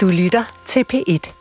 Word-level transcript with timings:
Du 0.00 0.08
lytter 0.08 0.62
til 0.66 0.84
P1. 0.94 1.32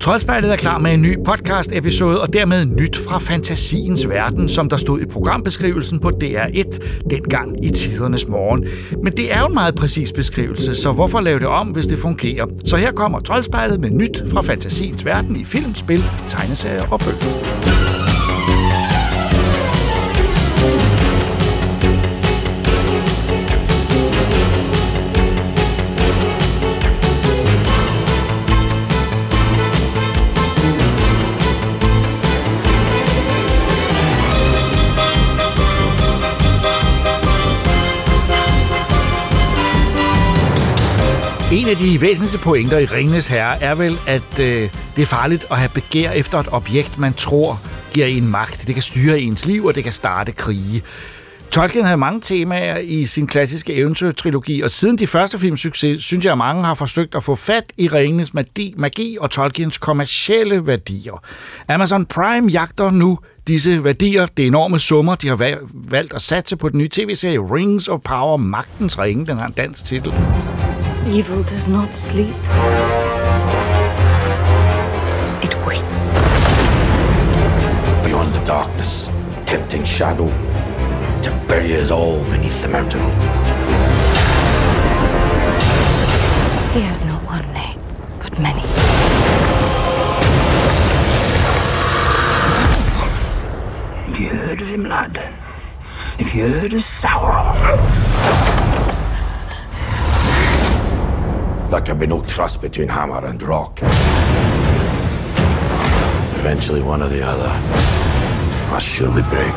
Troldspejlet 0.00 0.52
er 0.52 0.56
klar 0.56 0.78
med 0.78 0.94
en 0.94 1.02
ny 1.02 1.16
podcast-episode, 1.26 2.20
og 2.20 2.32
dermed 2.32 2.64
nyt 2.64 2.96
fra 2.96 3.18
fantasiens 3.18 4.08
verden, 4.08 4.48
som 4.48 4.68
der 4.68 4.76
stod 4.76 5.00
i 5.00 5.06
programbeskrivelsen 5.06 6.00
på 6.00 6.08
DR1 6.08 6.78
dengang 7.10 7.64
i 7.64 7.70
tidernes 7.70 8.28
morgen. 8.28 8.66
Men 9.02 9.12
det 9.12 9.34
er 9.34 9.40
jo 9.40 9.46
en 9.46 9.54
meget 9.54 9.74
præcis 9.74 10.12
beskrivelse, 10.12 10.74
så 10.74 10.92
hvorfor 10.92 11.20
lave 11.20 11.38
det 11.38 11.48
om, 11.48 11.68
hvis 11.68 11.86
det 11.86 11.98
fungerer? 11.98 12.46
Så 12.64 12.76
her 12.76 12.92
kommer 12.92 13.20
Troldspejlet 13.20 13.80
med 13.80 13.90
nyt 13.90 14.24
fra 14.30 14.42
fantasiens 14.42 15.04
verden 15.04 15.36
i 15.36 15.44
film, 15.44 15.74
spil, 15.74 16.04
tegneserier 16.28 16.88
og 16.90 17.00
bøger. 17.00 17.79
En 41.52 41.68
af 41.68 41.76
de 41.76 42.00
væsentligste 42.00 42.38
pointer 42.38 42.78
i 42.78 42.84
Ringenes 42.84 43.26
Herre 43.26 43.62
er 43.62 43.74
vel, 43.74 43.98
at 44.06 44.38
øh, 44.40 44.70
det 44.96 45.02
er 45.02 45.06
farligt 45.06 45.46
at 45.50 45.58
have 45.58 45.70
begær 45.74 46.10
efter 46.10 46.38
et 46.38 46.48
objekt, 46.52 46.98
man 46.98 47.12
tror 47.12 47.60
giver 47.92 48.06
en 48.06 48.26
magt. 48.26 48.64
Det 48.66 48.74
kan 48.74 48.82
styre 48.82 49.20
ens 49.20 49.46
liv, 49.46 49.64
og 49.64 49.74
det 49.74 49.84
kan 49.84 49.92
starte 49.92 50.32
krige. 50.32 50.82
Tolkien 51.50 51.84
havde 51.84 51.96
mange 51.96 52.20
temaer 52.20 52.78
i 52.78 53.06
sin 53.06 53.26
klassiske 53.26 53.74
eventyrtrilogi, 53.74 54.60
og 54.60 54.70
siden 54.70 54.98
de 54.98 55.06
første 55.06 55.38
films 55.38 55.60
succes, 55.60 56.04
synes 56.04 56.24
jeg, 56.24 56.32
at 56.32 56.38
mange 56.38 56.64
har 56.64 56.74
forsøgt 56.74 57.14
at 57.14 57.24
få 57.24 57.34
fat 57.34 57.64
i 57.76 57.88
Ringenes 57.88 58.34
magi, 58.34 58.74
magi 58.76 59.16
og 59.20 59.30
Tolkiens 59.30 59.78
kommercielle 59.78 60.66
værdier. 60.66 61.22
Amazon 61.68 62.06
Prime 62.06 62.50
jagter 62.50 62.90
nu 62.90 63.18
disse 63.46 63.84
værdier, 63.84 64.26
det 64.26 64.46
enorme 64.46 64.78
summer, 64.78 65.14
de 65.14 65.28
har 65.28 65.58
valgt 65.72 66.12
at 66.12 66.22
satse 66.22 66.56
på 66.56 66.68
den 66.68 66.78
nye 66.78 66.88
tv-serie 66.88 67.38
Rings 67.38 67.88
of 67.88 68.00
Power, 68.04 68.36
Magtens 68.36 68.98
Ringe, 68.98 69.26
den 69.26 69.36
har 69.36 69.46
en 69.46 69.52
dansk 69.52 69.84
titel. 69.84 70.12
Evil 71.06 71.42
does 71.42 71.68
not 71.68 71.94
sleep. 71.94 72.36
It 75.42 75.54
waits. 75.66 76.14
Beyond 78.04 78.32
the 78.34 78.42
darkness, 78.44 79.08
tempting 79.46 79.84
shadow 79.84 80.28
to 81.22 81.46
bury 81.48 81.76
us 81.76 81.90
all 81.90 82.22
beneath 82.24 82.62
the 82.62 82.68
mountain. 82.68 83.00
He 86.70 86.80
has 86.82 87.04
not 87.04 87.22
one 87.24 87.52
name, 87.52 87.80
but 88.18 88.38
many. 88.38 88.60
Have 94.06 94.18
you 94.18 94.28
heard 94.28 94.60
of 94.60 94.68
him, 94.68 94.84
lad? 94.84 95.16
Have 95.16 96.34
you 96.34 96.46
heard 96.46 96.72
of 96.74 96.82
Sauron? 96.82 98.69
There 101.70 101.84
can 101.86 101.98
be 101.98 102.06
no 102.06 102.20
trust 102.22 102.60
between 102.60 102.88
hammer 102.88 103.26
and 103.26 103.42
rock. 103.42 103.80
Eventually, 106.40 106.82
one 106.82 107.00
or 107.00 107.08
the 107.08 107.22
other 107.22 107.52
must 108.72 108.86
surely 108.86 109.22
break. 109.22 109.54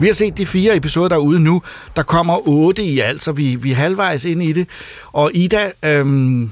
Vi 0.00 0.06
har 0.06 0.12
set 0.12 0.38
de 0.38 0.46
fire 0.46 0.76
episoder 0.76 1.08
derude 1.08 1.40
nu. 1.40 1.62
Der 1.96 2.02
kommer 2.02 2.48
otte 2.48 2.82
i 2.82 3.00
alt, 3.00 3.22
så 3.22 3.32
vi, 3.32 3.54
vi 3.54 3.70
er 3.70 3.76
halvvejs 3.76 4.24
ind 4.24 4.42
i 4.42 4.52
det. 4.52 4.68
Og 5.12 5.30
Ida, 5.34 5.70
øhm, 5.82 6.50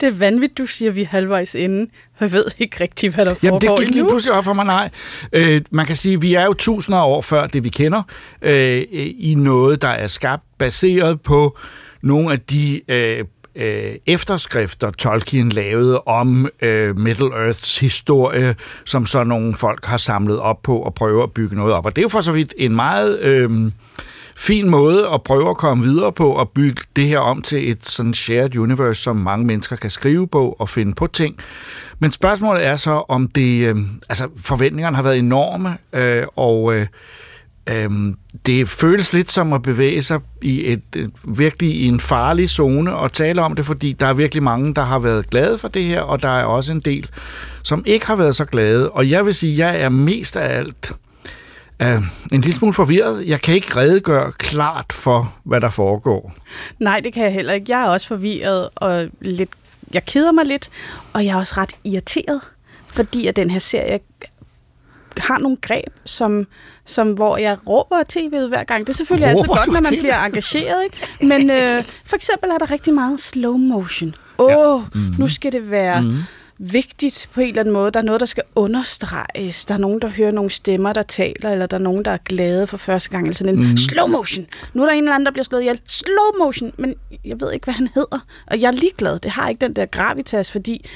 det 0.00 0.06
er 0.06 0.10
vanvittigt, 0.10 0.58
du 0.58 0.66
siger, 0.66 0.90
at 0.90 0.96
vi 0.96 1.02
er 1.02 1.06
halvvejs 1.06 1.54
inde. 1.54 1.90
Jeg 2.20 2.32
ved 2.32 2.44
ikke 2.58 2.80
rigtigt, 2.80 3.14
hvad 3.14 3.24
der 3.24 3.34
Jamen, 3.42 3.60
foregår 3.60 3.76
det 3.76 3.86
gik 3.86 3.94
lige 3.94 4.08
pludselig 4.08 4.34
op 4.34 4.44
for 4.44 4.52
mig, 4.52 4.64
nej. 4.64 4.90
Øh, 5.32 5.60
man 5.70 5.86
kan 5.86 5.96
sige, 5.96 6.14
at 6.14 6.22
vi 6.22 6.34
er 6.34 6.44
jo 6.44 6.52
tusinder 6.52 6.98
af 6.98 7.06
år 7.06 7.20
før 7.20 7.46
det, 7.46 7.64
vi 7.64 7.68
kender, 7.68 8.02
øh, 8.42 8.82
i 9.18 9.34
noget, 9.36 9.82
der 9.82 9.88
er 9.88 10.06
skabt 10.06 10.42
baseret 10.58 11.20
på 11.20 11.58
nogle 12.02 12.32
af 12.32 12.40
de 12.40 12.80
øh, 12.88 13.24
øh, 13.56 13.94
efterskrifter, 14.06 14.90
Tolkien 14.90 15.48
lavede 15.48 16.00
om 16.00 16.48
øh, 16.62 16.98
Middle 16.98 17.34
Earths 17.34 17.78
historie, 17.78 18.54
som 18.84 19.06
så 19.06 19.24
nogle 19.24 19.54
folk 19.54 19.86
har 19.86 19.96
samlet 19.96 20.38
op 20.38 20.62
på 20.62 20.78
og 20.78 20.94
prøver 20.94 21.22
at 21.22 21.32
bygge 21.32 21.56
noget 21.56 21.74
op. 21.74 21.86
Og 21.86 21.96
det 21.96 22.02
er 22.02 22.04
jo 22.04 22.08
for 22.08 22.20
så 22.20 22.32
vidt 22.32 22.54
en 22.56 22.76
meget... 22.76 23.20
Øh, 23.20 23.50
fin 24.38 24.70
måde 24.70 25.08
at 25.14 25.22
prøve 25.22 25.50
at 25.50 25.56
komme 25.56 25.84
videre 25.84 26.12
på 26.12 26.32
og 26.32 26.48
bygge 26.48 26.82
det 26.96 27.04
her 27.04 27.18
om 27.18 27.42
til 27.42 27.70
et 27.70 27.86
sådan 27.86 28.14
shared 28.14 28.56
universe, 28.56 29.02
som 29.02 29.16
mange 29.16 29.46
mennesker 29.46 29.76
kan 29.76 29.90
skrive 29.90 30.28
på 30.28 30.56
og 30.58 30.68
finde 30.68 30.94
på 30.94 31.06
ting. 31.06 31.36
Men 31.98 32.10
spørgsmålet 32.10 32.66
er 32.66 32.76
så, 32.76 33.04
om 33.08 33.28
det... 33.28 33.66
Øh, 33.68 33.76
altså, 34.08 34.28
forventningerne 34.36 34.96
har 34.96 35.02
været 35.02 35.18
enorme, 35.18 35.76
øh, 35.92 36.22
og... 36.36 36.74
Øh, 36.74 36.86
Øhm, 37.70 38.14
det 38.46 38.68
føles 38.68 39.12
lidt 39.12 39.30
som 39.30 39.52
at 39.52 39.62
bevæge 39.62 40.02
sig 40.02 40.20
i 40.42 40.72
et, 40.72 40.82
et 40.96 41.10
virkelig 41.24 41.70
i 41.70 41.86
en 41.86 42.00
farlig 42.00 42.50
zone 42.50 42.94
og 42.94 43.12
tale 43.12 43.42
om 43.42 43.56
det, 43.56 43.66
fordi 43.66 43.92
der 43.92 44.06
er 44.06 44.12
virkelig 44.12 44.42
mange, 44.42 44.74
der 44.74 44.82
har 44.82 44.98
været 44.98 45.30
glade 45.30 45.58
for 45.58 45.68
det 45.68 45.84
her, 45.84 46.00
og 46.00 46.22
der 46.22 46.28
er 46.28 46.44
også 46.44 46.72
en 46.72 46.80
del, 46.80 47.08
som 47.62 47.82
ikke 47.86 48.06
har 48.06 48.16
været 48.16 48.36
så 48.36 48.44
glade. 48.44 48.90
Og 48.90 49.10
jeg 49.10 49.26
vil 49.26 49.34
sige, 49.34 49.52
at 49.52 49.58
jeg 49.58 49.82
er 49.82 49.88
mest 49.88 50.36
af 50.36 50.58
alt 50.58 50.92
uh, 51.82 52.02
en 52.32 52.40
lille 52.40 52.52
smule 52.52 52.74
forvirret. 52.74 53.26
Jeg 53.26 53.40
kan 53.40 53.54
ikke 53.54 53.76
redegøre 53.76 54.32
klart 54.32 54.92
for, 54.92 55.34
hvad 55.44 55.60
der 55.60 55.68
foregår. 55.68 56.32
Nej, 56.78 57.00
det 57.00 57.14
kan 57.14 57.24
jeg 57.24 57.32
heller 57.32 57.52
ikke. 57.52 57.66
Jeg 57.68 57.82
er 57.82 57.88
også 57.88 58.06
forvirret, 58.06 58.68
og 58.74 59.08
lidt, 59.20 59.50
jeg 59.92 60.04
keder 60.04 60.32
mig 60.32 60.46
lidt, 60.46 60.70
og 61.12 61.24
jeg 61.24 61.32
er 61.32 61.36
også 61.36 61.54
ret 61.56 61.76
irriteret, 61.84 62.40
fordi 62.86 63.26
at 63.26 63.36
den 63.36 63.50
her 63.50 63.58
serie 63.58 64.00
har 65.18 65.38
nogle 65.38 65.56
greb, 65.60 65.92
som, 66.04 66.46
som 66.84 67.12
hvor 67.12 67.36
jeg 67.36 67.56
råber 67.66 68.02
tv'et 68.12 68.48
hver 68.48 68.64
gang. 68.64 68.86
Det 68.86 68.92
er 68.92 68.96
selvfølgelig 68.96 69.28
råber 69.28 69.38
altid 69.38 69.72
godt, 69.72 69.82
når 69.82 69.90
man 69.90 69.98
bliver 69.98 70.24
engageret. 70.24 70.84
Ikke? 70.84 71.08
Men 71.20 71.50
øh, 71.50 71.82
for 72.04 72.16
eksempel 72.16 72.50
er 72.50 72.58
der 72.58 72.70
rigtig 72.70 72.94
meget 72.94 73.20
slow 73.20 73.56
motion. 73.56 74.14
Åh, 74.38 74.46
oh, 74.46 74.50
ja. 74.50 74.84
mm-hmm. 74.94 75.14
nu 75.18 75.28
skal 75.28 75.52
det 75.52 75.70
være... 75.70 76.02
Mm-hmm 76.02 76.22
vigtigt 76.58 77.28
på 77.32 77.40
en 77.40 77.48
eller 77.48 77.60
anden 77.60 77.72
måde. 77.72 77.90
Der 77.90 78.00
er 78.00 78.04
noget, 78.04 78.20
der 78.20 78.26
skal 78.26 78.42
understreges. 78.54 79.64
Der 79.64 79.74
er 79.74 79.78
nogen, 79.78 80.00
der 80.02 80.08
hører 80.08 80.30
nogle 80.30 80.50
stemmer, 80.50 80.92
der 80.92 81.02
taler, 81.02 81.50
eller 81.50 81.66
der 81.66 81.76
er 81.76 81.82
nogen, 81.82 82.04
der 82.04 82.10
er 82.10 82.18
glade 82.24 82.66
for 82.66 82.76
første 82.76 83.10
gang. 83.10 83.24
Eller 83.24 83.34
sådan 83.34 83.58
en 83.58 83.70
mm. 83.70 83.76
slow 83.76 84.06
motion. 84.06 84.46
Nu 84.74 84.82
er 84.82 84.86
der 84.86 84.92
en 84.92 85.04
eller 85.04 85.14
anden, 85.14 85.26
der 85.26 85.32
bliver 85.32 85.44
slået 85.44 85.60
ihjel. 85.60 85.80
Slow 85.86 86.44
motion. 86.44 86.72
Men 86.78 86.94
jeg 87.24 87.40
ved 87.40 87.52
ikke, 87.52 87.64
hvad 87.64 87.74
han 87.74 87.88
hedder. 87.94 88.18
Og 88.46 88.60
jeg 88.60 88.68
er 88.68 88.72
ligeglad. 88.72 89.18
Det 89.18 89.30
har 89.30 89.48
ikke 89.48 89.60
den 89.60 89.76
der 89.76 89.86
gravitas, 89.86 90.50
fordi 90.50 90.86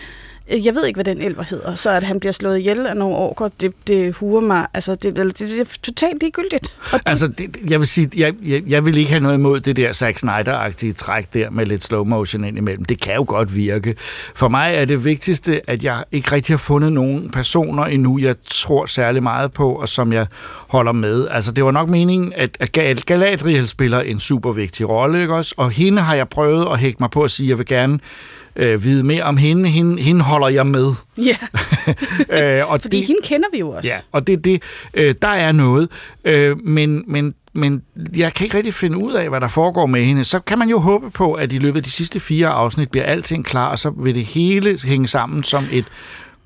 Øh, 0.50 0.66
jeg 0.66 0.74
ved 0.74 0.86
ikke, 0.86 0.96
hvad 0.96 1.04
den 1.04 1.20
elver 1.20 1.42
hedder, 1.42 1.74
så 1.74 1.90
at 1.90 2.02
han 2.02 2.20
bliver 2.20 2.32
slået 2.32 2.58
ihjel 2.58 2.86
af 2.86 2.96
nogle 2.96 3.16
orker, 3.16 3.48
det, 3.60 3.72
det 3.86 4.14
huer 4.14 4.40
mig, 4.40 4.66
altså 4.74 4.94
det, 4.94 5.16
det, 5.16 5.38
det 5.38 5.60
er 5.60 5.64
totalt 5.82 6.20
ligegyldigt. 6.20 6.76
Og 6.92 6.98
det, 6.98 7.10
altså, 7.10 7.26
det, 7.26 7.56
jeg 7.68 7.80
vil 7.80 7.88
sige, 7.88 8.10
jeg, 8.16 8.34
jeg, 8.42 8.62
jeg 8.66 8.84
vil 8.84 8.96
ikke 8.96 9.10
have 9.10 9.22
noget 9.22 9.34
imod 9.34 9.60
det 9.60 9.76
der 9.76 9.92
Zack 9.92 10.18
Snyder-agtige 10.18 10.92
træk 10.92 11.34
der 11.34 11.50
med 11.50 11.66
lidt 11.66 11.82
slow 11.82 12.04
motion 12.04 12.44
ind 12.44 12.58
imellem. 12.58 12.84
Det 12.84 13.00
kan 13.00 13.14
jo 13.14 13.24
godt 13.28 13.56
virke. 13.56 13.94
For 14.34 14.48
mig 14.48 14.74
er 14.74 14.84
det 14.84 15.04
vigtigste, 15.04 15.70
at 15.70 15.84
jeg 15.84 16.04
ikke 16.12 16.32
rigtig 16.32 16.52
har 16.52 16.58
fundet 16.58 16.92
nogen 16.92 17.30
personer 17.30 17.84
endnu, 17.84 18.18
jeg 18.18 18.34
tror 18.50 18.86
særlig 18.86 19.22
meget 19.22 19.52
på, 19.52 19.72
og 19.72 19.88
som 19.88 20.12
jeg 20.12 20.26
holder 20.68 20.92
med. 20.92 21.26
Altså, 21.30 21.52
det 21.52 21.64
var 21.64 21.70
nok 21.70 21.88
meningen, 21.88 22.32
at, 22.36 22.56
at 22.60 22.72
Galadriel 23.06 23.68
spiller 23.68 24.00
en 24.00 24.20
super 24.20 24.52
vigtig 24.52 24.88
rolle, 24.88 25.20
ikke 25.20 25.34
også? 25.34 25.54
Og 25.56 25.70
hende 25.70 26.02
har 26.02 26.14
jeg 26.14 26.28
prøvet 26.28 26.66
at 26.72 26.78
hække 26.78 26.96
mig 27.00 27.10
på 27.10 27.22
at 27.22 27.30
sige, 27.30 27.46
at 27.46 27.50
jeg 27.50 27.58
vil 27.58 27.66
gerne 27.66 27.98
øh, 28.56 28.84
vide 28.84 29.04
mere 29.04 29.22
om 29.22 29.36
hende. 29.36 29.68
hende. 29.68 30.02
Hende 30.02 30.20
holder 30.20 30.48
jeg 30.48 30.66
med. 30.66 30.92
Ja, 31.18 31.36
øh, 32.60 32.70
og 32.70 32.80
fordi 32.80 32.96
det, 32.96 33.06
hende 33.06 33.20
kender 33.24 33.48
vi 33.52 33.58
jo 33.58 33.70
også. 33.70 33.88
Ja, 33.88 33.96
og 34.12 34.26
det, 34.26 34.44
det, 34.44 34.62
øh, 34.94 35.14
der 35.22 35.28
er 35.28 35.52
noget. 35.52 35.88
Øh, 36.24 36.60
men, 36.64 37.04
men, 37.06 37.34
men 37.52 37.82
jeg 38.16 38.34
kan 38.34 38.44
ikke 38.44 38.56
rigtig 38.56 38.74
finde 38.74 38.96
ud 38.96 39.12
af, 39.12 39.28
hvad 39.28 39.40
der 39.40 39.48
foregår 39.48 39.86
med 39.86 40.04
hende. 40.04 40.24
Så 40.24 40.40
kan 40.40 40.58
man 40.58 40.68
jo 40.68 40.78
håbe 40.78 41.10
på, 41.10 41.32
at 41.32 41.52
i 41.52 41.58
løbet 41.58 41.76
af 41.76 41.84
de 41.84 41.90
sidste 41.90 42.20
fire 42.20 42.48
afsnit 42.48 42.90
bliver 42.90 43.04
alting 43.04 43.44
klar, 43.44 43.68
og 43.68 43.78
så 43.78 43.90
vil 43.90 44.14
det 44.14 44.24
hele 44.24 44.78
hænge 44.84 45.08
sammen 45.08 45.44
som 45.44 45.66
et 45.72 45.84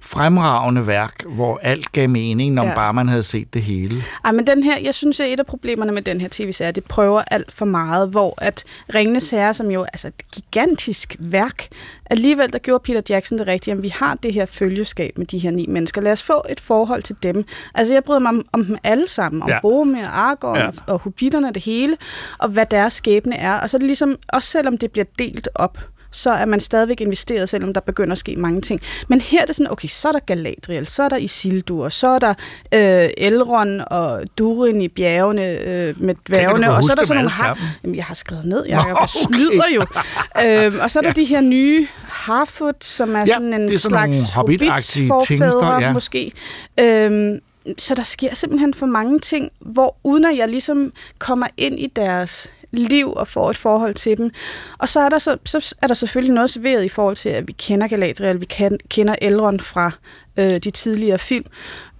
fremragende 0.06 0.86
værk, 0.86 1.24
hvor 1.26 1.60
alt 1.62 1.92
gav 1.92 2.08
mening, 2.08 2.54
når 2.54 2.64
ja. 2.64 2.74
bare 2.74 2.94
man 2.94 3.08
havde 3.08 3.22
set 3.22 3.54
det 3.54 3.62
hele. 3.62 4.02
Ej, 4.24 4.32
men 4.32 4.46
den 4.46 4.62
her, 4.62 4.78
jeg 4.78 4.94
synes, 4.94 5.20
at 5.20 5.32
et 5.32 5.40
af 5.40 5.46
problemerne 5.46 5.92
med 5.92 6.02
den 6.02 6.20
her 6.20 6.28
tv-serie, 6.30 6.72
det 6.72 6.84
prøver 6.84 7.22
alt 7.30 7.52
for 7.52 7.64
meget, 7.64 8.08
hvor 8.08 8.34
at 8.38 8.64
Ringenes 8.94 9.30
Herre, 9.30 9.54
som 9.54 9.70
jo 9.70 9.80
er 9.82 9.86
altså 9.86 10.08
et 10.08 10.30
gigantisk 10.34 11.16
værk, 11.18 11.68
alligevel 12.10 12.52
der 12.52 12.58
gjorde 12.58 12.82
Peter 12.82 13.00
Jackson 13.08 13.38
det 13.38 13.46
rigtige, 13.46 13.74
at 13.74 13.82
vi 13.82 13.88
har 13.88 14.14
det 14.14 14.32
her 14.32 14.46
følgeskab 14.46 15.18
med 15.18 15.26
de 15.26 15.38
her 15.38 15.50
ni 15.50 15.66
mennesker. 15.68 16.00
Lad 16.00 16.12
os 16.12 16.22
få 16.22 16.42
et 16.48 16.60
forhold 16.60 17.02
til 17.02 17.16
dem. 17.22 17.44
Altså, 17.74 17.94
jeg 17.94 18.04
bryder 18.04 18.20
mig 18.20 18.28
om, 18.28 18.46
om 18.52 18.64
dem 18.64 18.76
alle 18.84 19.08
sammen, 19.08 19.42
om 19.42 19.48
ja. 19.48 19.60
Boromir, 19.60 20.06
Aragorn 20.06 20.58
ja. 20.58 20.66
og, 20.66 20.74
og 20.86 20.98
Hobbiterne, 20.98 21.52
det 21.52 21.62
hele, 21.62 21.96
og 22.38 22.48
hvad 22.48 22.66
deres 22.66 22.92
skæbne 22.92 23.36
er. 23.36 23.60
Og 23.60 23.70
så 23.70 23.76
er 23.76 23.78
det 23.78 23.86
ligesom, 23.86 24.16
også 24.28 24.48
selvom 24.48 24.78
det 24.78 24.92
bliver 24.92 25.06
delt 25.18 25.48
op, 25.54 25.78
så 26.16 26.30
er 26.30 26.44
man 26.44 26.60
stadigvæk 26.60 27.00
investeret, 27.00 27.48
selvom 27.48 27.72
der 27.72 27.80
begynder 27.80 28.12
at 28.12 28.18
ske 28.18 28.36
mange 28.36 28.60
ting. 28.60 28.80
Men 29.08 29.20
her 29.20 29.42
er 29.42 29.46
det 29.46 29.56
sådan, 29.56 29.72
okay, 29.72 29.88
så 29.88 30.08
er 30.08 30.12
der 30.12 30.18
Galadriel, 30.18 30.86
så 30.86 31.02
er 31.02 31.08
der 31.08 31.16
Isildur, 31.16 31.88
så 31.88 32.08
er 32.08 32.18
der 32.18 32.34
øh, 32.74 33.08
Elrond 33.16 33.80
og 33.80 34.22
Durin 34.38 34.82
i 34.82 34.88
bjergene 34.88 35.50
øh, 35.50 36.02
med 36.02 36.14
dværgene, 36.28 36.76
og 36.76 36.84
så 36.84 36.92
er 36.92 36.96
der 36.96 37.04
sådan 37.04 37.22
nogle 37.22 37.30
har... 37.30 37.58
Jamen, 37.82 37.96
jeg 37.96 38.04
har 38.04 38.14
skrevet 38.14 38.44
ned, 38.44 38.64
jeg 38.68 38.94
okay. 38.96 39.06
snyder 39.06 39.64
jo. 39.74 39.80
øhm, 40.44 40.78
og 40.80 40.90
så 40.90 40.98
er 40.98 41.02
der 41.02 41.12
ja. 41.16 41.20
de 41.20 41.24
her 41.24 41.40
nye 41.40 41.86
Harfoot, 42.02 42.84
som 42.84 43.14
er 43.14 43.18
ja, 43.18 43.26
sådan 43.26 43.54
en 43.54 43.72
er 43.72 43.78
sådan 43.78 44.14
slags 44.14 44.32
hobbit-forfædre, 44.34 45.80
ja. 45.80 45.92
måske. 45.92 46.32
Øhm, 46.80 47.40
så 47.78 47.94
der 47.94 48.02
sker 48.02 48.34
simpelthen 48.34 48.74
for 48.74 48.86
mange 48.86 49.18
ting, 49.18 49.50
hvor 49.60 49.96
uden 50.04 50.24
at 50.24 50.36
jeg 50.36 50.48
ligesom 50.48 50.92
kommer 51.18 51.46
ind 51.56 51.78
i 51.78 51.86
deres 51.96 52.52
liv 52.78 53.12
og 53.12 53.28
får 53.28 53.50
et 53.50 53.56
forhold 53.56 53.94
til 53.94 54.16
dem. 54.16 54.30
Og 54.78 54.88
så 54.88 55.00
er 55.00 55.08
der, 55.08 55.18
så, 55.18 55.36
så 55.44 55.74
er 55.82 55.86
der 55.86 55.94
selvfølgelig 55.94 56.34
noget 56.34 56.50
serveret 56.50 56.84
i 56.84 56.88
forhold 56.88 57.16
til, 57.16 57.28
at 57.28 57.48
vi 57.48 57.52
kender 57.52 57.86
Galadriel, 57.86 58.40
vi 58.40 58.44
kan, 58.44 58.78
kender 58.88 59.14
Elrond 59.22 59.60
fra 59.60 59.90
øh, 60.36 60.58
de 60.58 60.70
tidligere 60.70 61.18
film. 61.18 61.44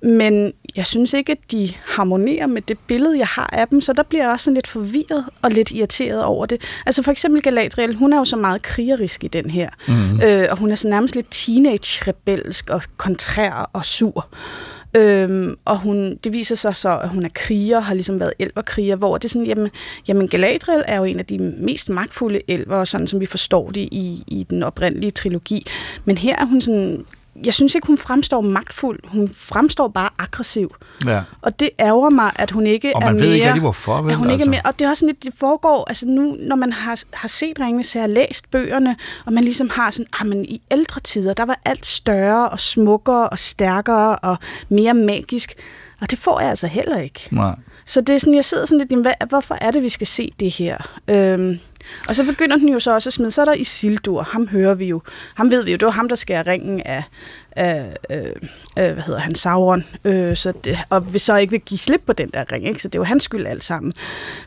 Men 0.02 0.52
jeg 0.76 0.86
synes 0.86 1.12
ikke, 1.12 1.32
at 1.32 1.38
de 1.50 1.72
harmonerer 1.84 2.46
med 2.46 2.62
det 2.62 2.78
billede, 2.78 3.18
jeg 3.18 3.26
har 3.26 3.50
af 3.52 3.68
dem, 3.68 3.80
så 3.80 3.92
der 3.92 4.02
bliver 4.02 4.24
jeg 4.24 4.32
også 4.32 4.44
sådan 4.44 4.54
lidt 4.54 4.66
forvirret 4.66 5.24
og 5.42 5.50
lidt 5.50 5.70
irriteret 5.70 6.24
over 6.24 6.46
det. 6.46 6.62
Altså 6.86 7.02
for 7.02 7.12
eksempel 7.12 7.42
Galadriel, 7.42 7.94
hun 7.94 8.12
er 8.12 8.18
jo 8.18 8.24
så 8.24 8.36
meget 8.36 8.62
krigerisk 8.62 9.24
i 9.24 9.28
den 9.28 9.50
her, 9.50 9.70
mm. 9.88 10.20
øh, 10.24 10.46
og 10.50 10.58
hun 10.58 10.70
er 10.70 10.74
så 10.74 10.88
nærmest 10.88 11.14
lidt 11.14 11.30
teenage-rebelsk 11.30 12.70
og 12.70 12.82
kontrær 12.96 13.70
og 13.72 13.84
sur. 13.84 14.28
Øhm, 14.94 15.54
og 15.64 15.78
hun, 15.78 16.16
det 16.24 16.32
viser 16.32 16.54
sig 16.54 16.76
så, 16.76 16.98
at 16.98 17.08
hun 17.08 17.24
er 17.24 17.28
kriger, 17.34 17.80
har 17.80 17.94
ligesom 17.94 18.20
været 18.20 18.32
elverkriger, 18.38 18.96
hvor 18.96 19.18
det 19.18 19.24
er 19.24 19.28
sådan, 19.28 19.46
jamen, 19.46 19.70
jamen 20.08 20.28
Galadriel 20.28 20.82
er 20.88 20.96
jo 20.96 21.04
en 21.04 21.18
af 21.18 21.26
de 21.26 21.38
mest 21.38 21.88
magtfulde 21.88 22.40
elver, 22.48 22.84
sådan 22.84 23.06
som 23.06 23.20
vi 23.20 23.26
forstår 23.26 23.70
det 23.70 23.80
i, 23.80 24.24
i 24.28 24.46
den 24.50 24.62
oprindelige 24.62 25.10
trilogi. 25.10 25.66
Men 26.04 26.18
her 26.18 26.36
er 26.36 26.44
hun 26.44 26.60
sådan 26.60 27.04
jeg 27.44 27.54
synes 27.54 27.74
ikke, 27.74 27.86
hun 27.86 27.98
fremstår 27.98 28.40
magtfuld. 28.40 28.98
Hun 29.08 29.30
fremstår 29.36 29.88
bare 29.88 30.08
aggressiv. 30.18 30.74
Ja. 31.06 31.22
Og 31.42 31.60
det 31.60 31.70
ærger 31.80 32.10
mig, 32.10 32.32
at 32.36 32.50
hun 32.50 32.66
ikke 32.66 32.96
og 32.96 33.02
man 33.02 33.08
er 33.08 33.12
ved 33.12 33.20
mere... 33.20 33.34
ikke 33.34 33.46
rigtig, 33.46 33.60
hvorfor. 33.60 34.02
Vel, 34.02 34.10
at 34.10 34.16
hun 34.16 34.26
altså. 34.26 34.34
ikke 34.34 34.44
er 34.44 34.50
mere, 34.50 34.60
og 34.64 34.78
det 34.78 34.84
er 34.84 34.88
også 34.90 35.00
sådan 35.00 35.08
lidt, 35.08 35.24
det 35.24 35.34
foregår, 35.38 35.84
altså 35.88 36.06
nu, 36.08 36.36
når 36.40 36.56
man 36.56 36.72
har, 36.72 37.02
har 37.12 37.28
set 37.28 37.60
Ringene, 37.60 37.84
så 37.84 38.00
har 38.00 38.06
læst 38.06 38.50
bøgerne, 38.50 38.96
og 39.26 39.32
man 39.32 39.44
ligesom 39.44 39.70
har 39.70 39.90
sådan, 39.90 40.06
ah, 40.20 40.26
men 40.26 40.44
i 40.44 40.62
ældre 40.70 41.00
tider, 41.00 41.32
der 41.32 41.44
var 41.44 41.60
alt 41.64 41.86
større 41.86 42.48
og 42.48 42.60
smukkere 42.60 43.28
og 43.28 43.38
stærkere 43.38 44.16
og 44.16 44.36
mere 44.68 44.94
magisk. 44.94 45.54
Og 46.00 46.10
det 46.10 46.18
får 46.18 46.40
jeg 46.40 46.50
altså 46.50 46.66
heller 46.66 46.98
ikke. 46.98 47.28
Nej. 47.30 47.54
Så 47.86 48.00
det 48.00 48.14
er 48.14 48.18
sådan, 48.18 48.34
jeg 48.34 48.44
sidder 48.44 48.66
sådan 48.66 48.78
lidt, 48.78 48.90
jamen, 48.90 49.02
hvad, 49.02 49.12
hvorfor 49.28 49.58
er 49.60 49.70
det, 49.70 49.82
vi 49.82 49.88
skal 49.88 50.06
se 50.06 50.32
det 50.40 50.50
her? 50.50 50.98
Øhm, 51.08 51.58
og 52.08 52.14
så 52.14 52.24
begynder 52.24 52.56
den 52.56 52.68
jo 52.68 52.80
så 52.80 52.94
også 52.94 53.08
at 53.08 53.12
smide, 53.12 53.30
så 53.30 53.40
er 53.40 53.44
der 53.44 53.54
Isildur, 53.54 54.22
ham 54.22 54.48
hører 54.48 54.74
vi 54.74 54.86
jo, 54.86 55.02
ham 55.34 55.50
ved 55.50 55.64
vi 55.64 55.70
jo, 55.70 55.76
det 55.76 55.86
var 55.86 55.92
ham, 55.92 56.08
der 56.08 56.16
skærer 56.16 56.46
ringen 56.46 56.82
af, 56.84 57.04
af 57.52 57.96
øh, 58.10 58.18
øh, 58.78 58.92
hvad 58.92 59.02
hedder 59.02 59.20
han, 59.20 59.34
Sauron, 59.34 59.84
øh, 60.04 60.36
så 60.36 60.52
det, 60.64 60.78
og 60.90 61.14
vi 61.14 61.18
så 61.18 61.36
ikke 61.36 61.50
vil 61.50 61.60
give 61.60 61.78
slip 61.78 62.02
på 62.06 62.12
den 62.12 62.30
der 62.34 62.52
ring, 62.52 62.68
ikke? 62.68 62.82
så 62.82 62.88
det 62.88 62.94
er 62.94 62.98
jo 62.98 63.04
hans 63.04 63.22
skyld 63.22 63.46
alt 63.46 63.64
sammen. 63.64 63.92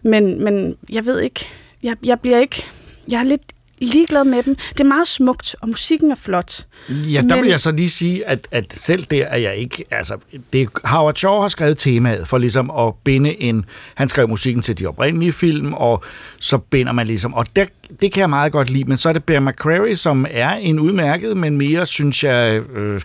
Men, 0.04 0.44
men 0.44 0.76
jeg 0.90 1.06
ved 1.06 1.20
ikke, 1.20 1.46
jeg, 1.84 1.96
jeg 2.06 2.20
bliver 2.20 2.38
ikke, 2.38 2.66
jeg 3.08 3.20
er 3.20 3.24
lidt 3.24 3.42
ligeglad 3.82 4.24
med 4.24 4.44
dem. 4.44 4.56
Det 4.56 4.80
er 4.80 4.88
meget 4.88 5.08
smukt, 5.08 5.56
og 5.62 5.70
musikken 5.70 6.12
er 6.12 6.16
flot. 6.16 6.66
Ja, 6.90 7.22
der 7.30 7.36
men... 7.36 7.44
vil 7.44 7.50
jeg 7.50 7.60
så 7.60 7.72
lige 7.72 7.90
sige, 7.90 8.28
at, 8.28 8.48
at 8.52 8.74
selv 8.74 9.04
der 9.04 9.26
er 9.26 9.38
jeg 9.38 9.56
ikke... 9.56 9.84
Altså, 9.92 10.18
det, 10.54 10.70
Howard 10.84 11.16
Shaw 11.16 11.42
har 11.42 11.50
skrevet 11.50 11.78
temaet 11.78 12.28
for 12.28 12.38
ligesom 12.38 12.72
at 12.72 12.94
binde 13.04 13.42
en... 13.42 13.66
Han 13.96 14.10
skrev 14.10 14.28
musikken 14.28 14.62
til 14.64 14.80
de 14.80 14.86
oprindelige 14.86 15.32
film, 15.32 15.74
og 15.74 16.04
så 16.40 16.58
binder 16.58 16.92
man 16.94 17.08
ligesom... 17.08 17.34
Og 17.34 17.46
der, 17.56 17.66
det 18.02 18.14
kan 18.14 18.22
jeg 18.22 18.30
meget 18.30 18.52
godt 18.52 18.70
lide, 18.70 18.84
men 18.84 18.98
så 18.98 19.10
er 19.10 19.14
det 19.14 19.24
Bear 19.24 19.40
McCreary, 19.40 19.94
som 19.94 20.26
er 20.30 20.52
en 20.52 20.80
udmærket, 20.80 21.38
men 21.38 21.58
mere, 21.58 21.86
synes 21.86 22.24
jeg... 22.24 22.62
Øh, 22.62 23.02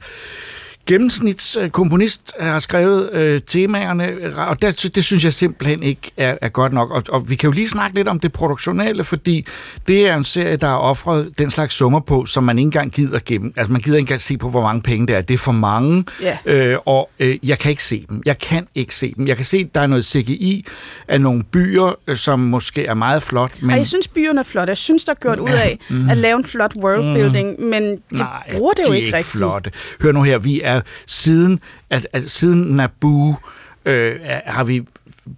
gennemsnitskomponist 0.86 2.32
har 2.40 2.58
skrevet 2.58 3.10
øh, 3.12 3.40
temaerne, 3.46 4.36
og 4.36 4.62
det, 4.62 4.94
det 4.94 5.04
synes 5.04 5.24
jeg 5.24 5.32
simpelthen 5.32 5.82
ikke 5.82 6.10
er, 6.16 6.38
er 6.40 6.48
godt 6.48 6.72
nok. 6.72 6.90
Og, 6.90 7.02
og 7.08 7.30
vi 7.30 7.34
kan 7.34 7.48
jo 7.48 7.52
lige 7.52 7.68
snakke 7.68 7.96
lidt 7.96 8.08
om 8.08 8.20
det 8.20 8.32
produktionelle, 8.32 9.04
fordi 9.04 9.46
det 9.86 10.08
er 10.08 10.16
en 10.16 10.24
serie, 10.24 10.56
der 10.56 10.66
har 10.66 10.76
offret 10.76 11.38
den 11.38 11.50
slags 11.50 11.74
summer 11.74 12.00
på, 12.00 12.26
som 12.26 12.44
man 12.44 12.58
ikke 12.58 12.66
engang 12.66 12.92
gider 12.92 13.18
gennem. 13.26 13.52
Altså 13.56 13.72
man 13.72 13.80
gider 13.80 13.96
ikke 13.96 14.02
engang 14.02 14.20
se 14.20 14.36
på, 14.36 14.50
hvor 14.50 14.62
mange 14.62 14.82
penge 14.82 15.06
det 15.06 15.16
er. 15.16 15.20
Det 15.20 15.34
er 15.34 15.38
for 15.38 15.52
mange, 15.52 16.04
yeah. 16.22 16.72
øh, 16.72 16.78
og 16.84 17.10
øh, 17.20 17.48
jeg 17.48 17.58
kan 17.58 17.70
ikke 17.70 17.84
se 17.84 18.04
dem. 18.08 18.22
Jeg 18.26 18.38
kan 18.38 18.66
ikke 18.74 18.94
se 18.94 19.14
dem. 19.16 19.26
Jeg 19.26 19.36
kan 19.36 19.44
se, 19.44 19.56
at 19.56 19.74
der 19.74 19.80
er 19.80 19.86
noget 19.86 20.04
CGI 20.04 20.66
af 21.08 21.20
nogle 21.20 21.44
byer, 21.44 21.98
øh, 22.06 22.16
som 22.16 22.40
måske 22.40 22.86
er 22.86 22.94
meget 22.94 23.22
flot. 23.22 23.62
Men... 23.62 23.70
Og 23.70 23.76
jeg 23.76 23.86
synes, 23.86 24.08
byerne 24.08 24.40
er 24.40 24.44
flotte. 24.44 24.70
Jeg 24.70 24.76
synes, 24.76 25.04
der 25.04 25.12
er 25.12 25.16
gjort 25.20 25.38
ud 25.38 25.48
af 25.48 25.78
mm. 25.90 26.10
at 26.10 26.16
lave 26.16 26.36
en 26.36 26.44
flot 26.44 26.72
worldbuilding, 26.82 27.56
mm. 27.58 27.64
men 27.64 27.82
de 27.82 27.98
Nej, 28.10 28.52
bruger 28.52 28.72
det 28.72 28.82
jo 28.88 28.92
de 28.92 28.96
ikke, 28.96 29.06
ikke 29.06 29.18
rigtigt. 29.18 29.36
flotte. 29.36 29.70
Hør 30.00 30.12
nu 30.12 30.22
her, 30.22 30.38
vi 30.38 30.60
er 30.64 30.73
siden, 31.06 31.60
at, 31.90 32.06
at 32.12 32.30
siden 32.30 32.76
Naboo 32.76 33.34
øh, 33.84 34.16
har 34.46 34.64
vi 34.64 34.82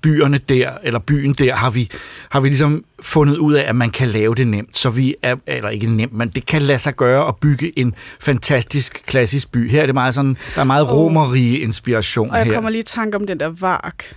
byerne 0.02 0.38
der, 0.38 0.70
eller 0.82 0.98
byen 0.98 1.32
der, 1.32 1.54
har 1.54 1.70
vi, 1.70 1.90
har 2.28 2.40
vi 2.40 2.48
ligesom 2.48 2.84
fundet 3.02 3.36
ud 3.36 3.54
af, 3.54 3.68
at 3.68 3.76
man 3.76 3.90
kan 3.90 4.08
lave 4.08 4.34
det 4.34 4.46
nemt. 4.46 4.76
Så 4.76 4.90
vi 4.90 5.14
er, 5.22 5.36
eller 5.46 5.68
ikke 5.70 5.86
nemt, 5.96 6.12
men 6.12 6.28
det 6.28 6.46
kan 6.46 6.62
lade 6.62 6.78
sig 6.78 6.96
gøre 6.96 7.28
at 7.28 7.36
bygge 7.36 7.78
en 7.78 7.94
fantastisk 8.20 9.02
klassisk 9.06 9.52
by. 9.52 9.70
Her 9.70 9.82
er 9.82 9.86
det 9.86 9.94
meget 9.94 10.14
sådan, 10.14 10.36
der 10.54 10.60
er 10.60 10.64
meget 10.64 10.90
romerige 10.90 11.58
inspiration 11.58 12.30
Og 12.30 12.36
jeg 12.36 12.46
her. 12.46 12.54
kommer 12.54 12.70
lige 12.70 12.80
i 12.80 12.82
tanke 12.82 13.16
om 13.16 13.26
den 13.26 13.40
der 13.40 13.48
vark. 13.48 14.14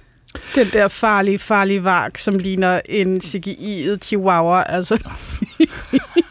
Den 0.55 0.67
der 0.73 0.87
farlige, 0.87 1.39
farlige 1.39 1.83
vark, 1.83 2.17
som 2.17 2.37
ligner 2.37 2.81
en 2.89 3.17
CGI'et 3.23 3.97
chihuahua, 4.01 4.63
altså. 4.63 4.97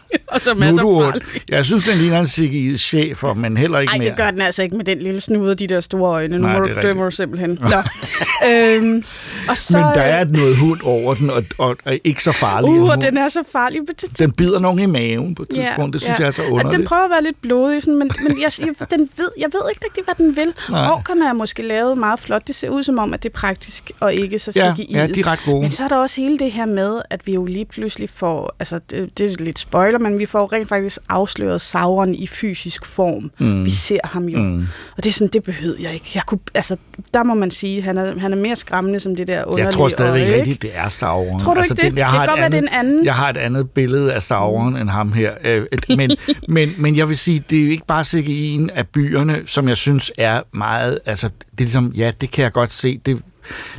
og 0.27 0.41
som 0.41 0.63
er 0.63 0.73
så 0.73 1.09
farlig. 1.11 1.21
Jeg 1.49 1.65
synes, 1.65 1.85
den 1.85 1.97
ligner 1.97 2.19
en 2.19 2.27
CGI 2.27 2.77
chefer, 2.77 3.33
men 3.33 3.57
heller 3.57 3.79
ikke 3.79 3.91
Ej, 3.91 3.97
mere. 3.97 4.09
det 4.09 4.17
gør 4.17 4.31
den 4.31 4.41
altså 4.41 4.63
ikke 4.63 4.75
med 4.75 4.85
den 4.85 4.99
lille 4.99 5.21
snude 5.21 5.51
og 5.51 5.59
de 5.59 5.67
der 5.67 5.79
store 5.79 6.11
øjne. 6.11 6.37
Nu 6.37 6.47
Nej, 6.47 6.59
må 6.59 6.65
du 6.65 6.71
dømme 6.81 7.11
simpelthen. 7.11 7.59
Nå. 7.61 7.67
øhm, 8.49 9.03
og 9.49 9.57
så, 9.57 9.77
Men 9.77 9.85
der 9.85 10.01
er 10.01 10.25
noget 10.25 10.57
hund 10.57 10.79
over 10.85 11.13
den, 11.13 11.29
og, 11.29 11.43
og, 11.57 11.77
og 11.85 11.99
ikke 12.03 12.23
så 12.23 12.31
farlig. 12.31 12.69
Uh, 12.69 12.89
og 12.89 13.01
den 13.01 13.17
er 13.17 13.27
så 13.27 13.43
farlig. 13.51 13.81
Den 14.19 14.31
bider 14.31 14.59
nogen 14.59 14.79
i 14.79 14.85
maven 14.85 15.35
på 15.35 15.41
et 15.41 15.49
tidspunkt. 15.49 15.93
Det 15.93 16.01
synes 16.01 16.19
jeg 16.19 16.27
er 16.27 16.31
så 16.31 16.43
underligt. 16.43 16.77
Den 16.77 16.85
prøver 16.85 17.03
at 17.03 17.11
være 17.11 17.23
lidt 17.23 17.41
blodig, 17.41 17.83
sådan, 17.83 17.99
men, 17.99 18.11
men 18.23 18.41
jeg, 18.41 18.51
jeg, 18.59 18.89
den 18.91 19.09
ved, 19.17 19.29
jeg 19.39 19.49
ved 19.53 19.61
ikke 19.69 19.85
rigtig, 19.85 20.03
hvad 20.03 20.15
den 20.17 20.35
vil. 20.35 20.53
Nej. 20.69 20.91
Orkerne 20.91 21.27
er 21.27 21.33
måske 21.33 21.61
lavet 21.61 21.97
meget 21.97 22.19
flot. 22.19 22.47
Det 22.47 22.55
ser 22.55 22.69
ud 22.69 22.83
som 22.83 22.99
om, 22.99 23.13
at 23.13 23.23
det 23.23 23.29
er 23.29 23.33
praktisk 23.33 23.91
og 23.99 24.13
ikke 24.13 24.39
så 24.39 24.51
ja, 24.55 24.75
CGI. 24.75 24.87
ja, 24.93 25.07
de 25.07 25.19
er 25.19 25.27
ret 25.27 25.39
gode. 25.45 25.61
Men 25.61 25.71
så 25.71 25.83
er 25.83 25.87
der 25.87 25.95
også 25.95 26.21
hele 26.21 26.37
det 26.37 26.51
her 26.51 26.65
med, 26.65 27.01
at 27.09 27.27
vi 27.27 27.33
jo 27.33 27.45
lige 27.45 27.65
pludselig 27.65 28.09
får, 28.09 28.55
altså 28.59 28.79
det, 28.91 29.17
det 29.17 29.31
er 29.31 29.43
lidt 29.43 29.59
spoiler, 29.59 29.98
men 29.99 30.19
vi 30.19 30.25
får 30.25 30.53
rent 30.53 30.69
faktisk 30.69 30.97
afsløret 31.09 31.61
Sauron 31.61 32.15
i 32.15 32.27
fysisk 32.27 32.85
form. 32.85 33.31
Mm. 33.39 33.65
Vi 33.65 33.69
ser 33.69 33.99
ham 34.03 34.25
jo. 34.25 34.39
Mm. 34.39 34.67
Og 34.97 35.03
det 35.03 35.09
er 35.09 35.13
sådan, 35.13 35.27
det 35.27 35.43
behøvede 35.43 35.83
jeg 35.83 35.93
ikke. 35.93 36.11
Jeg 36.15 36.23
kunne, 36.25 36.39
altså, 36.55 36.77
der 37.13 37.23
må 37.23 37.33
man 37.33 37.51
sige, 37.51 37.81
han 37.81 37.97
er, 37.97 38.19
han 38.19 38.33
er 38.33 38.37
mere 38.37 38.55
skræmmende 38.55 38.99
som 38.99 39.15
det 39.15 39.27
der 39.27 39.43
underlige 39.45 39.65
Jeg 39.65 39.73
tror 39.73 39.87
stadigvæk 39.87 40.21
øje, 40.27 40.35
rigtigt, 40.39 40.61
det 40.61 40.71
er 40.73 40.87
Sauron. 40.87 41.39
Tror 41.39 41.53
du 41.53 41.59
ikke 41.59 41.69
det? 41.69 41.77
Den, 41.83 41.85
jeg 41.85 41.93
Det 41.95 42.03
har 42.05 42.11
kan 42.11 42.23
et 42.23 42.29
godt 42.29 42.37
være, 42.37 42.45
andet, 42.45 42.61
det 42.63 42.69
er 42.73 42.79
en 42.79 42.85
anden. 42.87 43.05
Jeg 43.05 43.15
har 43.15 43.29
et 43.29 43.37
andet 43.37 43.69
billede 43.71 44.13
af 44.13 44.21
Sauron 44.21 44.77
end 44.77 44.89
ham 44.89 45.13
her. 45.13 45.33
Øh, 45.43 45.65
Men, 45.97 46.11
men, 46.47 46.73
men 46.77 46.95
jeg 46.95 47.09
vil 47.09 47.17
sige, 47.17 47.43
det 47.49 47.59
er 47.59 47.65
jo 47.65 47.71
ikke 47.71 47.85
bare 47.87 48.01
CGI'en 48.01 48.77
af 48.77 48.87
byerne, 48.87 49.41
som 49.45 49.69
jeg 49.69 49.77
synes 49.77 50.11
er 50.17 50.41
meget... 50.53 50.99
Altså, 51.05 51.27
det 51.51 51.59
er 51.59 51.63
ligesom, 51.63 51.91
ja, 51.95 52.11
det 52.21 52.31
kan 52.31 52.43
jeg 52.43 52.51
godt 52.51 52.71
se. 52.71 52.99
Det, 53.05 53.21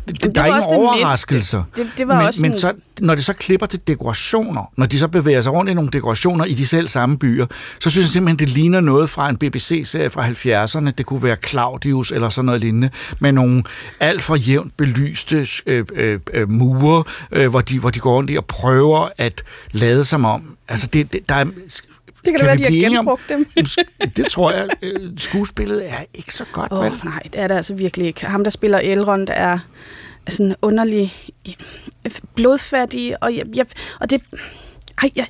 det, 0.09 0.23
det 0.23 0.35
der 0.35 0.43
er 0.43 0.49
var 0.49 0.57
også 0.57 0.69
ingen 0.71 0.81
det 0.89 0.89
overraskelser. 1.03 1.59
mindste. 1.59 1.83
Det- 1.83 1.91
det 1.99 2.09
var 2.09 2.17
men, 2.17 2.27
også 2.27 2.43
men 2.43 2.51
en- 2.53 2.59
så, 2.59 2.73
når 3.01 3.15
det 3.15 3.25
så 3.25 3.33
klipper 3.33 3.67
til 3.67 3.81
dekorationer, 3.87 4.73
når 4.77 4.87
de 4.87 4.99
så 4.99 5.09
bevæger 5.09 5.41
sig 5.41 5.53
rundt 5.53 5.71
i 5.71 5.75
nogle 5.75 5.91
dekorationer 5.93 6.45
i 6.45 6.55
de 6.55 6.67
selv 6.67 6.89
samme 6.89 7.19
byer, 7.19 7.47
så 7.81 7.91
synes 7.91 8.05
jeg 8.05 8.09
simpelthen, 8.09 8.39
det 8.39 8.49
ligner 8.49 8.81
noget 8.81 9.11
fra 9.11 9.29
en 9.31 9.37
BBC-serie 9.37 10.11
fra 10.11 10.23
70'erne. 10.29 10.91
Det 10.99 11.07
kunne 11.07 11.23
være 11.23 11.37
Claudius 11.47 12.11
eller 12.13 12.29
sådan 12.29 12.47
noget 12.47 12.61
lignende, 12.61 12.91
med 13.21 13.33
nogle 13.33 13.63
alt 14.01 14.23
for 14.23 14.37
jævnt 14.37 14.77
belyste 14.77 15.47
øh, 15.67 15.85
øh, 15.95 16.21
øh, 16.35 16.51
mure, 16.51 17.05
øh, 17.33 17.49
hvor, 17.51 17.61
de, 17.61 17.79
hvor 17.79 17.91
de 17.91 17.99
går 17.99 18.13
rundt 18.17 18.31
i 18.31 18.37
og 18.37 18.45
prøver 18.45 19.09
at 19.19 19.43
lade 19.73 20.05
som 20.05 20.25
om. 20.25 20.57
Altså, 20.69 20.87
det, 20.87 21.13
det, 21.13 21.21
der 21.29 21.35
er, 21.35 21.45
Det 22.25 22.33
kan 22.33 22.41
da 22.41 22.45
være, 22.47 22.59
vi 22.59 22.65
de 22.65 22.83
har 22.83 22.91
genbrugt 22.91 23.23
dem. 23.29 23.47
det 24.17 24.27
tror 24.27 24.51
jeg. 24.51 24.69
Øh, 24.83 25.11
Skuespillet 25.17 25.91
er 25.91 26.05
ikke 26.15 26.35
så 26.35 26.45
godt, 26.53 26.73
oh. 26.73 26.85
vel? 26.85 26.93
nej, 27.05 27.23
det 27.33 27.41
er 27.41 27.49
det 27.49 27.55
altså 27.55 27.75
virkelig 27.75 28.07
ikke. 28.07 28.27
Ham, 28.27 28.45
der 28.45 28.51
spiller 28.51 28.79
Elrond, 28.79 29.29
er 29.29 29.59
er 30.27 30.31
sådan 30.31 30.55
underlig, 30.63 31.13
blodfattig, 32.35 33.23
og, 33.23 33.37
jeg, 33.37 33.45
jeg, 33.57 33.67
og 34.01 34.11
det... 34.11 34.23
Ej, 35.03 35.11
ja. 35.17 35.25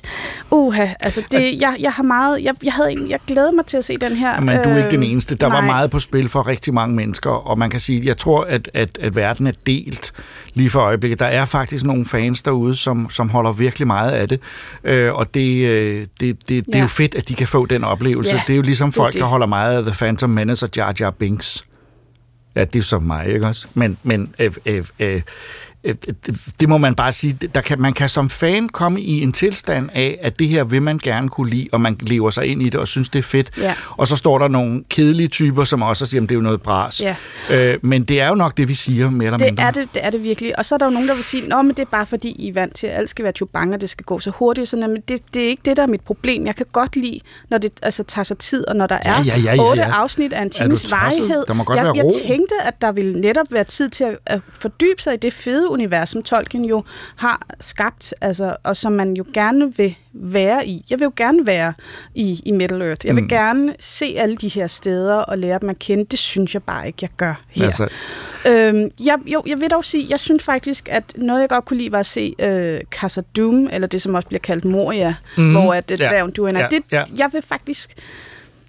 Uha, 0.51 0.87
altså 0.99 1.23
det, 1.31 1.61
jeg, 1.61 1.75
jeg 1.79 1.91
har 1.91 2.03
meget, 2.03 2.43
jeg, 2.43 2.53
jeg, 2.63 2.73
havde, 2.73 3.05
jeg 3.09 3.19
glæder 3.27 3.51
mig 3.51 3.65
til 3.65 3.77
at 3.77 3.85
se 3.85 3.97
den 3.97 4.15
her. 4.15 4.39
Men 4.39 4.63
du 4.63 4.69
er 4.69 4.77
ikke 4.77 4.91
den 4.91 5.03
øh, 5.03 5.11
eneste. 5.11 5.35
Der 5.35 5.47
nej. 5.49 5.57
var 5.59 5.65
meget 5.65 5.91
på 5.91 5.99
spil 5.99 6.29
for 6.29 6.47
rigtig 6.47 6.73
mange 6.73 6.95
mennesker, 6.95 7.29
og 7.29 7.59
man 7.59 7.69
kan 7.69 7.79
sige, 7.79 8.01
jeg 8.05 8.17
tror, 8.17 8.43
at, 8.43 8.69
at, 8.73 8.97
at 9.01 9.15
verden 9.15 9.47
er 9.47 9.51
delt 9.65 10.13
lige 10.53 10.69
for 10.69 10.79
øjeblikket. 10.79 11.19
Der 11.19 11.25
er 11.25 11.45
faktisk 11.45 11.85
nogle 11.85 12.05
fans 12.05 12.41
derude, 12.41 12.75
som, 12.75 13.09
som 13.09 13.29
holder 13.29 13.51
virkelig 13.51 13.87
meget 13.87 14.11
af 14.11 14.27
det, 14.29 14.39
øh, 14.83 15.13
og 15.13 15.33
det, 15.33 15.67
øh, 15.67 15.99
det, 16.01 16.09
det, 16.19 16.39
det 16.49 16.59
er 16.59 16.63
Ja. 16.77 16.81
jo 16.81 16.87
fedt, 16.87 17.15
at 17.15 17.29
de 17.29 17.33
kan 17.33 17.47
få 17.47 17.65
den 17.65 17.83
oplevelse. 17.83 18.35
Ja, 18.35 18.41
det 18.47 18.53
er 18.53 18.57
jo 18.57 18.61
ligesom 18.61 18.87
er 18.87 18.91
folk, 18.91 19.13
det. 19.13 19.19
der 19.21 19.27
holder 19.27 19.47
meget 19.47 19.77
af 19.77 19.83
The 19.83 19.93
Phantom 19.93 20.29
Menace 20.29 20.65
og 20.65 20.69
Jar 20.75 20.93
Jar 20.99 21.09
Binks. 21.11 21.65
Ja, 22.55 22.63
det 22.63 22.79
er 22.79 22.83
så 22.83 22.99
mig, 22.99 23.27
ikke 23.27 23.47
også? 23.47 23.67
Men, 23.73 23.97
men 24.03 24.35
øh, 24.39 24.51
øh, 24.65 24.85
øh, 24.99 25.21
det- 25.83 26.35
det 26.59 26.69
må 26.69 26.77
man 26.77 26.95
bare 26.95 27.11
sige, 27.11 27.37
der 27.55 27.61
kan, 27.61 27.81
man 27.81 27.93
kan 27.93 28.09
som 28.09 28.29
fan 28.29 28.69
komme 28.69 29.01
i 29.01 29.21
en 29.21 29.31
tilstand 29.31 29.89
af, 29.93 30.19
at 30.21 30.39
det 30.39 30.47
her 30.47 30.63
vil 30.63 30.81
man 30.81 30.97
gerne 31.03 31.29
kunne 31.29 31.49
lide, 31.49 31.67
og 31.71 31.81
man 31.81 31.97
lever 32.01 32.29
sig 32.29 32.45
ind 32.47 32.61
i 32.61 32.65
det 32.65 32.75
og 32.75 32.87
synes, 32.87 33.09
det 33.09 33.19
er 33.19 33.23
fedt. 33.23 33.51
Ja. 33.57 33.73
Og 33.89 34.07
så 34.07 34.15
står 34.15 34.37
der 34.37 34.47
nogle 34.47 34.83
kedelige 34.89 35.27
typer, 35.27 35.63
som 35.63 35.81
også 35.81 36.05
siger, 36.05 36.21
at 36.23 36.29
det 36.29 36.35
er 36.35 36.39
jo 36.39 36.41
noget 36.41 36.61
bras. 36.61 37.01
Ja. 37.01 37.15
Øh, 37.51 37.77
men 37.81 38.03
det 38.03 38.21
er 38.21 38.27
jo 38.27 38.35
nok 38.35 38.57
det, 38.57 38.67
vi 38.67 38.73
siger, 38.73 39.09
mere 39.09 39.25
eller 39.25 39.37
Det 39.37 39.47
mindre. 39.47 39.63
er 39.63 39.71
det, 39.71 39.87
det 39.93 40.05
er 40.05 40.09
det 40.09 40.23
virkelig. 40.23 40.59
Og 40.59 40.65
så 40.65 40.75
er 40.75 40.79
der 40.79 40.85
jo 40.85 40.89
nogen, 40.91 41.07
der 41.07 41.15
vil 41.15 41.23
sige, 41.23 41.47
men 41.63 41.67
det 41.69 41.79
er 41.79 41.85
bare 41.91 42.05
fordi, 42.05 42.35
I 42.39 42.49
er 42.49 42.53
vant 42.53 42.75
til, 42.75 42.87
at 42.87 42.97
alt 42.97 43.09
skal 43.09 43.23
være 43.23 43.33
tjubang, 43.33 43.73
og 43.73 43.81
det 43.81 43.89
skal 43.89 44.05
gå 44.05 44.19
så 44.19 44.29
hurtigt. 44.35 44.69
Sådan, 44.69 44.89
men 44.89 45.01
det, 45.07 45.21
det 45.33 45.43
er 45.43 45.47
ikke 45.47 45.61
det, 45.65 45.77
der 45.77 45.83
er 45.83 45.87
mit 45.87 46.01
problem. 46.01 46.45
Jeg 46.45 46.55
kan 46.55 46.65
godt 46.71 46.95
lide, 46.95 47.19
når 47.49 47.57
det 47.57 47.71
altså, 47.81 48.03
tager 48.03 48.23
sig 48.23 48.37
tid, 48.37 48.67
og 48.67 48.75
når 48.75 48.87
der 48.87 48.97
er 49.01 49.23
Ja, 49.25 49.35
ja, 49.37 49.39
ja, 49.39 49.55
ja, 49.55 49.63
otte 49.69 49.81
ja. 49.81 49.89
afsnit 49.91 50.33
af 50.33 50.41
en 50.41 50.49
times 50.49 50.91
varighed. 50.91 51.43
Der 51.47 51.53
må 51.53 51.63
godt 51.63 51.77
jeg, 51.77 51.85
være 51.85 51.93
jeg 51.95 52.03
ro. 52.05 52.09
tænkte, 52.27 52.55
at 52.63 52.81
der 52.81 52.91
ville 52.91 53.21
netop 53.21 53.45
være 53.51 53.63
tid 53.63 53.89
til 53.89 54.03
at, 54.03 54.17
at 54.25 54.39
fordybe 54.61 55.01
sig 55.01 55.13
i 55.13 55.17
det 55.17 55.33
fede 55.33 55.70
univers, 55.71 56.09
som 56.09 56.23
Tolkien 56.23 56.65
jo 56.65 56.83
har 57.15 57.47
skabt, 57.59 58.13
altså, 58.21 58.55
og 58.63 58.77
som 58.77 58.91
man 58.91 59.13
jo 59.13 59.25
gerne 59.33 59.77
vil 59.77 59.95
være 60.13 60.67
i. 60.67 60.83
Jeg 60.89 60.99
vil 60.99 61.05
jo 61.05 61.11
gerne 61.15 61.45
være 61.45 61.73
i, 62.15 62.41
i 62.45 62.51
Middle 62.51 62.85
Earth. 62.87 63.07
Jeg 63.07 63.15
vil 63.15 63.23
Mm. 63.23 63.29
gerne 63.29 63.73
se 63.79 64.15
alle 64.17 64.35
de 64.35 64.47
her 64.47 64.67
steder 64.67 65.15
og 65.15 65.37
lære 65.37 65.59
dem 65.59 65.69
at 65.69 65.79
kende. 65.79 66.05
Det 66.05 66.19
synes 66.19 66.53
jeg 66.53 66.63
bare 66.63 66.87
ikke, 66.87 66.97
jeg 67.01 67.09
gør 67.17 67.41
her. 67.49 67.65
Altså, 67.65 67.87
Øhm, 68.47 68.89
jeg, 69.05 69.17
jo, 69.25 69.43
jeg 69.47 69.59
vil 69.61 69.69
dog 69.69 69.85
sige, 69.85 70.07
jeg 70.09 70.19
synes 70.19 70.43
faktisk, 70.43 70.87
at 70.91 71.03
noget, 71.15 71.41
jeg 71.41 71.49
godt 71.49 71.65
kunne 71.65 71.77
lide, 71.77 71.91
var 71.91 71.99
at 71.99 72.05
se 72.05 72.35
øh, 72.39 72.79
Casa 72.91 73.21
Doom, 73.37 73.67
eller 73.71 73.87
det, 73.87 74.01
som 74.01 74.15
også 74.15 74.27
bliver 74.27 74.39
kaldt 74.39 74.65
Moria, 74.65 75.15
mm-hmm. 75.37 75.51
hvor 75.51 75.73
at, 75.73 75.91
Ja. 75.91 75.95
dværgen 75.95 76.55
er. 76.55 76.59
Ja, 76.59 76.67
Det, 76.71 76.83
ja. 76.91 77.03
Jeg 77.17 77.29
vil 77.33 77.41
faktisk... 77.41 77.93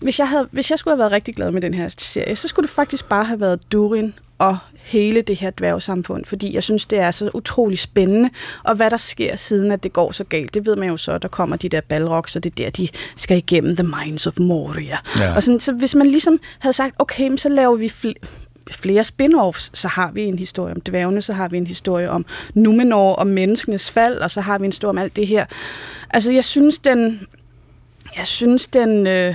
Hvis 0.03 0.19
jeg, 0.19 0.29
havde, 0.29 0.49
hvis 0.51 0.71
jeg 0.71 0.79
skulle 0.79 0.93
have 0.93 0.99
været 0.99 1.13
rigtig 1.13 1.35
glad 1.37 1.51
med 1.51 1.61
den 1.61 1.75
her 1.75 1.89
serie, 1.99 2.37
så 2.37 2.49
skulle 2.49 2.65
det 2.67 2.75
faktisk 2.75 3.09
bare 3.09 3.25
have 3.25 3.41
været 3.41 3.73
Durin 3.73 4.15
og 4.43 4.59
hele 4.75 5.23
det 5.23 5.37
her 5.37 5.51
dværgsamfund, 5.51 6.25
fordi 6.25 6.55
jeg 6.55 6.63
synes, 6.63 6.87
det 6.87 6.99
er 6.99 7.11
så 7.11 7.31
utrolig 7.35 7.79
spændende, 7.79 8.31
og 8.63 8.75
hvad 8.75 8.91
der 8.91 8.97
sker 8.97 9.37
siden, 9.37 9.73
at 9.73 9.83
det 9.83 9.93
går 9.93 10.13
så 10.13 10.25
galt, 10.25 10.55
det 10.55 10.67
ved 10.67 10.77
man 10.77 10.89
jo 10.89 10.97
så, 10.97 11.19
der 11.19 11.29
kommer 11.29 11.57
de 11.57 11.69
der 11.69 11.81
balrogs, 11.81 12.37
og 12.37 12.45
det 12.45 12.51
er 12.51 12.55
der, 12.65 12.71
de 12.71 12.89
skal 13.17 13.37
igennem 13.37 13.77
The 13.77 13.87
Mines 14.05 14.27
of 14.27 14.39
Moria. 14.39 14.99
Ja. 15.19 15.35
Og 15.35 15.43
sådan, 15.43 15.61
så 15.61 15.73
hvis 15.73 15.95
man 15.95 16.07
ligesom 16.07 16.41
havde 16.59 16.73
sagt, 16.73 16.95
okay, 16.99 17.29
men 17.29 17.39
så 17.39 17.49
laver 17.49 17.77
vi 17.77 17.87
fl- 17.87 18.27
flere 18.71 19.05
spin-offs, 19.05 19.71
så 19.75 19.89
har 19.89 20.11
vi 20.13 20.23
en 20.23 20.39
historie 20.39 20.75
om 20.75 20.81
dværgene, 20.81 21.23
så 21.23 21.33
har 21.33 21.49
vi 21.49 21.57
en 21.57 21.67
historie 21.67 22.11
om 22.11 22.27
Numenor, 22.55 23.15
om 23.15 23.27
menneskenes 23.27 23.91
fald, 23.91 24.19
og 24.19 24.31
så 24.31 24.41
har 24.41 24.59
vi 24.59 24.65
en 24.65 24.73
historie 24.73 24.91
om 24.91 24.99
alt 24.99 25.17
det 25.17 25.27
her. 25.27 25.47
Altså, 26.11 26.33
jeg 26.33 26.45
synes, 26.45 26.79
den... 26.79 27.27
Jeg 28.17 28.27
synes, 28.27 28.67
den... 28.67 29.07
Øh, 29.07 29.35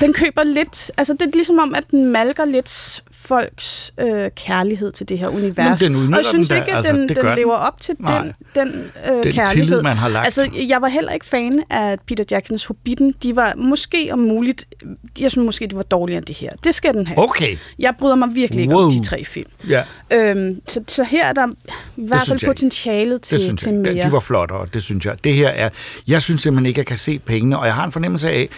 den 0.00 0.12
køber 0.12 0.42
lidt... 0.42 0.90
Altså, 0.96 1.12
det 1.12 1.22
er 1.22 1.30
ligesom 1.32 1.58
om, 1.58 1.74
at 1.74 1.90
den 1.90 2.06
malker 2.06 2.44
lidt 2.44 3.02
folks 3.30 3.92
øh, 4.00 4.30
kærlighed 4.36 4.92
til 4.92 5.08
det 5.08 5.18
her 5.18 5.28
univers. 5.28 5.80
Men 5.82 5.92
den 5.94 6.14
og 6.14 6.18
jeg 6.18 6.26
synes 6.26 6.48
den 6.48 6.56
ikke, 6.58 6.70
at 6.70 6.76
altså, 6.76 6.92
den, 6.92 7.08
det 7.08 7.16
den 7.16 7.24
den. 7.26 7.36
lever 7.36 7.54
op 7.54 7.80
til 7.80 7.94
Nej. 7.98 8.22
den, 8.22 8.32
den, 8.54 8.68
øh, 9.08 9.12
Den 9.12 9.22
kærlighed. 9.22 9.46
tillid, 9.46 9.82
man 9.82 9.96
har 9.96 10.08
lagt. 10.08 10.26
Altså, 10.26 10.48
jeg 10.68 10.82
var 10.82 10.88
heller 10.88 11.12
ikke 11.12 11.26
fan 11.26 11.62
af 11.70 11.98
Peter 12.06 12.24
Jacksons 12.30 12.64
Hobbiten. 12.64 13.14
De 13.22 13.36
var 13.36 13.54
måske 13.56 14.08
om 14.12 14.18
muligt... 14.18 14.64
Jeg 15.20 15.30
synes 15.30 15.44
måske, 15.46 15.66
det 15.66 15.76
var 15.76 15.82
dårligere 15.82 16.18
end 16.18 16.26
det 16.26 16.36
her. 16.36 16.50
Det 16.64 16.74
skal 16.74 16.94
den 16.94 17.06
have. 17.06 17.18
okay. 17.18 17.56
Jeg 17.78 17.94
bryder 17.98 18.14
mig 18.16 18.28
virkelig 18.34 18.62
ikke 18.62 18.74
Wow. 18.74 18.84
om 18.84 18.90
de 18.92 19.04
tre 19.04 19.24
film. 19.24 19.50
Ja, 19.68 19.82
Øhm, 20.12 20.60
så, 20.68 20.80
så 20.88 21.04
her 21.04 21.26
er 21.26 21.32
der 21.32 21.46
i 21.96 22.06
hvert 22.06 22.20
fald 22.28 22.46
potentialet 22.46 23.22
til, 23.22 23.38
det 23.38 23.44
synes 23.44 23.62
til 23.62 23.72
jeg. 23.72 23.80
mere. 23.80 23.92
Ja, 23.94 24.02
De 24.02 24.12
var 24.12 24.20
flottere, 24.20 24.66
det 24.74 24.82
synes 24.82 25.04
jeg. 25.06 25.24
Det 25.24 25.34
her 25.34 25.48
er... 25.48 25.68
Jeg 26.08 26.22
synes 26.22 26.40
simpelthen 26.40 26.66
ikke, 26.66 26.78
jeg 26.78 26.86
kan 26.86 26.96
se 26.96 27.18
pengene, 27.18 27.58
og 27.58 27.66
jeg 27.66 27.74
har 27.74 27.84
en 27.86 27.92
fornemmelse 27.92 28.30
af, 28.30 28.48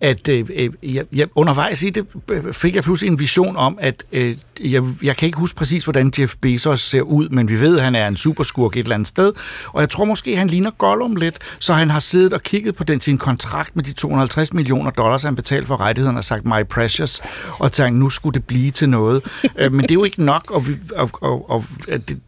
at 0.00 0.28
øh, 0.28 0.46
øh, 0.54 0.70
jeg, 0.94 1.04
jeg, 1.12 1.28
undervejs 1.34 1.82
i 1.82 1.90
det 1.90 2.06
øh, 2.30 2.52
fik 2.52 2.74
jeg 2.74 2.82
pludselig 2.82 3.10
en 3.12 3.18
vision 3.18 3.56
om, 3.56 3.78
at 3.80 4.04
øh, 4.12 4.19
jeg, 4.60 4.82
jeg 5.02 5.16
kan 5.16 5.26
ikke 5.26 5.38
huske 5.38 5.56
præcis, 5.56 5.84
hvordan 5.84 6.12
Jeff 6.18 6.34
Bezos 6.40 6.80
ser 6.80 7.02
ud, 7.02 7.28
men 7.28 7.48
vi 7.48 7.60
ved, 7.60 7.78
at 7.78 7.84
han 7.84 7.94
er 7.94 8.08
en 8.08 8.16
superskurk 8.16 8.76
et 8.76 8.82
eller 8.82 8.94
andet 8.94 9.08
sted, 9.08 9.32
og 9.66 9.80
jeg 9.80 9.90
tror 9.90 10.04
måske, 10.04 10.36
han 10.36 10.46
ligner 10.48 10.70
Gollum 10.70 11.16
lidt, 11.16 11.38
så 11.58 11.72
han 11.72 11.90
har 11.90 12.00
siddet 12.00 12.32
og 12.32 12.42
kigget 12.42 12.74
på 12.74 12.84
den 12.84 13.00
sin 13.00 13.18
kontrakt 13.18 13.76
med 13.76 13.84
de 13.84 13.92
250 13.92 14.52
millioner 14.52 14.90
dollars, 14.90 15.22
han 15.22 15.36
betalte 15.36 15.66
for 15.66 15.80
rettighederne, 15.80 16.18
og 16.18 16.24
sagt, 16.24 16.44
my 16.44 16.62
precious, 16.70 17.20
og 17.58 17.72
tænkt, 17.72 17.98
nu 17.98 18.10
skulle 18.10 18.34
det 18.34 18.44
blive 18.44 18.70
til 18.70 18.88
noget. 18.88 19.22
Øh, 19.58 19.72
men 19.72 19.82
det 19.82 19.90
er 19.90 19.94
jo 19.94 20.04
ikke 20.04 20.24
nok, 20.24 20.50
og, 20.50 20.66
vi, 20.66 20.76
og, 20.96 21.10
og, 21.20 21.50
og 21.50 21.64
det 21.88 22.20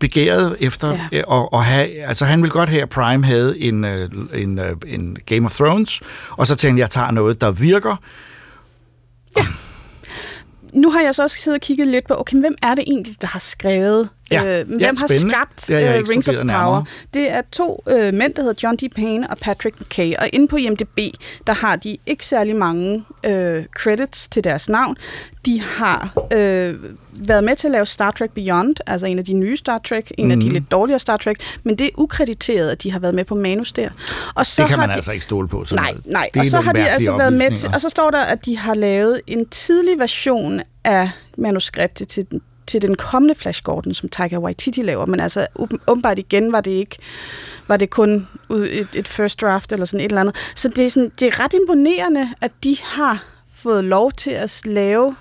begæret 0.00 0.56
efter 0.60 0.90
Ja. 0.90 1.00
ja. 1.12 1.22
og, 1.26 1.52
og 1.52 1.64
have, 1.64 2.00
altså 2.00 2.24
han 2.24 2.42
ville 2.42 2.52
godt 2.52 2.68
have, 2.68 2.82
at 2.82 2.88
Prime 2.88 3.24
havde 3.24 3.60
en, 3.60 3.84
øh, 3.84 4.08
en, 4.34 4.58
øh, 4.58 4.76
en 4.86 5.16
Game 5.26 5.46
of 5.46 5.56
Thrones, 5.56 6.00
og 6.30 6.46
så 6.46 6.56
tænkte 6.56 6.78
jeg, 6.78 6.82
jeg 6.82 6.90
tager 6.90 7.10
noget, 7.10 7.40
der 7.40 7.50
virker. 7.50 7.96
Nu 10.72 10.90
har 10.90 11.00
jeg 11.00 11.14
så 11.14 11.22
også 11.22 11.38
siddet 11.38 11.58
og 11.58 11.60
kigget 11.60 11.88
lidt 11.88 12.06
på, 12.08 12.14
okay, 12.14 12.40
hvem 12.40 12.54
er 12.62 12.74
det 12.74 12.84
egentlig, 12.86 13.20
der 13.20 13.26
har 13.26 13.38
skrevet? 13.38 14.08
Ja, 14.30 14.60
øh, 14.60 14.68
hvem 14.68 14.78
ja, 14.80 14.86
har 14.86 15.06
spændende. 15.06 15.32
skabt 15.32 15.68
ikke 15.68 16.12
Rings 16.12 16.28
of 16.28 16.34
Power? 16.34 16.44
nærmere. 16.44 16.84
Det 17.14 17.30
er 17.32 17.42
to 17.52 17.82
øh, 17.88 18.14
mænd, 18.14 18.34
der 18.34 18.42
hedder 18.42 18.60
John 18.62 18.76
D. 18.76 18.94
Payne 18.96 19.30
og 19.30 19.38
Patrick 19.38 19.80
McKay. 19.80 20.14
Og 20.18 20.28
inde 20.32 20.48
på 20.48 20.56
IMDb, 20.56 20.98
der 21.46 21.52
har 21.52 21.76
de 21.76 21.96
ikke 22.06 22.26
særlig 22.26 22.56
mange 22.56 23.04
øh, 23.26 23.64
credits 23.78 24.28
til 24.28 24.44
deres 24.44 24.68
navn. 24.68 24.96
De 25.46 25.60
har 25.62 26.12
øh, 26.32 26.74
været 27.12 27.44
med 27.44 27.56
til 27.56 27.68
at 27.68 27.72
lave 27.72 27.86
Star 27.86 28.10
Trek 28.10 28.30
Beyond, 28.30 28.76
altså 28.86 29.06
en 29.06 29.18
af 29.18 29.24
de 29.24 29.32
nye 29.32 29.56
Star 29.56 29.78
Trek, 29.78 30.12
en 30.18 30.24
mm. 30.24 30.30
af 30.30 30.36
Mhm. 30.36 30.46
de 30.46 30.52
lidt 30.52 30.70
dårligere 30.70 30.98
Star 30.98 31.16
Trek, 31.16 31.36
men 31.64 31.78
det 31.78 31.86
er 31.86 31.90
ukrediteret, 31.98 32.70
at 32.70 32.82
de 32.82 32.92
har 32.92 32.98
været 32.98 33.14
med 33.14 33.24
på 33.24 33.34
manus 33.34 33.72
der. 33.72 33.88
Og 34.34 34.46
så 34.46 34.62
Det 34.62 34.68
kan 34.68 34.78
har 34.78 34.86
man 34.86 34.88
de, 34.90 34.94
altså 34.94 35.12
ikke 35.12 35.24
stole 35.24 35.48
på. 35.48 35.64
Sådan 35.64 35.82
Nej, 35.84 35.94
nej. 36.04 36.28
Det 36.34 36.40
og 36.40 36.46
så 36.46 36.60
har 36.60 36.72
de 36.72 36.88
altså 36.88 37.16
været 37.16 37.32
med 37.32 37.56
til, 37.56 37.70
og 37.74 37.80
så 37.80 37.88
står 37.88 38.10
der, 38.10 38.20
at 38.20 38.44
de 38.44 38.58
har 38.58 38.74
lavet 38.74 39.20
en 39.26 39.46
tidlig 39.48 39.98
version 39.98 40.60
af 40.84 41.10
manuskriptet 41.38 42.08
til 42.08 42.26
den 42.30 42.40
til 42.70 42.82
den 42.82 42.94
kommende 42.94 43.34
Flash 43.34 43.62
Gordon, 43.62 43.94
som 43.94 44.08
Taika 44.08 44.38
Waititi 44.38 44.82
laver, 44.82 45.06
men 45.06 45.20
altså 45.20 45.46
åben- 45.58 45.78
åbenbart 45.88 46.18
igen 46.18 46.52
var 46.52 46.60
det 46.60 46.70
ikke 46.70 46.96
var 47.68 47.76
det 47.76 47.90
kun 47.90 48.28
et, 48.50 48.88
et 48.94 49.08
first 49.08 49.40
draft 49.40 49.72
eller 49.72 49.86
sådan 49.86 50.00
et 50.00 50.04
eller 50.10 50.20
andet. 50.20 50.34
Så 50.54 50.68
det 50.68 50.86
er, 50.86 50.90
sådan, 50.90 51.12
det 51.20 51.28
er 51.28 51.40
ret 51.40 51.54
imponerende, 51.54 52.28
at 52.40 52.52
de 52.64 52.76
har 52.84 53.24
fået 53.54 53.84
lov 53.84 54.12
til 54.12 54.30
at 54.30 54.60
lave 54.64 55.16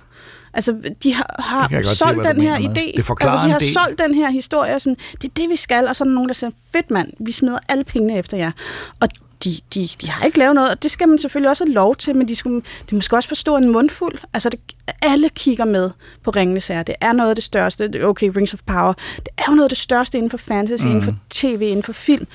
Altså, 0.54 0.76
de 1.04 1.14
har, 1.14 1.36
har 1.40 1.82
se, 1.84 1.96
solgt 1.96 2.24
du 2.24 2.28
den 2.28 2.42
her 2.42 2.56
idé. 2.58 2.98
Det 2.98 2.98
altså, 2.98 3.40
de 3.44 3.52
har 3.52 3.60
del. 3.60 3.74
solgt 3.74 4.00
den 4.00 4.14
her 4.14 4.30
historie, 4.30 4.76
og 4.76 4.82
sådan, 4.82 4.98
det 5.22 5.24
er 5.28 5.34
det, 5.36 5.50
vi 5.50 5.56
skal, 5.56 5.88
og 5.88 5.96
så 5.96 6.04
er 6.04 6.06
der 6.06 6.14
nogen, 6.14 6.28
der 6.30 6.34
siger, 6.34 6.52
fedt 6.72 6.92
mand, 6.92 7.14
vi 7.20 7.32
smider 7.32 7.60
alle 7.70 7.84
pengene 7.84 8.18
efter 8.18 8.38
jer. 8.38 8.52
Og 9.00 9.08
de, 9.44 9.58
de, 9.74 9.90
de 10.02 10.10
har 10.10 10.26
ikke 10.26 10.40
lavet 10.40 10.56
noget, 10.56 10.70
og 10.70 10.84
det 10.84 10.92
skal 10.92 11.08
man 11.08 11.18
selvfølgelig 11.18 11.50
også 11.50 11.66
have 11.66 11.74
lov 11.74 11.96
til, 11.96 12.16
men 12.16 12.28
de, 12.28 12.36
skulle, 12.36 12.62
de 12.90 12.96
måske 12.96 13.16
også 13.16 13.30
forstå 13.30 13.58
en 13.58 13.70
mundfuld. 13.70 14.16
Altså, 14.34 14.50
det, 14.50 14.60
alle 15.02 15.30
kigger 15.30 15.66
med 15.66 15.92
på 16.24 16.32
Ringenes 16.32 16.68
Herre. 16.68 16.84
Det 16.84 16.96
er 17.02 17.12
noget 17.12 17.30
af 17.30 17.36
det 17.36 17.44
største. 17.44 18.04
Okay, 18.04 18.32
Rings 18.36 18.54
of 18.54 18.60
Power. 18.66 18.94
Det 19.16 19.28
er 19.38 19.44
jo 19.50 19.54
noget 19.54 19.64
af 19.66 19.70
det 19.70 19.78
største 19.78 20.18
inden 20.18 20.30
for 20.30 20.38
fantasy, 20.38 20.86
mm. 20.86 20.90
inden 20.90 21.04
for 21.04 21.16
tv, 21.30 21.62
inden 21.62 21.84
for 21.84 21.94
film. 21.94 22.28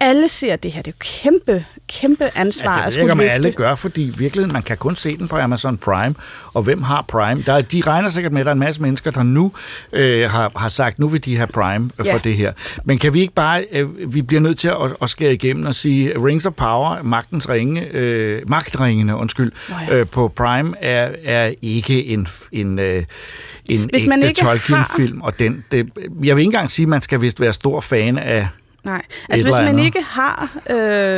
Alle 0.00 0.28
ser 0.28 0.56
det 0.56 0.72
her. 0.72 0.82
Det 0.82 0.90
er 0.90 0.94
jo 0.94 1.30
kæmpe, 1.30 1.64
kæmpe 1.88 2.30
ansvar 2.34 2.70
Ja, 2.70 2.72
at 2.72 2.78
det 2.78 2.84
jeg 2.84 2.92
skulle 2.92 3.02
ikke, 3.04 3.12
om 3.12 3.18
løfte. 3.18 3.32
alle 3.32 3.52
gør, 3.52 3.74
fordi 3.74 4.02
i 4.02 4.14
virkeligheden, 4.18 4.52
man 4.52 4.62
kan 4.62 4.76
kun 4.76 4.96
se 4.96 5.16
den 5.16 5.28
på 5.28 5.36
Amazon 5.36 5.76
Prime. 5.76 6.14
Og 6.54 6.62
hvem 6.62 6.82
har 6.82 7.02
Prime? 7.08 7.42
Der, 7.46 7.52
er- 7.52 7.60
de 7.62 7.82
regner 7.86 8.08
sikkert 8.08 8.32
med, 8.32 8.40
at 8.40 8.46
der 8.46 8.50
er 8.50 8.54
en 8.54 8.58
masse 8.58 8.82
mennesker, 8.82 9.10
der 9.10 9.22
nu 9.22 9.52
øh, 9.92 10.30
har, 10.30 10.52
har 10.56 10.68
sagt, 10.68 10.98
nu 10.98 11.08
vil 11.08 11.24
de 11.24 11.36
have 11.36 11.46
Prime 11.46 11.90
øh, 12.00 12.06
Ja. 12.06 12.14
for 12.14 12.18
det 12.18 12.34
her. 12.36 12.52
Men 12.84 12.98
kan 12.98 13.14
vi 13.14 13.20
ikke 13.20 13.34
bare, 13.34 13.66
øh, 13.72 14.14
vi 14.14 14.22
bliver 14.22 14.40
nødt 14.40 14.58
til 14.58 14.68
at, 14.68 14.76
at 15.02 15.10
skære 15.10 15.32
igennem 15.34 15.66
og 15.66 15.74
sige, 15.74 16.12
Rings 16.26 16.46
of 16.46 16.52
Power, 16.52 17.02
magtens 17.02 17.48
ringe, 17.48 17.88
øh, 17.92 18.42
magtringene, 18.50 19.16
undskyld, 19.16 19.52
Nå 19.68 19.74
ja. 19.88 19.96
øh, 19.96 20.06
på 20.06 20.28
Prime 20.28 20.74
er, 20.80 21.10
er 21.24 21.52
ikke 21.62 22.06
en, 22.06 22.26
en 22.52 22.78
øh, 22.78 23.04
en 23.66 23.90
Hvis 23.92 24.06
man 24.06 24.18
ægte 24.18 24.28
ikke 24.28 24.42
har- 24.42 24.48
Tolkien-film, 24.50 25.20
og 25.20 25.38
den, 25.38 25.64
det, 25.70 25.88
jeg 26.24 26.36
vil 26.36 26.42
ikke 26.42 26.42
engang 26.42 26.70
sige, 26.70 26.84
at 26.84 26.88
man 26.88 27.00
skal 27.00 27.20
vist 27.20 27.40
være 27.40 27.52
stor 27.52 27.80
fan 27.80 28.18
af 28.18 28.48
Nej, 28.84 29.02
altså 29.28 29.46
hvis 29.46 29.56
man 29.56 29.68
andet. 29.68 29.84
ikke 29.84 30.02
har 30.02 30.56
øh, 30.70 30.76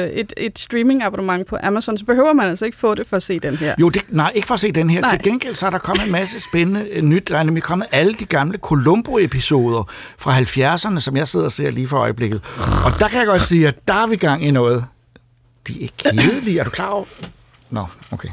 et, 0.09 0.33
et 0.37 0.59
streaming-abonnement 0.59 1.47
på 1.47 1.57
Amazon, 1.63 1.99
så 1.99 2.05
behøver 2.05 2.33
man 2.33 2.49
altså 2.49 2.65
ikke 2.65 2.79
få 2.79 2.95
det 2.95 3.07
for 3.07 3.17
at 3.17 3.23
se 3.23 3.39
den 3.39 3.57
her. 3.57 3.75
Jo, 3.81 3.89
det, 3.89 4.03
nej, 4.09 4.33
ikke 4.35 4.47
for 4.47 4.55
at 4.55 4.61
se 4.61 4.73
den 4.73 4.91
her. 4.91 5.01
Nej. 5.01 5.11
Til 5.11 5.23
gengæld 5.23 5.55
så 5.55 5.67
er 5.67 5.71
der 5.71 5.79
kommet 5.79 6.07
en 6.07 6.13
masse 6.13 6.41
spændende 6.41 6.89
øh, 6.91 7.03
nyt. 7.03 7.29
Der 7.29 7.39
er 7.39 7.43
nemlig 7.43 7.63
kommet 7.63 7.87
alle 7.93 8.15
de 8.15 8.25
gamle 8.25 8.59
Columbo-episoder 8.59 9.85
fra 10.19 10.41
70'erne, 10.41 11.01
som 11.01 11.17
jeg 11.17 11.29
sidder 11.29 11.47
og 11.47 11.53
ser 11.53 11.71
lige 11.71 11.89
for 11.89 11.99
øjeblikket. 11.99 12.41
Og 12.85 12.93
der 13.01 13.09
kan 13.09 13.19
jeg 13.19 13.27
godt 13.27 13.43
sige, 13.43 13.69
at 13.69 13.89
der 13.89 13.95
er 13.95 14.07
vi 14.07 14.17
gang 14.17 14.45
i 14.45 14.51
noget. 14.51 14.85
De 15.69 15.73
er 15.73 15.83
ikke 15.83 15.95
kedelige. 15.97 16.61
Er 16.61 16.65
du 16.65 16.71
klar 16.71 16.89
over? 16.89 17.05
Nå, 17.71 17.87
okay. 18.11 18.29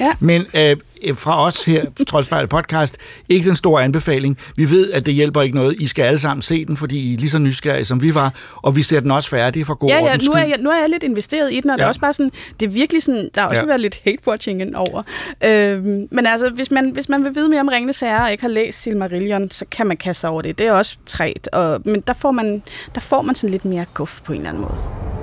Ja. 0.00 0.12
Men 0.20 0.46
øh, 0.54 0.76
fra 1.14 1.44
os 1.46 1.64
her, 1.64 1.84
Troldspejlet 2.06 2.50
Podcast, 2.50 2.96
ikke 3.28 3.48
den 3.48 3.56
store 3.56 3.84
anbefaling. 3.84 4.38
Vi 4.56 4.70
ved, 4.70 4.90
at 4.92 5.06
det 5.06 5.14
hjælper 5.14 5.42
ikke 5.42 5.56
noget. 5.56 5.76
I 5.80 5.86
skal 5.86 6.02
alle 6.02 6.18
sammen 6.18 6.42
se 6.42 6.64
den, 6.64 6.76
fordi 6.76 6.98
I 7.10 7.14
er 7.14 7.18
lige 7.18 7.30
så 7.30 7.38
nysgerrige, 7.38 7.84
som 7.84 8.02
vi 8.02 8.14
var. 8.14 8.34
Og 8.56 8.76
vi 8.76 8.82
ser 8.82 9.00
den 9.00 9.10
også 9.10 9.28
færdig 9.30 9.66
for 9.66 9.74
god 9.74 9.88
Ja, 9.88 9.98
ja, 10.04 10.16
nu 10.26 10.32
er, 10.32 10.38
jeg, 10.38 10.56
nu 10.60 10.70
er 10.70 10.76
jeg 10.80 10.88
lidt 10.90 11.02
investeret 11.02 11.52
i 11.52 11.60
den, 11.60 11.70
og 11.70 11.74
ja. 11.76 11.78
det 11.78 11.84
er 11.84 11.88
også 11.88 12.00
bare 12.00 12.12
sådan, 12.12 12.32
det 12.60 12.66
er 12.66 12.70
virkelig 12.70 13.02
sådan, 13.02 13.30
der 13.34 13.40
har 13.40 13.48
også 13.48 13.60
Ja. 13.60 13.66
været 13.66 13.80
lidt 13.80 14.00
hate-watching 14.06 14.76
over. 14.76 15.02
Øhm, 15.44 16.08
men 16.10 16.26
altså, 16.26 16.50
hvis 16.50 16.70
man, 16.70 16.90
hvis 16.90 17.08
man 17.08 17.24
vil 17.24 17.34
vide 17.34 17.48
mere 17.48 17.60
om 17.60 17.68
Ringenes 17.68 18.00
Herre 18.00 18.24
og 18.24 18.30
ikke 18.32 18.42
har 18.42 18.48
læst 18.50 18.82
Silmarillion, 18.82 19.50
så 19.50 19.64
kan 19.70 19.86
man 19.86 19.96
kaste 19.96 20.28
over 20.28 20.42
det. 20.42 20.58
Det 20.58 20.66
er 20.66 20.72
også 20.72 20.96
træt, 21.06 21.48
og, 21.52 21.80
men 21.84 22.00
der 22.06 22.12
får, 22.12 22.30
man, 22.30 22.62
der 22.94 23.00
får 23.00 23.22
man 23.22 23.34
sådan 23.34 23.50
lidt 23.50 23.64
mere 23.64 23.84
guf 23.94 24.20
på 24.24 24.32
en 24.32 24.38
eller 24.38 24.48
anden 24.50 24.62
måde. 24.62 25.17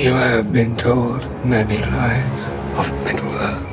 You 0.00 0.14
have 0.14 0.52
been 0.52 0.76
told 0.76 1.22
many 1.44 1.76
lies 1.76 2.50
of 2.76 2.92
Middle 3.04 3.28
Earth. 3.28 3.72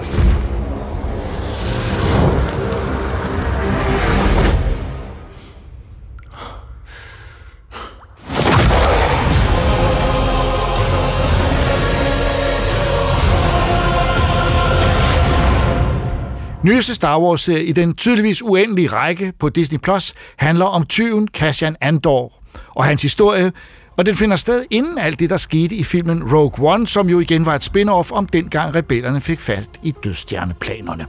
Nyeste 16.64 16.96
Star 16.96 17.22
Wars-serie 17.22 17.64
i 17.64 17.72
den 17.72 17.94
tydeligvis 17.94 18.42
uendelige 18.42 18.88
række 18.88 19.34
på 19.40 19.50
Disney 19.50 19.80
Plus 19.80 20.14
handler 20.38 20.66
om 20.66 20.86
tyven 20.86 21.28
Cassian 21.28 21.76
Andor 21.82 22.34
og 22.76 22.86
hans 22.86 23.02
historie 23.02 23.52
og 24.00 24.06
den 24.06 24.16
finder 24.16 24.36
sted 24.36 24.66
inden 24.70 24.98
alt 24.98 25.20
det, 25.20 25.30
der 25.30 25.38
skete 25.38 25.76
i 25.76 25.84
filmen 25.84 26.24
Rogue 26.34 26.72
One, 26.74 26.88
som 26.88 27.10
jo 27.10 27.20
igen 27.20 27.46
var 27.46 27.56
et 27.56 27.64
spin-off 27.64 28.12
om 28.12 28.26
dengang 28.26 28.76
rebellerne 28.76 29.22
fik 29.22 29.40
faldt 29.40 29.70
i 29.84 29.92
dødstjerneplanerne. 30.04 31.06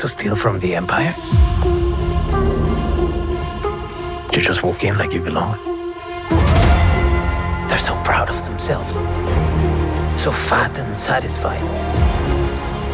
To 0.00 0.08
steal 0.08 0.36
from 0.36 0.60
the 0.60 0.76
Empire? 0.76 1.12
To 4.32 4.40
just 4.48 4.64
walk 4.64 4.84
in 4.84 4.94
like 4.94 5.16
you 5.16 5.24
belong? 5.24 5.54
They're 7.68 7.86
so 7.90 7.94
proud 8.04 8.28
of 8.28 8.42
themselves. 8.48 8.94
So 10.16 10.30
fat 10.30 10.78
and 10.78 10.96
satisfied. 10.96 11.62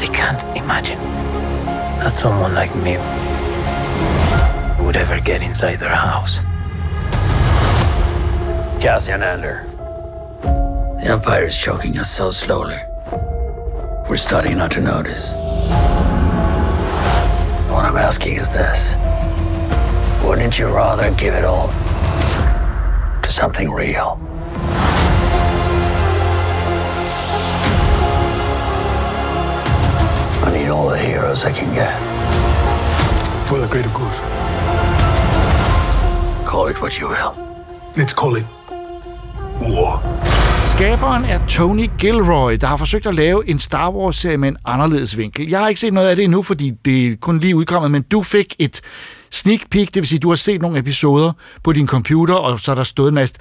They 0.00 0.10
can't 0.20 0.44
imagine 0.56 0.98
that 2.00 2.16
someone 2.16 2.54
like 2.62 2.74
me 2.76 2.96
would 4.84 4.96
ever 4.96 5.20
get 5.24 5.42
inside 5.42 5.76
their 5.78 5.96
house. 5.96 6.49
Cassian 8.80 9.22
Andor. 9.22 9.66
The 10.40 11.08
Empire 11.10 11.44
is 11.44 11.54
choking 11.54 11.98
us 11.98 12.10
so 12.10 12.30
slowly. 12.30 12.80
We're 14.08 14.16
starting 14.16 14.56
not 14.56 14.70
to 14.72 14.80
notice. 14.80 15.32
What 17.70 17.84
I'm 17.84 17.98
asking 17.98 18.36
is 18.36 18.50
this. 18.50 18.94
Wouldn't 20.24 20.58
you 20.58 20.68
rather 20.68 21.10
give 21.12 21.34
it 21.34 21.44
all 21.44 21.68
to 23.20 23.30
something 23.30 23.70
real? 23.70 24.18
I 30.42 30.52
need 30.54 30.70
all 30.70 30.88
the 30.88 30.96
heroes 30.96 31.44
I 31.44 31.52
can 31.52 31.74
get. 31.74 31.98
For 33.46 33.58
the 33.58 33.66
greater 33.66 33.90
good. 33.90 34.14
Call 36.46 36.68
it 36.68 36.80
what 36.80 36.98
you 36.98 37.08
will. 37.08 37.36
Let's 37.94 38.14
call 38.14 38.36
it 38.36 38.46
ur. 39.60 40.02
Skaberen 40.64 41.24
er 41.24 41.46
Tony 41.46 41.90
Gilroy, 41.98 42.52
der 42.60 42.66
har 42.66 42.76
forsøgt 42.76 43.06
at 43.06 43.14
lave 43.14 43.48
en 43.48 43.58
Star 43.58 43.90
Wars-serie 43.90 44.36
med 44.36 44.48
en 44.48 44.56
anderledes 44.64 45.16
vinkel. 45.18 45.48
Jeg 45.48 45.60
har 45.60 45.68
ikke 45.68 45.80
set 45.80 45.92
noget 45.92 46.08
af 46.08 46.16
det 46.16 46.24
endnu, 46.24 46.42
fordi 46.42 46.72
det 46.84 47.06
er 47.06 47.16
kun 47.20 47.38
lige 47.38 47.56
udkommet, 47.56 47.90
men 47.90 48.02
du 48.02 48.22
fik 48.22 48.54
et 48.58 48.80
sneak 49.32 49.60
peek, 49.70 49.86
det 49.94 49.96
vil 49.96 50.06
sige, 50.08 50.18
du 50.18 50.28
har 50.28 50.36
set 50.36 50.62
nogle 50.62 50.78
episoder 50.78 51.32
på 51.64 51.72
din 51.72 51.86
computer, 51.86 52.34
og 52.34 52.60
så 52.60 52.70
er 52.70 52.74
der 52.74 52.82
stået 52.82 53.08
en 53.08 53.14
masse... 53.14 53.34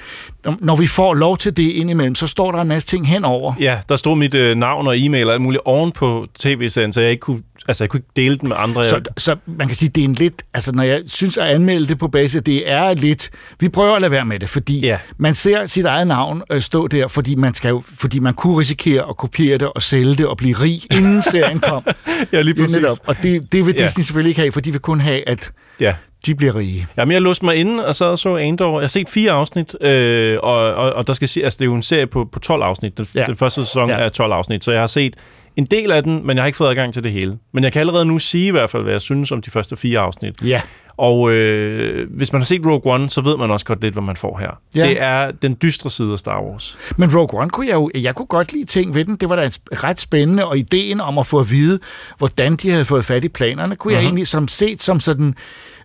Når 0.60 0.75
vi 0.75 0.88
får 0.88 1.13
lov 1.13 1.38
til 1.38 1.58
det 1.58 1.63
indimellem, 1.72 2.15
så 2.15 2.27
står 2.27 2.51
der 2.51 2.62
en 2.62 2.67
masse 2.67 2.88
ting 2.88 3.08
henover. 3.08 3.53
Ja, 3.60 3.77
der 3.89 3.96
stod 3.96 4.17
mit 4.17 4.34
øh, 4.34 4.58
navn 4.58 4.88
og 4.88 5.00
e-mail 5.00 5.27
og 5.27 5.34
alt 5.34 5.41
muligt 5.41 5.62
oven 5.65 5.91
på 5.91 6.27
tv-serien, 6.39 6.93
så 6.93 7.01
jeg 7.01 7.10
ikke 7.12 7.22
kunne, 7.22 7.41
altså, 7.67 7.84
jeg 7.84 7.89
kunne 7.89 7.98
ikke 7.98 8.10
dele 8.15 8.38
den 8.38 8.50
med 8.50 8.55
andre. 8.60 8.86
Så, 8.86 9.01
så 9.17 9.36
man 9.46 9.67
kan 9.67 9.75
sige, 9.75 9.89
det 9.89 10.01
er 10.01 10.05
en 10.05 10.13
lidt... 10.13 10.43
Altså, 10.53 10.72
når 10.72 10.84
jeg 10.84 11.01
synes 11.08 11.38
at 11.38 11.48
anmelde 11.48 11.88
det 11.88 11.98
på 11.98 12.08
base, 12.08 12.39
det 12.39 12.72
er 12.72 12.93
lidt... 12.93 13.29
Vi 13.60 13.69
prøver 13.69 13.96
at 13.96 14.01
lade 14.01 14.12
være 14.12 14.25
med 14.25 14.39
det, 14.39 14.50
fordi 14.50 14.79
Ja. 14.79 14.98
man 15.17 15.36
ser 15.36 15.65
sit 15.65 15.86
eget 15.86 16.08
navn 16.08 16.41
øh, 16.51 16.62
stå 16.62 16.88
der, 16.88 17.08
fordi 17.08 17.36
man, 17.36 17.53
skal, 17.53 17.69
jo- 17.69 17.84
fordi 18.00 18.19
man 18.19 18.34
kunne 18.34 18.58
risikere 18.60 19.10
at 19.10 19.17
kopiere 19.17 19.58
det 19.58 19.67
og 19.75 19.81
sælge 19.81 20.15
det 20.15 20.25
og 20.27 20.38
blive 20.38 20.55
rig, 20.55 20.81
inden 20.91 21.22
serien 21.22 21.60
kom. 21.60 21.84
ja, 22.34 22.41
lige 22.41 22.55
præcis. 22.62 22.86
Og 23.08 23.15
det, 23.24 23.51
det 23.51 23.65
vil 23.65 23.75
Ja. 23.79 23.84
Disney 23.86 24.03
selvfølgelig 24.03 24.29
ikke 24.29 24.41
have, 24.41 24.51
for 24.51 24.62
de 24.62 24.72
vil 24.72 24.81
kun 24.81 25.00
have, 25.00 25.29
at 25.29 25.51
Ja. 25.79 25.93
de 26.25 26.36
bliver 26.36 26.55
rige. 26.55 26.88
Jamen, 26.98 27.12
jeg 27.13 27.21
låste 27.21 27.45
mig 27.45 27.55
inde 27.55 27.86
og 27.88 27.93
og 28.01 28.19
så 28.19 28.36
Andor. 28.36 28.71
Jeg 28.79 28.81
har 28.83 28.88
set 28.88 29.09
fire 29.09 29.31
afsnit, 29.31 29.75
øh, 29.81 30.38
og, 30.43 30.55
og, 30.74 30.93
og 30.93 31.07
der 31.07 31.13
skal 31.13 31.27
sige, 31.27 31.43
altså, 31.43 31.57
det 31.57 31.62
er 31.63 31.65
jo 31.69 31.75
en 31.75 31.81
serie 31.81 32.07
på, 32.07 32.25
på 32.31 32.39
12 32.39 32.63
afsnit. 32.63 32.98
Den, 32.98 33.05
Ja. 33.15 33.25
den 33.25 33.36
første 33.36 33.65
sæson 33.65 33.89
ja. 33.89 33.95
er 33.95 34.09
12 34.09 34.33
afsnit, 34.33 34.63
så 34.63 34.71
jeg 34.71 34.79
har 34.79 34.88
set 34.88 35.15
en 35.56 35.65
del 35.65 35.91
af 35.91 36.03
den, 36.03 36.27
men 36.27 36.38
jeg 36.38 36.41
har 36.44 36.48
ikke 36.48 36.58
fået 36.58 36.70
adgang 36.70 36.94
til 36.94 37.03
det 37.03 37.12
hele. 37.12 37.38
Men 37.53 37.63
jeg 37.63 37.74
kan 37.74 37.79
allerede 37.79 38.06
nu 38.06 38.20
sige 38.20 38.48
i 38.48 38.51
hvert 38.51 38.70
fald, 38.70 38.84
hvad 38.84 38.91
jeg 38.94 39.01
synes 39.01 39.32
om 39.32 39.41
de 39.41 39.51
første 39.51 39.75
fire 39.77 40.00
afsnit. 40.00 40.34
Ja. 40.44 40.62
Og 40.98 41.32
øh, 41.32 42.08
hvis 42.18 42.34
man 42.34 42.41
har 42.41 42.46
set 42.46 42.65
Rogue 42.65 42.94
One, 42.94 43.10
så 43.10 43.22
ved 43.22 43.38
man 43.38 43.51
også 43.51 43.65
godt 43.65 43.82
lidt, 43.82 43.94
hvad 43.94 44.03
man 44.03 44.15
får 44.15 44.38
her. 44.38 44.51
Ja. 44.75 44.88
Det 44.88 45.01
er 45.01 45.32
den 45.32 45.58
dystre 45.62 45.89
side 45.89 46.13
af 46.13 46.20
Star 46.20 46.42
Wars. 46.44 46.77
Men 46.98 47.16
Rogue 47.18 47.42
One 47.42 47.50
kunne 47.50 47.68
jeg 47.68 47.74
jo, 47.74 47.90
jeg 47.96 48.16
kunne 48.16 48.25
godt 48.25 48.53
lide 48.53 48.66
ting 48.66 48.96
ved 48.96 49.05
den. 49.05 49.16
Det 49.16 49.29
var 49.29 49.35
da 49.35 49.50
ret 49.72 50.00
spændende, 50.00 50.46
og 50.46 50.57
ideen 50.57 51.01
om 51.01 51.18
at 51.18 51.25
få 51.27 51.40
at 51.40 51.51
vide, 51.51 51.79
hvordan 52.18 52.55
de 52.55 52.70
havde 52.72 52.85
fået 52.85 53.05
fat 53.05 53.24
i 53.24 53.29
planerne, 53.29 53.75
kunne 53.75 53.94
jeg 53.94 54.01
Mhm. 54.01 54.05
egentlig 54.07 54.27
som 54.27 54.48
set 54.48 54.83
som 54.83 55.00
sådan 55.00 55.35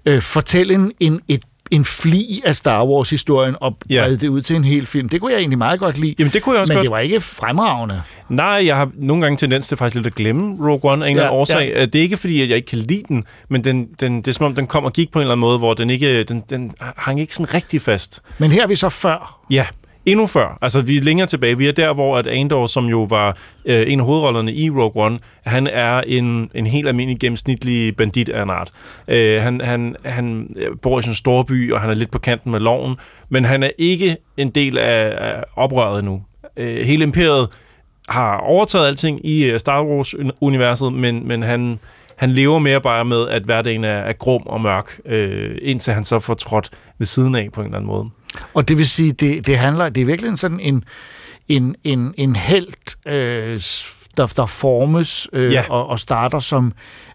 øh, 0.06 0.22
fortælle 0.22 0.74
en, 0.74 0.92
en, 1.00 1.20
et, 1.28 1.42
en 1.74 1.84
fli 1.84 2.42
af 2.44 2.56
Star 2.56 2.84
Wars-historien 2.86 3.54
og 3.60 3.76
Ja. 3.90 4.02
brede 4.04 4.16
det 4.16 4.28
ud 4.28 4.42
til 4.42 4.56
en 4.56 4.64
hel 4.64 4.86
film. 4.86 5.08
Det 5.08 5.20
kunne 5.20 5.32
jeg 5.32 5.38
egentlig 5.38 5.58
meget 5.58 5.80
godt 5.80 5.98
lide. 5.98 6.14
Jamen, 6.18 6.32
det 6.32 6.42
kunne 6.42 6.52
jeg 6.54 6.60
også 6.60 6.72
Men 6.72 6.76
godt. 6.76 6.84
det 6.84 6.90
var 6.90 6.98
ikke 6.98 7.20
fremragende. 7.20 8.02
Nej, 8.28 8.62
jeg 8.66 8.76
har 8.76 8.90
nogle 8.94 9.22
gange 9.22 9.36
tendens 9.36 9.68
til 9.68 9.76
faktisk 9.76 9.94
lidt 9.94 10.06
at 10.06 10.14
glemme 10.14 10.68
Rogue 10.70 10.92
One 10.92 11.06
af 11.06 11.10
en 11.10 11.16
Ja, 11.16 11.32
årsag. 11.32 11.72
Ja. 11.76 11.84
Det 11.86 11.94
er 11.94 12.02
ikke 12.02 12.16
fordi, 12.16 12.42
at 12.42 12.48
jeg 12.48 12.56
ikke 12.56 12.66
kan 12.68 12.78
lide 12.78 13.02
den, 13.08 13.24
men 13.48 13.64
den, 13.64 13.86
den, 14.00 14.16
det 14.18 14.28
er 14.28 14.32
som 14.32 14.46
om, 14.46 14.54
den 14.54 14.66
kom 14.66 14.84
og 14.84 14.92
gik 14.92 15.12
på 15.12 15.18
en 15.18 15.20
eller 15.20 15.32
anden 15.32 15.40
måde, 15.40 15.58
hvor 15.58 15.74
den 15.74 15.90
ikke 15.90 16.22
den, 16.22 16.42
den 16.50 16.72
hang 16.96 17.20
ikke 17.20 17.34
sådan 17.34 17.54
rigtig 17.54 17.82
fast. 17.82 18.20
Men 18.38 18.50
her 18.52 18.62
er 18.62 18.66
vi 18.66 18.76
så 18.76 18.88
før. 18.88 19.40
Ja, 19.50 19.66
endnu 20.06 20.26
før. 20.26 20.58
Altså, 20.62 20.80
vi 20.80 20.96
er 20.96 21.02
længere 21.02 21.26
tilbage. 21.26 21.58
Vi 21.58 21.66
er 21.66 21.72
der, 21.72 21.92
hvor 21.92 22.16
at 22.16 22.26
Andor, 22.26 22.66
som 22.66 22.86
jo 22.86 23.02
var 23.02 23.36
øh, 23.64 23.84
en 23.92 24.00
af 24.00 24.06
hovedrollerne 24.06 24.52
i 24.52 24.70
Rogue 24.70 25.04
One, 25.04 25.18
han 25.46 25.66
er 25.66 26.00
en, 26.00 26.50
en 26.54 26.66
helt 26.66 26.88
almindelig 26.88 27.20
gennemsnitlig 27.20 27.96
bandit 27.96 28.28
af 28.28 28.42
en 28.42 28.50
art. 28.50 28.70
Øh, 29.08 29.42
han, 29.42 29.60
han, 29.60 29.96
han 30.04 30.48
bor 30.82 30.98
i 30.98 31.02
sådan 31.02 31.10
en 31.10 31.16
stor 31.16 31.42
by, 31.42 31.72
og 31.72 31.80
han 31.80 31.90
er 31.90 31.94
lidt 31.94 32.10
på 32.10 32.18
kanten 32.18 32.52
med 32.52 32.60
loven, 32.60 32.96
men 33.28 33.44
han 33.44 33.62
er 33.62 33.70
ikke 33.78 34.16
en 34.36 34.50
del 34.50 34.78
af, 34.78 35.30
af 35.30 35.42
oprøret 35.56 35.98
endnu. 35.98 36.22
Øh, 36.56 36.86
hele 36.86 37.04
imperiet 37.04 37.48
har 38.08 38.36
overtaget 38.36 38.86
alting 38.86 39.26
i 39.26 39.44
øh, 39.44 39.60
Star 39.60 39.84
Wars-universet, 39.84 40.92
men, 40.92 41.28
men 41.28 41.42
han, 41.42 41.78
han 42.16 42.30
lever 42.30 42.58
mere 42.58 42.80
bare 42.80 43.04
med, 43.04 43.28
at 43.28 43.42
hverdagen 43.42 43.84
er, 43.84 43.98
er 43.98 44.12
grum 44.12 44.42
og 44.46 44.60
mørk, 44.60 45.00
øh, 45.06 45.58
indtil 45.62 45.92
han 45.92 46.04
så 46.04 46.18
får 46.18 46.34
trådt 46.34 46.70
ved 46.98 47.06
siden 47.06 47.34
af 47.34 47.48
på 47.52 47.60
en 47.60 47.66
eller 47.66 47.76
anden 47.76 47.88
måde. 47.90 48.10
Og 48.54 48.68
det 48.68 48.78
vil 48.78 48.86
sige, 48.88 49.12
det, 49.12 49.46
det 49.46 49.58
handler, 49.58 49.88
det 49.88 50.00
er 50.00 50.04
virkelig 50.04 50.38
sådan 50.38 50.60
en, 50.60 50.84
en, 51.48 51.74
en, 51.84 52.14
en 52.16 52.36
held, 52.36 53.06
øh, 53.06 53.60
der, 54.16 54.26
der 54.26 54.46
formes 54.46 55.28
øh, 55.32 55.52
Ja. 55.52 55.62
og, 55.70 55.86
og 55.86 56.00
starter 56.00 56.40
som 56.40 56.72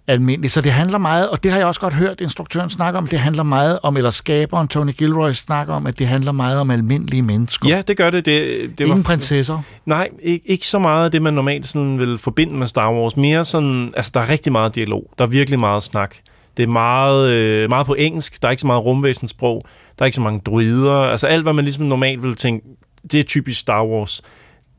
almindelig. 0.07 0.51
Så 0.51 0.61
det 0.61 0.71
handler 0.71 0.97
meget, 0.97 1.29
og 1.29 1.43
det 1.43 1.51
har 1.51 1.57
jeg 1.57 1.67
også 1.67 1.81
godt 1.81 1.93
hørt 1.93 2.21
instruktøren 2.21 2.69
snakke 2.69 2.97
om, 2.97 3.07
det 3.07 3.19
handler 3.19 3.43
meget 3.43 3.79
om, 3.83 3.97
eller 3.97 4.09
skaberen 4.09 4.67
Tony 4.67 4.91
Gilroy 4.91 5.31
snakker 5.31 5.73
om, 5.73 5.87
at 5.87 5.99
det 5.99 6.07
handler 6.07 6.31
meget 6.31 6.59
om 6.59 6.71
almindelige 6.71 7.21
mennesker. 7.21 7.69
Ja, 7.69 7.81
det 7.81 7.97
gør 7.97 8.09
det. 8.09 8.25
Det, 8.25 8.45
det 8.77 8.79
Ingen 8.85 8.97
var, 8.97 9.03
prinsesser. 9.03 9.61
Nej, 9.85 10.09
ikke, 10.23 10.49
ikke 10.49 10.67
så 10.67 10.79
meget 10.79 11.05
af 11.05 11.11
det, 11.11 11.21
man 11.21 11.33
normalt 11.33 11.67
sådan 11.67 11.99
vil 11.99 12.17
forbinde 12.17 12.53
med 12.53 12.67
Star 12.67 12.91
Wars. 12.93 13.17
Mere 13.17 13.45
sådan, 13.45 13.91
altså 13.95 14.11
der 14.13 14.19
er 14.19 14.29
rigtig 14.29 14.51
meget 14.51 14.75
dialog. 14.75 15.09
Der 15.17 15.25
er 15.25 15.29
virkelig 15.29 15.59
meget 15.59 15.83
snak. 15.83 16.15
Det 16.57 16.63
er 16.63 16.67
meget, 16.67 17.29
øh, 17.29 17.69
meget 17.69 17.85
på 17.87 17.93
engelsk. 17.93 18.41
Der 18.41 18.47
er 18.47 18.51
ikke 18.51 18.61
så 18.61 18.67
meget 18.67 18.85
rumvæsenssprog. 18.85 19.65
Der 19.99 20.03
er 20.03 20.05
ikke 20.05 20.15
så 20.15 20.21
mange 20.21 20.41
druider. 20.45 20.93
Altså 20.93 21.27
alt, 21.27 21.43
hvad 21.43 21.53
man 21.53 21.65
ligesom 21.65 21.85
normalt 21.85 22.23
ville 22.23 22.35
tænke, 22.35 22.67
det 23.11 23.19
er 23.19 23.23
typisk 23.23 23.59
Star 23.59 23.85
Wars. 23.85 24.21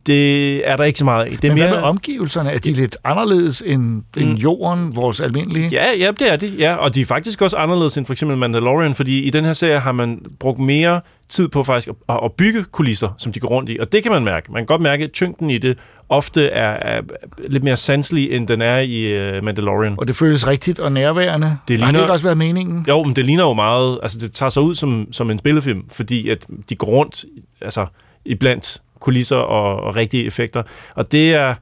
Det 0.06 0.68
er 0.68 0.76
der 0.76 0.84
ikke 0.84 0.98
så 0.98 1.04
meget 1.04 1.24
af. 1.24 1.30
Det 1.30 1.44
er 1.44 1.48
Men 1.48 1.54
mere... 1.58 1.68
hvad 1.68 1.76
med 1.78 1.84
omgivelserne? 1.84 2.52
Er 2.52 2.58
de 2.58 2.72
lidt 2.72 2.96
anderledes 3.04 3.62
end, 3.66 4.02
end 4.16 4.28
Mm. 4.30 4.34
jorden, 4.34 4.96
vores 4.96 5.20
almindelige? 5.20 5.68
Ja, 5.72 5.84
ja, 5.98 6.10
det 6.18 6.32
er 6.32 6.36
de. 6.36 6.46
Ja, 6.58 6.74
og 6.74 6.94
de 6.94 7.00
er 7.00 7.04
faktisk 7.04 7.42
også 7.42 7.56
anderledes 7.56 7.96
end 7.98 8.06
for 8.06 8.12
eksempel 8.12 8.36
Mandalorian, 8.38 8.94
fordi 8.94 9.22
i 9.22 9.30
den 9.30 9.44
her 9.44 9.52
serie 9.52 9.78
har 9.80 9.92
man 9.92 10.20
brugt 10.38 10.58
mere 10.58 11.00
tid 11.28 11.48
på 11.48 11.62
faktisk 11.62 11.88
at, 12.08 12.20
at 12.24 12.32
bygge 12.32 12.64
kulisser, 12.64 13.08
som 13.18 13.32
de 13.32 13.40
går 13.40 13.48
rundt 13.48 13.70
i. 13.70 13.78
Og 13.80 13.92
det 13.92 14.02
kan 14.02 14.12
man 14.12 14.24
mærke. 14.24 14.52
Man 14.52 14.60
kan 14.62 14.66
godt 14.66 14.80
mærke, 14.80 15.04
at 15.04 15.12
tyngden 15.12 15.50
i 15.50 15.58
det 15.58 15.78
ofte 16.08 16.46
er, 16.46 16.96
er 16.96 17.02
lidt 17.48 17.64
mere 17.64 17.76
sanselig, 17.76 18.32
end 18.32 18.48
den 18.48 18.62
er 18.62 18.78
i 18.78 19.36
uh, 19.38 19.44
Mandalorian. 19.44 19.94
Og 19.98 20.08
det 20.08 20.16
føles 20.16 20.46
rigtigt 20.46 20.78
og 20.80 20.92
nærværende. 20.92 21.46
Det 21.46 21.52
Har 21.52 21.56
det 21.66 21.78
ligner- 21.80 22.00
ikke 22.04 22.12
også 22.12 22.24
været 22.24 22.38
meningen? 22.38 22.84
Jo, 22.88 23.02
men 23.04 23.16
det 23.16 23.26
ligner 23.26 23.44
jo 23.44 23.52
meget... 23.54 23.98
Altså, 24.02 24.18
det 24.18 24.32
tager 24.32 24.50
sig 24.50 24.62
ud 24.62 24.74
som, 24.74 25.06
som 25.12 25.30
en 25.30 25.38
spillefilm, 25.38 25.82
fordi 25.92 26.28
at 26.28 26.46
de 26.68 26.74
går 26.76 26.86
rundt 26.86 27.24
altså, 27.60 27.86
iblandt 28.24 28.82
kulisser 29.00 29.36
og, 29.36 29.76
og 29.82 29.96
rigtige 29.96 30.24
effekter. 30.24 30.62
Og 30.94 31.12
det 31.12 31.34
er... 31.34 31.54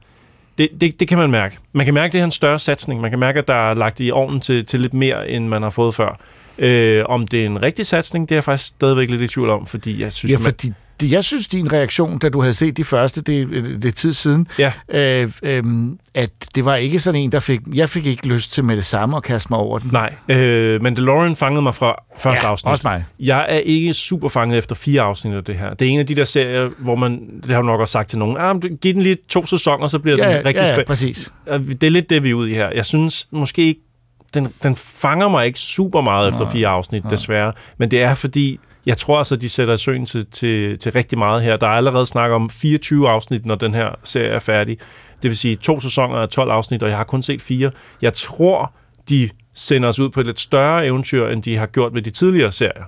Det, 0.57 0.69
det, 0.81 0.99
det 0.99 1.07
kan 1.07 1.17
man 1.17 1.31
mærke. 1.31 1.57
Man 1.73 1.85
kan 1.85 1.93
mærke, 1.93 2.05
at 2.07 2.13
det 2.13 2.21
er 2.21 2.25
en 2.25 2.31
større 2.31 2.59
satsning. 2.59 3.01
Man 3.01 3.09
kan 3.09 3.19
mærke, 3.19 3.39
at 3.39 3.47
der 3.47 3.69
er 3.69 3.73
lagt 3.73 3.99
i 3.99 4.11
ovnen 4.11 4.41
til, 4.41 4.65
til 4.65 4.79
lidt 4.79 4.93
mere, 4.93 5.29
end 5.29 5.47
man 5.47 5.61
har 5.61 5.69
fået 5.69 5.95
før. 5.95 6.19
Øh, 6.57 7.03
om 7.05 7.27
det 7.27 7.41
er 7.41 7.45
en 7.45 7.63
rigtig 7.63 7.85
satsning, 7.85 8.29
det 8.29 8.35
er 8.35 8.37
jeg 8.37 8.43
faktisk 8.43 8.67
stadigvæk 8.67 9.09
lidt 9.09 9.21
i 9.21 9.27
tvivl 9.27 9.49
om, 9.49 9.65
fordi 9.65 10.01
jeg 10.01 10.13
synes... 10.13 10.31
Ja, 10.31 10.37
man- 10.37 10.43
fordi 10.43 10.71
jeg 11.03 11.23
synes, 11.23 11.47
din 11.47 11.73
reaktion, 11.73 12.17
da 12.19 12.29
du 12.29 12.41
havde 12.41 12.53
set 12.53 12.77
de 12.77 12.83
første, 12.83 13.21
det, 13.21 13.49
det 13.83 13.85
er 13.85 13.91
tid 13.91 14.13
siden, 14.13 14.47
Ja. 14.59 14.71
øh, 14.89 15.31
øh, 15.43 15.63
at 16.13 16.29
det 16.55 16.65
var 16.65 16.75
ikke 16.75 16.99
sådan 16.99 17.21
en, 17.21 17.31
der 17.31 17.39
fik... 17.39 17.59
Jeg 17.73 17.89
fik 17.89 18.05
ikke 18.05 18.27
lyst 18.27 18.53
til 18.53 18.63
med 18.63 18.75
det 18.77 18.85
samme 18.85 19.17
at 19.17 19.23
kaste 19.23 19.47
mig 19.49 19.59
over 19.59 19.79
den. 19.79 19.89
Nej, 19.93 20.13
øh, 20.29 20.81
Mandalorian 20.81 21.35
fangede 21.35 21.61
mig 21.61 21.75
fra 21.75 21.95
første 22.17 22.45
ja, 22.45 22.51
afsnit. 22.51 22.71
også 22.71 22.87
mig. 22.87 23.05
Jeg 23.19 23.45
er 23.49 23.57
ikke 23.57 23.93
super 23.93 24.29
fanget 24.29 24.57
efter 24.57 24.75
fire 24.75 25.01
afsnit 25.01 25.33
af 25.33 25.43
det 25.43 25.55
her. 25.57 25.73
Det 25.73 25.87
er 25.87 25.91
en 25.91 25.99
af 25.99 26.05
de 26.05 26.15
der 26.15 26.23
serier, 26.23 26.69
hvor 26.79 26.95
man, 26.95 27.19
det 27.43 27.51
har 27.51 27.61
du 27.61 27.67
nok 27.67 27.79
også 27.79 27.91
sagt 27.91 28.09
til 28.09 28.19
nogen, 28.19 28.37
ah, 28.37 28.55
men 28.55 28.77
giv 28.77 28.93
den 28.93 29.01
lige 29.01 29.17
to 29.29 29.45
sæsoner, 29.45 29.87
så 29.87 29.99
bliver 29.99 30.17
Ja, 30.17 30.37
den 30.37 30.45
rigtig 30.45 30.61
ja, 30.63 30.75
ja, 30.77 30.83
præcis. 30.83 31.31
Det 31.47 31.83
er 31.83 31.89
lidt 31.89 32.09
det, 32.09 32.23
vi 32.23 32.29
er 32.29 32.33
ude 32.33 32.51
i 32.51 32.53
her. 32.53 32.69
Jeg 32.75 32.85
synes 32.85 33.27
måske 33.31 33.61
ikke, 33.61 33.81
den, 34.33 34.47
den 34.63 34.75
fanger 34.75 35.29
mig 35.29 35.45
ikke 35.45 35.59
super 35.59 36.01
meget 36.01 36.29
efter 36.29 36.49
fire 36.49 36.67
afsnit, 36.67 37.03
desværre. 37.09 37.53
Men 37.77 37.91
det 37.91 38.01
er 38.01 38.13
fordi, 38.13 38.59
jeg 38.89 38.97
tror 38.97 39.17
altså, 39.17 39.35
de 39.35 39.49
sætter 39.49 39.75
søen 39.75 40.05
til, 40.05 40.25
til, 40.31 40.77
til 40.79 40.91
rigtig 40.91 41.17
meget 41.17 41.43
her. 41.43 41.57
Der 41.57 41.67
er 41.67 41.71
allerede 41.71 42.05
snak 42.05 42.31
om 42.31 42.49
24 42.49 43.09
afsnit, 43.09 43.45
når 43.45 43.55
den 43.55 43.73
her 43.73 43.89
serie 44.03 44.27
er 44.27 44.39
færdig. 44.39 44.77
Det 45.21 45.29
vil 45.29 45.37
sige 45.37 45.55
to 45.55 45.79
sæsoner 45.79 46.15
af 46.15 46.29
12 46.29 46.51
afsnit, 46.51 46.83
og 46.83 46.89
jeg 46.89 46.97
har 46.97 47.03
kun 47.03 47.21
set 47.21 47.41
fire. 47.41 47.71
Jeg 48.01 48.13
tror, 48.13 48.73
de 49.09 49.29
sender 49.53 49.89
os 49.89 49.99
ud 49.99 50.09
på 50.09 50.19
et 50.19 50.25
lidt 50.25 50.39
større 50.39 50.85
eventyr, 50.85 51.27
end 51.27 51.43
de 51.43 51.57
har 51.57 51.65
gjort 51.65 51.93
med 51.93 52.01
de 52.01 52.09
tidligere 52.09 52.51
serier. 52.51 52.83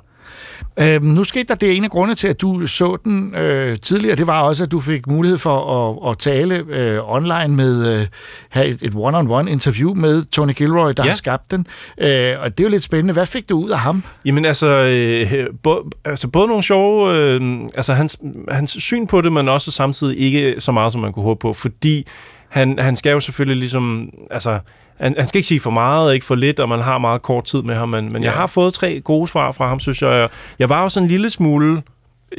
Øhm, 0.79 1.05
nu 1.05 1.23
skete 1.23 1.45
der 1.47 1.55
det 1.55 1.75
ene 1.77 1.89
grunde 1.89 2.15
til, 2.15 2.27
at 2.27 2.41
du 2.41 2.67
så 2.67 2.97
den 3.03 3.35
øh, 3.35 3.77
tidligere. 3.79 4.15
Det 4.15 4.27
var 4.27 4.41
også, 4.41 4.63
at 4.63 4.71
du 4.71 4.79
fik 4.79 5.07
mulighed 5.07 5.37
for 5.37 5.89
at, 6.05 6.11
at 6.11 6.17
tale 6.17 6.55
øh, 6.69 6.99
online 7.13 7.47
med, 7.55 7.99
øh, 8.01 8.07
have 8.49 8.67
et, 8.67 8.77
et 8.81 8.93
one-on-one 8.95 9.49
interview 9.51 9.93
med 9.93 10.23
Tony 10.25 10.51
Gilroy, 10.53 10.91
der 10.97 11.03
Ja. 11.03 11.09
har 11.09 11.15
skabt 11.15 11.51
den. 11.51 11.67
Øh, 11.97 12.35
og 12.41 12.57
det 12.57 12.59
er 12.59 12.63
jo 12.63 12.69
lidt 12.69 12.83
spændende. 12.83 13.13
Hvad 13.13 13.25
fik 13.25 13.49
du 13.49 13.57
ud 13.59 13.69
af 13.69 13.79
ham? 13.79 14.03
Jamen 14.25 14.45
altså, 14.45 14.67
øh, 14.67 15.47
både, 15.63 15.79
altså 16.05 16.27
både 16.27 16.47
nogle 16.47 16.63
sjove, 16.63 17.13
øh, 17.17 17.59
altså 17.75 17.93
hans, 17.93 18.19
hans 18.49 18.71
syn 18.79 19.07
på 19.07 19.21
det, 19.21 19.31
men 19.31 19.49
også 19.49 19.71
samtidig 19.71 20.19
ikke 20.19 20.55
så 20.59 20.71
meget, 20.71 20.91
som 20.91 21.01
man 21.01 21.13
kunne 21.13 21.23
håbe 21.23 21.39
på, 21.39 21.53
fordi 21.53 22.07
han, 22.49 22.79
han 22.79 22.95
skal 22.95 23.11
jo 23.11 23.19
selvfølgelig 23.19 23.57
ligesom, 23.57 24.09
altså, 24.31 24.59
han, 25.01 25.15
han 25.17 25.27
skal 25.27 25.37
ikke 25.37 25.47
sige 25.47 25.59
for 25.59 25.71
meget 25.71 26.07
og 26.07 26.13
ikke 26.13 26.25
for 26.25 26.35
lidt, 26.35 26.59
og 26.59 26.69
man 26.69 26.79
har 26.79 26.97
meget 26.97 27.21
kort 27.21 27.43
tid 27.43 27.61
med 27.61 27.75
ham, 27.75 27.89
men, 27.89 28.13
men 28.13 28.21
ja. 28.21 28.29
jeg 28.29 28.37
har 28.37 28.47
fået 28.47 28.73
tre 28.73 28.99
gode 28.99 29.27
svar 29.27 29.51
fra 29.51 29.67
ham, 29.67 29.79
synes 29.79 30.01
jeg. 30.01 30.29
Jeg 30.59 30.69
var 30.69 30.83
jo 30.83 30.89
sådan 30.89 31.05
en 31.05 31.09
lille 31.09 31.29
smule, 31.29 31.81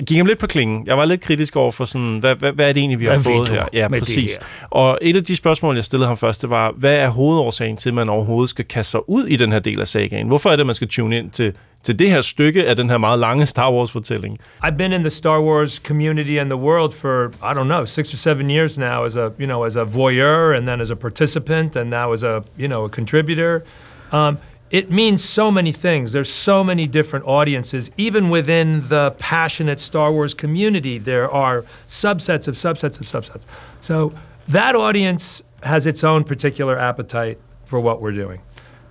gik 0.06 0.16
ham 0.16 0.26
lidt 0.26 0.38
på 0.38 0.46
klingen. 0.46 0.86
Jeg 0.86 0.98
var 0.98 1.04
lidt 1.04 1.20
kritisk 1.20 1.56
over 1.56 1.72
for 1.72 1.84
sådan, 1.84 2.18
hvad, 2.18 2.36
hvad, 2.36 2.52
hvad 2.52 2.68
er 2.68 2.72
det 2.72 2.80
egentlig, 2.80 3.00
vi 3.00 3.04
har 3.04 3.12
Hvad 3.12 3.22
fået 3.22 3.48
her? 3.48 3.64
Ja, 3.72 3.88
præcis. 3.88 4.32
her? 4.32 4.66
Og 4.70 4.98
et 5.02 5.16
af 5.16 5.24
de 5.24 5.36
spørgsmål, 5.36 5.74
jeg 5.74 5.84
stillede 5.84 6.08
ham 6.08 6.16
først, 6.16 6.42
det 6.42 6.50
var, 6.50 6.72
hvad 6.76 6.96
er 6.96 7.08
hovedårsagen 7.08 7.76
til, 7.76 7.88
at 7.88 7.94
man 7.94 8.08
overhovedet 8.08 8.50
skal 8.50 8.64
kaste 8.64 8.90
sig 8.90 9.08
ud 9.08 9.24
i 9.24 9.36
den 9.36 9.52
her 9.52 9.58
del 9.58 9.80
af 9.80 9.86
sagaen? 9.86 10.26
Hvorfor 10.26 10.50
er 10.50 10.56
det, 10.56 10.60
at 10.60 10.66
man 10.66 10.74
skal 10.74 10.88
tune 10.88 11.18
ind 11.18 11.30
til, 11.30 11.52
til 11.82 11.98
det 11.98 12.10
her 12.10 12.20
stykke 12.20 12.64
af 12.66 12.76
den 12.76 12.90
her 12.90 12.98
meget 12.98 13.18
lange 13.18 13.46
Star 13.46 13.70
Wars-fortælling? 13.72 14.36
I've 14.64 14.76
been 14.76 14.92
in 14.92 15.00
the 15.00 15.10
Star 15.10 15.40
Wars 15.40 15.78
community 15.78 16.38
and 16.38 16.50
the 16.50 16.56
world 16.56 16.92
for 16.92 17.32
I 17.42 17.52
don't 17.54 17.68
know 17.68 17.84
six 17.84 18.14
or 18.14 18.16
seven 18.16 18.50
years 18.50 18.78
now 18.78 19.04
as 19.04 19.16
a 19.16 19.32
you 19.38 19.46
know 19.46 19.64
as 19.64 19.76
a 19.76 19.84
voyeur 19.84 20.56
and 20.56 20.66
then 20.68 20.80
as 20.80 20.90
a 20.90 20.96
participant 20.96 21.76
and 21.76 21.90
now 21.90 22.12
as 22.12 22.22
a 22.22 22.42
you 22.56 22.68
know 22.68 22.84
a 22.84 22.88
contributor. 22.88 23.64
Um, 24.12 24.38
it 24.70 24.90
means 24.90 25.22
so 25.22 25.50
many 25.50 25.70
things. 25.70 26.12
There's 26.12 26.32
so 26.32 26.64
many 26.64 26.86
different 26.86 27.26
audiences. 27.26 27.90
Even 27.98 28.30
within 28.30 28.88
the 28.88 29.14
passionate 29.18 29.80
Star 29.80 30.10
Wars 30.10 30.32
community, 30.34 30.96
there 30.98 31.30
are 31.30 31.64
subsets 31.86 32.48
of 32.48 32.54
subsets 32.54 32.98
of 32.98 33.06
subsets. 33.06 33.44
So 33.80 34.12
that 34.48 34.74
audience 34.74 35.42
has 35.62 35.86
its 35.86 36.02
own 36.02 36.24
particular 36.24 36.78
appetite 36.78 37.38
for 37.66 37.80
what 37.80 38.00
we're 38.00 38.12
doing. 38.12 38.40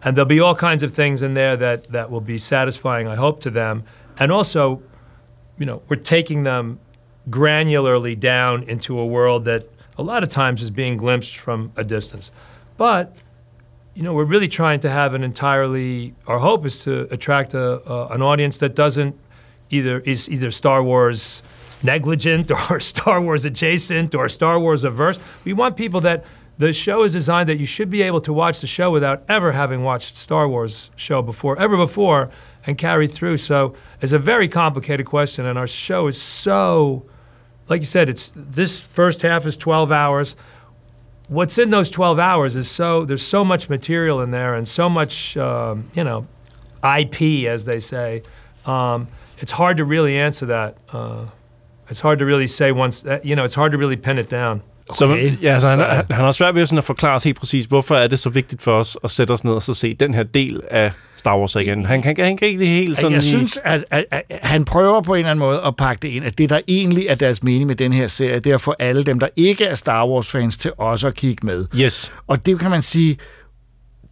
And 0.03 0.17
there'll 0.17 0.27
be 0.27 0.39
all 0.39 0.55
kinds 0.55 0.83
of 0.83 0.93
things 0.93 1.21
in 1.21 1.33
there 1.33 1.55
that, 1.57 1.83
that 1.91 2.09
will 2.09 2.21
be 2.21 2.37
satisfying, 2.37 3.07
I 3.07 3.15
hope, 3.15 3.41
to 3.41 3.49
them. 3.49 3.83
And 4.17 4.31
also, 4.31 4.81
you 5.57 5.65
know, 5.65 5.81
we're 5.87 5.97
taking 5.97 6.43
them 6.43 6.79
granularly 7.29 8.19
down 8.19 8.63
into 8.63 8.97
a 8.97 9.05
world 9.05 9.45
that 9.45 9.63
a 9.97 10.03
lot 10.03 10.23
of 10.23 10.29
times 10.29 10.61
is 10.61 10.71
being 10.71 10.97
glimpsed 10.97 11.37
from 11.37 11.71
a 11.75 11.83
distance. 11.83 12.31
But, 12.77 13.15
you 13.93 14.01
know, 14.01 14.13
we're 14.13 14.25
really 14.25 14.47
trying 14.47 14.79
to 14.79 14.89
have 14.89 15.13
an 15.13 15.23
entirely, 15.23 16.15
our 16.25 16.39
hope 16.39 16.65
is 16.65 16.83
to 16.83 17.07
attract 17.13 17.53
a, 17.53 18.11
an 18.11 18.23
audience 18.23 18.57
that 18.57 18.73
doesn't 18.73 19.15
either, 19.69 19.99
is 19.99 20.27
either 20.29 20.49
Star 20.49 20.81
Wars 20.81 21.43
negligent 21.83 22.51
or 22.71 22.79
Star 22.79 23.21
Wars 23.21 23.45
adjacent 23.45 24.15
or 24.15 24.27
Star 24.29 24.59
Wars 24.59 24.83
averse. 24.83 25.19
We 25.45 25.53
want 25.53 25.77
people 25.77 25.99
that 26.01 26.25
the 26.62 26.74
show 26.74 27.04
is 27.04 27.12
designed 27.12 27.50
that 27.50 27.58
you 27.58 27.65
should 27.65 27.89
be 27.89 28.04
able 28.04 28.21
to 28.21 28.32
watch 28.32 28.62
the 28.62 28.67
show 28.67 28.91
without 28.91 29.24
ever 29.28 29.52
having 29.52 29.84
watched 29.84 30.15
Star 30.15 30.47
Wars 30.47 30.91
show 30.95 31.24
before, 31.24 31.60
ever 31.60 31.76
before, 31.76 32.30
and 32.67 32.78
carry 32.78 33.08
through. 33.08 33.38
So 33.38 33.76
it's 34.00 34.12
a 34.12 34.19
very 34.19 34.47
complicated 34.47 35.08
question, 35.08 35.47
and 35.47 35.58
our 35.58 35.67
show 35.67 36.06
is 36.06 36.21
so, 36.21 37.04
like 37.67 37.82
you 37.82 37.88
said, 37.88 38.10
it's 38.10 38.32
this 38.36 38.80
first 38.80 39.24
half 39.24 39.47
is 39.47 39.58
12 39.58 39.91
hours. 39.91 40.36
What's 41.30 41.58
in 41.58 41.71
those 41.71 41.89
12 41.89 42.19
hours 42.19 42.56
is 42.56 42.69
so 42.69 43.06
there's 43.06 43.26
so 43.26 43.43
much 43.43 43.67
material 43.67 44.21
in 44.21 44.30
there 44.30 44.54
and 44.54 44.67
so 44.67 44.88
much 44.88 45.36
um, 45.38 45.89
you 45.95 46.04
know 46.04 46.28
IP 46.84 47.47
as 47.47 47.65
they 47.65 47.80
say. 47.80 48.21
Um, 48.67 49.08
it's 49.39 49.52
hard 49.52 49.78
to 49.78 49.86
really 49.86 50.15
answer 50.15 50.45
that. 50.45 50.78
Uh, 50.93 51.26
it's 51.88 52.02
hard 52.02 52.19
to 52.19 52.26
really 52.26 52.45
say 52.47 52.71
once 52.71 53.04
uh, 53.04 53.19
you 53.24 53.36
know 53.36 53.45
it's 53.45 53.56
hard 53.56 53.71
to 53.71 53.80
really 53.80 53.97
pin 53.97 54.19
it 54.19 54.30
down. 54.30 54.62
Så, 54.93 55.05
Okay. 55.05 55.33
ja, 55.41 55.53
altså, 55.53 55.67
han, 55.67 55.79
Så- 55.79 55.85
han, 55.85 56.05
han 56.11 56.25
har 56.25 56.31
svært 56.31 56.55
ved 56.55 56.65
sådan 56.65 56.77
at 56.77 56.83
forklare 56.83 57.15
os 57.15 57.23
helt 57.23 57.39
præcis, 57.39 57.65
hvorfor 57.65 57.95
er 57.95 58.07
det 58.07 58.19
så 58.19 58.29
vigtigt 58.29 58.61
for 58.61 58.71
os 58.79 58.97
at 59.03 59.09
sætte 59.11 59.31
os 59.31 59.43
ned 59.43 59.53
og 59.53 59.61
så 59.61 59.73
se 59.73 59.93
den 59.93 60.13
her 60.13 60.23
del 60.23 60.61
af 60.71 60.91
Star 61.17 61.37
Wars 61.37 61.55
igen. 61.55 61.85
Han, 61.85 62.03
han, 62.03 62.15
han 62.19 62.37
kan 62.37 62.47
ikke 62.47 62.65
helt 62.65 62.97
sådan... 62.97 63.11
jeg 63.13 63.23
synes, 63.23 63.59
at, 63.63 63.85
at, 63.91 64.05
at 64.11 64.21
han 64.41 64.65
prøver 64.65 65.01
på 65.01 65.13
en 65.13 65.19
eller 65.19 65.31
anden 65.31 65.45
måde 65.45 65.61
at 65.65 65.75
pakke 65.75 66.01
det 66.01 66.07
ind, 66.07 66.25
at 66.25 66.37
det, 66.37 66.49
der 66.49 66.59
egentlig 66.67 67.05
er 67.09 67.15
deres 67.15 67.43
mening 67.43 67.67
med 67.67 67.75
den 67.75 67.93
her 67.93 68.07
serie, 68.07 68.39
det 68.39 68.49
er 68.49 68.55
at 68.55 68.61
få 68.61 68.73
alle 68.79 69.03
dem, 69.03 69.19
der 69.19 69.27
ikke 69.35 69.65
er 69.65 69.75
Star 69.75 70.07
Wars-fans, 70.07 70.57
til 70.57 70.71
også 70.77 71.07
at 71.07 71.15
kigge 71.15 71.45
med. 71.45 71.65
Yes. 71.79 72.13
Og 72.27 72.45
det 72.45 72.59
kan 72.59 72.69
man 72.71 72.81
sige, 72.81 73.17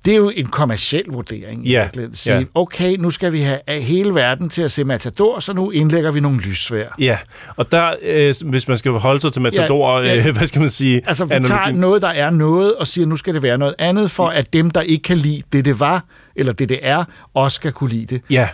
det 0.05 0.11
er 0.13 0.17
jo 0.17 0.31
en 0.35 0.45
kommersiel 0.45 1.03
vurdering. 1.07 1.67
i 1.67 1.71
Ja, 1.71 1.81
virkeligheden. 1.81 2.15
Sige, 2.15 2.35
ja. 2.37 2.43
okay, 2.55 2.95
nu 2.99 3.09
skal 3.09 3.31
vi 3.33 3.41
have 3.41 3.59
hele 3.81 4.15
verden 4.15 4.49
til 4.49 4.61
at 4.61 4.71
se 4.71 4.83
Matador, 4.83 5.39
så 5.39 5.53
nu 5.53 5.71
indlægger 5.71 6.11
vi 6.11 6.19
nogle 6.19 6.39
lysvær. 6.39 6.87
Ja, 6.99 7.17
og 7.55 7.71
der, 7.71 7.91
øh, 8.05 8.33
hvis 8.45 8.67
man 8.67 8.77
skal 8.77 8.91
holde 8.91 9.19
sig 9.21 9.33
til 9.33 9.41
Matador, 9.41 9.99
ja, 9.99 10.13
ja. 10.15 10.27
Øh, 10.27 10.35
hvad 10.37 10.47
skal 10.47 10.59
man 10.61 10.69
sige? 10.69 11.01
Altså, 11.07 11.25
vi 11.25 11.29
tager 11.29 11.59
analogien- 11.61 11.71
noget, 11.79 12.01
der 12.01 12.07
er 12.09 12.29
noget, 12.29 12.75
og 12.75 12.87
siger, 12.87 13.05
nu 13.05 13.15
skal 13.17 13.33
det 13.33 13.43
være 13.43 13.57
noget 13.57 13.75
andet, 13.79 14.11
for 14.11 14.27
at 14.27 14.53
dem, 14.53 14.71
der 14.71 14.81
ikke 14.81 15.03
kan 15.03 15.17
lide 15.17 15.41
det, 15.53 15.65
det 15.65 15.79
var, 15.79 16.03
eller 16.35 16.53
det, 16.53 16.69
det 16.69 16.79
er, 16.81 17.03
også 17.33 17.55
skal 17.55 17.71
kunne 17.71 17.89
lide 17.89 18.05
det. 18.05 18.21
Ja, 18.29 18.47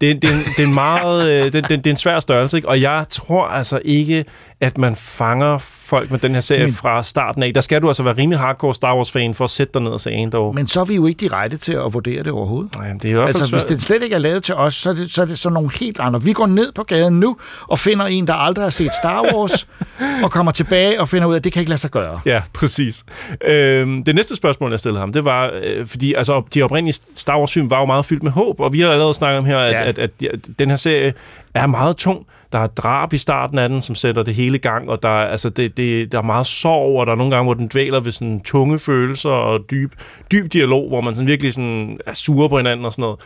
det, 0.00 0.22
det, 0.22 0.30
det 0.56 0.62
er 0.62 0.66
en 0.68 0.74
meget, 0.74 1.28
øh, 1.30 1.44
det, 1.44 1.52
det, 1.52 1.68
det 1.68 1.86
er 1.86 1.90
en 1.90 1.96
svær 1.96 2.20
størrelse, 2.20 2.56
ikke? 2.56 2.68
og 2.68 2.80
jeg 2.80 3.04
tror 3.10 3.44
altså 3.46 3.80
ikke, 3.84 4.24
at 4.62 4.78
man 4.78 4.96
fanger 4.96 5.58
folk 5.58 6.10
med 6.10 6.18
den 6.18 6.34
her 6.34 6.40
serie 6.40 6.64
Men- 6.64 6.74
fra 6.74 7.02
starten 7.02 7.42
af. 7.42 7.54
Der 7.54 7.60
skal 7.60 7.82
du 7.82 7.88
altså 7.88 8.02
være 8.02 8.14
rimelig 8.18 8.38
hardcore 8.38 8.74
Star 8.74 8.96
Wars-fan 8.96 9.34
for 9.34 9.44
at 9.44 9.50
sætte 9.50 9.72
dig 9.74 9.82
ned 9.82 9.90
og 9.90 10.00
se 10.00 10.10
Andor. 10.10 10.52
Men 10.52 10.66
så 10.66 10.80
er 10.80 10.84
vi 10.84 10.94
jo 10.94 11.06
ikke 11.06 11.28
de 11.28 11.34
rette 11.34 11.56
til 11.56 11.72
at 11.72 11.94
vurdere 11.94 12.22
det 12.22 12.32
overhovedet. 12.32 12.76
Nej, 12.76 12.92
det 12.92 13.04
er 13.04 13.08
i 13.08 13.12
hvert 13.12 13.22
fald 13.24 13.36
Altså, 13.36 13.56
hvis 13.56 13.64
det 13.64 13.82
slet 13.82 14.02
ikke 14.02 14.14
er 14.14 14.18
lavet 14.18 14.42
til 14.42 14.54
os, 14.54 14.74
så 14.74 14.90
er, 14.90 14.94
det, 14.94 15.12
så 15.12 15.22
er 15.22 15.26
det 15.26 15.38
sådan 15.38 15.54
nogle 15.54 15.70
helt 15.80 16.00
andre. 16.00 16.22
Vi 16.22 16.32
går 16.32 16.46
ned 16.46 16.72
på 16.72 16.82
gaden 16.82 17.20
nu 17.20 17.36
og 17.68 17.78
finder 17.78 18.06
en, 18.06 18.26
der 18.26 18.34
aldrig 18.34 18.64
har 18.64 18.70
set 18.70 18.90
Star 19.02 19.22
Wars, 19.34 19.66
og 20.24 20.30
kommer 20.30 20.52
tilbage 20.52 21.00
og 21.00 21.08
finder 21.08 21.28
ud 21.28 21.34
af, 21.34 21.38
at 21.38 21.44
det 21.44 21.52
kan 21.52 21.60
ikke 21.60 21.70
lade 21.70 21.80
sig 21.80 21.90
gøre. 21.90 22.20
Ja, 22.26 22.42
præcis. 22.54 23.04
Øhm, 23.44 24.04
det 24.04 24.14
næste 24.14 24.36
spørgsmål, 24.36 24.70
jeg 24.70 24.78
stillede 24.78 25.00
ham, 25.00 25.12
det 25.12 25.24
var, 25.24 25.50
øh, 25.62 25.86
fordi 25.86 26.14
altså, 26.14 26.42
de 26.54 26.62
oprindelige 26.62 27.00
Star 27.14 27.38
Wars-film 27.38 27.70
var 27.70 27.78
jo 27.80 27.86
meget 27.86 28.04
fyldt 28.04 28.22
med 28.22 28.32
håb, 28.32 28.60
og 28.60 28.72
vi 28.72 28.80
har 28.80 28.90
allerede 28.90 29.14
snakket 29.14 29.38
om 29.38 29.44
her, 29.44 29.58
at, 29.58 29.72
ja. 29.72 29.82
at, 29.82 29.98
at, 29.98 30.10
at 30.32 30.38
den 30.58 30.68
her 30.68 30.76
serie 30.76 31.12
er 31.54 31.66
meget 31.66 31.96
tung. 31.96 32.26
Der 32.52 32.58
er 32.58 32.66
drab 32.66 33.12
i 33.12 33.18
starten 33.18 33.58
af 33.58 33.68
den, 33.68 33.80
som 33.80 33.94
sætter 33.94 34.22
det 34.22 34.34
hele 34.34 34.54
i 34.56 34.60
gang, 34.60 34.90
og 34.90 35.02
der, 35.02 35.08
er- 35.08 35.26
altså, 35.28 35.48
det, 35.50 35.76
det, 35.76 36.12
der 36.12 36.18
er 36.18 36.22
meget 36.22 36.46
sorg, 36.46 37.00
og 37.00 37.06
der 37.06 37.12
er 37.12 37.16
nogle 37.16 37.30
gange, 37.30 37.44
hvor 37.44 37.54
den 37.54 37.68
dvæler 37.72 38.00
ved 38.00 38.12
sådan 38.12 38.40
tunge 38.40 38.78
følelser 38.78 39.30
og 39.30 39.60
dyb, 39.70 39.92
dyb 40.32 40.52
dialog, 40.52 40.88
hvor 40.88 41.00
man 41.00 41.14
sådan 41.14 41.28
virkelig 41.28 41.52
sådan 41.54 41.98
er 42.06 42.14
sure 42.14 42.48
på 42.48 42.56
hinanden 42.56 42.86
og 42.86 42.92
sådan 42.92 43.02
noget. 43.02 43.20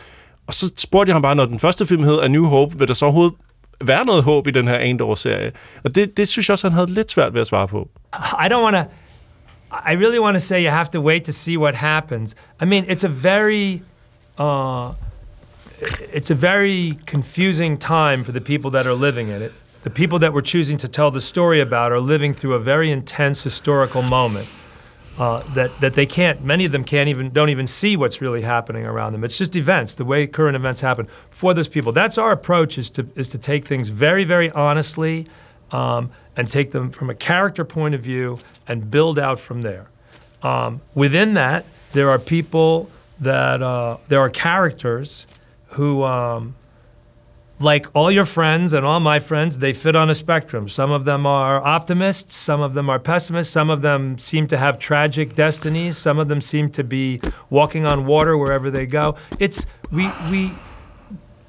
Og 0.47 0.53
så 0.53 0.71
spurgte 0.77 1.09
jeg 1.09 1.15
ham 1.15 1.21
bare, 1.21 1.35
når 1.35 1.45
den 1.45 1.59
første 1.59 1.85
film 1.85 2.03
hed 2.03 2.19
A 2.23 2.27
New 2.27 2.45
Hope, 2.45 2.79
vil 2.79 2.87
der 2.87 2.93
så 2.93 3.05
overhovedet 3.05 3.33
være 3.83 4.05
noget 4.05 4.23
håb 4.23 4.47
i 4.47 4.51
den 4.51 4.67
her 4.67 4.75
Andor-serie? 4.77 5.51
Og 5.83 5.95
det, 5.95 6.17
det 6.17 6.27
synes 6.27 6.49
jeg 6.49 6.53
også, 6.53 6.67
han 6.67 6.73
havde 6.73 6.93
lidt 6.93 7.11
svært 7.11 7.33
ved 7.33 7.41
at 7.41 7.47
svare 7.47 7.67
på. 7.67 7.89
I 8.15 8.47
don't 8.51 8.63
want. 8.63 8.87
I 9.71 9.95
really 9.95 10.19
want 10.19 10.35
to 10.35 10.39
say 10.39 10.63
you 10.65 10.71
have 10.71 10.87
to 10.93 11.01
wait 11.01 11.23
to 11.23 11.31
see 11.31 11.59
what 11.59 11.75
happens. 11.75 12.35
I 12.61 12.65
mean, 12.65 12.83
it's 12.85 13.05
a 13.05 13.09
very, 13.11 13.79
uh, 14.39 14.93
it's 15.79 16.29
a 16.29 16.35
very 16.35 16.97
confusing 17.05 17.77
time 17.77 18.23
for 18.23 18.31
the 18.31 18.41
people 18.41 18.71
that 18.71 18.87
are 18.87 18.93
living 18.93 19.29
in 19.29 19.41
it. 19.41 19.53
The 19.83 19.89
people 19.89 20.19
that 20.19 20.33
we're 20.33 20.41
choosing 20.41 20.77
to 20.77 20.87
tell 20.87 21.11
the 21.11 21.21
story 21.21 21.61
about 21.61 21.91
are 21.91 21.99
living 21.99 22.33
through 22.33 22.55
a 22.55 22.59
very 22.59 22.91
intense 22.91 23.43
historical 23.43 24.01
moment. 24.01 24.47
Uh, 25.17 25.41
that 25.55 25.75
that 25.79 25.95
they 25.95 26.05
can't. 26.05 26.43
Many 26.43 26.63
of 26.65 26.71
them 26.71 26.83
can't 26.83 27.09
even 27.09 27.31
don't 27.31 27.49
even 27.49 27.65
see 27.65 27.97
what's 27.97 28.21
really 28.21 28.43
happening 28.43 28.85
around 28.85 29.13
them. 29.13 29.23
It's 29.23 29.35
just 29.35 29.55
events, 29.55 29.95
the 29.95 30.05
way 30.05 30.27
current 30.27 30.55
events 30.55 30.79
happen 30.79 31.07
for 31.31 31.55
those 31.55 31.67
people. 31.67 31.91
That's 31.91 32.19
our 32.19 32.31
approach: 32.31 32.77
is 32.77 32.91
to 32.91 33.07
is 33.15 33.27
to 33.29 33.39
take 33.39 33.65
things 33.65 33.89
very, 33.89 34.25
very 34.25 34.51
honestly, 34.51 35.25
um, 35.71 36.11
and 36.35 36.47
take 36.47 36.69
them 36.69 36.91
from 36.91 37.09
a 37.09 37.15
character 37.15 37.65
point 37.65 37.95
of 37.95 38.01
view 38.01 38.37
and 38.67 38.91
build 38.91 39.17
out 39.17 39.39
from 39.39 39.63
there. 39.63 39.87
Um, 40.43 40.81
within 40.93 41.33
that, 41.33 41.65
there 41.93 42.11
are 42.11 42.19
people 42.19 42.91
that 43.19 43.63
uh, 43.63 43.97
there 44.09 44.19
are 44.19 44.29
characters 44.29 45.25
who 45.69 46.03
um, 46.03 46.55
like 47.59 47.87
all 47.95 48.11
your 48.11 48.25
friends 48.25 48.73
and 48.73 48.85
all 48.85 48.99
my 48.99 49.19
friends, 49.19 49.59
they 49.59 49.73
fit 49.73 49.95
on 49.95 50.09
a 50.09 50.15
spectrum. 50.15 50.69
Some 50.69 50.91
of 50.91 51.05
them 51.05 51.25
are 51.25 51.63
optimists, 51.65 52.35
some 52.35 52.61
of 52.61 52.73
them 52.73 52.89
are 52.89 52.99
pessimists, 52.99 53.51
some 53.51 53.69
of 53.69 53.81
them 53.81 54.17
seem 54.19 54.47
to 54.49 54.57
have 54.57 54.77
tragic 54.77 55.35
destinies, 55.35 55.97
some 55.97 56.19
of 56.19 56.27
them 56.27 56.41
seem 56.41 56.69
to 56.71 56.83
be 56.83 57.19
walking 57.49 57.85
on 57.85 58.05
water 58.05 58.37
wherever 58.37 58.69
they 58.69 58.85
go. 58.85 59.15
It's 59.39 59.65
we 59.91 60.09
we 60.29 60.51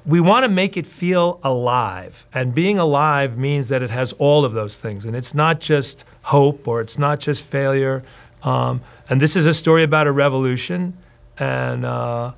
we 0.05 0.19
want 0.19 0.43
to 0.43 0.49
make 0.49 0.77
it 0.77 0.87
feel 0.87 1.39
alive. 1.43 2.25
And 2.33 2.55
being 2.55 2.79
alive 2.79 3.37
means 3.37 3.69
that 3.69 3.83
it 3.83 3.91
has 3.91 4.13
all 4.13 4.45
of 4.45 4.53
those 4.53 4.79
things. 4.79 5.05
And 5.05 5.15
it's 5.15 5.35
not 5.35 5.59
just 5.59 6.03
hope 6.23 6.67
or 6.67 6.81
it's 6.81 6.97
not 6.97 7.19
just 7.19 7.43
failure. 7.43 8.03
Um, 8.41 8.81
and 9.09 9.21
this 9.21 9.35
is 9.35 9.45
a 9.45 9.53
story 9.53 9.83
about 9.83 10.07
a 10.07 10.11
revolution. 10.11 10.97
And, 11.37 11.85
uh, 11.85 12.31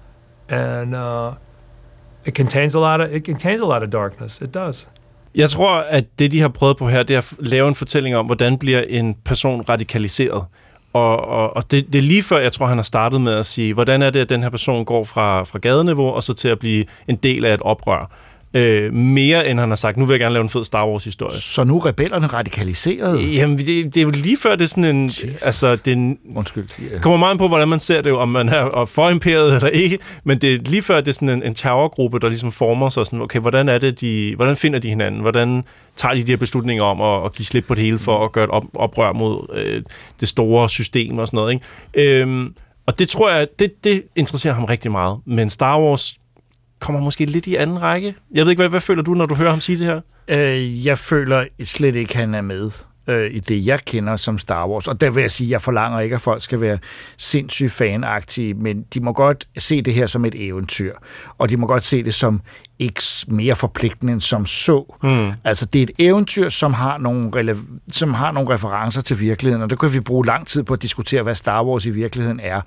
and 0.49 0.93
uh, 0.93 1.35
it 2.27 2.35
contains 2.35 2.75
a 2.75 2.79
lot 2.79 3.01
of 3.01 3.15
it 3.15 3.25
contains 3.25 3.61
a 3.61 3.65
lot 3.65 3.83
of 3.83 3.89
darkness. 3.91 4.41
It 4.41 4.53
does. 4.53 4.87
Jeg 5.35 5.49
tror, 5.49 5.75
at 5.77 6.19
det, 6.19 6.31
de 6.31 6.41
har 6.41 6.47
prøvet 6.47 6.77
på 6.77 6.89
her, 6.89 7.03
det 7.03 7.13
er 7.13 7.17
at 7.17 7.33
lave 7.39 7.67
en 7.67 7.75
fortælling 7.75 8.15
om, 8.15 8.25
hvordan 8.25 8.57
bliver 8.57 8.81
en 8.81 9.15
person 9.25 9.61
radikaliseret. 9.69 10.45
og, 10.93 11.27
og, 11.27 11.55
og 11.55 11.71
det, 11.71 11.93
det 11.93 11.99
er 11.99 12.03
lige 12.03 12.23
før, 12.23 12.39
jeg 12.39 12.51
tror, 12.51 12.65
han 12.65 12.77
har 12.77 12.83
startet 12.83 13.21
med 13.21 13.33
at 13.33 13.45
sige, 13.45 13.73
hvordan 13.73 14.01
er 14.01 14.09
det, 14.09 14.19
at 14.19 14.29
den 14.29 14.43
her 14.43 14.49
person 14.49 14.85
går 14.85 15.03
fra, 15.03 15.43
fra 15.43 15.59
gadeniveau 15.59 16.07
og 16.07 16.23
så 16.23 16.33
til 16.33 16.47
at 16.47 16.59
blive 16.59 16.85
en 17.07 17.15
del 17.15 17.45
af 17.45 17.53
et 17.53 17.61
oprør. 17.61 18.11
Øh, 18.53 18.93
mere 18.93 19.49
end 19.49 19.59
han 19.59 19.69
har 19.69 19.75
sagt, 19.75 19.97
nu 19.97 20.05
vil 20.05 20.13
jeg 20.13 20.19
gerne 20.19 20.33
lave 20.33 20.43
en 20.43 20.49
fed 20.49 20.65
Star 20.65 20.87
Wars-historie. 20.87 21.41
Så 21.41 21.63
nu 21.63 21.77
er 21.77 21.85
rebellerne 21.85 22.27
radikaliseret? 22.27 23.35
Jamen, 23.35 23.57
det, 23.57 23.67
det 23.67 23.97
er 23.97 24.01
jo 24.01 24.09
lige 24.09 24.37
før, 24.37 24.55
det 24.55 24.63
er 24.63 24.67
sådan 24.67 24.83
en... 24.83 25.05
Jesus. 25.07 25.41
Altså, 25.41 25.75
det 25.75 25.87
er 25.87 25.95
en, 25.95 26.17
Undskyld. 26.35 26.65
Ja. 26.93 26.99
kommer 26.99 27.17
meget 27.17 27.37
på, 27.37 27.47
hvordan 27.47 27.67
man 27.67 27.79
ser 27.79 28.01
det, 28.01 28.09
jo, 28.09 28.19
om 28.19 28.29
man 28.29 28.49
er 28.49 28.85
for 28.85 29.09
imperiet 29.09 29.55
eller 29.55 29.67
ikke, 29.67 29.99
men 30.23 30.37
det 30.37 30.53
er 30.53 30.59
lige 30.65 30.81
før, 30.81 31.01
det 31.01 31.07
er 31.07 31.13
sådan 31.13 31.29
en, 31.29 31.43
en 31.43 31.55
terrorgruppe, 31.55 32.19
der 32.19 32.27
ligesom 32.27 32.51
former 32.51 32.89
sig 32.89 33.05
sådan, 33.05 33.21
okay, 33.21 33.39
hvordan 33.39 33.69
er 33.69 33.77
det, 33.77 34.01
de, 34.01 34.33
hvordan 34.35 34.55
finder 34.55 34.79
de 34.79 34.89
hinanden? 34.89 35.21
Hvordan 35.21 35.63
tager 35.95 36.13
de 36.15 36.23
de 36.23 36.31
her 36.31 36.37
beslutninger 36.37 36.83
om 36.83 37.01
at, 37.01 37.25
at 37.25 37.33
give 37.35 37.45
slip 37.45 37.65
på 37.67 37.75
det 37.75 37.83
hele 37.83 37.99
for 37.99 38.25
at 38.25 38.31
gøre 38.31 38.43
et 38.43 38.49
op, 38.49 38.63
oprør 38.73 39.13
mod 39.13 39.45
øh, 39.53 39.81
det 40.19 40.27
store 40.27 40.69
system 40.69 41.17
og 41.17 41.27
sådan 41.27 41.37
noget, 41.37 41.53
ikke? 41.53 42.21
Øhm, 42.21 42.53
og 42.85 42.99
det 42.99 43.09
tror 43.09 43.31
jeg, 43.31 43.47
det, 43.59 43.83
det 43.83 44.03
interesserer 44.15 44.53
ham 44.53 44.65
rigtig 44.65 44.91
meget. 44.91 45.19
Men 45.25 45.49
Star 45.49 45.79
Wars 45.79 46.17
kommer 46.81 47.01
måske 47.01 47.25
lidt 47.25 47.47
i 47.47 47.55
anden 47.55 47.81
række. 47.81 48.15
Jeg 48.33 48.45
ved 48.45 48.51
ikke, 48.51 48.61
hvad, 48.61 48.69
hvad 48.69 48.79
føler 48.79 49.03
du, 49.03 49.13
når 49.13 49.25
du 49.25 49.35
hører 49.35 49.49
ham 49.49 49.61
sige 49.61 49.79
det 49.79 49.85
her? 49.85 50.01
Øh, 50.27 50.85
jeg 50.85 50.97
føler 50.97 51.45
slet 51.63 51.95
ikke, 51.95 52.17
han 52.17 52.35
er 52.35 52.41
med 52.41 52.71
øh, 53.07 53.31
i 53.31 53.39
det, 53.39 53.65
jeg 53.65 53.79
kender 53.85 54.15
som 54.15 54.37
Star 54.37 54.67
Wars. 54.67 54.87
Og 54.87 55.01
der 55.01 55.09
vil 55.09 55.21
jeg 55.21 55.31
sige, 55.31 55.47
at 55.47 55.51
jeg 55.51 55.61
forlanger 55.61 55.99
ikke, 55.99 56.15
at 56.15 56.21
folk 56.21 56.43
skal 56.43 56.61
være 56.61 56.77
sindssygt 57.17 57.71
fanagtige, 57.71 58.53
men 58.53 58.85
de 58.93 58.99
må 58.99 59.13
godt 59.13 59.47
se 59.57 59.81
det 59.81 59.93
her 59.93 60.07
som 60.07 60.25
et 60.25 60.47
eventyr. 60.47 60.95
Og 61.41 61.49
de 61.49 61.57
må 61.57 61.67
godt 61.67 61.83
se 61.83 62.03
det 62.03 62.13
som 62.13 62.41
ikke 62.79 63.01
mere 63.27 63.55
forpligtende 63.55 64.13
end 64.13 64.21
som 64.21 64.45
så. 64.45 64.97
Mm. 65.03 65.31
Altså, 65.43 65.65
det 65.65 65.79
er 65.79 65.83
et 65.83 65.91
eventyr, 65.97 66.49
som 66.49 66.73
har, 66.73 66.97
nogle 66.97 67.29
rele- 67.35 67.57
som 67.91 68.13
har 68.13 68.31
nogle 68.31 68.53
referencer 68.53 69.01
til 69.01 69.19
virkeligheden, 69.19 69.63
og 69.63 69.69
der 69.69 69.75
kan 69.75 69.93
vi 69.93 69.99
bruge 69.99 70.25
lang 70.25 70.47
tid 70.47 70.63
på 70.63 70.73
at 70.73 70.81
diskutere, 70.81 71.23
hvad 71.23 71.35
Star 71.35 71.63
Wars 71.63 71.85
i 71.85 71.89
virkeligheden 71.89 72.39
er. 72.43 72.61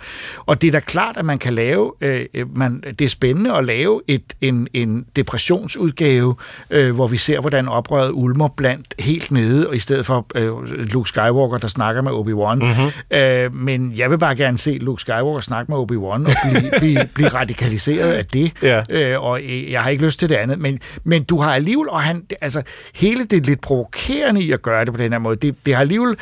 Og 0.47 0.63
det 0.63 0.69
er 0.69 0.73
da 0.73 0.81
klart, 0.81 1.17
at 1.17 1.25
man 1.25 1.39
kan 1.39 1.55
lave, 1.55 1.93
øh, 2.01 2.27
man, 2.57 2.85
det 2.99 3.05
er 3.05 3.09
spændende 3.09 3.53
at 3.53 3.67
lave 3.67 4.01
et, 4.09 4.23
en, 4.41 4.69
en 4.73 5.07
depressionsudgave, 5.17 6.35
øh, 6.71 6.95
hvor 6.95 7.07
vi 7.07 7.17
ser, 7.17 7.41
hvordan 7.41 7.69
oprøret 7.69 8.11
ulmer 8.13 8.49
blandt 8.49 8.95
helt 8.99 9.31
nede, 9.31 9.69
og 9.69 9.77
i 9.77 9.79
stedet 9.79 10.07
for 10.07 10.27
øh, 10.35 10.63
Luke 10.65 11.09
Skywalker, 11.09 11.59
der 11.59 11.69
snakker 11.69 12.03
med 12.03 12.13
Obi-Wan. 12.13 12.55
Mm-hmm. 12.55 13.19
Øh, 13.19 13.55
men 13.55 13.93
jeg 13.97 14.11
vil 14.11 14.19
bare 14.19 14.37
gerne 14.37 14.59
se 14.59 14.79
Luke 14.81 15.01
Skywalker 15.01 15.43
snakke 15.43 15.73
med 15.73 15.79
Obi-Wan 15.79 16.27
og 16.27 16.33
blive, 16.45 16.71
blive, 16.79 17.09
blive 17.15 17.29
radikaliseret 17.29 18.13
af 18.13 18.27
det. 18.27 18.53
Ja. 18.65 18.83
Øh, 18.91 19.23
og 19.25 19.41
øh, 19.43 19.73
jeg 19.73 19.83
har 19.83 19.91
ikke 19.91 20.05
lyst 20.05 20.19
til 20.19 20.29
det 20.29 20.35
andet, 20.35 20.59
men, 20.59 20.81
men 21.05 21.25
du 21.25 21.41
har 21.41 21.55
alligevel, 21.55 21.89
og 21.89 22.03
han, 22.03 22.27
altså 22.41 22.63
hele 22.95 23.25
det 23.25 23.47
lidt 23.47 23.61
provokerende 23.61 24.43
i 24.43 24.53
at 24.53 24.63
gøre 24.63 24.85
det 24.85 24.93
på 24.93 24.99
den 24.99 25.13
her 25.13 25.19
måde, 25.19 25.37
det, 25.37 25.55
det 25.67 25.75
har 25.75 25.81
alligevel, 25.81 26.17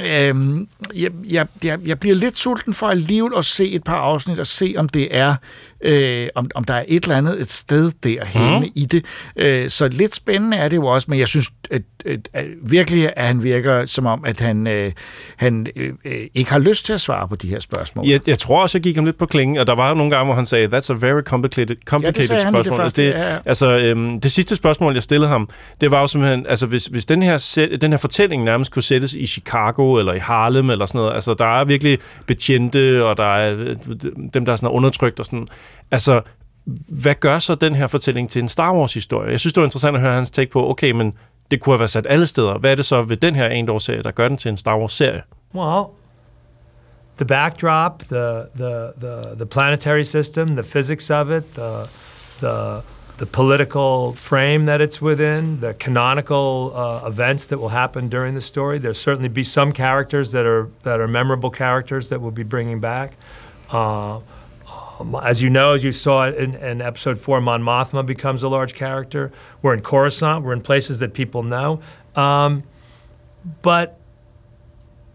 Øhm, 0.00 0.68
jeg, 0.94 1.10
jeg, 1.28 1.46
jeg, 1.64 1.78
jeg 1.86 2.00
bliver 2.00 2.16
lidt 2.16 2.38
sulten 2.38 2.74
for 2.74 2.88
alligevel 2.88 3.32
at 3.36 3.44
se 3.44 3.70
et 3.72 3.84
par 3.84 3.96
afsnit 3.96 4.38
og 4.38 4.46
se, 4.46 4.74
om 4.76 4.88
det 4.88 5.16
er, 5.16 5.34
øh, 5.86 6.28
om, 6.34 6.50
om 6.54 6.64
der 6.64 6.74
er 6.74 6.84
et 6.88 7.02
eller 7.02 7.16
andet 7.16 7.40
et 7.40 7.50
sted 7.50 7.90
derhenne 8.02 8.58
mm. 8.58 8.72
i 8.74 8.84
det. 8.84 9.04
Øh, 9.36 9.70
så 9.70 9.88
lidt 9.88 10.14
spændende 10.14 10.56
er 10.56 10.68
det 10.68 10.76
jo 10.76 10.86
også, 10.86 11.10
men 11.10 11.18
jeg 11.18 11.28
synes 11.28 11.50
at, 11.70 11.82
at, 12.06 12.28
at 12.32 12.44
virkelig, 12.62 13.12
at 13.16 13.26
han 13.26 13.42
virker 13.42 13.86
som 13.86 14.06
om, 14.06 14.24
at 14.24 14.40
han, 14.40 14.66
øh, 14.66 14.92
han 15.36 15.66
øh, 15.76 15.92
ikke 16.34 16.50
har 16.50 16.58
lyst 16.58 16.86
til 16.86 16.92
at 16.92 17.00
svare 17.00 17.28
på 17.28 17.36
de 17.36 17.48
her 17.48 17.60
spørgsmål. 17.60 18.06
Jeg, 18.06 18.20
jeg 18.28 18.38
tror 18.38 18.62
også, 18.62 18.78
jeg 18.78 18.82
gik 18.82 18.94
ham 18.96 19.04
lidt 19.04 19.18
på 19.18 19.26
klingen, 19.26 19.56
og 19.58 19.66
der 19.66 19.74
var 19.74 19.94
nogle 19.94 20.10
gange, 20.10 20.24
hvor 20.24 20.34
han 20.34 20.44
sagde, 20.46 20.66
that's 20.76 20.92
a 20.92 20.94
very 20.94 21.22
complicated, 21.22 21.76
complicated 21.84 22.28
Ja, 22.30 22.34
i 22.34 22.38
det 22.38 22.52
spørgsmål. 22.54 22.76
første, 22.76 23.02
det, 23.02 23.10
ja, 23.10 23.32
ja. 23.32 23.38
Altså, 23.44 23.78
øhm, 23.78 24.20
det 24.20 24.32
sidste 24.32 24.56
spørgsmål, 24.56 24.94
jeg 24.94 25.02
stillede 25.02 25.28
ham, 25.28 25.48
det 25.80 25.90
var 25.90 26.00
jo 26.00 26.06
simpelthen, 26.06 26.46
altså 26.48 26.66
hvis, 26.66 26.86
hvis 26.86 27.06
den, 27.06 27.22
her, 27.22 27.38
sæt- 27.38 27.76
den 27.80 27.92
her 27.92 27.98
fortælling 27.98 28.44
nærmest 28.44 28.72
kunne 28.72 28.82
sættes 28.82 29.14
i 29.14 29.26
Chicago 29.26 29.94
eller 29.98 30.12
i 30.12 30.18
Harlem 30.18 30.70
eller 30.70 30.86
sådan 30.86 30.98
noget, 30.98 31.14
altså 31.14 31.34
der 31.34 31.60
er 31.60 31.64
virkelig 31.64 31.98
betjente, 32.26 33.04
og 33.04 33.16
der 33.16 33.34
er 33.36 33.54
øh, 33.58 33.76
dem, 34.34 34.44
der 34.44 34.52
er 34.52 34.56
sådan 34.56 34.68
undertrykt 34.68 35.20
og 35.20 35.26
sådan, 35.26 35.48
altså 35.90 36.20
hvad 36.88 37.14
gør 37.14 37.38
så 37.38 37.54
den 37.54 37.74
her 37.74 37.86
fortælling 37.86 38.30
til 38.30 38.42
en 38.42 38.48
Star 38.48 38.74
Wars-historie? 38.74 39.30
Jeg 39.30 39.40
synes, 39.40 39.52
det 39.52 39.60
var 39.60 39.66
interessant 39.66 39.96
at 39.96 40.02
høre 40.02 40.14
hans 40.14 40.30
take 40.30 40.50
på, 40.50 40.70
okay, 40.70 40.90
men 40.90 41.14
det 41.50 41.60
kunne 41.60 41.72
have 41.72 41.78
været 41.78 41.90
sat 41.90 42.06
alle 42.08 42.26
steder. 42.26 42.58
Hvad 42.58 42.70
er 42.70 42.74
det 42.74 42.84
så 42.84 43.02
ved 43.02 43.16
den 43.16 43.36
her 43.36 43.48
Endor-serie, 43.48 44.02
der 44.02 44.10
gør 44.10 44.28
den 44.28 44.36
til 44.36 44.48
en 44.48 44.56
Star 44.56 44.78
Wars-serie? 44.78 45.22
Well, 45.54 45.84
the 47.16 47.24
backdrop, 47.24 47.98
the 47.98 48.42
the 48.56 48.92
the 49.00 49.36
the 49.36 49.46
planetary 49.46 50.02
system, 50.02 50.48
the 50.48 50.62
physics 50.62 51.10
of 51.10 51.30
it, 51.30 51.54
the 51.54 51.88
the 52.38 52.82
the 53.18 53.26
political 53.26 54.12
frame 54.16 54.66
that 54.66 54.80
it's 54.80 55.00
within, 55.02 55.58
the 55.60 55.72
canonical 55.72 56.72
uh, 56.74 57.08
events 57.08 57.46
that 57.46 57.58
will 57.58 57.70
happen 57.70 58.08
during 58.08 58.34
the 58.34 58.40
story. 58.40 58.78
There'll 58.78 58.94
certainly 58.94 59.28
be 59.28 59.44
some 59.44 59.72
characters 59.72 60.30
that 60.32 60.46
are 60.46 60.68
that 60.82 61.00
are 61.00 61.08
memorable 61.08 61.50
characters 61.50 62.08
that 62.08 62.20
we'll 62.20 62.36
be 62.44 62.44
bringing 62.44 62.80
back. 62.80 63.12
Uh, 63.70 64.18
um, 64.98 65.14
as 65.16 65.42
you 65.42 65.50
know, 65.50 65.72
as 65.72 65.84
you 65.84 65.92
saw 65.92 66.28
in, 66.28 66.54
in 66.54 66.80
episode 66.80 67.18
four, 67.18 67.40
Mon 67.40 67.62
Mothma 67.62 68.04
becomes 68.04 68.42
a 68.42 68.48
large 68.48 68.74
character. 68.74 69.32
We're 69.62 69.74
in 69.74 69.80
Coruscant. 69.80 70.44
We're 70.44 70.52
in 70.52 70.62
places 70.62 70.98
that 71.00 71.14
people 71.14 71.42
know. 71.42 71.80
Um, 72.14 72.62
but 73.62 73.98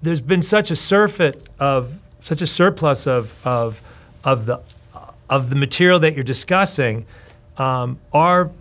there's 0.02 0.22
been 0.22 0.41
such 0.41 0.72
a 0.72 0.76
surfeit 0.76 1.50
of 1.60 1.98
such 2.22 2.41
a 2.41 2.48
surplus 2.48 3.08
of 3.08 3.36
of 3.46 3.82
of 4.24 4.46
the 4.46 4.62
of 5.30 5.50
the 5.50 5.56
material 5.56 6.00
that 6.00 6.13
you're 6.13 6.24
discussing. 6.24 7.06
Um, 7.58 8.00
our 8.13 8.52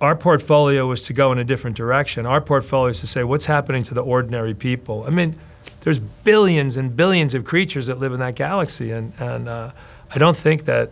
our 0.00 0.16
portfolio 0.16 0.86
was 0.86 1.02
to 1.02 1.12
go 1.12 1.30
in 1.30 1.38
a 1.38 1.44
different 1.44 1.76
direction. 1.76 2.26
Our 2.26 2.40
portfolio 2.40 2.90
is 2.90 3.00
to 3.00 3.06
say 3.06 3.22
what's 3.22 3.44
happening 3.44 3.82
to 3.84 3.94
the 3.94 4.02
ordinary 4.02 4.54
people. 4.54 5.04
I 5.06 5.10
mean, 5.10 5.38
there's 5.82 5.98
billions 5.98 6.76
and 6.76 6.96
billions 6.96 7.34
of 7.34 7.44
creatures 7.44 7.86
that 7.86 7.98
live 7.98 8.12
in 8.12 8.20
that 8.20 8.34
galaxy, 8.34 8.90
and 8.90 9.12
and 9.18 9.48
uh, 9.48 9.70
I 10.14 10.18
don't 10.18 10.36
think 10.36 10.64
that 10.64 10.90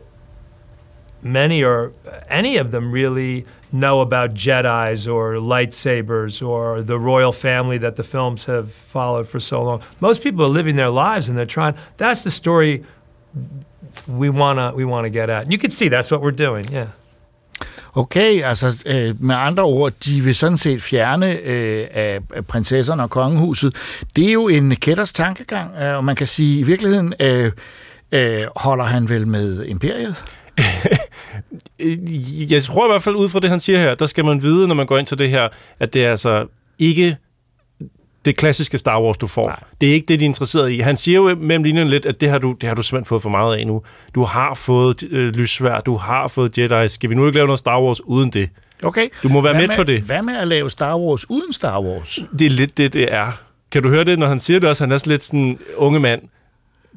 many 1.23 1.65
or 1.65 1.93
any 2.29 2.57
of 2.57 2.71
them 2.71 2.93
really 2.93 3.45
know 3.73 4.01
about 4.01 4.35
Jedi's 4.35 5.07
or 5.07 5.35
lightsabers 5.35 6.47
or 6.47 6.83
the 6.83 6.99
royal 6.99 7.33
family 7.33 7.79
that 7.79 7.97
the 7.97 8.03
films 8.05 8.45
have 8.47 8.73
followed 8.73 9.29
for 9.29 9.41
so 9.41 9.63
long. 9.63 9.83
Most 10.01 10.23
people 10.23 10.45
are 10.45 10.49
living 10.49 10.77
their 10.77 10.91
lives 10.91 11.29
and 11.29 11.37
they're 11.37 11.47
trying. 11.47 11.75
That's 11.97 12.23
the 12.23 12.31
story 12.31 12.85
we 14.07 14.31
wanna 14.31 14.73
we 14.75 14.85
wanna 14.85 15.11
get 15.11 15.29
at. 15.31 15.43
And 15.43 15.53
you 15.53 15.59
can 15.59 15.71
see 15.71 15.89
that's 15.89 16.11
what 16.11 16.21
we're 16.23 16.31
doing. 16.31 16.73
Yeah. 16.73 16.87
Okay, 17.95 18.43
altså 18.43 18.83
øh, 18.87 19.23
med 19.25 19.37
andre 19.37 19.63
ord, 19.63 19.93
de 20.05 20.21
vil 20.21 20.35
sådan 20.35 20.57
set 20.57 20.83
fjerne 20.83 21.33
øh, 21.33 21.87
af 21.91 22.21
prinsesserne 22.49 23.03
og 23.03 23.11
kongehuset. 23.11 23.77
Det 24.17 24.29
er 24.29 24.33
jo 24.33 24.49
en 24.49 24.77
kætters 24.77 25.13
tankegang, 25.13 25.77
øh, 25.77 25.97
og 25.97 26.05
man 26.05 26.17
kan 26.17 26.27
sige, 26.27 26.59
i 26.59 26.63
virkeligheden 26.63 27.15
øh, 27.21 27.53
øh, 28.13 28.47
holder 28.57 28.85
han 28.85 29.09
vel 29.09 29.27
med 29.27 29.65
imperiet. 29.65 30.25
Jeg 32.51 32.63
tror 32.63 32.87
i 32.87 32.93
hvert 32.93 33.03
fald 33.03 33.17
ud 33.17 33.29
fra 33.29 33.41
det, 33.41 33.51
han 33.51 33.61
siger 33.61 33.79
her, 33.79 33.95
der 33.95 34.07
skal 34.07 34.25
man 34.25 34.43
vide, 34.43 34.69
når 34.69 34.75
man 34.75 34.87
går 34.87 34.99
ind 34.99 35.07
til 35.07 35.19
det 35.19 35.31
her, 35.31 35.49
at 35.81 35.95
det 35.95 36.05
er 36.05 36.11
altså 36.11 36.47
ikke 36.79 37.17
det 38.25 38.37
klassiske 38.37 38.79
Star 38.79 39.03
Wars, 39.03 39.17
du 39.17 39.27
får. 39.27 39.47
Nej. 39.47 39.61
Det 39.81 39.89
er 39.89 39.93
ikke 39.93 40.07
det, 40.07 40.21
de 40.21 40.25
er 40.25 40.29
interesseret 40.29 40.71
i. 40.71 40.79
Han 40.79 40.97
siger 40.97 41.17
jo 41.17 41.35
mellem 41.35 41.63
linjerne 41.63 41.91
lidt, 41.91 42.07
at 42.07 42.21
det 42.21 42.29
har, 42.29 42.39
du, 42.39 42.57
det 42.61 42.69
har 42.69 42.75
du 42.75 42.83
simpelthen 42.83 43.09
fået 43.09 43.23
for 43.23 43.31
meget 43.31 43.57
af 43.57 43.67
nu. 43.67 43.83
Du 44.15 44.25
har 44.25 44.55
fået 44.55 45.03
øh, 45.11 45.35
lysvær, 45.35 45.81
du 45.81 45.97
har 45.97 46.29
fået 46.29 46.59
Jedi. 46.59 46.89
Skal 46.89 47.11
vi 47.11 47.15
nu 47.15 47.27
ikke 47.27 47.37
lave 47.37 47.47
noget 47.47 47.59
Star 47.59 47.83
Wars 47.83 48.05
uden 48.05 48.31
det? 48.31 48.49
Okay. 48.85 49.09
Du 49.23 49.29
må 49.29 49.41
være 49.41 49.53
Hvad 49.55 49.69
med 49.69 49.77
på 49.77 49.85
det. 49.85 50.01
Hvad 50.01 50.23
med 50.23 50.37
at 50.37 50.49
lave 50.49 50.71
Star 50.71 50.99
Wars 50.99 51.31
uden 51.31 51.53
Star 51.53 51.81
Wars? 51.81 52.19
Det 52.39 52.47
er 52.47 52.51
lidt 52.51 52.77
det, 52.77 52.93
det 52.93 53.15
er. 53.15 53.33
Kan 53.73 53.83
du 53.83 53.89
høre 53.89 54.05
det, 54.05 54.19
når 54.19 54.27
han 54.27 54.39
siger 54.39 54.61
det 54.61 54.69
også? 54.69 54.85
Han 54.85 54.93
er 54.93 54.97
sådan 54.99 55.11
lidt 55.11 55.23
sådan, 55.23 55.59
unge 55.77 56.01
mand, 56.01 56.23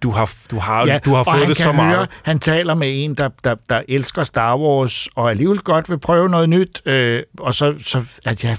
du 0.03 0.09
har, 0.09 0.33
du 0.51 0.59
har, 0.59 0.85
ja, 0.85 0.99
du 1.05 1.13
har 1.13 1.23
fået 1.23 1.47
det 1.47 1.57
så 1.57 1.63
høre, 1.63 1.73
meget. 1.73 2.09
Han 2.23 2.39
taler 2.39 2.73
med 2.73 3.03
en, 3.03 3.15
der, 3.15 3.29
der, 3.43 3.55
der 3.69 3.81
elsker 3.87 4.23
Star 4.23 4.57
Wars, 4.57 5.07
og 5.15 5.29
alligevel 5.29 5.59
godt 5.59 5.89
vil 5.89 5.99
prøve 5.99 6.29
noget 6.29 6.49
nyt. 6.49 6.81
Øh, 6.85 7.23
og 7.39 7.53
så, 7.53 7.73
så 7.85 8.03
at 8.25 8.43
ja, 8.43 8.55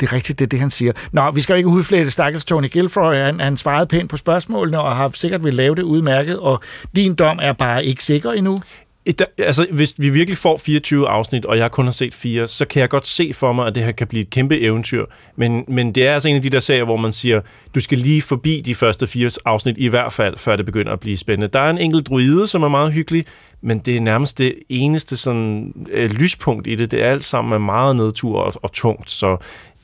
det 0.00 0.08
er 0.08 0.12
rigtigt, 0.12 0.38
det 0.38 0.44
er 0.44 0.48
det, 0.48 0.60
han 0.60 0.70
siger. 0.70 0.92
Nå, 1.12 1.30
vi 1.30 1.40
skal 1.40 1.52
jo 1.52 1.56
ikke 1.56 1.68
udflætte 1.68 2.10
stakkels 2.10 2.44
Tony 2.44 2.70
Gilfroy. 2.70 3.14
Han, 3.14 3.40
han 3.40 3.56
svarede 3.56 3.86
pænt 3.86 4.10
på 4.10 4.16
spørgsmålene, 4.16 4.80
og 4.80 4.96
har 4.96 5.10
sikkert 5.14 5.44
vil 5.44 5.54
lave 5.54 5.74
det 5.74 5.82
udmærket, 5.82 6.38
og 6.38 6.60
din 6.96 7.14
dom 7.14 7.38
er 7.42 7.52
bare 7.52 7.84
ikke 7.84 8.04
sikker 8.04 8.32
endnu. 8.32 8.58
Et- 9.06 9.18
der- 9.18 9.24
Altså, 9.38 9.66
hvis 9.72 9.94
vi 9.98 10.10
virkelig 10.10 10.38
får 10.38 10.56
24 10.56 11.08
afsnit, 11.08 11.44
og 11.44 11.58
jeg 11.58 11.70
kun 11.70 11.84
har 11.84 11.92
set 11.92 12.14
fire, 12.14 12.48
så 12.48 12.64
kan 12.64 12.80
jeg 12.80 12.88
godt 12.88 13.06
se 13.06 13.32
for 13.34 13.52
mig, 13.52 13.66
at 13.66 13.74
det 13.74 13.82
her 13.82 13.92
kan 13.92 14.06
blive 14.06 14.22
et 14.22 14.30
kæmpe 14.30 14.60
eventyr. 14.60 15.04
Men, 15.36 15.64
men 15.68 15.92
det 15.94 16.06
er 16.06 16.14
altså 16.14 16.28
en 16.28 16.36
af 16.36 16.42
de 16.42 16.50
der 16.50 16.60
serier, 16.60 16.84
hvor 16.84 16.96
man 16.96 17.12
siger, 17.12 17.40
du 17.74 17.80
skal 17.80 17.98
lige 17.98 18.22
forbi 18.22 18.60
de 18.60 18.74
første 18.74 19.06
fire 19.06 19.30
afsnit 19.44 19.74
i 19.78 19.86
hvert 19.88 20.12
fald, 20.12 20.36
før 20.38 20.56
det 20.56 20.66
begynder 20.66 20.92
at 20.92 21.00
blive 21.00 21.16
spændende. 21.16 21.48
Der 21.52 21.60
er 21.60 21.70
en 21.70 21.78
enkelt 21.78 22.06
druide, 22.06 22.46
som 22.46 22.62
er 22.62 22.68
meget 22.68 22.92
hyggelig, 22.92 23.24
men 23.62 23.78
det 23.78 23.96
er 23.96 24.00
nærmest 24.00 24.38
det 24.38 24.54
eneste 24.68 25.16
sådan, 25.16 25.72
øh, 25.90 26.10
lyspunkt 26.10 26.66
i 26.66 26.74
det. 26.74 26.90
Det 26.90 27.02
er 27.02 27.06
alt 27.10 27.24
sammen 27.24 27.50
med 27.50 27.58
meget 27.58 27.96
nedtur 27.96 28.40
og, 28.40 28.52
og 28.62 28.72
tungt. 28.72 29.10
Så 29.10 29.36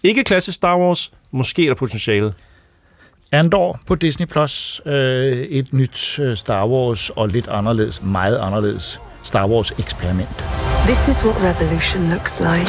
ikke 0.02 0.24
klassisk 0.24 0.56
Star 0.56 0.78
Wars, 0.78 1.12
måske 1.30 1.62
er 1.62 1.66
der 1.66 1.74
potentiale. 1.74 2.32
Andor 3.32 3.80
på 3.86 3.94
Disney+, 3.94 4.26
Plus, 4.26 4.80
øh, 4.86 5.36
et 5.36 5.72
nyt 5.72 6.18
øh, 6.18 6.36
Star 6.36 6.66
Wars, 6.68 7.10
og 7.10 7.28
lidt 7.28 7.48
anderledes, 7.48 8.02
meget 8.02 8.38
anderledes 8.38 9.00
Star 9.22 9.46
Wars 9.46 9.70
eksperiment. 9.72 10.28
This 10.86 11.08
is 11.08 11.22
what 11.22 11.36
revolution 11.40 12.10
looks 12.10 12.40
like. 12.40 12.66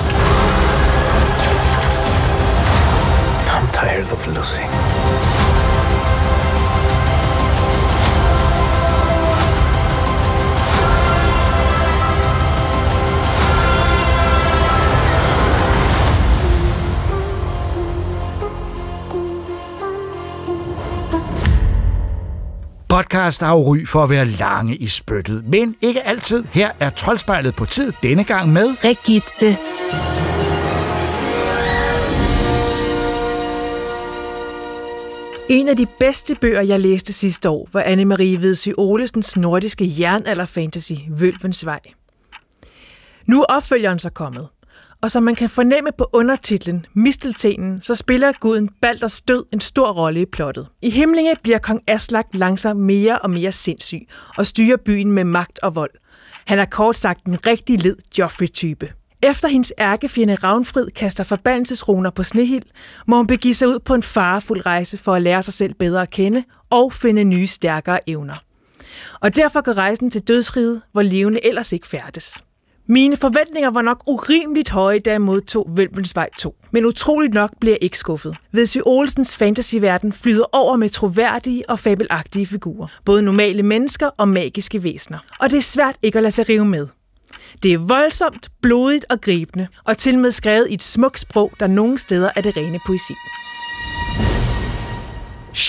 I'm 3.49 3.71
tired 3.71 4.09
of 4.09 4.27
losing. 4.27 4.69
Podcast, 23.12 23.39
der 23.39 23.45
har 23.45 23.56
ry 23.56 23.86
for 23.86 24.04
at 24.04 24.10
være 24.10 24.26
lange 24.26 24.76
i 24.76 24.88
spyttet. 24.88 25.47
Men 25.47 25.76
ikke 25.82 26.08
altid. 26.08 26.43
Her 26.52 26.71
er 26.80 26.89
Troldspejlet 26.89 27.56
på 27.56 27.65
tid 27.65 27.93
denne 28.04 28.24
gang 28.24 28.54
med... 28.54 28.76
Regitze. 28.84 29.58
En 35.50 35.69
af 35.69 35.78
de 35.78 35.86
bedste 36.00 36.36
bøger, 36.36 36.62
jeg 36.62 36.80
læste 36.80 37.13
sidste 37.13 37.50
år, 37.50 37.69
var 37.74 37.82
Anne-Marie 37.84 38.41
Vedsø 38.41 38.71
Olesens 38.78 39.38
nordiske 39.38 39.95
jernalder-fantasy, 40.00 40.93
Vølvens 41.10 41.65
Vej. 41.65 41.80
Nu 43.28 43.41
er 43.41 43.45
opfølgeren 43.50 44.00
så 44.00 44.10
kommet, 44.10 44.47
og 45.01 45.11
som 45.11 45.23
man 45.23 45.35
kan 45.35 45.49
fornemme 45.49 45.89
på 45.97 46.09
undertitlen 46.13 46.85
Misteltenen, 46.93 47.81
så 47.81 47.95
spiller 47.95 48.31
guden 48.39 48.69
Balders 48.81 49.21
død 49.21 49.45
en 49.53 49.59
stor 49.59 49.91
rolle 49.91 50.21
i 50.21 50.25
plottet. 50.25 50.67
I 50.81 50.89
Himlinge 50.89 51.35
bliver 51.43 51.57
kong 51.57 51.81
Aslak 51.87 52.27
langsomt 52.33 52.79
mere 52.79 53.19
og 53.19 53.29
mere 53.29 53.51
sindssyg 53.51 54.07
og 54.37 54.47
styrer 54.47 54.77
byen 54.77 55.11
med 55.11 55.23
magt 55.23 55.59
og 55.59 55.75
vold. 55.75 55.91
Han 56.45 56.59
er 56.59 56.65
kort 56.65 56.97
sagt 56.97 57.25
en 57.25 57.47
rigtig 57.47 57.83
led 57.83 57.95
Joffrey-type. 58.17 58.93
Efter 59.23 59.47
hendes 59.47 59.73
ærkefjende 59.79 60.35
Ravnfrid 60.35 60.87
kaster 60.89 61.23
forbandelsesroner 61.23 62.09
på 62.09 62.23
Snehild, 62.23 62.63
må 63.07 63.17
hun 63.17 63.27
begive 63.27 63.53
sig 63.53 63.67
ud 63.67 63.79
på 63.79 63.93
en 63.93 64.03
farefuld 64.03 64.65
rejse 64.65 64.97
for 64.97 65.13
at 65.13 65.21
lære 65.21 65.43
sig 65.43 65.53
selv 65.53 65.73
bedre 65.73 66.01
at 66.01 66.09
kende 66.09 66.43
og 66.69 66.93
finde 66.93 67.23
nye 67.23 67.47
stærkere 67.47 68.09
evner. 68.09 68.35
Og 69.19 69.35
derfor 69.35 69.61
går 69.61 69.73
rejsen 69.73 70.09
til 70.09 70.21
dødsriget, 70.21 70.81
hvor 70.91 71.01
levende 71.01 71.45
ellers 71.45 71.71
ikke 71.71 71.87
færdes. 71.87 72.43
Mine 72.91 73.17
forventninger 73.17 73.69
var 73.69 73.82
nok 73.82 74.04
urimeligt 74.08 74.69
høje, 74.69 74.99
da 74.99 75.12
jeg 75.12 75.21
modtog 75.21 75.67
Vølvens 75.75 76.15
Vej 76.15 76.30
2. 76.38 76.56
Men 76.71 76.86
utroligt 76.86 77.34
nok 77.34 77.49
blev 77.60 77.71
jeg 77.71 77.77
ikke 77.82 77.97
skuffet. 77.97 78.36
Vedsø 78.51 78.80
Olsens 78.86 79.38
fantasyverden 79.38 80.13
flyder 80.13 80.43
over 80.51 80.75
med 80.75 80.89
troværdige 80.89 81.69
og 81.69 81.80
fabelagtige 81.80 82.45
figurer. 82.45 82.88
Både 83.06 83.21
normale 83.21 83.63
mennesker 83.63 84.10
og 84.17 84.27
magiske 84.27 84.84
væsener. 84.84 85.17
Og 85.39 85.49
det 85.49 85.58
er 85.58 85.62
svært 85.62 85.95
ikke 86.01 86.17
at 86.17 86.23
lade 86.23 86.34
sig 86.34 86.49
rive 86.49 86.65
med. 86.65 86.88
Det 87.63 87.73
er 87.73 87.77
voldsomt, 87.77 88.49
blodigt 88.62 89.06
og 89.10 89.21
gribende, 89.21 89.67
og 89.84 89.97
til 89.97 90.19
med 90.19 90.32
skrevet 90.32 90.67
i 90.69 90.73
et 90.73 90.84
smukt 90.84 91.19
sprog, 91.19 91.51
der 91.60 91.67
nogle 91.67 91.97
steder 91.97 92.30
er 92.36 92.41
det 92.41 92.58
rene 92.58 92.80
poesi. 92.86 93.13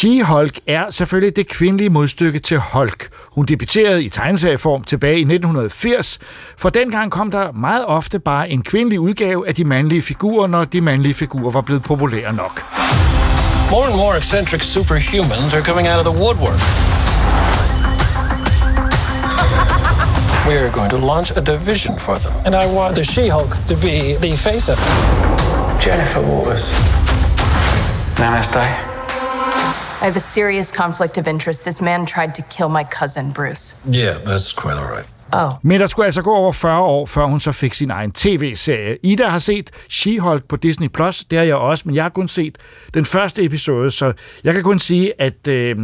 She-Hulk 0.03 0.59
er 0.67 0.91
selvfølgelig 0.91 1.37
det 1.37 1.49
kvindelige 1.49 1.91
modstykke 1.91 2.39
til 2.39 2.59
Hulk. 2.59 3.09
Hun 3.35 3.45
debuterede 3.45 4.05
i 4.05 4.09
tegneserieform 4.09 4.85
tilbage 4.85 5.17
i 5.17 5.21
1980, 5.21 6.19
for 6.59 6.69
dengang 6.69 7.11
kom 7.11 7.31
der 7.31 7.53
meget 7.53 7.87
ofte 7.87 8.19
bare 8.19 8.51
en 8.51 8.63
kvindelig 8.63 9.01
udgave 9.01 9.49
af 9.49 9.55
de 9.55 9.65
mandlige 9.65 10.03
figurer, 10.03 10.47
når 10.47 10.65
de 10.65 10.81
mandlige 10.81 11.15
figurer 11.15 11.51
var 11.51 11.61
blevet 11.61 11.83
populære 11.83 12.33
nok. 12.33 12.65
More 13.71 13.87
and 13.87 13.97
more 13.97 14.19
eccentric 14.19 14.65
superhumans 14.65 15.55
are 15.55 15.63
coming 15.63 15.89
out 15.89 16.07
of 16.07 16.15
the 16.15 16.23
woodwork. 16.23 16.61
We 20.49 20.55
are 20.59 20.71
going 20.71 20.91
to 20.91 20.99
launch 20.99 21.33
a 21.37 21.41
division 21.41 21.99
for 21.99 22.15
them. 22.15 22.33
And 22.47 22.55
I 22.55 22.67
want 22.79 22.95
the 22.95 23.05
She-Hulk 23.05 23.53
to 23.69 23.75
be 23.75 23.97
the 24.27 24.37
face 24.37 24.73
of 24.73 24.79
it. 24.79 24.91
Jennifer 25.85 26.21
Waters. 26.21 26.65
Namaste. 28.17 28.92
I 30.03 30.05
have 30.05 30.17
a 30.17 30.21
serious 30.21 30.69
conflict 30.69 31.19
of 31.19 31.29
interest. 31.29 31.63
This 31.63 31.81
man 31.81 32.07
tried 32.07 32.35
to 32.35 32.43
kill 32.43 32.69
my 32.69 32.85
cousin, 32.85 33.33
Bruce. 33.33 33.77
Yeah, 33.87 34.19
that's 34.19 34.53
quite 34.53 34.77
all 34.77 34.91
right. 34.97 35.07
Oh. 35.33 35.53
Men 35.63 35.81
der 35.81 35.87
skulle 35.87 36.07
altså 36.07 36.23
gå 36.23 36.35
over 36.35 36.53
40 36.53 36.81
år, 36.81 37.07
før 37.07 37.27
hun 37.27 37.41
så 37.41 37.53
fik 37.53 37.75
sin 37.75 37.91
egen 37.91 38.13
tv-serie. 38.13 38.99
Ida 39.03 39.29
har 39.29 39.39
set 39.39 39.71
She-Hulk 39.91 40.47
på 40.49 40.57
Disney+, 40.57 40.89
Plus, 40.89 41.25
det 41.25 41.39
har 41.39 41.45
jeg 41.45 41.55
også, 41.55 41.83
men 41.87 41.95
jeg 41.95 42.05
har 42.05 42.09
kun 42.09 42.29
set 42.29 42.59
den 42.95 43.05
første 43.05 43.45
episode, 43.45 43.91
så 43.91 44.13
jeg 44.45 44.55
kan 44.55 44.63
kun 44.63 44.79
sige, 44.79 45.13
at, 45.21 45.49
øh, 45.49 45.77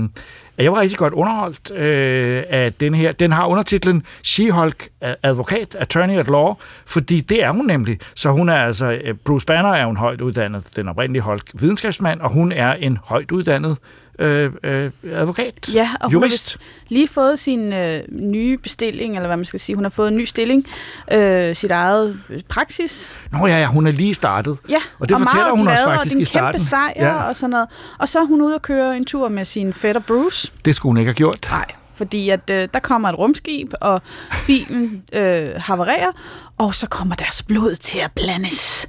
at 0.59 0.65
jeg 0.65 0.73
var 0.73 0.81
rigtig 0.81 0.99
godt 0.99 1.13
underholdt 1.13 1.71
øh, 1.71 2.43
af 2.49 2.73
den 2.73 2.95
her. 2.95 3.13
Den 3.13 3.33
har 3.33 3.47
undertitlen 3.47 4.03
She-Hulk 4.27 4.89
Advokat, 5.23 5.75
Attorney 5.75 6.19
at 6.19 6.29
Law, 6.29 6.55
fordi 6.87 7.21
det 7.21 7.45
er 7.45 7.51
hun 7.51 7.67
nemlig. 7.67 7.99
Så 8.15 8.31
hun 8.31 8.49
er 8.49 8.57
altså, 8.57 9.01
øh, 9.05 9.15
Bruce 9.15 9.47
Banner 9.47 9.71
er 9.71 9.87
en 9.87 9.97
højt 9.97 10.21
uddannet, 10.21 10.77
den 10.77 10.89
oprindelige 10.89 11.23
Hulk 11.23 11.51
videnskabsmand, 11.55 12.21
og 12.21 12.31
hun 12.31 12.53
er 12.53 12.73
en 12.73 12.99
højt 13.05 13.31
uddannet 13.31 13.79
øh, 14.19 14.51
øh, 14.65 14.91
advokat, 15.13 15.75
Ja, 15.75 15.91
og 16.01 16.07
hun 16.11 16.13
jurist. 16.13 16.53
har 16.53 16.59
vist 16.59 16.91
lige 16.91 17.09
fået 17.09 17.39
sin 17.39 17.73
øh, 17.73 18.01
nye 18.11 18.59
bestilling, 18.59 19.15
eller 19.17 19.27
hvad 19.27 19.37
man 19.37 19.45
skal 19.47 19.61
sige. 19.61 19.77
Hun 19.77 19.85
har 19.85 19.91
fået 19.91 20.09
en 20.09 20.17
ny 20.17 20.25
stilling, 20.25 20.67
øh, 21.13 21.55
sit 21.57 21.71
eget 21.71 22.21
øh, 22.31 22.41
praksis. 22.49 23.15
Nå 23.33 23.47
ja, 23.47 23.61
ja, 23.61 23.67
hun 23.67 23.87
er 23.87 23.91
lige 23.93 24.15
startet. 24.15 24.59
Ja, 24.69 24.77
og 24.99 25.09
det 25.09 25.15
og 25.15 25.21
fortæller 25.21 25.45
meget 25.47 25.59
hun 25.59 25.69
også 25.69 25.85
og 25.87 25.95
faktisk 25.95 26.15
er 26.15 26.19
i 26.19 26.21
en 26.21 26.27
starten. 26.27 26.53
kæmpe 26.61 26.65
sejr 26.65 26.93
ja, 26.97 27.23
og 27.29 27.37
sådan 27.37 27.51
noget. 27.51 27.67
Og 27.99 28.09
så 28.09 28.19
er 28.19 28.25
hun 28.25 28.43
ude 28.43 28.55
og 28.55 28.63
køre 28.63 28.97
en 28.97 29.05
tur 29.05 29.29
med 29.29 29.45
sin 29.45 29.73
fætter 29.73 30.01
Bruce. 30.01 30.53
det 30.65 30.75
skulle 30.75 30.91
hun 30.91 30.97
ikke 30.97 31.09
have 31.09 31.15
gjort. 31.15 31.47
Nej, 31.51 31.65
fordi 31.97 32.29
at 32.31 32.51
øh, 32.51 32.69
der 32.75 32.81
kommer 32.81 33.09
et 33.09 33.19
rumskib, 33.19 33.73
og 33.81 34.03
bilen 34.47 35.03
øh, 35.13 35.47
havarerer, 35.57 36.11
og 36.59 36.75
så 36.75 36.87
kommer 36.87 37.15
deres 37.15 37.43
blod 37.43 37.75
til 37.77 37.99
at 37.99 38.11
blandes. 38.13 38.89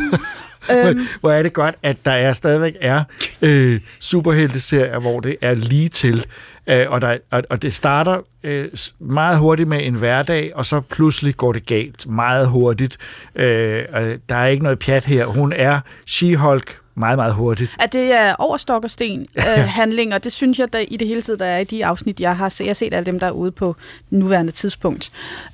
øhm, 0.70 1.06
Hvor 1.20 1.32
er 1.32 1.42
det 1.42 1.52
godt, 1.52 1.74
at 1.82 1.96
der 2.04 2.10
er 2.12 2.32
stadigvæk 2.32 2.74
er 2.80 3.04
øh, 3.42 3.80
superhelteserier, 4.00 4.98
hvor 4.98 5.20
det 5.20 5.36
er 5.40 5.54
lige 5.54 5.88
til. 5.88 6.26
Øh, 6.66 6.90
og, 6.90 7.00
der, 7.00 7.18
og, 7.30 7.42
og 7.50 7.62
det 7.62 7.74
starter 7.74 8.20
øh, 8.44 8.68
meget 8.98 9.38
hurtigt 9.38 9.68
med 9.68 9.86
en 9.86 9.94
hverdag, 9.94 10.52
og 10.54 10.66
så 10.66 10.80
pludselig 10.80 11.36
går 11.36 11.52
det 11.52 11.66
galt 11.66 12.06
meget 12.08 12.48
hurtigt. 12.48 12.96
Øh, 13.34 13.84
og 13.92 14.02
der 14.28 14.34
er 14.34 14.46
ikke 14.46 14.62
noget 14.62 14.78
pjat 14.78 15.04
her. 15.04 15.26
Hun 15.26 15.52
er 15.52 15.80
She-Hulk 16.10 16.82
meget, 16.94 17.18
meget 17.18 17.34
hurtigt. 17.34 17.76
at 17.78 17.92
det 17.92 18.12
er 18.12 18.34
overstok 18.38 18.84
og 18.84 18.90
sten 18.90 19.26
øh, 19.36 19.64
handling, 19.68 20.14
og 20.14 20.24
det 20.24 20.32
synes 20.32 20.58
jeg 20.58 20.72
der, 20.72 20.78
i 20.78 20.96
det 20.96 21.08
hele 21.08 21.22
taget, 21.22 21.38
der 21.38 21.46
er 21.46 21.58
i 21.58 21.64
de 21.64 21.86
afsnit, 21.86 22.20
jeg 22.20 22.36
har 22.36 22.48
set. 22.48 22.64
Jeg 22.64 22.70
har 22.70 22.74
set 22.74 22.94
alle 22.94 23.06
dem, 23.06 23.20
der 23.20 23.26
er 23.26 23.30
ude 23.30 23.50
på 23.50 23.76
nuværende 24.10 24.52
tidspunkt. 24.52 25.10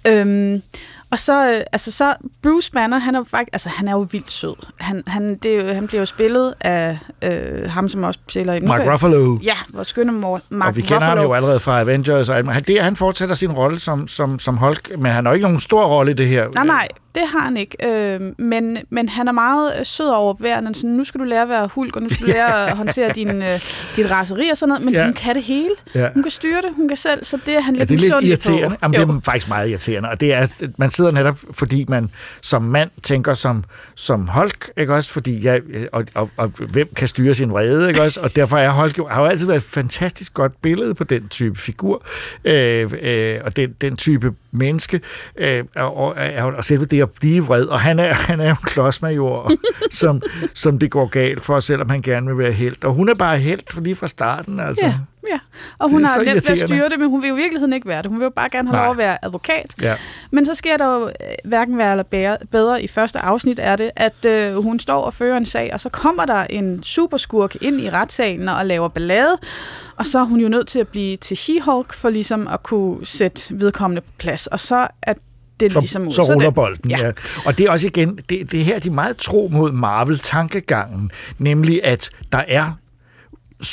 Øhm, 0.06 0.62
og 1.10 1.18
så, 1.18 1.52
øh, 1.52 1.60
altså 1.72 1.92
så 1.92 2.14
Bruce 2.42 2.70
Banner, 2.72 2.98
han 2.98 3.14
er 3.14 3.18
jo 3.18 3.24
faktisk, 3.24 3.48
altså 3.52 3.68
han 3.68 3.88
er 3.88 3.92
jo 3.92 4.06
vildt 4.12 4.30
sød. 4.30 4.54
Han, 4.80 5.02
han, 5.06 5.36
det 5.36 5.56
jo, 5.56 5.74
han 5.74 5.86
bliver 5.86 6.00
jo 6.00 6.06
spillet 6.06 6.54
af 6.60 6.98
øh, 7.24 7.70
ham, 7.70 7.88
som 7.88 8.04
også 8.04 8.20
spiller 8.28 8.54
i... 8.54 8.60
Mark 8.60 8.80
Ruffalo. 8.92 9.38
Ja, 9.42 9.54
vores 9.68 9.88
skønne 9.88 10.12
mor, 10.12 10.40
Mark 10.50 10.68
og 10.68 10.76
vi 10.76 10.82
kender 10.82 11.00
ham 11.00 11.10
Ruffalo. 11.10 11.28
jo 11.28 11.34
allerede 11.34 11.60
fra 11.60 11.80
Avengers. 11.80 12.28
Og 12.28 12.36
alt, 12.36 12.52
han, 12.52 12.62
det, 12.62 12.82
han 12.82 12.96
fortsætter 12.96 13.34
sin 13.34 13.52
rolle 13.52 13.78
som, 13.78 14.08
som, 14.08 14.38
som 14.38 14.56
Hulk, 14.56 14.90
men 14.98 15.12
han 15.12 15.24
har 15.24 15.32
jo 15.32 15.34
ikke 15.34 15.46
nogen 15.46 15.60
stor 15.60 15.86
rolle 15.86 16.10
i 16.10 16.14
det 16.14 16.26
her. 16.26 16.48
Nej, 16.54 16.66
nej, 16.66 16.88
det 17.18 17.28
har 17.28 17.40
han 17.40 17.56
ikke. 17.56 17.76
Øh, 17.88 18.20
men, 18.38 18.78
men 18.90 19.08
han 19.08 19.28
er 19.28 19.32
meget 19.32 19.72
øh, 19.78 19.86
sød 19.86 20.06
og 20.06 20.16
overbærende. 20.16 20.74
Sådan, 20.74 20.90
nu 20.90 21.04
skal 21.04 21.20
du 21.20 21.24
lære 21.24 21.42
at 21.42 21.48
være 21.48 21.68
hulk, 21.74 21.96
og 21.96 22.02
nu 22.02 22.08
skal 22.08 22.26
du 22.26 22.32
lære 22.36 22.66
at 22.70 22.76
håndtere 22.76 23.12
din, 23.12 23.42
øh, 23.42 23.60
dit 23.96 24.10
raseri 24.10 24.48
og 24.48 24.56
sådan 24.56 24.68
noget. 24.68 24.84
Men 24.84 24.94
Ja. 24.94 25.00
ja. 25.00 25.04
hun 25.06 25.14
kan 25.14 25.34
det 25.34 25.42
hele. 25.42 25.70
Ja. 25.94 26.08
Hun 26.14 26.22
kan 26.22 26.30
styre 26.30 26.56
det, 26.62 26.70
hun 26.76 26.88
kan 26.88 26.96
selv, 26.96 27.24
så 27.24 27.38
det 27.46 27.54
er 27.56 27.60
han 27.60 27.74
Ja, 27.74 27.84
lidt 27.84 27.88
det 28.00 28.10
er 28.10 28.20
lidt 28.20 28.28
irriterende. 28.30 28.68
på. 28.68 28.76
Jamen, 28.82 29.00
det 29.08 29.16
er 29.16 29.20
faktisk 29.24 29.48
meget 29.48 29.68
irriterende. 29.68 30.08
Og 30.08 30.20
det 30.20 30.32
er, 30.32 30.66
man 30.78 30.90
sidder 30.90 31.10
netop, 31.10 31.38
fordi 31.52 31.84
man 31.88 32.10
som 32.42 32.62
mand 32.62 32.90
tænker 33.02 33.34
som, 33.34 33.64
som 33.94 34.28
Hulk, 34.28 34.70
ikke 34.76 34.94
også? 34.94 35.10
Fordi 35.10 35.44
jeg, 35.44 35.60
og, 35.92 36.04
og, 36.14 36.30
og, 36.36 36.52
hvem 36.72 36.88
kan 36.96 37.08
styre 37.08 37.34
sin 37.34 37.50
vrede, 37.50 37.88
ikke 37.88 38.02
også? 38.02 38.20
Og 38.20 38.36
derfor 38.36 38.56
er 38.58 38.70
Hulk 38.70 38.98
jo, 38.98 39.08
har 39.08 39.22
jo 39.22 39.26
altid 39.28 39.46
været 39.46 39.56
et 39.56 39.62
fantastisk 39.62 40.34
godt 40.34 40.62
billede 40.62 40.94
på 40.94 41.04
den 41.04 41.28
type 41.28 41.58
figur, 41.58 42.02
øh, 42.44 42.90
øh, 43.02 43.40
og 43.44 43.56
den, 43.56 43.72
den 43.80 43.96
type 43.96 44.32
menneske, 44.50 45.00
øh, 45.36 45.64
og, 45.76 45.96
og, 45.96 46.16
og, 46.38 46.52
og 46.54 46.64
selve 46.64 46.84
det 46.84 47.02
at 47.02 47.10
blive 47.10 47.44
vred. 47.44 47.64
Og 47.64 47.80
han 47.80 47.98
er, 47.98 48.14
han 48.28 48.40
er 48.40 48.44
jo 48.44 48.50
en 48.50 48.56
klodsmajor, 48.64 49.50
som, 49.90 50.22
som 50.54 50.78
det 50.78 50.90
går 50.90 51.06
galt 51.06 51.44
for, 51.44 51.60
selvom 51.60 51.90
han 51.90 52.02
gerne 52.02 52.26
vil 52.26 52.38
være 52.38 52.52
helt. 52.52 52.84
Og 52.84 52.94
hun 52.94 53.08
er 53.08 53.14
bare 53.14 53.38
helt 53.38 53.84
lige 53.84 53.94
fra 53.94 54.08
starten, 54.08 54.60
altså. 54.60 54.86
Ja, 54.86 54.94
ja. 55.32 55.38
Og 55.78 55.90
hun 55.90 56.04
har 56.04 56.16
nemt 56.16 56.28
ved 56.48 56.50
at 56.50 56.58
styre 56.58 56.88
det, 56.88 56.98
men 56.98 57.10
hun 57.10 57.22
vil 57.22 57.28
jo 57.28 57.34
i 57.34 57.38
virkeligheden 57.38 57.72
ikke 57.72 57.88
være 57.88 58.02
det. 58.02 58.10
Hun 58.10 58.20
vil 58.20 58.24
jo 58.24 58.30
bare 58.30 58.48
gerne 58.52 58.68
have 58.68 58.76
Nej. 58.76 58.84
lov 58.84 58.92
at 58.92 58.98
være 58.98 59.24
advokat. 59.24 59.74
Ja. 59.82 59.94
Men 60.30 60.44
så 60.44 60.54
sker 60.54 60.76
der 60.76 60.86
jo 60.86 61.06
øh, 61.06 61.12
hverken 61.44 61.78
værre 61.78 61.90
eller 61.90 62.36
bedre. 62.50 62.82
I 62.82 62.88
første 62.88 63.18
afsnit 63.18 63.58
er 63.62 63.76
det, 63.76 63.90
at 63.96 64.24
øh, 64.26 64.54
hun 64.54 64.80
står 64.80 65.02
og 65.02 65.14
fører 65.14 65.36
en 65.36 65.46
sag, 65.46 65.70
og 65.72 65.80
så 65.80 65.88
kommer 65.88 66.24
der 66.24 66.44
en 66.44 66.82
superskurk 66.82 67.56
ind 67.60 67.80
i 67.80 67.90
retssalen 67.90 68.48
og 68.48 68.66
laver 68.66 68.88
ballade, 68.88 69.38
og 69.96 70.06
så 70.06 70.18
er 70.18 70.24
hun 70.24 70.40
jo 70.40 70.48
nødt 70.48 70.68
til 70.68 70.78
at 70.78 70.88
blive 70.88 71.16
til 71.16 71.34
She-Hulk 71.34 71.92
for 71.92 72.10
ligesom 72.10 72.48
at 72.48 72.62
kunne 72.62 73.06
sætte 73.06 73.60
vedkommende 73.60 74.00
på 74.02 74.10
plads. 74.18 74.46
Og 74.46 74.60
så 74.60 74.88
er 75.02 75.14
det 75.60 75.72
så, 75.72 75.80
ligesom 75.80 76.06
ud. 76.06 76.12
så 76.12 76.22
er 76.22 76.34
ruller 76.34 76.50
bolden. 76.50 76.90
Ja. 76.90 76.98
Ja. 76.98 77.12
Og 77.44 77.58
det 77.58 77.66
er 77.66 77.70
også 77.70 77.86
igen, 77.86 78.18
det, 78.28 78.52
det 78.52 78.64
her 78.64 78.78
de 78.78 78.88
er 78.88 78.92
meget 78.92 79.16
tro 79.16 79.48
mod 79.52 79.72
Marvel-tankegangen, 79.72 81.10
nemlig 81.38 81.80
at 81.84 82.10
der 82.32 82.44
er 82.48 82.72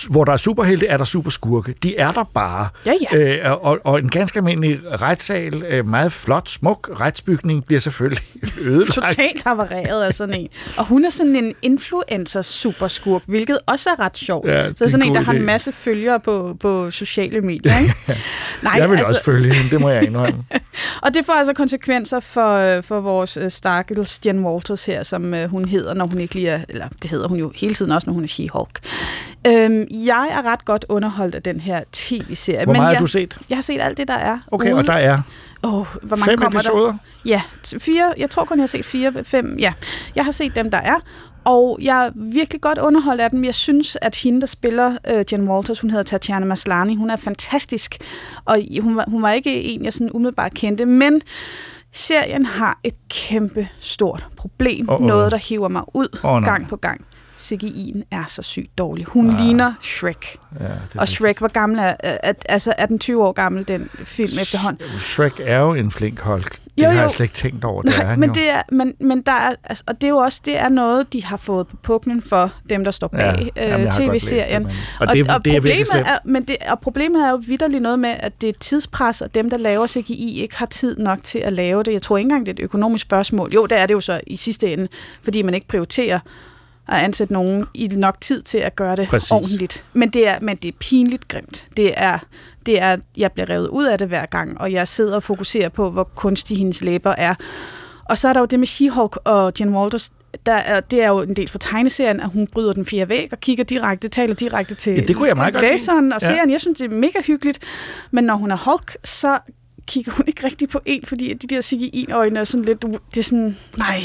hvor 0.09 0.25
der 0.25 0.33
er 0.33 0.37
superhelte, 0.37 0.87
er 0.87 0.97
der 0.97 1.03
superskurke. 1.03 1.75
De 1.83 1.97
er 1.97 2.11
der 2.11 2.23
bare. 2.23 2.67
Ja, 2.85 2.93
ja. 3.11 3.17
Øh, 3.17 3.65
og, 3.65 3.79
og 3.83 3.99
en 3.99 4.09
ganske 4.09 4.37
almindelig 4.37 4.79
retssal, 5.01 5.63
øh, 5.63 5.87
meget 5.87 6.11
flot, 6.11 6.49
smuk 6.49 6.89
retsbygning, 6.99 7.65
bliver 7.65 7.79
selvfølgelig 7.79 8.23
ødelagt. 8.61 8.93
Totalt 8.93 9.43
havareret 9.43 10.03
af 10.03 10.13
sådan 10.13 10.35
en. 10.35 10.47
Og 10.77 10.85
hun 10.85 11.05
er 11.05 11.09
sådan 11.09 11.35
en 11.35 11.53
influencer 11.61 12.41
superskurk, 12.41 13.21
hvilket 13.25 13.59
også 13.65 13.89
er 13.89 13.99
ret 13.99 14.17
sjovt. 14.17 14.47
Ja, 14.49 14.73
så 14.73 14.89
sådan 14.89 15.05
en 15.05 15.13
der 15.13 15.19
god 15.19 15.25
har 15.25 15.33
en 15.33 15.41
idé. 15.41 15.45
masse 15.45 15.71
følgere 15.71 16.19
på, 16.19 16.57
på 16.59 16.91
sociale 16.91 17.41
medier. 17.41 17.79
Ikke? 17.79 17.95
Nej, 18.63 18.73
jeg 18.77 18.89
vil 18.89 18.97
altså... 18.97 19.09
også 19.09 19.23
følge 19.23 19.53
hende, 19.53 19.69
det 19.69 19.81
må 19.81 19.89
jeg 19.89 20.03
indrømme. 20.03 20.43
Og 21.03 21.13
det 21.13 21.25
får 21.25 21.33
altså 21.33 21.53
konsekvenser 21.53 22.19
for, 22.19 22.53
øh, 22.53 22.83
for 22.83 22.99
vores 22.99 23.37
øh, 23.37 23.51
stakkels 23.51 24.21
Jen 24.25 24.45
Walters 24.45 24.85
her, 24.85 25.03
som 25.03 25.33
øh, 25.33 25.49
hun 25.49 25.65
hedder, 25.67 25.93
når 25.93 26.07
hun 26.07 26.19
ikke 26.19 26.35
lige 26.35 26.49
er, 26.49 26.61
eller 26.69 26.87
det 27.01 27.09
hedder 27.09 27.27
hun 27.27 27.37
jo 27.37 27.51
hele 27.55 27.73
tiden 27.73 27.91
også, 27.91 28.09
når 28.09 28.13
hun 28.13 28.23
er 28.23 28.27
She-Hulk. 28.27 28.79
Øhm, 29.47 29.87
jeg 29.91 30.27
er 30.31 30.41
ret 30.51 30.65
godt 30.65 30.85
underholdt 30.89 31.35
af 31.35 31.43
den 31.43 31.59
her 31.59 31.83
tv-serie. 31.91 32.63
Hvor 32.63 32.73
men 32.73 32.79
meget 32.81 32.91
jeg, 32.91 32.97
har 32.97 33.03
du 33.03 33.07
set? 33.07 33.37
Jeg 33.49 33.57
har 33.57 33.61
set 33.61 33.81
alt 33.81 33.97
det, 33.97 34.07
der 34.07 34.13
er. 34.13 34.39
Okay, 34.51 34.71
ude. 34.71 34.79
og 34.79 34.85
der 34.85 34.93
er 34.93 35.21
oh, 35.63 35.85
hvor 36.01 36.17
mange 36.17 36.25
fem 36.25 36.39
kommer 36.39 36.59
episoder. 36.59 36.87
der? 36.87 36.97
Ja, 37.25 37.41
fire. 37.79 38.13
Jeg 38.17 38.29
tror 38.29 38.45
kun, 38.45 38.57
jeg 38.57 38.63
har 38.63 38.67
set 38.67 38.85
fire, 38.85 39.13
fem. 39.23 39.57
Ja, 39.59 39.73
jeg 40.15 40.25
har 40.25 40.31
set 40.31 40.55
dem, 40.55 40.71
der 40.71 40.77
er. 40.77 40.95
Og 41.43 41.79
jeg 41.81 42.05
er 42.05 42.11
virkelig 42.15 42.61
godt 42.61 42.77
underholdt 42.77 43.21
af 43.21 43.29
dem. 43.29 43.43
Jeg 43.43 43.55
synes, 43.55 43.97
at 44.01 44.15
hende, 44.15 44.41
der 44.41 44.47
spiller 44.47 44.97
uh, 45.13 45.33
Jen 45.33 45.49
Walters, 45.49 45.79
hun 45.79 45.89
hedder 45.89 46.03
Tatjana 46.03 46.45
Maslany, 46.45 46.97
hun 46.97 47.09
er 47.09 47.15
fantastisk. 47.15 47.97
Og 48.45 48.57
hun 48.81 48.95
var, 48.95 49.05
hun 49.07 49.21
var 49.21 49.31
ikke 49.31 49.63
en, 49.63 49.85
jeg 49.85 49.93
sådan 49.93 50.11
umiddelbart 50.13 50.53
kendte, 50.53 50.85
men 50.85 51.21
serien 51.93 52.45
har 52.45 52.79
et 52.83 52.95
kæmpe 53.09 53.67
stort 53.79 54.27
problem. 54.37 54.89
Uh-oh. 54.89 55.01
Noget, 55.01 55.31
der 55.31 55.37
hiver 55.37 55.67
mig 55.67 55.83
ud 55.93 56.19
Åh, 56.23 56.31
nej. 56.31 56.49
gang 56.49 56.67
på 56.67 56.75
gang. 56.75 57.05
CGI'en 57.39 58.01
er 58.11 58.23
så 58.27 58.41
sygt 58.41 58.77
dårlig. 58.77 59.05
Hun 59.05 59.29
ah. 59.29 59.37
ligner 59.45 59.73
Shrek. 59.81 60.37
Ja, 60.59 60.63
det 60.65 60.71
er 60.95 60.99
Og 60.99 61.07
Shrek, 61.07 61.37
hvor 61.37 61.47
gammel 61.47 61.79
er, 61.79 61.93
er, 62.03 62.33
altså, 62.49 62.73
er 62.77 62.85
den 62.85 62.99
20 62.99 63.23
år 63.23 63.31
gammel, 63.31 63.67
den 63.67 63.89
film 64.03 64.39
efterhånden? 64.41 64.85
Shrek 64.99 65.33
er 65.39 65.57
jo 65.57 65.73
en 65.73 65.91
flink 65.91 66.19
Hulk. 66.19 66.59
Det 66.77 66.83
Jo, 66.83 66.87
har 66.87 66.93
jo. 66.93 66.99
jeg 67.01 67.11
slet 67.11 67.23
ikke 67.25 67.33
tænkt 67.35 67.63
over. 67.63 67.81
Det 67.81 67.93
er 67.93 67.97
Nej, 67.97 68.05
han 68.05 68.19
men 68.19 68.29
jo. 68.29 68.33
det 68.33 68.49
er, 68.49 68.61
men, 68.71 68.93
men 68.99 69.21
der 69.21 69.31
er, 69.31 69.51
altså, 69.63 69.83
og 69.87 70.01
det 70.01 70.07
er 70.07 70.09
jo 70.11 70.17
også 70.17 70.41
det 70.45 70.57
er 70.59 70.69
noget, 70.69 71.13
de 71.13 71.23
har 71.23 71.37
fået 71.37 71.67
på 71.67 71.75
puklen 71.75 72.21
for 72.21 72.51
dem, 72.69 72.83
der 72.83 72.91
står 72.91 73.09
Ja, 73.13 73.17
bag 73.17 73.51
har 73.69 73.77
øh, 73.79 73.91
tv-serien. 73.91 74.65
det, 74.65 74.73
og 74.99 75.07
det 75.13 75.19
er- 75.29 75.37
det 75.37 75.55
er 75.55 75.61
virkelig 75.61 75.85
problemet 75.91 76.07
er, 76.11 76.17
men 76.25 76.43
det, 76.43 76.55
og 76.69 76.79
problemet 76.79 77.25
er 77.27 77.29
jo 77.31 77.41
vidderligt 77.47 77.81
noget 77.81 77.99
med, 77.99 78.15
at 78.19 78.41
det 78.41 78.49
er 78.49 78.53
tidspres, 78.59 79.21
og 79.21 79.33
dem, 79.35 79.49
der 79.49 79.57
laver 79.57 79.87
CGI, 79.87 80.41
ikke 80.41 80.57
har 80.57 80.65
tid 80.65 80.97
nok 80.97 81.23
til 81.23 81.39
at 81.39 81.53
lave 81.53 81.83
det. 81.83 81.93
Jeg 81.93 82.01
tror 82.01 82.17
ikke 82.17 82.25
engang, 82.25 82.45
det 82.45 82.51
er 82.51 82.53
et 82.53 82.63
økonomisk 82.63 83.01
spørgsmål. 83.05 83.51
Jo, 83.53 83.65
det 83.65 83.79
er 83.79 83.85
det 83.85 83.93
jo 83.93 83.99
så 83.99 84.21
i 84.27 84.37
sidste 84.37 84.73
ende, 84.73 84.87
fordi 85.23 85.41
man 85.41 85.53
ikke 85.53 85.67
prioriterer 85.67 86.19
at 86.87 86.97
ansætte 87.03 87.33
nogen 87.33 87.65
i 87.73 87.87
nok 87.87 88.21
tid 88.21 88.41
til 88.41 88.57
at 88.57 88.75
gøre 88.75 88.95
det 88.95 89.07
Præcis. 89.07 89.31
ordentligt. 89.31 89.85
Men 89.93 90.09
det 90.09 90.27
er, 90.27 90.39
men 90.41 90.57
det 90.57 90.67
er 90.67 90.71
pinligt 90.79 91.27
grimt. 91.27 91.67
Det 91.77 91.93
er, 91.97 92.19
det 92.65 92.81
er, 92.81 92.97
jeg 93.17 93.31
bliver 93.31 93.49
revet 93.49 93.67
ud 93.67 93.85
af 93.85 93.97
det 93.97 94.07
hver 94.07 94.25
gang, 94.25 94.61
og 94.61 94.71
jeg 94.71 94.87
sidder 94.87 95.15
og 95.15 95.23
fokuserer 95.23 95.69
på, 95.69 95.89
hvor 95.91 96.03
kunstige 96.15 96.57
hendes 96.57 96.81
læber 96.81 97.15
er. 97.17 97.35
Og 98.09 98.17
så 98.17 98.27
er 98.29 98.33
der 98.33 98.39
jo 98.39 98.45
det 98.45 98.59
med 98.59 98.67
She-Hulk 98.67 99.17
og 99.23 99.53
Jen 99.59 99.75
Walters, 99.75 100.11
der 100.45 100.53
er, 100.53 100.79
det 100.79 101.03
er 101.03 101.07
jo 101.07 101.21
en 101.21 101.35
del 101.35 101.47
fra 101.49 101.59
tegneserien, 101.59 102.19
at 102.19 102.29
hun 102.29 102.47
bryder 102.47 102.73
den 102.73 102.85
fjerde 102.85 103.09
væg 103.09 103.29
og 103.31 103.39
kigger 103.39 103.63
direkte, 103.63 104.07
taler 104.07 104.35
direkte 104.35 104.75
til 104.75 104.93
Ja, 104.93 104.99
det 105.01 105.15
kunne 105.15 105.27
jeg 105.27 105.35
meget 105.35 105.53
godt 105.53 105.63
læseren 105.65 106.13
og 106.13 106.19
Ja. 106.21 106.27
serien. 106.27 106.51
Jeg 106.51 106.61
synes, 106.61 106.77
det 106.79 106.91
er 106.91 106.95
mega 106.95 107.21
hyggeligt. 107.27 107.59
Men 108.11 108.23
når 108.23 108.35
hun 108.35 108.51
er 108.51 108.57
Hulk, 108.57 108.97
så 109.03 109.39
kigger 109.87 110.11
hun 110.11 110.25
ikke 110.27 110.43
rigtig 110.45 110.69
på 110.69 110.79
en, 110.85 111.05
fordi 111.05 111.33
de 111.33 111.47
der 111.55 111.61
CGI-øjne 111.61 112.39
er 112.39 112.43
sådan 112.43 112.65
lidt... 112.65 112.81
Det 112.81 113.19
er 113.19 113.23
sådan... 113.23 113.57
Nej. 113.77 114.01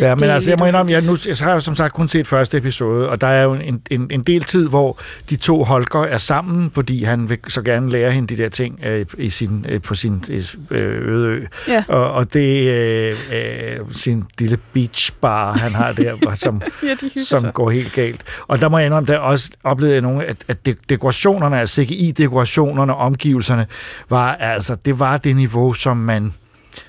Ja, 0.00 0.14
men 0.14 0.22
Det 0.22 0.30
altså, 0.30 0.50
jeg 0.50 0.56
må 0.60 0.66
indrømme, 0.66 0.92
jeg, 0.92 1.02
nu, 1.08 1.16
jeg 1.26 1.36
har 1.40 1.52
jo 1.52 1.60
som 1.60 1.74
sagt 1.74 1.94
kun 1.94 2.08
set 2.08 2.26
første 2.26 2.58
episode, 2.58 3.08
og 3.08 3.20
der 3.20 3.26
er 3.26 3.42
jo 3.42 3.54
en, 3.54 3.80
en, 3.90 4.06
en 4.10 4.22
del 4.22 4.42
tid, 4.42 4.68
hvor 4.68 4.98
de 5.30 5.36
to 5.36 5.64
holker 5.64 6.00
er 6.00 6.18
sammen, 6.18 6.70
fordi 6.74 7.02
han 7.04 7.28
vil 7.28 7.38
så 7.48 7.62
gerne 7.62 7.90
lære 7.90 8.10
hende 8.12 8.36
de 8.36 8.42
der 8.42 8.48
ting 8.48 8.80
øh, 8.86 9.06
i 9.18 9.30
sin, 9.30 9.66
øh, 9.68 9.82
på 9.82 9.94
sin 9.94 10.24
øh, 10.70 11.08
øde 11.08 11.28
ø. 11.28 11.44
Ja. 11.68 11.84
Og, 11.88 12.12
og 12.12 12.32
det 12.32 12.68
øh, 12.70 13.16
øh, 13.32 13.76
sin 13.92 14.24
lille 14.38 14.58
beach 14.72 15.12
bar, 15.20 15.52
han 15.52 15.72
har 15.74 15.92
der, 15.92 16.34
som, 16.34 16.62
Ja, 16.82 16.94
som 17.26 17.40
sig. 17.40 17.52
går 17.54 17.70
helt 17.70 17.92
galt. 17.92 18.20
Og 18.48 18.60
der 18.60 18.68
må 18.68 18.78
jeg 18.78 18.86
indrømme, 18.86 19.06
der 19.06 19.18
også 19.18 19.50
oplevede 19.64 19.94
jeg 19.94 20.02
nogle, 20.02 20.24
at, 20.24 20.36
at 20.48 20.66
de- 20.66 20.74
dekorationerne, 20.88 21.60
altså 21.60 21.82
CGI-dekorationerne, 21.82 22.94
omgivelserne, 22.94 23.66
var 24.10 24.34
altså, 24.34 24.76
det 24.84 24.98
var 24.98 25.16
det 25.16 25.36
niveau, 25.36 25.72
som 25.72 25.96
man 25.96 26.34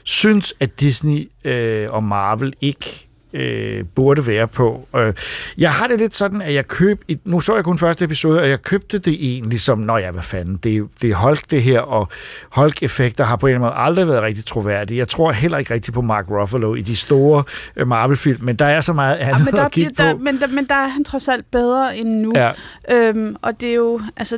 synes, 0.04 0.54
at 0.60 0.80
Disney 0.80 1.30
øh, 1.44 1.88
og 1.92 2.04
Marvel 2.04 2.54
ikke 2.62 3.04
øh, 3.34 3.84
burde 3.96 4.28
være 4.28 4.48
på. 4.48 4.88
Øh, 4.96 5.14
jeg 5.58 5.72
har 5.72 5.88
det 5.88 6.00
lidt 6.00 6.16
sådan, 6.16 6.42
at 6.42 6.54
jeg 6.54 6.68
køb, 6.68 7.02
et- 7.08 7.20
nu 7.26 7.40
så 7.42 7.56
jeg 7.56 7.64
kun 7.64 7.78
første 7.78 8.06
episode, 8.06 8.42
og 8.42 8.50
jeg 8.50 8.62
købte 8.62 9.00
det 9.00 9.14
egentlig 9.20 9.62
som, 9.62 9.78
nå 9.78 9.98
ja, 9.98 10.12
hvad 10.12 10.24
fanden, 10.24 10.58
det, 10.58 10.88
det 11.02 11.10
er 11.12 11.16
Hulk 11.16 11.52
det 11.52 11.62
her, 11.64 11.80
og 11.80 12.08
Hulk-effekter 12.52 13.24
har 13.24 13.36
på 13.36 13.48
en 13.48 13.54
eller 13.54 13.66
anden 13.68 13.76
måde 13.76 13.86
aldrig 13.86 14.08
været 14.08 14.22
rigtig 14.22 14.46
troværdige. 14.46 14.98
Jeg 14.98 15.08
tror 15.08 15.32
heller 15.32 15.58
ikke 15.58 15.74
rigtig 15.74 15.94
på 15.94 16.02
Mark 16.02 16.26
Ruffalo 16.30 16.76
i 16.76 16.82
de 16.82 16.96
store 16.96 17.44
øh, 17.76 17.88
Marvel-film, 17.88 18.44
men 18.44 18.56
der 18.56 18.66
er 18.66 18.82
så 18.82 18.94
meget 18.94 19.16
andet 19.16 19.40
Ja, 19.40 19.44
men, 19.46 19.54
der, 19.54 19.66
at 19.66 19.72
kigge 19.72 19.92
der, 19.98 20.14
på. 20.14 20.18
men, 20.20 20.40
der, 20.40 20.48
men 20.48 20.66
der 20.68 20.76
er 20.76 20.88
han 20.88 21.04
trods 21.04 21.28
alt 21.28 21.52
bedre 21.52 21.98
end 21.98 22.10
nu. 22.10 22.34
Ja. 22.36 22.52
Øhm, 22.92 23.36
og 23.42 23.62
det 23.62 23.70
er 23.70 23.76
jo, 23.76 24.02
altså, 24.18 24.38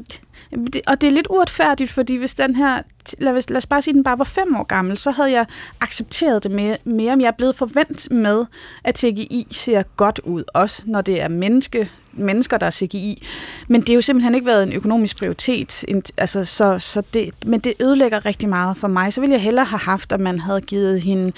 og 0.88 1.02
det 1.02 1.08
er 1.08 1.12
lidt 1.12 1.28
uretfærdigt, 1.30 1.92
fordi 1.92 2.16
hvis 2.18 2.34
den 2.34 2.56
her, 2.56 2.82
lad 3.20 3.34
os, 3.38 3.50
lad 3.50 3.58
os 3.58 3.66
bare 3.66 3.82
sige, 3.82 3.92
at 3.92 3.96
den 3.96 4.04
bare 4.04 4.18
var 4.20 4.24
fem 4.26 4.56
år 4.56 4.64
gammel, 4.64 4.98
så 4.98 5.12
havde 5.12 5.32
jeg 5.32 5.46
accepteret 5.82 6.44
det 6.44 6.52
mere, 6.52 6.78
mere 6.84 7.16
men 7.16 7.22
jeg 7.22 7.28
er 7.28 7.32
blevet 7.38 7.56
forvent 7.56 8.12
med, 8.12 8.46
at 8.84 8.98
CGI 9.00 9.48
ser 9.52 9.84
godt 9.96 10.20
ud, 10.24 10.44
også 10.54 10.82
når 10.86 11.02
det 11.02 11.22
er 11.22 11.28
menneske, 11.28 11.90
mennesker, 12.14 12.58
der 12.58 12.66
er 12.66 12.72
CGI. 12.72 13.28
Men 13.68 13.82
det 13.82 13.90
har 13.90 13.96
jo 13.96 14.02
simpelthen 14.02 14.36
ikke 14.36 14.48
været 14.48 14.64
en 14.64 14.74
økonomisk 14.74 15.18
prioritet, 15.18 15.86
en- 15.88 16.04
altså, 16.18 16.46
så, 16.46 16.80
så 16.80 17.02
det, 17.14 17.30
men 17.46 17.60
det 17.60 17.74
ødelægger 17.80 18.26
rigtig 18.26 18.50
meget 18.50 18.78
for 18.78 18.88
mig. 18.88 19.14
Så 19.14 19.22
ville 19.22 19.34
jeg 19.34 19.42
hellere 19.42 19.66
have 19.66 19.80
haft, 19.80 20.12
at 20.12 20.20
man 20.20 20.40
havde 20.40 20.62
givet 20.62 21.02
hende 21.02 21.32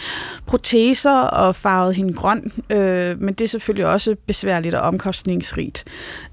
proteser 0.45 1.11
og 1.21 1.55
farvet 1.55 1.95
hende 1.95 2.13
grøn, 2.13 2.51
øh, 2.69 3.21
men 3.21 3.33
det 3.33 3.43
er 3.43 3.47
selvfølgelig 3.49 3.85
også 3.85 4.15
besværligt 4.27 4.75
og 4.75 4.81
omkostningsrigt. 4.81 5.83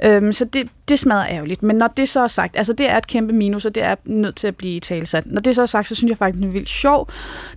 Øhm, 0.04 0.32
så 0.32 0.44
det, 0.44 0.68
det 0.88 0.98
smadrer 0.98 1.26
ærgerligt. 1.30 1.62
Men 1.62 1.76
når 1.76 1.86
det 1.86 2.08
så 2.08 2.20
er 2.20 2.26
sagt, 2.26 2.58
altså 2.58 2.72
det 2.72 2.90
er 2.90 2.96
et 2.96 3.06
kæmpe 3.06 3.32
minus, 3.32 3.64
og 3.64 3.74
det 3.74 3.82
er 3.82 3.94
nødt 4.04 4.36
til 4.36 4.46
at 4.46 4.56
blive 4.56 4.80
talsat. 4.80 5.26
Når 5.30 5.40
det 5.40 5.54
så 5.54 5.62
er 5.62 5.66
sagt, 5.66 5.88
så 5.88 5.94
synes 5.94 6.10
jeg 6.10 6.18
faktisk, 6.18 6.40
den 6.40 6.48
er 6.48 6.52
vildt 6.52 6.68
sjov. 6.68 7.08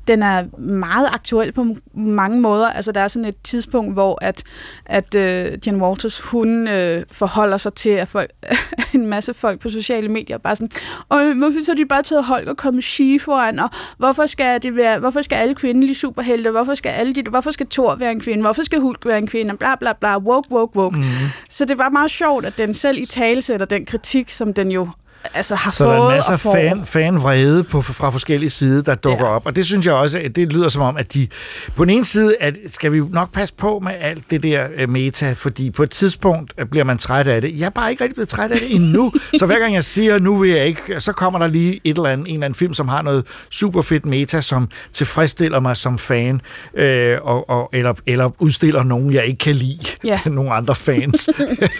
Den 0.07 0.23
er 0.23 0.59
meget 0.59 1.07
aktuel 1.11 1.51
på 1.51 1.75
mange 1.93 2.41
måder. 2.41 2.69
Altså 2.69 2.91
der 2.91 3.01
er 3.01 3.07
sådan 3.07 3.25
et 3.25 3.41
tidspunkt, 3.43 3.93
hvor 3.93 4.17
at, 4.21 4.43
at 4.85 5.15
uh, 5.15 5.67
Jen 5.67 5.81
Walters, 5.81 6.19
hun 6.19 6.67
uh, 6.67 6.73
forholder 7.11 7.57
sig 7.57 7.73
til 7.73 7.89
at 7.89 8.07
folk, 8.07 8.31
en 8.93 9.07
masse 9.07 9.33
folk 9.33 9.59
på 9.59 9.69
sociale 9.69 10.09
medier, 10.09 10.37
bare 10.37 10.55
sådan, 10.55 10.69
og 11.09 11.33
hvorfor 11.33 11.63
så 11.65 11.73
de 11.73 11.85
bare 11.85 12.03
taget 12.03 12.25
og 12.47 12.57
kommet 12.57 12.83
She 12.83 13.19
foran, 13.19 13.59
og 13.59 13.69
hvorfor 13.97 14.25
skal, 14.25 14.63
det 14.63 14.75
være, 14.75 14.99
hvorfor 14.99 15.21
skal 15.21 15.35
alle 15.35 15.55
kvindelige 15.55 15.95
superhelte, 15.95 16.51
hvorfor 16.51 16.73
skal 16.73 16.89
alle 16.89 17.13
de, 17.13 17.23
hvorfor 17.29 17.51
skal 17.51 17.67
Thor 17.67 17.95
være 17.95 18.11
en 18.11 18.19
kvinde, 18.19 18.43
hvorfor 18.43 18.63
skal 18.63 18.79
Hulk 18.79 19.05
være 19.05 19.17
en 19.17 19.27
kvinde, 19.27 19.57
bla 19.57 19.75
bla 19.75 19.93
bla, 19.93 20.17
woke, 20.17 20.51
woke, 20.51 20.77
woke. 20.77 20.97
Mm-hmm. 20.97 21.29
Så 21.49 21.65
det 21.65 21.77
var 21.77 21.89
meget 21.89 22.11
sjovt, 22.11 22.45
at 22.45 22.57
den 22.57 22.73
selv 22.73 22.97
i 22.97 23.05
tale 23.05 23.41
sætter 23.41 23.65
den 23.65 23.85
kritik, 23.85 24.29
som 24.29 24.53
den 24.53 24.71
jo 24.71 24.89
altså 25.33 25.55
har 25.55 25.71
Så 25.71 25.77
fået 25.77 25.89
der 25.89 25.95
er 25.95 26.07
en 26.09 26.15
masse 26.15 26.31
og 26.31 26.39
får. 26.39 26.55
fan, 26.55 26.85
fanvrede 26.85 27.63
på, 27.63 27.81
fra 27.81 28.09
forskellige 28.09 28.49
sider, 28.49 28.81
der 28.81 28.95
dukker 28.95 29.25
ja. 29.25 29.31
op. 29.31 29.45
Og 29.45 29.55
det 29.55 29.65
synes 29.65 29.85
jeg 29.85 29.93
også, 29.93 30.19
at 30.19 30.35
det 30.35 30.53
lyder 30.53 30.69
som 30.69 30.81
om, 30.81 30.97
at 30.97 31.13
de 31.13 31.27
på 31.75 31.85
den 31.85 31.89
ene 31.89 32.05
side, 32.05 32.35
at 32.39 32.57
skal 32.67 32.91
vi 32.93 33.01
nok 33.09 33.33
passe 33.33 33.53
på 33.55 33.79
med 33.79 33.91
alt 33.99 34.31
det 34.31 34.43
der 34.43 34.67
øh, 34.75 34.89
meta, 34.89 35.33
fordi 35.33 35.71
på 35.71 35.83
et 35.83 35.89
tidspunkt 35.89 36.53
øh, 36.57 36.65
bliver 36.65 36.83
man 36.83 36.97
træt 36.97 37.27
af 37.27 37.41
det. 37.41 37.59
Jeg 37.59 37.65
er 37.65 37.69
bare 37.69 37.91
ikke 37.91 38.03
rigtig 38.03 38.15
blevet 38.15 38.29
træt 38.29 38.51
af 38.51 38.59
det 38.59 38.75
endnu. 38.75 39.13
så 39.39 39.45
hver 39.45 39.59
gang 39.59 39.73
jeg 39.73 39.83
siger, 39.83 40.19
nu 40.19 40.37
vil 40.37 40.49
jeg 40.49 40.65
ikke, 40.65 40.81
så 40.99 41.11
kommer 41.11 41.39
der 41.39 41.47
lige 41.47 41.81
et 41.83 41.97
eller 41.97 42.09
andet, 42.09 42.27
en 42.27 42.33
eller 42.33 42.45
anden 42.45 42.57
film, 42.57 42.73
som 42.73 42.87
har 42.87 43.01
noget 43.01 43.25
super 43.49 43.81
fedt 43.81 44.05
meta, 44.05 44.41
som 44.41 44.69
tilfredsstiller 44.93 45.59
mig 45.59 45.77
som 45.77 45.97
fan, 45.99 46.41
øh, 46.75 47.17
og, 47.21 47.49
og, 47.49 47.69
eller, 47.73 47.93
eller 48.05 48.29
udstiller 48.39 48.83
nogen, 48.83 49.13
jeg 49.13 49.25
ikke 49.25 49.37
kan 49.37 49.55
lide. 49.55 49.79
Ja. 50.03 50.19
nogle 50.29 50.51
andre 50.53 50.75
fans. 50.75 51.29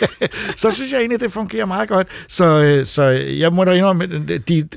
så 0.62 0.72
synes 0.72 0.92
jeg 0.92 1.00
egentlig, 1.00 1.20
det 1.20 1.32
fungerer 1.32 1.66
meget 1.66 1.90
godt. 1.90 2.08
Så, 2.28 2.46
øh, 2.46 2.86
så 2.86 3.04
jeg 3.40 3.54
må 3.54 3.64
da 3.64 3.72
indrømme, 3.72 4.04
at 4.34 4.48
de, 4.48 4.68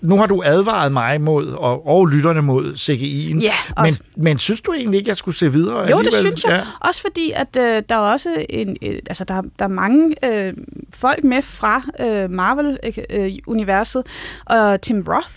nu 0.00 0.16
har 0.16 0.26
du 0.26 0.42
advaret 0.44 0.92
mig 0.92 1.20
mod, 1.20 1.46
og, 1.46 1.86
og 1.86 2.06
lytterne 2.06 2.42
mod 2.42 2.64
CGI'en. 2.72 3.40
Ja, 3.42 3.82
men, 3.82 3.96
men 4.16 4.38
synes 4.38 4.60
du 4.60 4.72
egentlig 4.72 4.98
ikke, 4.98 5.08
jeg 5.08 5.16
skulle 5.16 5.34
se 5.36 5.52
videre 5.52 5.78
Jo, 5.80 5.84
det 5.84 5.90
alligevel? 5.92 6.20
synes 6.20 6.44
jeg. 6.44 6.52
Ja. 6.52 6.88
Også 6.88 7.00
fordi, 7.00 7.32
at 7.34 7.56
øh, 7.58 7.82
der 7.88 7.94
er 7.94 7.98
også 8.12 8.28
en, 8.50 8.76
øh, 8.86 8.94
altså 9.08 9.24
der, 9.24 9.42
der 9.58 9.64
er 9.64 9.68
mange 9.68 10.14
øh, 10.24 10.52
folk 10.94 11.24
med 11.24 11.42
fra 11.42 11.82
øh, 12.00 12.30
Marvel-universet, 12.30 14.02
og 14.46 14.80
Tim 14.82 15.04
Roth 15.08 15.34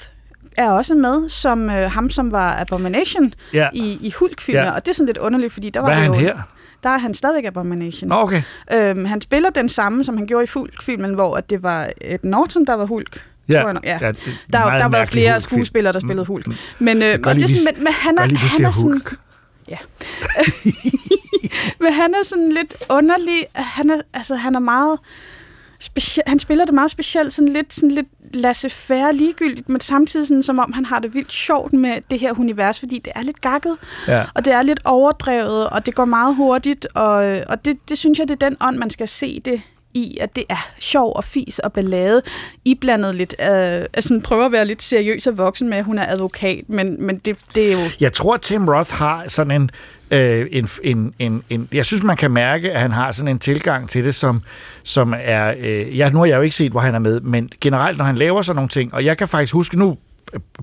er 0.58 0.70
også 0.72 0.94
med, 0.96 1.30
som 1.30 1.70
øh, 1.70 1.92
ham, 1.92 2.10
som 2.10 2.32
var 2.32 2.62
Abomination 2.62 3.34
Ja. 3.54 3.68
i, 3.74 3.98
i 4.02 4.14
Hulk-filmen, 4.20 4.64
Ja. 4.64 4.72
og 4.72 4.86
det 4.86 4.92
er 4.92 4.96
sådan 4.96 5.06
lidt 5.06 5.18
underligt, 5.18 5.54
fordi 5.54 5.70
der 5.70 5.80
var 5.80 5.88
Hvad 5.88 5.98
er 5.98 6.02
det 6.08 6.16
han 6.16 6.26
jo, 6.26 6.28
her? 6.36 6.42
Der 6.84 6.90
er 6.90 6.98
han 6.98 7.14
stadigvæk 7.14 7.46
Abomination. 7.46 8.10
Nå, 8.10 8.16
okay. 8.16 8.42
Øhm, 8.74 9.06
han 9.06 9.22
spiller 9.22 9.50
den 9.50 9.70
samme, 9.70 10.04
som 10.04 10.18
han 10.18 10.28
gjorde 10.28 10.44
i 10.44 10.48
Hulk-filmen, 10.54 11.14
hvor 11.14 11.36
at 11.36 11.50
det 11.50 11.64
var 11.64 11.90
et 12.02 12.24
Norton, 12.24 12.66
der 12.66 12.74
var 12.74 12.86
Hulk. 12.86 13.26
Ja. 13.50 13.68
ja. 13.68 13.74
Ja, 13.84 13.98
der, 14.00 14.12
det 14.12 14.30
er 14.54 14.78
der, 14.78 14.88
var 14.88 15.06
flere 15.06 15.32
Hulk-film. 15.32 15.40
skuespillere, 15.40 15.94
der 15.94 16.00
spillede 16.00 16.26
Hulk. 16.26 16.48
Men, 16.80 17.02
øh, 17.04 17.20
og 17.26 17.36
det 17.36 17.44
er 17.44 17.48
sådan, 17.48 17.74
men, 17.76 17.84
men 17.84 17.94
han 17.94 18.18
er, 18.18 18.28
du 18.28 18.36
han 18.36 18.66
er 18.66 18.72
sådan, 18.72 18.92
Hulk. 18.92 19.16
Ja. 19.70 19.78
Men 21.80 21.94
han 21.94 22.14
er 22.14 22.24
sådan 22.24 22.52
lidt 22.52 22.76
underlig. 22.90 23.46
Han 23.54 23.90
er, 23.90 24.02
altså, 24.14 24.36
han 24.36 24.56
er 24.56 24.60
meget 24.60 25.00
speciel, 25.80 26.24
han 26.28 26.40
spiller 26.40 26.66
det 26.66 26.74
meget 26.74 26.92
specielt, 26.92 27.34
sådan 27.34 27.54
lidt, 27.54 27.74
sådan 27.74 27.92
lidt 27.92 28.08
laissez-faire 28.36 29.12
ligegyldigt, 29.14 29.70
men 29.70 29.82
samtidig 29.82 30.28
sådan, 30.28 30.44
som 30.44 30.60
om 30.60 30.74
han 30.74 30.86
har 30.86 31.00
det 31.00 31.14
vildt 31.14 31.32
sjovt 31.32 31.74
med 31.74 32.02
det 32.12 32.20
her 32.20 32.40
univers, 32.40 32.80
fordi 32.80 33.00
det 33.06 33.12
er 33.16 33.22
lidt 33.22 33.42
gakket, 33.42 33.78
Ja. 34.08 34.24
og 34.34 34.46
det 34.46 34.54
er 34.54 34.62
lidt 34.62 34.80
overdrevet, 34.86 35.70
og 35.70 35.86
det 35.86 35.96
går 35.96 36.06
meget 36.06 36.36
hurtigt, 36.36 36.88
og, 36.96 37.14
og 37.50 37.66
det, 37.66 37.90
det 37.90 37.98
synes 37.98 38.20
jeg, 38.20 38.28
det 38.28 38.44
er 38.44 38.50
den 38.50 38.58
ånd, 38.62 38.78
man 38.78 38.90
skal 38.90 39.08
se 39.08 39.40
det 39.46 39.62
i, 39.94 40.18
at 40.22 40.36
det 40.36 40.44
er 40.50 40.70
sjov 40.80 41.14
og 41.16 41.24
fis 41.24 41.60
og 41.60 41.74
ballade, 41.74 42.22
I 42.66 42.76
blandet 42.76 43.16
lidt, 43.16 43.36
øh, 43.40 43.48
altså 43.48 44.22
prøver 44.24 44.46
at 44.46 44.52
være 44.52 44.66
lidt 44.66 44.84
seriøs 44.84 45.28
og 45.28 45.38
voksen 45.38 45.70
med, 45.70 45.78
at 45.78 45.84
hun 45.84 45.98
er 45.98 46.06
advokat, 46.08 46.64
men, 46.68 47.06
men 47.06 47.18
det, 47.18 47.38
det 47.56 47.68
er 47.68 47.72
jo... 47.72 47.90
Jeg 48.00 48.14
tror, 48.14 48.34
at 48.34 48.42
Tim 48.42 48.68
Roth 48.68 48.94
har 48.94 49.24
sådan 49.28 49.62
en, 49.62 49.72
øh, 50.12 50.48
en, 50.52 50.70
en, 50.84 51.14
en, 51.20 51.44
en... 51.50 51.70
Jeg 51.72 51.86
synes, 51.86 52.04
man 52.04 52.18
kan 52.18 52.32
mærke, 52.32 52.72
at 52.72 52.80
han 52.80 52.92
har 52.92 53.12
sådan 53.12 53.28
en 53.28 53.40
tilgang 53.40 53.90
til 53.90 54.06
det, 54.06 54.16
som, 54.16 54.42
som 54.84 55.14
er... 55.18 55.54
Øh, 55.60 55.98
ja, 55.98 56.10
nu 56.10 56.20
har 56.20 56.26
jeg 56.26 56.38
jo 56.38 56.42
ikke 56.42 56.56
set, 56.56 56.72
hvor 56.72 56.82
han 56.82 56.96
er 56.96 57.00
med, 57.00 57.22
men 57.22 57.50
generelt, 57.62 57.98
når 57.98 58.06
han 58.06 58.16
laver 58.16 58.42
sådan 58.42 58.56
nogle 58.56 58.70
ting, 58.70 58.94
og 58.94 59.06
jeg 59.06 59.18
kan 59.18 59.28
faktisk 59.28 59.54
huske 59.54 59.80
nu, 59.80 59.98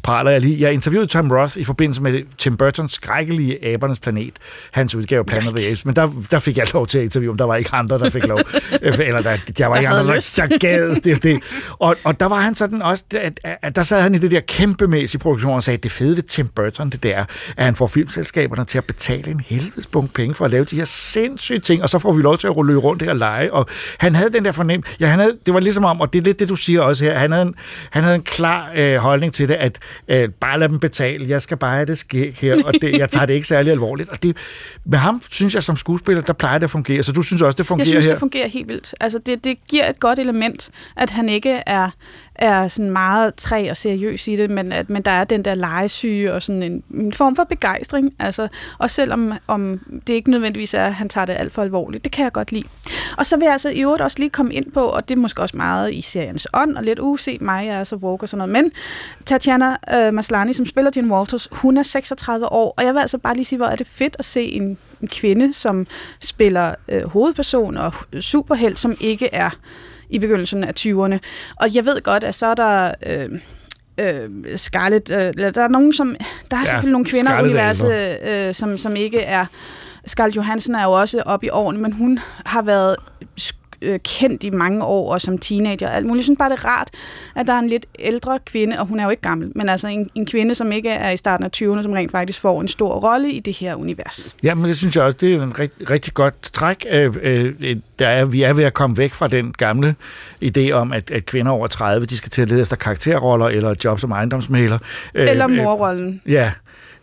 praler 0.02 0.30
jeg 0.30 0.40
lige. 0.40 0.60
Jeg 0.60 0.72
interviewede 0.72 1.06
Tom 1.06 1.30
Roth 1.30 1.58
i 1.58 1.64
forbindelse 1.64 2.02
med 2.02 2.22
Tim 2.38 2.56
Burtons 2.56 2.92
skrækkelige 2.92 3.66
Abernes 3.66 3.98
Planet, 3.98 4.32
hans 4.72 4.94
udgave 4.94 5.24
Planet 5.24 5.48
of 5.48 5.54
the 5.54 5.68
Apes, 5.68 5.84
men 5.84 5.96
der, 5.96 6.10
der 6.30 6.38
fik 6.38 6.56
jeg 6.56 6.66
lov 6.74 6.86
til 6.86 6.98
at 6.98 7.04
interviewe, 7.04 7.36
der 7.36 7.44
var 7.44 7.56
ikke 7.56 7.70
andre, 7.72 7.98
der 7.98 8.10
fik 8.10 8.26
lov. 8.26 8.38
Eller 8.82 9.22
der, 9.22 9.36
der 9.58 9.66
var 9.66 9.74
der 9.74 9.80
ikke 9.80 9.88
andre, 9.88 10.14
der, 10.14 10.46
der 10.48 10.58
gad 10.58 10.90
det. 11.04 11.22
det. 11.22 11.42
Og, 11.78 11.96
og 12.04 12.20
der 12.20 12.26
var 12.26 12.40
han 12.40 12.54
sådan 12.54 12.82
også, 12.82 13.04
at, 13.10 13.40
at 13.62 13.76
der 13.76 13.82
sad 13.82 14.02
han 14.02 14.14
i 14.14 14.18
det 14.18 14.30
der 14.30 14.40
kæmpemæssige 14.40 15.20
produktion 15.20 15.52
og 15.52 15.62
sagde, 15.62 15.76
at 15.76 15.82
det 15.82 15.92
fede 15.92 16.16
ved 16.16 16.22
Tim 16.22 16.48
Burton, 16.48 16.90
det 16.90 17.02
der, 17.02 17.24
at 17.56 17.64
han 17.64 17.74
får 17.74 17.86
filmselskaberne 17.86 18.64
til 18.64 18.78
at 18.78 18.84
betale 18.84 19.30
en 19.30 19.40
helvedes 19.40 19.86
bunke 19.86 20.14
penge 20.14 20.34
for 20.34 20.44
at 20.44 20.50
lave 20.50 20.64
de 20.64 20.76
her 20.76 20.84
sindssyge 20.84 21.58
ting, 21.60 21.82
og 21.82 21.88
så 21.88 21.98
får 21.98 22.12
vi 22.12 22.22
lov 22.22 22.38
til 22.38 22.46
at 22.46 22.56
rulle 22.56 22.76
rundt 22.76 23.02
her 23.02 23.10
og 23.10 23.16
lege. 23.16 23.52
Og 23.52 23.66
han 23.98 24.14
havde 24.14 24.30
den 24.30 24.44
der 24.44 24.52
fornem, 24.52 24.82
ja, 25.00 25.06
han 25.06 25.18
havde, 25.18 25.32
det 25.46 25.54
var 25.54 25.60
ligesom 25.60 25.84
om, 25.84 26.00
og 26.00 26.12
det 26.12 26.18
er 26.18 26.22
lidt 26.22 26.38
det, 26.38 26.48
du 26.48 26.56
siger 26.56 26.80
også 26.80 27.04
her, 27.04 27.18
han 27.18 27.32
havde 27.32 27.46
en, 27.46 27.54
han 27.90 28.02
havde 28.02 28.16
en 28.16 28.22
klar 28.22 28.70
øh, 28.76 28.96
holdning 28.96 29.32
til 29.32 29.48
det, 29.48 29.54
at 29.58 29.78
øh, 30.08 30.28
bare 30.30 30.58
lad 30.58 30.68
dem 30.68 30.78
betale, 30.78 31.28
jeg 31.28 31.42
skal 31.42 31.56
bare 31.56 31.74
have 31.74 31.86
det 31.86 31.98
skæg 31.98 32.34
her, 32.40 32.64
og 32.64 32.74
det, 32.80 32.98
jeg 32.98 33.10
tager 33.10 33.26
det 33.26 33.34
ikke 33.34 33.48
særlig 33.48 33.72
alvorligt. 33.72 34.08
Og 34.08 34.22
det, 34.22 34.36
med 34.84 34.98
ham, 34.98 35.22
synes 35.30 35.54
jeg, 35.54 35.62
som 35.62 35.76
skuespiller, 35.76 36.22
der 36.22 36.32
plejer 36.32 36.58
det 36.58 36.64
at 36.64 36.70
fungere. 36.70 37.02
Så 37.02 37.12
du 37.12 37.22
synes 37.22 37.42
også, 37.42 37.56
det 37.56 37.66
fungerer 37.66 37.86
her? 37.86 37.94
Jeg 37.94 38.02
synes, 38.02 38.06
her? 38.06 38.14
det 38.14 38.20
fungerer 38.20 38.48
helt 38.48 38.68
vildt. 38.68 38.94
Altså, 39.00 39.18
det, 39.26 39.44
det 39.44 39.58
giver 39.68 39.90
et 39.90 40.00
godt 40.00 40.18
element, 40.18 40.70
at 40.96 41.10
han 41.10 41.28
ikke 41.28 41.62
er 41.66 41.90
er 42.38 42.68
sådan 42.68 42.90
meget 42.90 43.34
træ 43.34 43.70
og 43.70 43.76
seriøs 43.76 44.28
i 44.28 44.36
det, 44.36 44.50
men, 44.50 44.72
at, 44.72 44.90
men 44.90 45.02
der 45.02 45.10
er 45.10 45.24
den 45.24 45.44
der 45.44 45.54
legesyge 45.54 46.32
og 46.32 46.42
sådan 46.42 46.62
en, 46.62 46.82
en 46.94 47.12
form 47.12 47.36
for 47.36 47.44
begejstring. 47.44 48.14
Altså, 48.18 48.48
og 48.78 48.90
selvom 48.90 49.32
om 49.46 49.80
det 50.06 50.12
ikke 50.14 50.30
nødvendigvis 50.30 50.74
er, 50.74 50.84
at 50.84 50.94
han 50.94 51.08
tager 51.08 51.24
det 51.24 51.36
alt 51.38 51.52
for 51.52 51.62
alvorligt, 51.62 52.04
det 52.04 52.12
kan 52.12 52.24
jeg 52.24 52.32
godt 52.32 52.52
lide. 52.52 52.64
Og 53.18 53.26
så 53.26 53.36
vil 53.36 53.44
jeg 53.44 53.52
altså 53.52 53.68
i 53.68 53.80
øvrigt 53.80 54.02
også 54.02 54.18
lige 54.18 54.30
komme 54.30 54.54
ind 54.54 54.72
på, 54.72 54.80
og 54.80 55.08
det 55.08 55.14
er 55.14 55.20
måske 55.20 55.42
også 55.42 55.56
meget 55.56 55.94
i 55.94 56.00
seriens 56.00 56.46
ånd, 56.54 56.76
og 56.76 56.84
lidt 56.84 56.98
uset 56.98 57.40
mig, 57.40 57.66
jeg 57.66 57.80
er 57.80 57.84
så 57.84 57.96
woke 57.96 58.24
og 58.24 58.28
sådan 58.28 58.48
noget, 58.48 58.64
men 58.64 58.72
Tatjana 59.26 59.76
øh, 59.94 60.14
Maslani, 60.14 60.52
som 60.52 60.66
spiller 60.66 60.90
Jean 60.96 61.10
Walters, 61.10 61.48
hun 61.52 61.76
er 61.76 61.82
36 61.82 62.52
år, 62.52 62.74
og 62.76 62.84
jeg 62.84 62.94
vil 62.94 63.00
altså 63.00 63.18
bare 63.18 63.34
lige 63.34 63.44
sige, 63.44 63.56
hvor 63.56 63.66
er 63.66 63.76
det 63.76 63.86
fedt 63.86 64.16
at 64.18 64.24
se 64.24 64.42
en, 64.42 64.78
en 65.02 65.08
kvinde, 65.08 65.52
som 65.52 65.86
spiller 66.20 66.74
øh, 66.88 67.04
hovedperson 67.04 67.76
og 67.76 67.92
superhelt, 68.20 68.78
som 68.78 68.96
ikke 69.00 69.28
er 69.32 69.50
i 70.10 70.18
begyndelsen 70.18 70.64
af 70.64 70.72
20'erne. 70.80 71.18
Og 71.56 71.74
jeg 71.74 71.84
ved 71.84 72.02
godt, 72.02 72.24
at 72.24 72.34
så 72.34 72.46
er 72.46 72.54
der... 72.54 72.92
Øh, 73.06 73.40
øh, 74.00 74.58
Scarlett, 74.58 75.10
øh, 75.10 75.54
der 75.54 75.62
er 75.62 75.68
nogen, 75.68 75.92
som, 75.92 76.16
der 76.50 76.56
er 76.56 76.60
ja, 76.60 76.64
selvfølgelig 76.64 76.92
nogle 76.92 77.06
kvinder 77.06 77.38
i 77.38 77.42
universet, 77.42 78.18
øh, 78.28 78.54
som, 78.54 78.78
som 78.78 78.96
ikke 78.96 79.20
er, 79.20 79.46
Scarlett 80.06 80.36
Johansson 80.36 80.74
er 80.74 80.84
jo 80.84 80.92
også 80.92 81.22
oppe 81.26 81.46
i 81.46 81.48
årene, 81.48 81.78
men 81.78 81.92
hun 81.92 82.20
har 82.46 82.62
været 82.62 82.96
øh, 83.82 83.98
kendt 84.04 84.44
i 84.44 84.50
mange 84.50 84.84
år, 84.84 85.12
og 85.12 85.20
som 85.20 85.38
teenager 85.38 85.88
og 85.88 85.96
alt 85.96 86.06
muligt. 86.06 86.18
Jeg 86.18 86.24
synes 86.24 86.38
bare, 86.38 86.50
det 86.50 86.58
er 86.58 86.66
rart, 86.66 86.90
at 87.36 87.46
der 87.46 87.52
er 87.52 87.58
en 87.58 87.68
lidt 87.68 87.86
ældre 87.98 88.38
kvinde, 88.46 88.78
og 88.78 88.86
hun 88.86 89.00
er 89.00 89.04
jo 89.04 89.10
ikke 89.10 89.22
gammel, 89.22 89.52
men 89.54 89.68
altså 89.68 89.88
en, 89.88 90.10
en 90.14 90.26
kvinde, 90.26 90.54
som 90.54 90.72
ikke 90.72 90.90
er 90.90 91.10
i 91.10 91.16
starten 91.16 91.44
af 91.44 91.50
20'erne, 91.56 91.82
som 91.82 91.92
rent 91.92 92.10
faktisk 92.10 92.40
får 92.40 92.60
en 92.60 92.68
stor 92.68 92.94
rolle 92.94 93.32
i 93.32 93.40
det 93.40 93.56
her 93.56 93.74
univers. 93.74 94.36
Ja, 94.42 94.54
men 94.54 94.64
det 94.64 94.76
synes 94.76 94.96
jeg 94.96 95.04
også, 95.04 95.18
det 95.20 95.34
er 95.34 95.42
en 95.42 95.58
rigt, 95.58 95.90
rigtig 95.90 96.14
godt 96.14 96.52
træk. 96.52 96.86
Øh, 96.90 97.14
øh, 97.22 97.76
der 97.98 98.08
er, 98.08 98.24
vi 98.24 98.42
er 98.42 98.52
ved 98.52 98.64
at 98.64 98.74
komme 98.74 98.96
væk 98.96 99.14
fra 99.14 99.28
den 99.28 99.52
gamle 99.52 99.94
idé 100.44 100.70
om, 100.70 100.92
at, 100.92 101.10
at 101.10 101.26
kvinder 101.26 101.52
over 101.52 101.66
30, 101.66 102.06
de 102.06 102.16
skal 102.16 102.30
til 102.30 102.42
at 102.42 102.48
lede 102.48 102.62
efter 102.62 102.76
karakterroller 102.76 103.46
eller 103.46 103.74
job 103.84 104.00
som 104.00 104.10
ejendomsmaler. 104.10 104.78
Øh, 105.14 105.30
eller 105.30 105.46
morrollen. 105.46 106.22
Øh, 106.26 106.32
ja, 106.32 106.52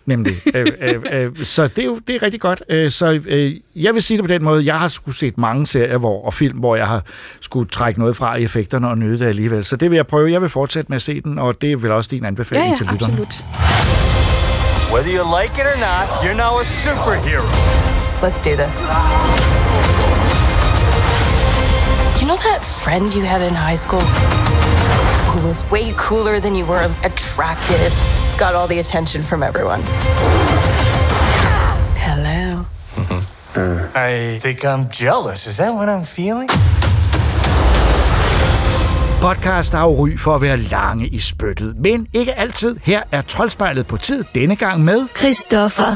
Nemlig. 0.06 0.42
øh, 0.56 0.68
øh, 0.82 1.02
øh, 1.12 1.32
så 1.44 1.68
det 1.68 1.80
er 1.80 1.86
jo 1.86 2.00
det 2.08 2.16
er 2.16 2.24
rigtig 2.24 2.42
godt. 2.42 2.64
Øh, 2.70 2.92
så 2.92 3.20
øh, 3.26 3.54
jeg 3.76 3.94
vil 3.94 4.02
sige 4.02 4.18
det 4.18 4.24
på 4.24 4.28
den 4.28 4.44
måde, 4.44 4.66
jeg 4.66 4.80
har 4.80 4.88
skulle 4.88 5.18
set 5.18 5.38
mange 5.38 5.66
serier 5.66 5.98
hvor, 5.98 6.26
og 6.26 6.34
film, 6.34 6.58
hvor 6.58 6.76
jeg 6.76 6.88
har 6.88 7.04
skulle 7.42 7.70
trække 7.70 8.00
noget 8.00 8.16
fra 8.16 8.36
i 8.36 8.44
effekterne 8.44 8.90
og 8.90 8.98
nyde 8.98 9.20
det 9.20 9.26
alligevel. 9.26 9.64
Så 9.66 9.76
det 9.76 9.92
vil 9.92 9.96
jeg 9.96 10.08
prøve. 10.08 10.32
Jeg 10.32 10.42
vil 10.42 10.50
fortsætte 10.50 10.90
med 10.90 10.96
at 10.96 11.02
se 11.02 11.22
den, 11.22 11.40
og 11.40 11.62
det 11.62 11.72
er 11.72 11.78
vel 11.78 11.92
også 11.92 12.10
din 12.12 12.26
anbefaling 12.26 12.66
ja, 12.66 12.70
ja, 12.70 12.76
til 12.76 12.86
lytterne. 12.92 13.14
absolut. 13.14 13.46
Whether 14.94 15.12
you 15.18 15.24
like 15.42 15.54
it 15.62 15.68
or 15.74 15.80
not, 15.80 16.08
you're 16.24 16.38
now 16.46 16.60
a 16.60 16.64
superhero. 16.64 17.46
Let's 18.24 18.42
do 18.50 18.54
this. 18.64 18.76
You 22.22 22.28
know 22.28 22.38
that 22.50 22.62
friend 22.84 23.14
you 23.16 23.24
had 23.24 23.42
in 23.50 23.54
high 23.54 23.78
school 23.78 24.06
who 25.32 25.48
was 25.48 25.66
way 25.72 25.92
cooler 25.98 26.40
than 26.40 26.56
you 26.56 26.66
were 26.66 26.84
attractive? 27.04 28.15
Got 28.38 28.54
all 28.56 28.68
the 28.68 28.80
attention 28.80 29.24
from 29.24 29.44
everyone. 29.44 29.82
Hello. 32.08 32.66
Mm-hmm. 32.96 33.98
I 33.98 34.40
think 34.40 34.66
I'm 34.66 34.90
jealous. 34.90 35.48
Is 35.48 35.58
that 35.58 35.74
what 35.74 35.90
I'm 35.90 36.04
feeling? 36.04 36.50
Podcast 39.22 39.74
har 39.74 39.84
jo 39.84 40.06
ry 40.06 40.18
for 40.18 40.36
at 40.36 40.42
være 40.42 40.58
lange 40.58 41.08
i 41.08 41.20
spyttet, 41.20 41.78
men 41.78 42.08
ikke 42.14 42.40
altid. 42.40 42.76
Her 42.84 43.02
er 43.12 43.22
troldspejlet 43.22 43.88
på 43.88 43.98
tid 43.98 44.24
denne 44.36 44.56
gang 44.56 44.84
med 44.84 45.08
Christoffer. 45.18 45.96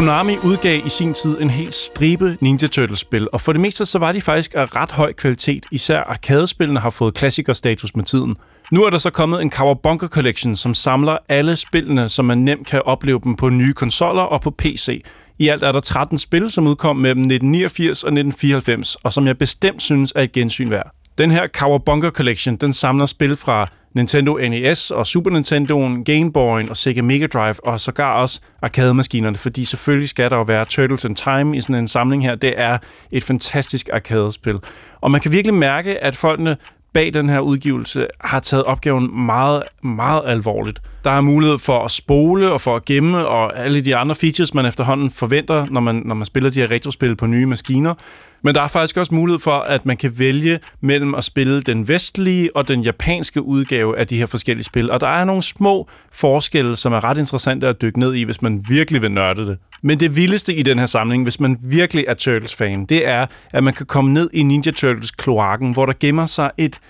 Konami 0.00 0.36
udgav 0.44 0.86
i 0.86 0.88
sin 0.88 1.14
tid 1.14 1.40
en 1.40 1.50
helt 1.50 1.74
stribe 1.74 2.36
Ninja 2.40 2.66
Turtles-spil, 2.66 3.28
og 3.32 3.40
for 3.40 3.52
det 3.52 3.60
meste 3.60 3.86
så 3.86 3.98
var 3.98 4.12
de 4.12 4.20
faktisk 4.20 4.54
af 4.54 4.76
ret 4.76 4.90
høj 4.90 5.12
kvalitet. 5.12 5.66
Især 5.70 6.00
arkadespillene 6.00 6.80
har 6.80 6.90
fået 6.90 7.14
klassikerstatus 7.14 7.96
med 7.96 8.04
tiden. 8.04 8.36
Nu 8.72 8.84
er 8.84 8.90
der 8.90 8.98
så 8.98 9.10
kommet 9.10 9.42
en 9.42 9.50
Cowabunga 9.50 10.06
Collection, 10.06 10.56
som 10.56 10.74
samler 10.74 11.16
alle 11.28 11.56
spillene, 11.56 12.08
så 12.08 12.22
man 12.22 12.38
nemt 12.38 12.66
kan 12.66 12.82
opleve 12.84 13.20
dem 13.24 13.36
på 13.36 13.48
nye 13.48 13.72
konsoller 13.72 14.22
og 14.22 14.40
på 14.40 14.50
PC. 14.50 15.04
I 15.38 15.48
alt 15.48 15.62
er 15.62 15.72
der 15.72 15.80
13 15.80 16.18
spil, 16.18 16.50
som 16.50 16.66
udkom 16.66 16.96
mellem 16.96 17.20
1989 17.20 18.04
og 18.04 18.08
1994, 18.08 18.94
og 18.94 19.12
som 19.12 19.26
jeg 19.26 19.38
bestemt 19.38 19.82
synes 19.82 20.12
er 20.16 20.22
et 20.22 20.32
gensyn 20.32 20.70
værd. 20.70 20.90
Den 21.18 21.30
her 21.30 21.46
Cowabunga 21.46 22.10
Collection, 22.10 22.56
den 22.56 22.72
samler 22.72 23.06
spil 23.06 23.36
fra 23.36 23.68
Nintendo 23.94 24.36
NES 24.36 24.90
og 24.90 25.06
Super 25.06 25.30
Nintendoen, 25.30 26.04
Game 26.04 26.32
Boy 26.32 26.68
og 26.68 26.76
Sega 26.76 27.02
Mega 27.02 27.26
Drive, 27.26 27.66
og 27.66 27.80
sågar 27.80 28.12
også 28.12 28.40
arcade-maskinerne, 28.62 29.36
fordi 29.36 29.64
selvfølgelig 29.64 30.08
skal 30.08 30.30
der 30.30 30.36
jo 30.36 30.42
være 30.42 30.64
Turtles 30.64 31.04
in 31.04 31.14
Time 31.14 31.56
i 31.56 31.60
sådan 31.60 31.76
en 31.76 31.88
samling 31.88 32.22
her. 32.22 32.34
Det 32.34 32.54
er 32.56 32.78
et 33.10 33.24
fantastisk 33.24 33.88
arcade-spil. 33.92 34.58
Og 35.00 35.10
man 35.10 35.20
kan 35.20 35.32
virkelig 35.32 35.54
mærke, 35.54 36.04
at 36.04 36.16
folkene 36.16 36.56
bag 36.92 37.14
den 37.14 37.28
her 37.28 37.40
udgivelse 37.40 38.06
har 38.20 38.40
taget 38.40 38.64
opgaven 38.64 39.26
meget, 39.26 39.62
meget 39.82 40.22
alvorligt. 40.26 40.82
Der 41.04 41.10
er 41.10 41.20
mulighed 41.20 41.58
for 41.58 41.84
at 41.84 41.90
spole 41.90 42.52
og 42.52 42.60
for 42.60 42.76
at 42.76 42.84
gemme 42.84 43.26
og 43.26 43.58
alle 43.58 43.80
de 43.80 43.96
andre 43.96 44.14
features, 44.14 44.54
man 44.54 44.66
efterhånden 44.66 45.10
forventer, 45.10 45.66
når 45.70 45.80
man, 45.80 46.02
når 46.04 46.14
man 46.14 46.24
spiller 46.24 46.50
de 46.50 46.60
her 46.60 46.70
retrospil 46.70 47.16
på 47.16 47.26
nye 47.26 47.46
maskiner. 47.46 47.94
Men 48.42 48.54
der 48.54 48.62
er 48.62 48.68
faktisk 48.68 48.96
også 48.96 49.14
mulighed 49.14 49.40
for, 49.40 49.58
at 49.58 49.86
man 49.86 49.96
kan 49.96 50.18
vælge 50.18 50.58
mellem 50.80 51.14
at 51.14 51.24
spille 51.24 51.62
den 51.62 51.88
vestlige 51.88 52.56
og 52.56 52.68
den 52.68 52.82
japanske 52.82 53.42
udgave 53.42 53.98
af 53.98 54.06
de 54.06 54.18
her 54.18 54.26
forskellige 54.26 54.64
spil. 54.64 54.90
Og 54.90 55.00
der 55.00 55.08
er 55.08 55.24
nogle 55.24 55.42
små 55.42 55.88
forskelle, 56.12 56.76
som 56.76 56.92
er 56.92 57.04
ret 57.04 57.18
interessante 57.18 57.68
at 57.68 57.82
dykke 57.82 57.98
ned 57.98 58.14
i, 58.14 58.22
hvis 58.22 58.42
man 58.42 58.64
virkelig 58.68 59.02
vil 59.02 59.10
nørde 59.10 59.46
det. 59.46 59.58
Men 59.82 60.00
det 60.00 60.16
vildeste 60.16 60.54
i 60.54 60.62
den 60.62 60.78
her 60.78 60.86
samling, 60.86 61.22
hvis 61.22 61.40
man 61.40 61.58
virkelig 61.62 62.04
er 62.08 62.14
Turtles-fan, 62.14 62.84
det 62.84 63.08
er, 63.08 63.26
at 63.52 63.64
man 63.64 63.74
kan 63.74 63.86
komme 63.86 64.12
ned 64.12 64.30
i 64.32 64.42
Ninja 64.42 64.70
Turtles-kloakken, 64.70 65.72
hvor 65.72 65.86
der 65.86 65.92
gemmer 66.00 66.26
sig 66.26 66.50
et 66.58 66.80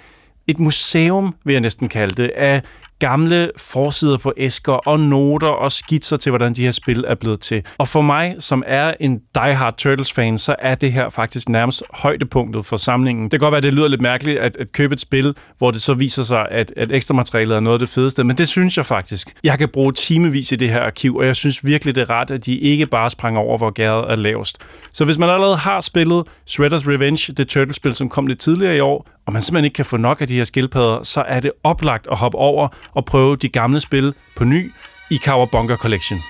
et 0.46 0.58
museum, 0.58 1.34
vil 1.44 1.52
jeg 1.52 1.60
næsten 1.60 1.88
kalde 1.88 2.22
det, 2.22 2.30
af 2.36 2.62
gamle 3.00 3.50
forsider 3.56 4.18
på 4.18 4.32
æsker 4.36 4.72
og 4.72 5.00
noter 5.00 5.48
og 5.48 5.72
skitser 5.72 6.16
til, 6.16 6.30
hvordan 6.30 6.54
de 6.54 6.62
her 6.62 6.70
spil 6.70 7.04
er 7.08 7.14
blevet 7.14 7.40
til. 7.40 7.62
Og 7.78 7.88
for 7.88 8.02
mig, 8.02 8.36
som 8.38 8.62
er 8.66 8.94
en 9.00 9.20
diehard 9.34 9.76
Turtles-fan, 9.76 10.38
så 10.38 10.56
er 10.58 10.74
det 10.74 10.92
her 10.92 11.08
faktisk 11.08 11.48
nærmest 11.48 11.82
højdepunktet 11.94 12.66
for 12.66 12.76
samlingen. 12.76 13.24
Det 13.24 13.30
kan 13.30 13.40
godt 13.40 13.52
være, 13.52 13.56
at 13.56 13.62
det 13.62 13.72
lyder 13.72 13.88
lidt 13.88 14.00
mærkeligt 14.00 14.38
at, 14.38 14.56
at 14.56 14.72
købe 14.72 14.92
et 14.92 15.00
spil, 15.00 15.34
hvor 15.58 15.70
det 15.70 15.82
så 15.82 15.94
viser 15.94 16.22
sig, 16.22 16.46
at, 16.50 16.72
at 16.76 16.92
ekstra 16.92 17.14
materialet 17.14 17.56
er 17.56 17.60
noget 17.60 17.74
af 17.74 17.78
det 17.78 17.88
fedeste, 17.88 18.24
men 18.24 18.38
det 18.38 18.48
synes 18.48 18.76
jeg 18.76 18.86
faktisk. 18.86 19.34
Jeg 19.44 19.58
kan 19.58 19.68
bruge 19.68 19.92
timevis 19.92 20.52
i 20.52 20.56
det 20.56 20.70
her 20.70 20.80
arkiv, 20.80 21.16
og 21.16 21.26
jeg 21.26 21.36
synes 21.36 21.64
virkelig, 21.64 21.94
det 21.94 22.00
er 22.00 22.10
ret, 22.10 22.30
at 22.30 22.46
de 22.46 22.58
ikke 22.58 22.86
bare 22.86 23.10
sprang 23.10 23.38
over, 23.38 23.58
hvor 23.58 23.70
gæret 23.70 24.12
er 24.12 24.16
lavest. 24.16 24.58
Så 24.92 25.04
hvis 25.04 25.18
man 25.18 25.28
allerede 25.28 25.56
har 25.56 25.80
spillet 25.80 26.24
Shredder's 26.50 26.88
Revenge, 26.88 27.32
det 27.32 27.48
Turtles-spil, 27.48 27.94
som 27.94 28.08
kom 28.08 28.26
lidt 28.26 28.40
tidligere 28.40 28.76
i 28.76 28.80
år, 28.80 29.08
og 29.26 29.32
man 29.32 29.42
simpelthen 29.42 29.64
ikke 29.64 29.74
kan 29.74 29.84
få 29.84 29.96
nok 29.96 30.20
af 30.20 30.28
de 30.28 30.36
her 30.36 30.44
skildpadder, 30.44 31.02
så 31.02 31.24
er 31.28 31.40
det 31.40 31.52
oplagt 31.64 32.06
at 32.10 32.18
hoppe 32.18 32.38
over 32.38 32.68
og 32.92 33.04
prøve 33.04 33.36
de 33.36 33.48
gamle 33.48 33.80
spil 33.80 34.14
på 34.36 34.44
ny 34.44 34.72
i 35.10 35.18
Cowabunga 35.24 35.76
Collection. 35.76 36.22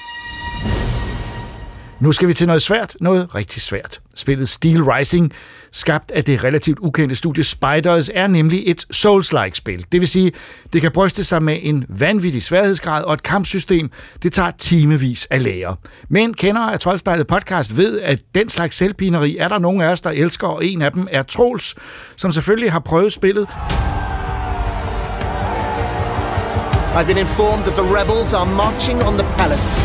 Nu 2.01 2.13
skal 2.13 2.29
vi 2.29 2.35
til 2.35 2.47
noget 2.47 2.63
svært, 2.63 2.97
noget 3.01 3.35
rigtig 3.35 3.63
svært. 3.63 4.01
Spillet 4.15 4.49
Steel 4.49 4.85
Rising, 4.85 5.33
skabt 5.73 6.11
af 6.11 6.25
det 6.25 6.45
relativt 6.45 6.79
ukendte 6.79 7.17
studie 7.17 7.45
Spiders, 7.45 8.11
er 8.15 8.27
nemlig 8.27 8.63
et 8.67 8.85
Souls-like 8.95 9.55
spil. 9.55 9.87
Det 9.93 10.01
vil 10.01 10.09
sige, 10.09 10.33
det 10.73 10.81
kan 10.81 10.93
bryste 10.93 11.25
sig 11.25 11.43
med 11.43 11.59
en 11.63 11.85
vanvittig 11.89 12.43
sværhedsgrad 12.43 13.05
og 13.05 13.15
et 13.15 13.23
kampsystem, 13.23 13.91
det 14.23 14.33
tager 14.33 14.51
timevis 14.51 15.27
at 15.31 15.43
lære. 15.43 15.77
Men 16.09 16.35
kender 16.35 16.61
af 16.61 16.81
Troldspejlet 16.81 17.27
podcast 17.27 17.77
ved, 17.77 18.01
at 18.01 18.21
den 18.35 18.49
slags 18.49 18.77
selvpineri 18.77 19.37
er 19.37 19.49
der 19.49 19.59
nogle 19.59 19.85
af 19.85 19.93
os, 19.93 20.01
der 20.01 20.11
elsker, 20.11 20.49
og 20.49 20.65
en 20.65 20.83
af 20.83 20.93
dem 20.93 21.09
er 21.11 21.23
Troels, 21.23 21.75
som 22.17 22.33
selvfølgelig 22.33 22.73
har 22.73 22.81
prøvet 22.81 23.13
spillet. 23.13 23.49
I've 26.93 27.07
been 27.07 27.19
informed 27.19 27.67
that 27.67 27.77
the 27.77 27.85
rebels 27.85 28.35
are 28.35 28.45
marching 28.45 29.01
on 29.05 29.17
the 29.17 29.23
palace. 29.39 29.77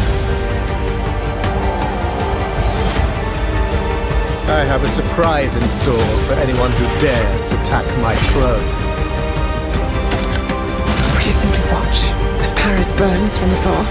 I 4.50 4.64
have 4.64 4.84
a 4.84 4.88
surprise 4.88 5.56
in 5.56 5.70
store 5.70 6.18
for 6.26 6.34
anyone 6.34 6.72
who 6.72 6.86
dares 7.00 7.52
attack 7.52 7.86
my 8.02 8.16
throne. 8.34 8.66
We 11.16 11.32
simply 11.32 11.62
watch 11.72 12.06
as 12.42 12.52
Paris 12.54 12.92
burns 12.94 13.38
from 13.38 13.52
afar. 13.52 13.84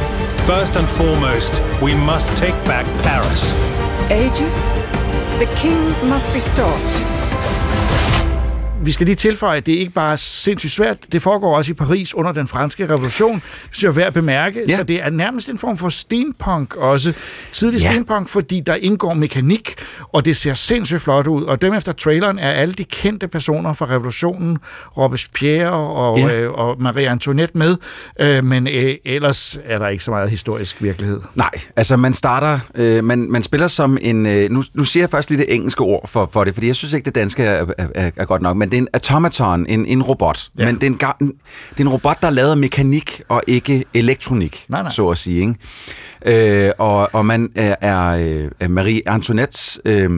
First 0.44 0.74
and 0.74 0.88
foremost, 0.88 1.62
we 1.80 1.94
must 1.94 2.36
take 2.36 2.56
back 2.64 2.84
Paris. 3.04 3.52
Aegis, 4.10 4.72
the 5.38 5.46
king 5.54 5.78
must 6.08 6.32
be 6.32 6.40
stopped. 6.40 7.00
Vi 8.86 8.92
skal 8.92 9.06
lige 9.06 9.16
tilføje, 9.16 9.56
at 9.56 9.66
det 9.66 9.72
ikke 9.72 9.92
bare 9.92 10.12
er 10.12 10.16
sindssygt 10.16 10.72
svært, 10.72 10.96
det 11.12 11.22
foregår 11.22 11.56
også 11.56 11.70
i 11.70 11.74
Paris 11.74 12.14
under 12.14 12.32
den 12.32 12.48
franske 12.48 12.86
revolution, 12.86 13.42
synes 13.70 13.82
jeg 13.82 13.88
er 13.88 13.92
værd 13.92 14.06
at 14.06 14.14
bemærke. 14.14 14.60
Ja. 14.68 14.76
Så 14.76 14.82
det 14.82 15.02
er 15.02 15.10
nærmest 15.10 15.50
en 15.50 15.58
form 15.58 15.76
for 15.76 15.88
steampunk 15.88 16.76
også. 16.76 17.12
Tidlig 17.52 17.80
ja. 17.80 17.90
steampunk, 17.90 18.28
fordi 18.28 18.60
der 18.60 18.74
indgår 18.74 19.14
mekanik, 19.14 19.74
og 20.12 20.24
det 20.24 20.36
ser 20.36 20.54
sindssygt 20.54 21.02
flot 21.02 21.26
ud. 21.26 21.42
Og 21.42 21.62
dem 21.62 21.74
efter 21.74 21.92
traileren 21.92 22.38
er 22.38 22.50
alle 22.50 22.74
de 22.74 22.84
kendte 22.84 23.28
personer 23.28 23.72
fra 23.72 23.86
revolutionen, 23.86 24.58
Robespierre 24.96 25.70
og, 25.70 26.18
ja. 26.18 26.40
øh, 26.40 26.52
og 26.52 26.82
Marie 26.82 27.08
Antoinette 27.08 27.58
med, 27.58 27.76
øh, 28.20 28.44
men 28.44 28.66
øh, 28.66 28.94
ellers 29.04 29.58
er 29.64 29.78
der 29.78 29.88
ikke 29.88 30.04
så 30.04 30.10
meget 30.10 30.30
historisk 30.30 30.82
virkelighed. 30.82 31.20
Nej, 31.34 31.50
altså 31.76 31.96
man 31.96 32.14
starter, 32.14 32.58
øh, 32.74 33.04
man, 33.04 33.30
man 33.30 33.42
spiller 33.42 33.68
som 33.68 33.98
en, 34.00 34.26
øh, 34.26 34.50
nu, 34.50 34.62
nu 34.74 34.84
siger 34.84 35.02
jeg 35.02 35.10
først 35.10 35.30
lige 35.30 35.40
det 35.40 35.54
engelske 35.54 35.80
ord 35.80 36.08
for, 36.08 36.28
for 36.32 36.44
det, 36.44 36.54
fordi 36.54 36.66
jeg 36.66 36.76
synes 36.76 36.94
ikke, 36.94 37.04
det 37.04 37.14
danske 37.14 37.42
er, 37.42 37.66
er, 37.78 38.10
er 38.16 38.24
godt 38.24 38.42
nok, 38.42 38.56
men 38.56 38.72
det 38.74 38.78
er 38.78 38.82
en 38.82 38.88
automaton, 38.92 39.66
en, 39.66 39.86
en 39.86 40.02
robot. 40.02 40.50
Ja. 40.58 40.64
Men 40.64 40.74
det 40.74 40.82
er 40.82 41.16
en, 41.20 41.28
det 41.70 41.76
er 41.76 41.80
en 41.80 41.88
robot, 41.88 42.22
der 42.22 42.28
er 42.28 42.50
af 42.50 42.56
mekanik 42.56 43.22
og 43.28 43.42
ikke 43.46 43.84
elektronik, 43.94 44.64
nej, 44.68 44.82
nej. 44.82 44.90
så 44.90 45.08
at 45.08 45.18
sige. 45.18 45.40
Ikke? 45.40 46.66
Øh, 46.66 46.72
og, 46.78 47.14
og 47.14 47.26
man 47.26 47.50
er, 47.54 47.74
er, 47.80 48.10
er 48.60 48.68
Marie 48.68 49.02
Antoinettes 49.06 49.80
øh, 49.84 50.10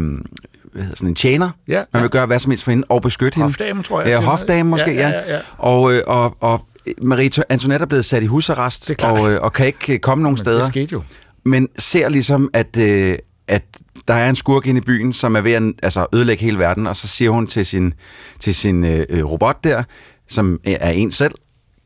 hvad 0.73 0.83
hedder, 0.83 0.97
sådan 0.97 1.09
en 1.09 1.15
tjener. 1.15 1.51
Ja, 1.69 1.83
man 1.93 2.03
vil 2.03 2.11
gøre 2.11 2.27
hvad 2.27 2.39
som 2.39 2.51
helst 2.51 2.65
for 2.65 2.71
hende 2.71 2.85
og 2.89 3.03
beskytte 3.03 3.37
hende. 3.37 3.49
Hofdame, 3.49 3.83
tror 3.83 4.01
jeg. 4.01 4.09
Ja, 4.09 4.21
hofdame 4.21 4.71
måske, 4.71 4.93
ja. 4.95 5.09
ja, 5.09 5.15
ja, 5.15 5.35
ja. 5.35 5.39
Og, 5.59 5.93
øh, 5.93 6.03
og, 6.07 6.37
og 6.41 6.67
Marie 7.03 7.31
Antoinette 7.49 7.83
er 7.83 7.87
blevet 7.87 8.05
sat 8.05 8.23
i 8.23 8.27
husarrest 8.27 8.93
og, 9.03 9.33
øh, 9.33 9.43
og 9.43 9.53
kan 9.53 9.67
ikke 9.67 9.99
komme 9.99 10.23
nogen 10.23 10.35
Men 10.35 10.39
steder. 10.39 10.59
det 10.59 10.67
skete 10.67 10.93
jo. 10.93 11.03
Men 11.45 11.69
ser 11.79 12.09
ligesom, 12.09 12.51
at, 12.53 12.77
øh, 12.77 13.19
at 13.49 13.63
der 14.09 14.15
er 14.15 14.29
en 14.29 14.37
skurk 14.37 14.67
inde 14.67 14.79
i 14.79 14.85
byen, 14.85 15.13
som 15.13 15.37
er 15.37 15.41
ved 15.41 15.53
at 15.53 15.63
altså, 15.83 16.07
ødelægge 16.13 16.45
hele 16.45 16.59
verden, 16.59 16.87
og 16.87 16.97
så 16.97 17.09
siger 17.09 17.31
hun 17.31 17.47
til 17.47 17.67
sin, 17.67 17.95
til 18.41 18.55
sin 18.55 18.85
øh, 18.85 19.07
øh 19.09 19.25
robot 19.25 19.65
der, 19.65 19.83
som 20.29 20.61
er 20.65 20.91
en 20.91 21.11
selv, 21.11 21.35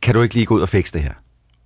kan 0.02 0.14
du 0.14 0.22
ikke 0.22 0.34
lige 0.34 0.46
gå 0.46 0.54
ud 0.54 0.60
og 0.60 0.68
fikse 0.68 0.92
det 0.92 1.02
her? 1.02 1.12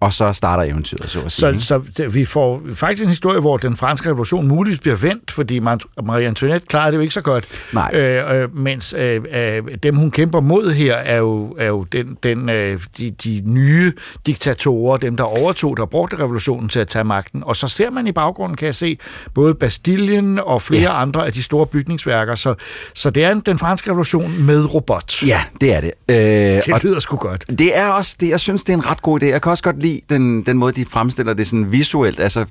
Og 0.04 0.12
så 0.12 0.32
starter 0.32 0.62
eventyret, 0.62 1.10
så 1.10 1.20
at 1.20 1.32
sige. 1.32 1.60
Så, 1.60 1.80
så 1.96 2.08
vi 2.08 2.24
får 2.24 2.62
faktisk 2.74 3.02
en 3.02 3.08
historie, 3.08 3.40
hvor 3.40 3.56
den 3.56 3.76
franske 3.76 4.08
revolution 4.08 4.48
muligvis 4.48 4.80
bliver 4.80 4.96
vendt, 4.96 5.30
fordi 5.30 5.58
Marie 5.58 6.26
Antoinette 6.26 6.66
klarede 6.66 6.92
det 6.92 6.96
jo 6.96 7.00
ikke 7.00 7.14
så 7.14 7.20
godt. 7.20 7.44
Nej. 7.72 7.90
Øh, 7.94 8.42
øh, 8.42 8.56
mens 8.56 8.94
øh, 8.98 9.22
øh, 9.32 9.62
dem, 9.82 9.96
hun 9.96 10.10
kæmper 10.10 10.40
mod 10.40 10.72
her, 10.72 10.94
er 10.94 11.16
jo, 11.16 11.56
er 11.58 11.66
jo 11.66 11.84
den, 11.84 12.18
den, 12.22 12.48
øh, 12.48 12.80
de, 12.98 13.10
de 13.10 13.42
nye 13.46 13.92
diktatorer, 14.26 14.96
dem, 14.96 15.16
der 15.16 15.24
overtog, 15.24 15.76
der 15.76 15.86
brugte 15.86 16.18
revolutionen 16.18 16.68
til 16.68 16.80
at 16.80 16.88
tage 16.88 17.04
magten. 17.04 17.42
Og 17.46 17.56
så 17.56 17.68
ser 17.68 17.90
man 17.90 18.06
i 18.06 18.12
baggrunden, 18.12 18.56
kan 18.56 18.66
jeg 18.66 18.74
se, 18.74 18.98
både 19.34 19.54
Bastillen 19.54 20.38
og 20.38 20.62
flere 20.62 20.92
ja. 20.92 21.02
andre 21.02 21.26
af 21.26 21.32
de 21.32 21.42
store 21.42 21.66
bygningsværker. 21.66 22.34
Så, 22.34 22.54
så 22.94 23.10
det 23.10 23.24
er 23.24 23.34
den 23.34 23.58
franske 23.58 23.90
revolution 23.90 24.42
med 24.42 24.74
robot. 24.74 25.22
Ja, 25.26 25.40
det 25.60 25.74
er 25.74 25.80
det. 25.80 25.92
Øh, 26.08 26.74
det 26.74 26.84
lyder 26.84 27.00
sgu 27.00 27.16
godt. 27.16 27.44
Det 27.48 27.78
er 27.78 27.88
også 27.88 28.16
det, 28.20 28.28
jeg 28.28 28.40
synes, 28.40 28.64
det 28.64 28.72
er 28.72 28.76
en 28.76 28.86
ret 28.86 29.02
god 29.02 29.22
idé. 29.22 29.26
Jeg 29.26 29.42
kan 29.42 29.50
også 29.50 29.64
godt 29.64 29.82
lide 29.82 29.93
den, 30.10 30.42
den 30.42 30.58
måde, 30.58 30.72
de 30.72 30.84
fremstiller 30.84 31.34
det 31.34 31.48
sådan 31.48 31.72
visuelt. 31.72 32.20
Altså, 32.20 32.44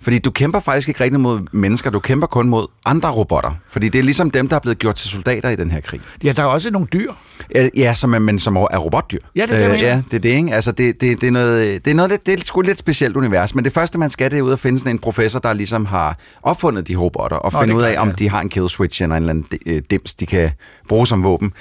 fordi 0.00 0.18
du 0.18 0.30
kæmper 0.30 0.60
faktisk 0.60 0.88
ikke 0.88 1.04
rigtig 1.04 1.20
mod 1.20 1.40
mennesker, 1.52 1.90
du 1.90 1.98
kæmper 2.00 2.26
kun 2.26 2.48
mod 2.48 2.66
andre 2.86 3.10
robotter. 3.10 3.50
Fordi 3.68 3.88
det 3.88 3.98
er 3.98 4.02
ligesom 4.02 4.30
dem, 4.30 4.48
der 4.48 4.56
er 4.56 4.60
blevet 4.60 4.78
gjort 4.78 4.94
til 4.94 5.10
soldater 5.10 5.48
i 5.48 5.56
den 5.56 5.70
her 5.70 5.80
krig. 5.80 6.00
Ja, 6.24 6.32
der 6.32 6.42
er 6.42 6.46
også 6.46 6.70
nogle 6.70 6.88
dyr. 6.92 7.12
Ja, 7.54 7.68
ja 7.76 7.94
som 7.94 8.14
er, 8.14 8.18
men 8.18 8.38
som 8.38 8.56
er 8.56 8.78
robotdyr. 8.78 9.18
Ja, 9.36 9.46
det 9.46 9.64
er 9.64 9.68
det, 9.68 9.74
øh, 9.74 9.82
Ja, 9.82 10.02
det 10.10 10.16
er 10.16 10.20
det, 10.20 10.28
ikke? 10.28 10.54
Altså, 10.54 10.72
det, 10.72 11.00
det, 11.00 11.20
det, 11.20 11.26
er 11.26 11.30
noget, 11.30 11.84
det 11.84 11.90
er 11.90 11.94
noget, 11.94 12.26
det 12.26 12.34
er 12.34 12.42
sgu 12.44 12.60
lidt 12.60 12.78
specielt 12.78 13.16
univers, 13.16 13.54
men 13.54 13.64
det 13.64 13.72
første, 13.72 13.98
man 13.98 14.10
skal, 14.10 14.30
det 14.30 14.38
er 14.38 14.42
ud 14.42 14.52
at 14.52 14.60
finde 14.60 14.78
sådan 14.78 14.92
en 14.92 14.98
professor, 14.98 15.38
der 15.38 15.52
ligesom 15.52 15.86
har 15.86 16.18
opfundet 16.42 16.88
de 16.88 16.96
robotter, 16.96 17.36
og 17.36 17.52
Nå, 17.52 17.60
finde 17.60 17.74
ud 17.74 17.82
af, 17.82 17.92
klart, 17.92 18.02
om 18.02 18.08
ja. 18.08 18.14
de 18.14 18.28
har 18.30 18.40
en 18.40 18.48
kill 18.48 18.68
switch 18.68 19.02
eller 19.02 19.16
en 19.16 19.22
eller 19.22 19.30
anden 19.30 19.58
øh, 19.66 19.82
dims, 19.90 20.14
de 20.14 20.26
kan 20.26 20.50
bruge 20.88 21.06
som 21.06 21.24
våben. 21.24 21.52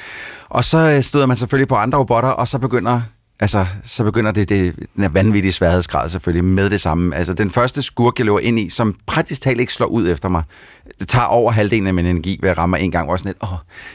Og 0.50 0.66
så 0.66 0.78
øh, 0.78 1.04
støder 1.04 1.26
man 1.26 1.38
selvfølgelig 1.38 1.68
på 1.68 1.76
andre 1.76 1.98
robotter, 1.98 2.30
og 2.30 2.48
så 2.48 2.60
begynder 2.60 3.02
Altså, 3.40 3.66
så 3.84 4.04
begynder 4.04 4.32
det, 4.32 4.50
det 4.50 4.76
den 4.96 5.04
er 5.04 5.10
vanvittige 5.10 5.52
sværhedsgrad 5.52 6.10
selvfølgelig 6.10 6.46
med 6.46 6.70
det 6.70 6.82
samme. 6.82 7.16
Altså, 7.16 7.34
den 7.34 7.52
første 7.52 7.82
skurk, 7.82 8.14
jeg 8.20 8.26
løber 8.26 8.40
ind 8.40 8.60
i, 8.60 8.70
som 8.70 8.96
praktisk 9.06 9.42
talt 9.42 9.60
ikke 9.60 9.74
slår 9.74 9.88
ud 9.88 10.08
efter 10.10 10.30
mig, 10.30 10.44
det 11.00 11.08
tager 11.08 11.26
over 11.26 11.52
halvdelen 11.52 11.88
af 11.88 11.94
min 11.94 12.06
energi 12.06 12.40
ved 12.42 12.50
at 12.50 12.58
ramme 12.58 12.80
en 12.80 12.92
gang, 12.92 13.10
jeg 13.10 13.20
sådan 13.20 13.30
lidt, 13.30 13.44
åh, 13.44 13.50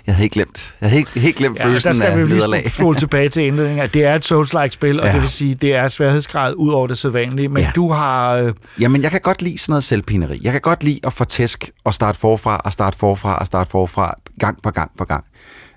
jeg 0.06 0.14
havde 0.14 0.22
helt 0.22 0.32
glemt, 0.32 0.74
jeg 0.80 0.88
havde 0.90 0.98
helt, 0.98 1.22
helt 1.24 1.36
glemt 1.36 1.58
Ja, 1.58 1.64
følelsen 1.66 1.88
der 1.92 1.96
skal 1.96 2.06
af 2.08 2.18
vi 2.18 2.24
lige 2.24 2.34
nederlag. 2.34 2.70
spole 2.70 2.98
tilbage 2.98 3.28
til 3.28 3.42
indledningen, 3.46 3.84
at 3.84 3.94
det 3.94 4.04
er 4.04 4.14
et 4.14 4.32
Souls-like 4.32 4.68
spil, 4.70 5.00
og 5.00 5.06
Ja. 5.06 5.12
det 5.12 5.20
vil 5.20 5.28
sige, 5.30 5.54
det 5.54 5.74
er 5.74 5.88
sværhedsgrad 5.88 6.54
ud 6.56 6.72
over 6.72 6.86
det 6.86 6.98
sædvanlige, 6.98 7.48
men 7.48 7.62
Ja. 7.62 7.70
du 7.76 7.90
har... 7.90 8.32
Øh, 8.34 8.52
Jamen, 8.80 9.02
jeg 9.02 9.10
kan 9.10 9.20
godt 9.20 9.42
lide 9.42 9.58
sådan 9.58 9.72
noget 9.72 9.84
selvpineri. 9.84 10.40
Jeg 10.42 10.52
kan 10.52 10.60
godt 10.60 10.84
lide 10.84 11.00
at 11.04 11.12
få 11.12 11.24
tæsk 11.24 11.70
og 11.84 11.94
starte 11.94 12.18
forfra 12.18 12.56
og 12.64 12.72
starte 12.72 12.98
forfra 12.98 13.38
og 13.38 13.46
starte 13.46 13.70
forfra 13.70 14.14
gang 14.40 14.62
på 14.62 14.70
gang 14.70 14.90
på 14.98 15.04
gang. 15.04 15.24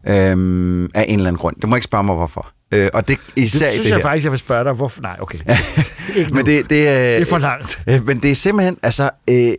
Øhm, 0.07 0.85
af 0.93 1.05
en 1.07 1.15
eller 1.19 1.27
anden 1.27 1.39
grund. 1.39 1.55
Det 1.61 1.69
må 1.69 1.75
ikke 1.75 1.85
spørge 1.85 2.03
mig, 2.03 2.15
hvorfor. 2.15 2.47
Øh, 2.71 2.89
og 2.93 3.07
det 3.07 3.17
det 3.35 3.41
især 3.41 3.69
i 3.69 3.71
synes 3.73 3.83
det 3.83 3.89
jeg 3.89 3.97
her. 3.97 4.03
faktisk, 4.03 4.23
jeg 4.23 4.31
vil 4.31 4.39
spørge 4.39 4.63
dig, 4.63 4.73
hvorfor... 4.73 5.01
Nej, 5.01 5.17
okay. 5.19 5.37
Men 6.33 6.45
det, 6.45 6.69
det, 6.69 6.87
er, 6.89 7.11
Det 7.13 7.21
er 7.21 7.25
for 7.25 7.37
langt. 7.37 7.79
Øh, 7.87 8.07
men 8.07 8.19
det 8.19 8.31
er 8.31 8.35
simpelthen, 8.35 8.77
altså, 8.83 9.09
øh, 9.29 9.51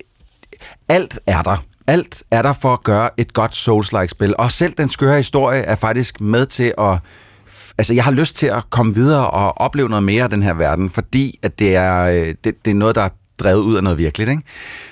alt 0.89 1.19
er 1.27 1.43
der. 1.43 1.65
Alt 1.87 2.23
er 2.31 2.43
der 2.43 2.53
for 2.53 2.73
at 2.73 2.83
gøre 2.83 3.11
et 3.17 3.33
godt 3.33 3.53
Souls-like 3.53 4.07
spil. 4.09 4.35
Og 4.39 4.53
selv 4.53 4.73
den 4.73 4.89
skøre 4.89 5.17
historie 5.17 5.61
er 5.63 5.75
faktisk 5.75 6.21
med 6.21 6.47
til 6.47 6.73
at... 6.79 6.99
Altså, 7.79 7.95
jeg 7.95 8.05
har 8.05 8.11
lyst 8.11 8.37
til 8.37 8.47
at 8.47 8.63
komme 8.71 8.95
videre 8.95 9.31
og 9.31 9.59
opleve 9.61 9.89
noget 9.89 10.03
mere 10.03 10.23
af 10.23 10.31
den 10.31 10.43
her 10.43 10.55
verden, 10.55 10.91
fordi 10.91 11.39
at 11.43 11.59
det 11.59 11.77
er, 11.77 12.03
øh, 12.05 12.35
det, 12.45 12.65
det 12.65 12.71
er 12.71 12.75
noget, 12.75 12.95
der 12.95 13.03
er 13.03 13.09
drevet 13.39 13.61
ud 13.61 13.77
af 13.77 13.83
noget 13.83 13.99
virkeligt. 13.99 14.31
Ikke? 14.31 14.43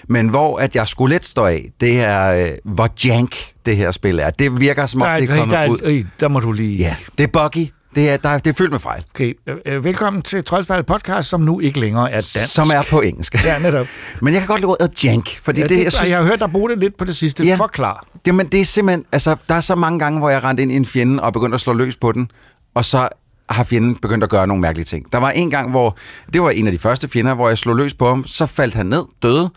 Men 0.08 0.28
hvor 0.28 0.58
at 0.58 0.76
jeg 0.76 0.88
skulle 0.88 1.14
let 1.14 1.24
stå 1.24 1.44
af, 1.46 1.70
det 1.80 2.00
er, 2.00 2.44
øh, 2.44 2.50
hvor 2.64 2.88
jank 3.04 3.36
det 3.66 3.76
her 3.76 3.90
spil 3.90 4.18
er. 4.18 4.30
Det 4.30 4.60
virker 4.60 4.86
som 4.86 5.02
om, 5.02 5.08
Der, 5.08 5.16
det 5.18 5.28
er 5.30 5.32
er, 5.34 5.38
kommet 5.38 5.58
der, 5.58 5.68
ud. 5.68 5.78
er, 5.78 5.90
øh, 5.90 6.04
der 6.20 6.28
må 6.28 6.40
du 6.40 6.52
lige... 6.52 6.76
Ja, 6.76 6.96
det 7.18 7.24
er 7.24 7.28
buggy. 7.28 7.68
Det 7.94 8.10
er, 8.10 8.16
der, 8.16 8.38
det 8.38 8.50
er 8.50 8.54
fyldt 8.54 8.70
med 8.70 8.80
fejl. 8.80 9.04
Okay, 9.14 9.34
øh, 9.66 9.84
velkommen 9.84 10.22
til 10.22 10.44
Troldspejlet 10.44 10.86
podcast, 10.86 11.28
som 11.28 11.40
nu 11.40 11.60
ikke 11.60 11.80
længere 11.80 12.10
er 12.10 12.30
dansk. 12.34 12.54
Som 12.54 12.70
er 12.74 12.82
på 12.90 13.00
engelsk. 13.00 13.44
Ja, 13.44 13.58
netop. 13.58 13.86
Men 14.22 14.34
jeg 14.34 14.40
kan 14.40 14.48
godt 14.48 14.60
lide 14.60 14.68
ordet 14.68 15.04
jank, 15.04 15.38
fordi 15.42 15.60
ja, 15.60 15.66
det, 15.66 15.76
det, 15.76 15.84
jeg 15.84 15.92
synes, 15.92 16.10
jeg 16.10 16.18
har 16.18 16.24
hørt 16.24 16.40
dig 16.40 16.50
bruge 16.50 16.70
det 16.70 16.78
lidt 16.78 16.96
på 16.96 17.04
det 17.04 17.16
sidste. 17.16 17.44
Ja. 17.44 17.56
Forklar. 17.56 18.06
Jamen, 18.26 18.46
det 18.46 18.60
er 18.60 18.64
simpelthen... 18.64 19.04
Altså, 19.12 19.36
der 19.48 19.54
er 19.54 19.60
så 19.60 19.74
mange 19.74 19.98
gange, 19.98 20.18
hvor 20.18 20.30
jeg 20.30 20.44
rendte 20.44 20.62
ind 20.62 20.72
i 20.72 20.76
en 20.76 20.84
fjende 20.84 21.22
og 21.22 21.32
begyndte 21.32 21.54
at 21.54 21.60
slå 21.60 21.72
løs 21.72 21.96
på 21.96 22.12
den, 22.12 22.30
og 22.74 22.84
så 22.84 23.08
har 23.48 23.64
fjenden 23.64 23.96
begyndt 23.96 24.24
at 24.24 24.30
gøre 24.30 24.46
nogle 24.46 24.60
mærkelige 24.60 24.84
ting. 24.84 25.12
Der 25.12 25.18
var 25.18 25.30
en 25.30 25.50
gang, 25.50 25.70
hvor... 25.70 25.96
Det 26.32 26.42
var 26.42 26.50
en 26.50 26.66
af 26.66 26.72
de 26.72 26.78
første 26.78 27.08
fjender, 27.08 27.34
hvor 27.34 27.48
jeg 27.48 27.58
slog 27.58 27.76
løs 27.76 27.94
på 27.94 28.08
ham, 28.08 28.26
så 28.26 28.46
faldt 28.46 28.74
han 28.74 28.86
ned, 28.86 29.04
døde, 29.22 29.50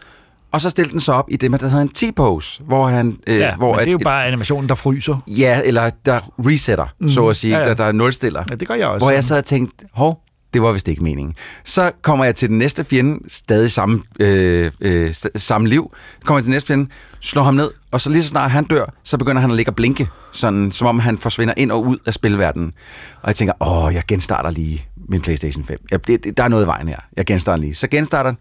og 0.51 0.61
så 0.61 0.69
stillede 0.69 0.91
den 0.91 0.99
sig 0.99 1.13
op 1.15 1.25
i 1.29 1.35
det, 1.35 1.51
der 1.51 1.67
hedder 1.67 1.81
en 1.81 1.89
T-pose, 1.89 2.63
hvor 2.63 2.87
han... 2.87 3.17
Øh, 3.27 3.37
Ja, 3.37 3.55
hvor 3.55 3.71
men 3.71 3.79
det 3.79 3.87
er 3.87 3.91
jo 3.91 3.97
at- 3.97 4.03
bare 4.03 4.25
animationen, 4.25 4.69
der 4.69 4.75
fryser. 4.75 5.17
Ja, 5.27 5.61
eller 5.65 5.89
der 6.05 6.19
resetter, 6.39 6.85
mm, 6.99 7.09
så 7.09 7.27
at 7.27 7.35
sige, 7.35 7.53
Ja, 7.57 7.61
ja. 7.63 7.67
Der, 7.69 7.73
der 7.75 7.83
er 7.83 7.91
nulstiller. 7.91 8.43
Ja, 8.49 8.55
det 8.55 8.67
gør 8.67 8.75
jeg 8.75 8.87
også. 8.87 9.05
Hvor 9.05 9.11
jeg 9.11 9.23
sad 9.23 9.37
og 9.37 9.45
tænkte, 9.45 9.85
hov, 9.93 10.21
det 10.53 10.61
var 10.61 10.71
vist 10.71 10.87
ikke 10.87 11.03
meningen. 11.03 11.35
Så 11.63 11.91
kommer 12.01 12.25
jeg 12.25 12.35
til 12.35 12.49
den 12.49 12.57
næste 12.57 12.83
fjende, 12.83 13.19
stadig 13.29 13.71
samme, 13.71 14.01
øh, 14.19 14.71
øh, 14.81 15.13
samme 15.35 15.67
liv, 15.67 15.91
kommer 16.25 16.37
jeg 16.37 16.43
til 16.43 16.47
den 16.49 16.55
næste 16.55 16.67
fjende, 16.67 16.89
slår 17.19 17.43
ham 17.43 17.53
ned, 17.55 17.71
og 17.91 18.01
så 18.01 18.09
lige 18.09 18.23
så 18.23 18.29
snart 18.29 18.51
han 18.51 18.63
dør, 18.63 18.85
så 19.03 19.17
begynder 19.17 19.41
han 19.41 19.49
at 19.51 19.55
ligge 19.55 19.71
og 19.71 19.75
blinke, 19.75 20.07
sådan, 20.31 20.71
som 20.71 20.87
om 20.87 20.99
han 20.99 21.17
forsvinder 21.17 21.53
ind 21.57 21.71
og 21.71 21.85
ud 21.85 21.97
af 22.05 22.13
spilverdenen. 22.13 22.73
Og 23.21 23.27
jeg 23.27 23.35
tænker, 23.35 23.53
åh, 23.61 23.93
jeg 23.93 24.03
genstarter 24.07 24.49
lige 24.49 24.85
min 25.09 25.21
Playstation 25.21 25.63
5. 25.63 25.77
Ja, 25.91 25.97
det, 25.97 26.23
det, 26.23 26.37
der 26.37 26.43
er 26.43 26.47
noget 26.47 26.63
i 26.63 26.67
vejen 26.67 26.87
her. 26.87 26.99
Jeg 27.17 27.25
genstarter 27.25 27.61
lige. 27.61 27.75
Så 27.75 27.87
genstarter 27.87 28.33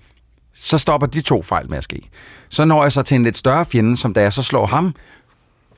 så 0.56 0.78
stopper 0.78 1.06
de 1.06 1.20
to 1.20 1.42
fejl 1.42 1.70
med 1.70 1.78
at 1.78 1.84
ske. 1.84 2.10
Så 2.48 2.64
når 2.64 2.82
jeg 2.82 2.92
så 2.92 3.02
til 3.02 3.14
en 3.14 3.22
lidt 3.22 3.36
større 3.36 3.66
fjende, 3.66 3.96
som 3.96 4.14
da 4.14 4.22
jeg 4.22 4.32
så 4.32 4.42
slår 4.42 4.66
ham, 4.66 4.94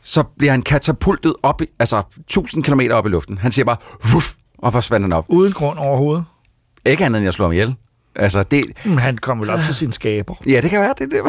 så 0.02 0.22
bliver 0.22 0.50
han 0.50 0.62
katapultet 0.62 1.34
op, 1.42 1.62
i, 1.62 1.66
altså 1.78 2.02
1000 2.18 2.64
km 2.64 2.80
op 2.90 3.06
i 3.06 3.08
luften. 3.08 3.38
Han 3.38 3.52
siger 3.52 3.64
bare, 3.64 3.76
Wuff, 4.12 4.32
og 4.58 4.72
forsvandt 4.72 5.04
han 5.04 5.12
op. 5.12 5.24
Uden 5.28 5.52
grund 5.52 5.78
overhovedet. 5.78 6.24
Ikke 6.86 7.04
andet 7.04 7.18
end 7.18 7.24
jeg 7.24 7.34
slår 7.34 7.46
ham 7.46 7.52
ihjel. 7.52 7.74
Altså, 8.14 8.42
det, 8.42 8.64
han 8.98 9.18
kom 9.18 9.40
vel 9.40 9.50
op 9.50 9.60
til 9.66 9.74
sin 9.74 9.92
skaber. 9.92 10.34
ja, 10.46 10.60
det 10.60 10.70
kan 10.70 10.80
være, 10.80 10.94
det, 10.98 11.10
det. 11.10 11.20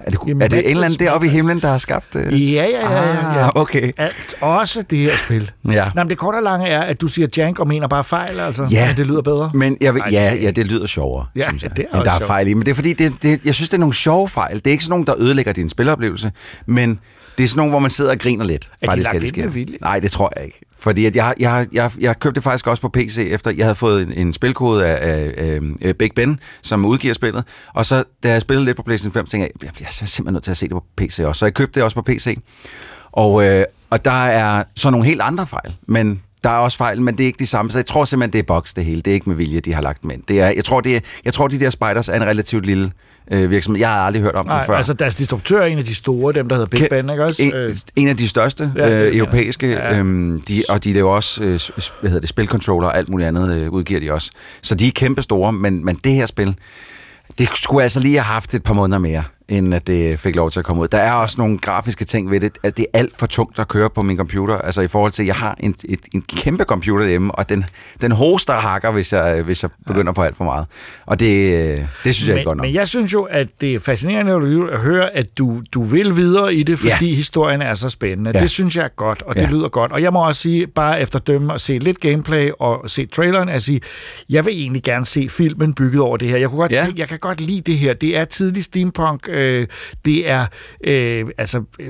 Er 0.00 0.10
det, 0.10 0.18
Jamen, 0.28 0.42
er 0.42 0.48
det 0.48 0.58
en 0.58 0.64
eller 0.70 0.84
anden 0.84 0.98
deroppe 0.98 1.26
i 1.26 1.30
himlen, 1.30 1.60
der 1.60 1.68
har 1.68 1.78
skabt 1.78 2.12
det? 2.14 2.24
Ja, 2.24 2.64
ja, 2.64 2.64
ja, 2.66 3.02
ja, 3.02 3.38
ja. 3.38 3.44
Ah, 3.46 3.50
okay. 3.54 3.92
Alt, 3.96 4.34
også 4.40 4.82
det 4.82 4.98
her 4.98 5.16
spil. 5.16 5.50
Ja. 5.70 5.84
Nå, 5.94 6.02
men 6.02 6.08
det 6.08 6.18
korte 6.18 6.36
og 6.36 6.42
lange 6.42 6.68
er, 6.68 6.80
at 6.80 7.00
du 7.00 7.08
siger 7.08 7.28
jank 7.36 7.58
og 7.58 7.68
mener 7.68 7.88
bare 7.88 8.04
fejl, 8.04 8.40
altså. 8.40 8.66
Ja. 8.70 8.86
At 8.90 8.96
det 8.96 9.06
lyder 9.06 9.22
bedre. 9.22 9.50
Men 9.54 9.76
jeg, 9.80 9.94
vil, 9.94 10.00
Ej, 10.00 10.08
ja, 10.12 10.30
det- 10.34 10.42
ja, 10.42 10.50
det 10.50 10.66
lyder 10.66 10.86
sjovere, 10.86 11.26
Ja, 11.36 11.48
synes 11.48 11.62
jeg. 11.62 11.76
det 11.76 11.86
er 11.92 11.96
men 11.96 12.04
der 12.04 12.10
er 12.12 12.18
sjovt. 12.18 12.26
fejl 12.26 12.48
i. 12.48 12.54
Men 12.54 12.66
det 12.66 12.70
er 12.70 12.74
fordi, 12.74 12.92
det, 12.92 13.12
det, 13.22 13.40
jeg 13.44 13.54
synes, 13.54 13.68
det 13.68 13.76
er 13.76 13.80
nogle 13.80 13.94
sjove 13.94 14.28
fejl. 14.28 14.56
Det 14.56 14.66
er 14.66 14.70
ikke 14.70 14.84
sådan 14.84 14.90
nogle, 14.92 15.06
der 15.06 15.14
ødelægger 15.18 15.52
din 15.52 15.68
spiloplevelse, 15.68 16.32
men 16.66 16.98
det 17.38 17.44
er 17.44 17.48
sådan 17.48 17.56
nogle, 17.58 17.70
hvor 17.70 17.78
man 17.78 17.90
sidder 17.90 18.10
og 18.10 18.18
griner 18.18 18.44
lidt. 18.44 18.62
de 18.62 18.86
faktisk, 18.86 19.36
lagt 19.36 19.38
at 19.38 19.54
det? 19.54 19.76
Nej, 19.80 20.00
det 20.00 20.10
tror 20.10 20.32
jeg 20.36 20.44
ikke. 20.44 20.60
Fordi 20.78 21.06
at 21.06 21.16
jeg, 21.16 21.34
jeg, 21.40 21.66
jeg, 21.72 21.90
jeg 22.00 22.18
købte 22.20 22.34
det 22.34 22.44
faktisk 22.44 22.66
også 22.66 22.80
på 22.80 22.88
PC, 22.88 23.18
efter 23.30 23.50
jeg 23.50 23.64
havde 23.64 23.74
fået 23.74 24.02
en, 24.02 24.12
en 24.12 24.32
spilkode 24.32 24.86
af, 24.86 25.30
af, 25.38 25.60
af, 25.82 25.96
Big 25.96 26.10
Ben, 26.16 26.40
som 26.62 26.84
udgiver 26.84 27.14
spillet. 27.14 27.44
Og 27.74 27.86
så, 27.86 28.04
da 28.22 28.30
jeg 28.32 28.40
spillede 28.42 28.64
lidt 28.64 28.76
på 28.76 28.82
PlayStation 28.82 29.12
5, 29.12 29.26
tænkte 29.26 29.50
jeg, 29.62 29.62
"Jamen, 29.62 29.74
jeg 29.80 29.86
er 29.86 29.90
simpelthen 30.06 30.32
nødt 30.32 30.44
til 30.44 30.50
at 30.50 30.56
se 30.56 30.64
det 30.66 30.72
på 30.72 30.84
PC 30.96 31.20
også. 31.24 31.38
Så 31.38 31.46
jeg 31.46 31.54
købte 31.54 31.74
det 31.74 31.82
også 31.82 31.94
på 31.94 32.02
PC. 32.02 32.38
Og, 33.12 33.44
øh, 33.46 33.64
og 33.90 34.04
der 34.04 34.24
er 34.26 34.64
så 34.76 34.90
nogle 34.90 35.06
helt 35.06 35.20
andre 35.20 35.46
fejl, 35.46 35.74
men 35.88 36.22
der 36.44 36.50
er 36.50 36.56
også 36.58 36.78
fejl, 36.78 37.02
men 37.02 37.18
det 37.18 37.24
er 37.24 37.26
ikke 37.26 37.38
de 37.38 37.46
samme. 37.46 37.70
Så 37.70 37.78
jeg 37.78 37.86
tror 37.86 38.04
simpelthen, 38.04 38.32
det 38.32 38.38
er 38.38 38.42
boks 38.42 38.74
det 38.74 38.84
hele. 38.84 39.02
Det 39.02 39.10
er 39.10 39.14
ikke 39.14 39.28
med 39.28 39.36
vilje, 39.36 39.60
de 39.60 39.72
har 39.74 39.82
lagt 39.82 40.04
med. 40.04 40.16
Det 40.28 40.40
er, 40.40 40.48
jeg, 40.50 40.64
tror, 40.64 40.80
det 40.80 40.96
er, 40.96 41.00
jeg 41.24 41.32
tror, 41.34 41.48
de 41.48 41.60
der 41.60 41.70
spiders 41.70 42.08
er 42.08 42.14
en 42.16 42.24
relativt 42.24 42.66
lille 42.66 42.92
øh, 43.32 43.50
virksomhed. 43.50 43.80
Jeg 43.80 43.88
har 43.88 43.96
aldrig 43.96 44.22
hørt 44.22 44.34
om 44.34 44.46
Nej, 44.46 44.58
dem 44.58 44.66
før. 44.66 44.74
altså 44.76 44.92
deres 44.92 45.14
distributør 45.14 45.60
er 45.62 45.66
en 45.66 45.78
af 45.78 45.84
de 45.84 45.94
store, 45.94 46.32
dem 46.32 46.48
der 46.48 46.56
hedder 46.56 46.68
Big 46.68 46.86
Ben, 46.90 47.10
ikke 47.10 47.24
også? 47.24 47.42
En, 47.42 47.54
Øh, 47.54 47.76
en 47.96 48.08
af 48.08 48.16
de 48.16 48.28
største 48.28 48.72
Ja, 48.76 49.00
det 49.00 49.06
øh, 49.10 49.16
europæiske, 49.16 49.68
ja. 49.70 49.98
øhm, 49.98 50.42
de, 50.48 50.62
og 50.68 50.84
de 50.84 50.92
laver 50.92 51.10
også 51.14 51.42
øh, 51.44 51.60
hvad 52.00 52.10
hedder 52.10 52.20
det, 52.20 52.28
spilcontroller 52.28 52.88
og 52.88 52.96
alt 52.98 53.08
muligt 53.08 53.28
andet 53.28 53.54
øh, 53.56 53.70
udgiver 53.70 54.00
de 54.00 54.12
også. 54.12 54.30
Så 54.62 54.74
de 54.74 54.86
er 54.86 54.92
kæmpe 54.94 55.22
store, 55.22 55.52
men, 55.52 55.84
men 55.84 55.96
det 56.04 56.12
her 56.12 56.26
spil, 56.26 56.54
det 57.38 57.48
skulle 57.54 57.82
altså 57.82 58.00
lige 58.00 58.14
have 58.14 58.24
haft 58.24 58.54
et 58.54 58.62
par 58.62 58.74
måneder 58.74 58.98
mere, 58.98 59.22
inden 59.48 59.72
at 59.72 59.86
det 59.86 60.18
fik 60.20 60.36
lov 60.36 60.50
til 60.50 60.58
at 60.58 60.64
komme 60.64 60.82
ud. 60.82 60.88
Der 60.88 60.98
er 60.98 61.12
også 61.12 61.34
nogle 61.38 61.58
grafiske 61.58 62.04
ting 62.04 62.30
ved 62.30 62.40
det, 62.40 62.58
at 62.62 62.76
det 62.76 62.86
er 62.94 62.98
alt 62.98 63.16
for 63.18 63.26
tungt 63.26 63.58
at 63.58 63.68
køre 63.68 63.90
på 63.90 64.02
min 64.02 64.16
computer. 64.16 64.58
Altså 64.58 64.80
i 64.80 64.88
forhold 64.88 65.12
til, 65.12 65.22
at 65.22 65.26
jeg 65.26 65.34
har 65.34 65.56
en, 65.60 65.74
et, 65.84 66.00
en 66.14 66.22
kæmpe 66.22 66.64
computer 66.64 67.06
hjemme, 67.06 67.34
og 67.34 67.48
den, 67.48 67.64
den 68.00 68.12
hoster 68.12 68.52
og 68.52 68.62
hakker, 68.62 68.90
hvis 68.92 69.12
jeg, 69.12 69.42
hvis 69.42 69.62
jeg 69.62 69.70
begynder 69.86 70.12
på 70.12 70.22
alt 70.22 70.36
for 70.36 70.44
meget. 70.44 70.66
Og 71.06 71.20
det, 71.20 71.86
det 72.04 72.14
synes 72.14 72.28
jeg 72.28 72.36
ikke 72.36 72.38
men, 72.38 72.44
godt 72.44 72.56
nok. 72.58 72.64
men 72.66 72.74
jeg 72.74 72.88
synes 72.88 73.12
jo, 73.12 73.22
at 73.22 73.48
det 73.60 73.74
er 73.74 73.78
fascinerende 73.80 74.32
at 74.72 74.80
høre, 74.80 75.10
at 75.16 75.38
du, 75.38 75.62
du 75.72 75.82
vil 75.82 76.16
videre 76.16 76.54
i 76.54 76.62
det, 76.62 76.78
fordi 76.78 77.08
Ja. 77.08 77.14
historien 77.14 77.62
er 77.62 77.74
så 77.74 77.88
spændende. 77.88 78.30
Ja. 78.34 78.40
Det 78.40 78.50
synes 78.50 78.76
jeg 78.76 78.84
er 78.84 78.88
godt, 78.96 79.22
og 79.22 79.34
det 79.34 79.42
Ja. 79.42 79.48
lyder 79.50 79.68
godt. 79.68 79.92
Og 79.92 80.02
jeg 80.02 80.12
må 80.12 80.26
også 80.26 80.42
sige, 80.42 80.66
bare 80.66 81.00
efter 81.00 81.18
dømme 81.18 81.52
og 81.52 81.60
se 81.60 81.78
lidt 81.78 82.00
gameplay 82.00 82.50
og 82.58 82.90
se 82.90 83.06
traileren, 83.06 83.48
at 83.48 83.62
sige, 83.62 83.80
jeg 84.30 84.44
vil 84.46 84.54
egentlig 84.54 84.82
gerne 84.82 85.04
se 85.04 85.28
filmen 85.28 85.74
bygget 85.74 86.00
over 86.02 86.16
det 86.16 86.28
her. 86.28 86.36
Jeg, 86.36 86.48
kunne 86.48 86.60
godt 86.60 86.72
Ja. 86.72 86.84
tænke, 86.84 87.00
jeg 87.00 87.08
kan 87.08 87.18
godt 87.18 87.40
lide 87.40 87.60
det 87.60 87.78
her. 87.78 87.94
Det 87.94 88.16
er 88.16 88.24
tidlig 88.24 88.64
steampunk. 88.64 89.28
Øh, 89.34 89.66
det 90.04 90.30
er, 90.30 90.46
øh, 90.84 91.24
altså, 91.38 91.62
øh, 91.80 91.88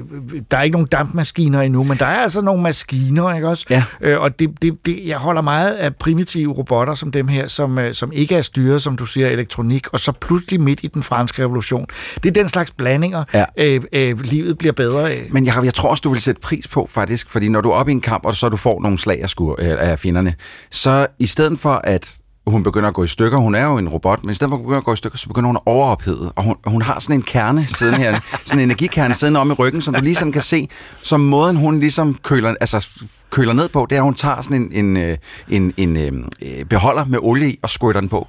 der 0.51 0.59
er 0.59 0.63
ikke 0.63 0.73
nogen 0.75 0.89
dampmaskiner 0.89 1.61
endnu, 1.61 1.83
men 1.85 1.99
der 1.99 2.07
er 2.07 2.21
altså 2.23 2.41
nogle 2.41 2.63
maskiner, 2.63 3.35
ikke 3.35 3.49
også? 3.49 3.65
Ja. 3.71 3.85
Øh, 4.01 4.21
og 4.21 4.39
det, 4.39 4.51
det, 4.63 4.87
det, 4.87 5.01
jeg 5.07 5.17
holder 5.17 5.43
meget 5.43 5.75
af 5.75 5.97
primitive 5.97 6.53
robotter 6.53 6.95
som 6.95 7.13
dem 7.13 7.29
her, 7.29 7.49
som, 7.49 7.79
øh, 7.79 7.95
som 7.95 8.13
ikke 8.13 8.35
er 8.37 8.43
styret, 8.43 8.83
som 8.83 8.97
du 8.97 9.07
siger, 9.07 9.29
elektronik, 9.29 9.93
og 9.93 10.01
så 10.01 10.13
pludselig 10.13 10.61
midt 10.61 10.81
i 10.83 10.87
den 10.87 11.03
franske 11.03 11.43
revolution. 11.43 11.87
Det 12.23 12.29
er 12.29 12.33
den 12.33 12.49
slags 12.49 12.71
blandinger, 12.71 13.25
Ja. 13.35 13.45
øh, 13.59 13.81
øh, 13.93 14.21
livet 14.21 14.59
bliver 14.59 14.73
bedre 14.73 15.11
af. 15.13 15.23
Men 15.31 15.45
Jacob, 15.45 15.65
jeg 15.65 15.75
tror 15.75 15.89
også, 15.91 16.01
du 16.01 16.11
vil 16.11 16.21
sætte 16.21 16.41
pris 16.41 16.69
på, 16.69 16.89
faktisk, 16.93 17.31
fordi 17.31 17.49
når 17.49 17.61
du 17.61 17.71
er 17.71 17.75
oppe 17.75 17.93
i 17.93 17.95
en 17.95 18.01
kamp, 18.01 18.27
og 18.27 18.35
så 18.37 18.49
du 18.49 18.57
får 18.57 18.81
nogle 18.81 18.99
slag 18.99 19.23
af, 19.23 19.29
skur, 19.31 19.57
øh, 19.59 19.77
af 19.91 19.99
fjenderne, 19.99 20.35
så 20.71 21.07
i 21.19 21.27
stedet 21.27 21.59
for 21.61 21.81
at 21.85 22.15
hun 22.47 22.63
begynder 22.63 22.89
at 22.89 22.95
gå 22.95 23.05
i 23.05 23.07
stykker, 23.07 23.39
hun 23.39 23.55
er 23.55 23.65
jo 23.65 23.79
en 23.79 23.89
robot, 23.89 24.25
men 24.25 24.31
i 24.31 24.35
stedet 24.35 24.51
for 24.51 24.57
at 24.57 24.63
begynde 24.63 24.79
at 24.79 24.85
gå 24.85 24.93
i 24.93 24.97
stykker, 24.97 25.19
så 25.19 25.29
begynder 25.29 25.47
hun 25.47 25.57
at 25.57 25.63
overophede, 25.67 26.33
og 26.37 26.45
hun, 26.45 26.57
hun 26.67 26.83
har 26.83 26.99
sådan 26.99 27.17
en 27.17 27.23
kerne 27.23 27.67
siden 27.67 27.95
her, 27.95 28.21
sådan 28.47 28.59
en 28.59 28.65
energikerne 28.65 29.15
siden 29.15 29.37
om 29.37 29.51
i 29.51 29.53
ryggen, 29.53 29.83
som 29.83 29.95
du 29.95 30.01
lige 30.03 30.15
sådan 30.15 30.33
kan 30.33 30.43
se, 30.43 30.69
som 31.03 31.21
måden 31.21 31.57
hun 31.57 31.81
ligesom 31.81 32.19
køler, 32.23 32.55
altså 32.61 32.89
køler 33.31 33.53
ned 33.53 33.69
på, 33.69 33.87
det 33.91 33.97
er, 33.97 34.01
at 34.01 34.05
hun 34.05 34.15
tager 34.15 34.43
sådan 34.43 34.63
en, 34.63 34.73
en, 34.73 34.97
øh, 34.97 35.19
en, 35.49 35.75
en, 35.77 35.97
en 35.97 36.31
beholder 36.69 37.05
med 37.05 37.19
olie 37.23 37.51
i 37.51 37.59
og 37.63 37.71
squirter 37.71 38.01
den 38.01 38.09
på. 38.09 38.29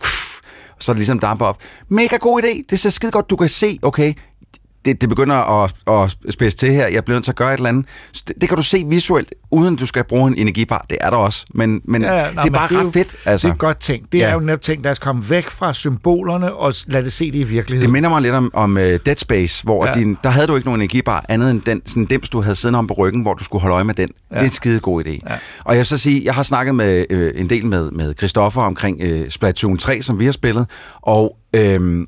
Så 0.79 0.91
er 0.91 0.93
det 0.93 0.99
ligesom 0.99 1.19
damper 1.19 1.45
op. 1.45 1.57
Mega 1.89 2.17
god 2.17 2.43
idé. 2.43 2.63
Det 2.69 2.79
ser 2.79 2.89
skide 2.89 3.11
godt. 3.11 3.29
Du 3.29 3.35
kan 3.35 3.49
se, 3.49 3.79
okay, 3.81 4.13
det, 4.85 5.01
det 5.01 5.09
begynder 5.09 5.63
at, 5.63 5.73
at 5.87 6.17
spidse 6.33 6.57
til 6.57 6.71
her. 6.71 6.87
Jeg 6.87 7.05
bliver 7.05 7.15
nødt 7.15 7.23
til 7.23 7.31
at 7.31 7.35
gøre 7.35 7.53
et 7.53 7.57
eller 7.57 7.69
andet. 7.69 7.85
Så 8.11 8.23
Det, 8.27 8.35
det 8.41 8.49
kan 8.49 8.55
du 8.57 8.63
se 8.63 8.83
visuelt, 8.87 9.33
uden 9.51 9.73
at 9.73 9.79
du 9.79 9.85
skal 9.85 10.03
bruge 10.03 10.27
en 10.27 10.37
energibar. 10.37 10.85
Det 10.89 10.97
er 11.01 11.09
der 11.09 11.17
også. 11.17 11.45
Men, 11.53 11.81
men 11.83 12.01
ja, 12.01 12.13
Ja, 12.13 12.19
det 12.29 12.37
er 12.37 12.43
men 12.43 12.53
bare 12.53 12.67
det 12.67 12.75
er 12.75 12.79
ret 12.79 12.83
jo- 12.85 12.91
fedt. 12.91 13.15
Altså. 13.25 13.47
Det 13.47 13.53
er 13.53 13.57
godt 13.57 13.77
tænkt. 13.81 14.11
Det 14.11 14.17
Ja. 14.19 14.25
er 14.29 14.33
jo 14.33 14.39
netop 14.39 14.61
tænkt, 14.61 14.83
lad 14.83 14.91
os 14.91 14.99
komme 14.99 15.29
væk 15.29 15.49
fra 15.49 15.73
symbolerne 15.73 16.53
og 16.53 16.73
lad 16.87 17.03
det 17.03 17.13
se 17.13 17.31
det 17.31 17.39
i 17.39 17.43
virkeligheden. 17.43 17.81
Det 17.81 17.93
minder 17.93 18.09
mig 18.09 18.21
lidt 18.21 18.33
om, 18.35 18.51
om 18.53 18.71
uh, 18.77 18.81
Dead 18.83 19.15
Space, 19.15 19.63
hvor 19.63 19.85
Ja. 19.87 19.91
din, 19.93 20.17
der 20.23 20.29
havde 20.29 20.47
du 20.47 20.55
ikke 20.55 20.67
nogen 20.67 20.81
energibar, 20.81 21.25
andet 21.29 21.51
end 21.51 21.61
den 21.61 21.81
sådan 21.85 22.05
dims, 22.05 22.29
du 22.29 22.41
havde 22.41 22.55
siddende 22.55 22.79
om 22.79 22.87
på 22.87 22.93
ryggen, 22.93 23.21
hvor 23.21 23.33
du 23.33 23.43
skulle 23.43 23.61
holde 23.61 23.73
øje 23.73 23.83
med 23.83 23.93
den. 23.93 24.09
Ja. 24.31 24.35
Det 24.35 24.41
er 24.41 24.45
en 24.45 24.51
skide 24.51 24.79
god 24.79 25.03
idé. 25.05 25.09
Ja. 25.29 25.35
Og 25.63 25.73
jeg 25.73 25.77
vil 25.77 25.85
så 25.85 25.97
sige, 25.97 26.21
jeg 26.25 26.33
har 26.35 26.43
snakket 26.43 26.75
med 26.75 27.05
øh, 27.09 27.31
en 27.35 27.49
del 27.49 27.65
med, 27.65 27.91
med 27.91 28.13
Christoffer 28.17 28.61
omkring 28.61 28.97
øh, 29.01 29.29
Splatoon 29.29 29.77
3, 29.77 30.01
som 30.01 30.19
vi 30.19 30.25
har 30.25 30.31
spillet, 30.31 30.65
og 31.01 31.37
øhm, 31.55 32.07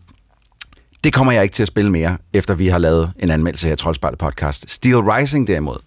det 1.07 1.13
kommer 1.13 1.33
jeg 1.33 1.43
ikke 1.43 1.53
til 1.53 1.63
at 1.63 1.67
spille 1.67 1.91
mere, 1.91 2.17
efter 2.33 2.55
vi 2.55 2.67
har 2.67 2.77
lavet 2.77 3.11
en 3.19 3.31
anmeldelse 3.31 3.67
her 3.67 3.73
i 3.73 3.77
Troldspejlet 3.77 4.19
podcast. 4.19 4.65
Steel 4.71 4.97
Rising 4.97 5.47
derimod, 5.47 5.77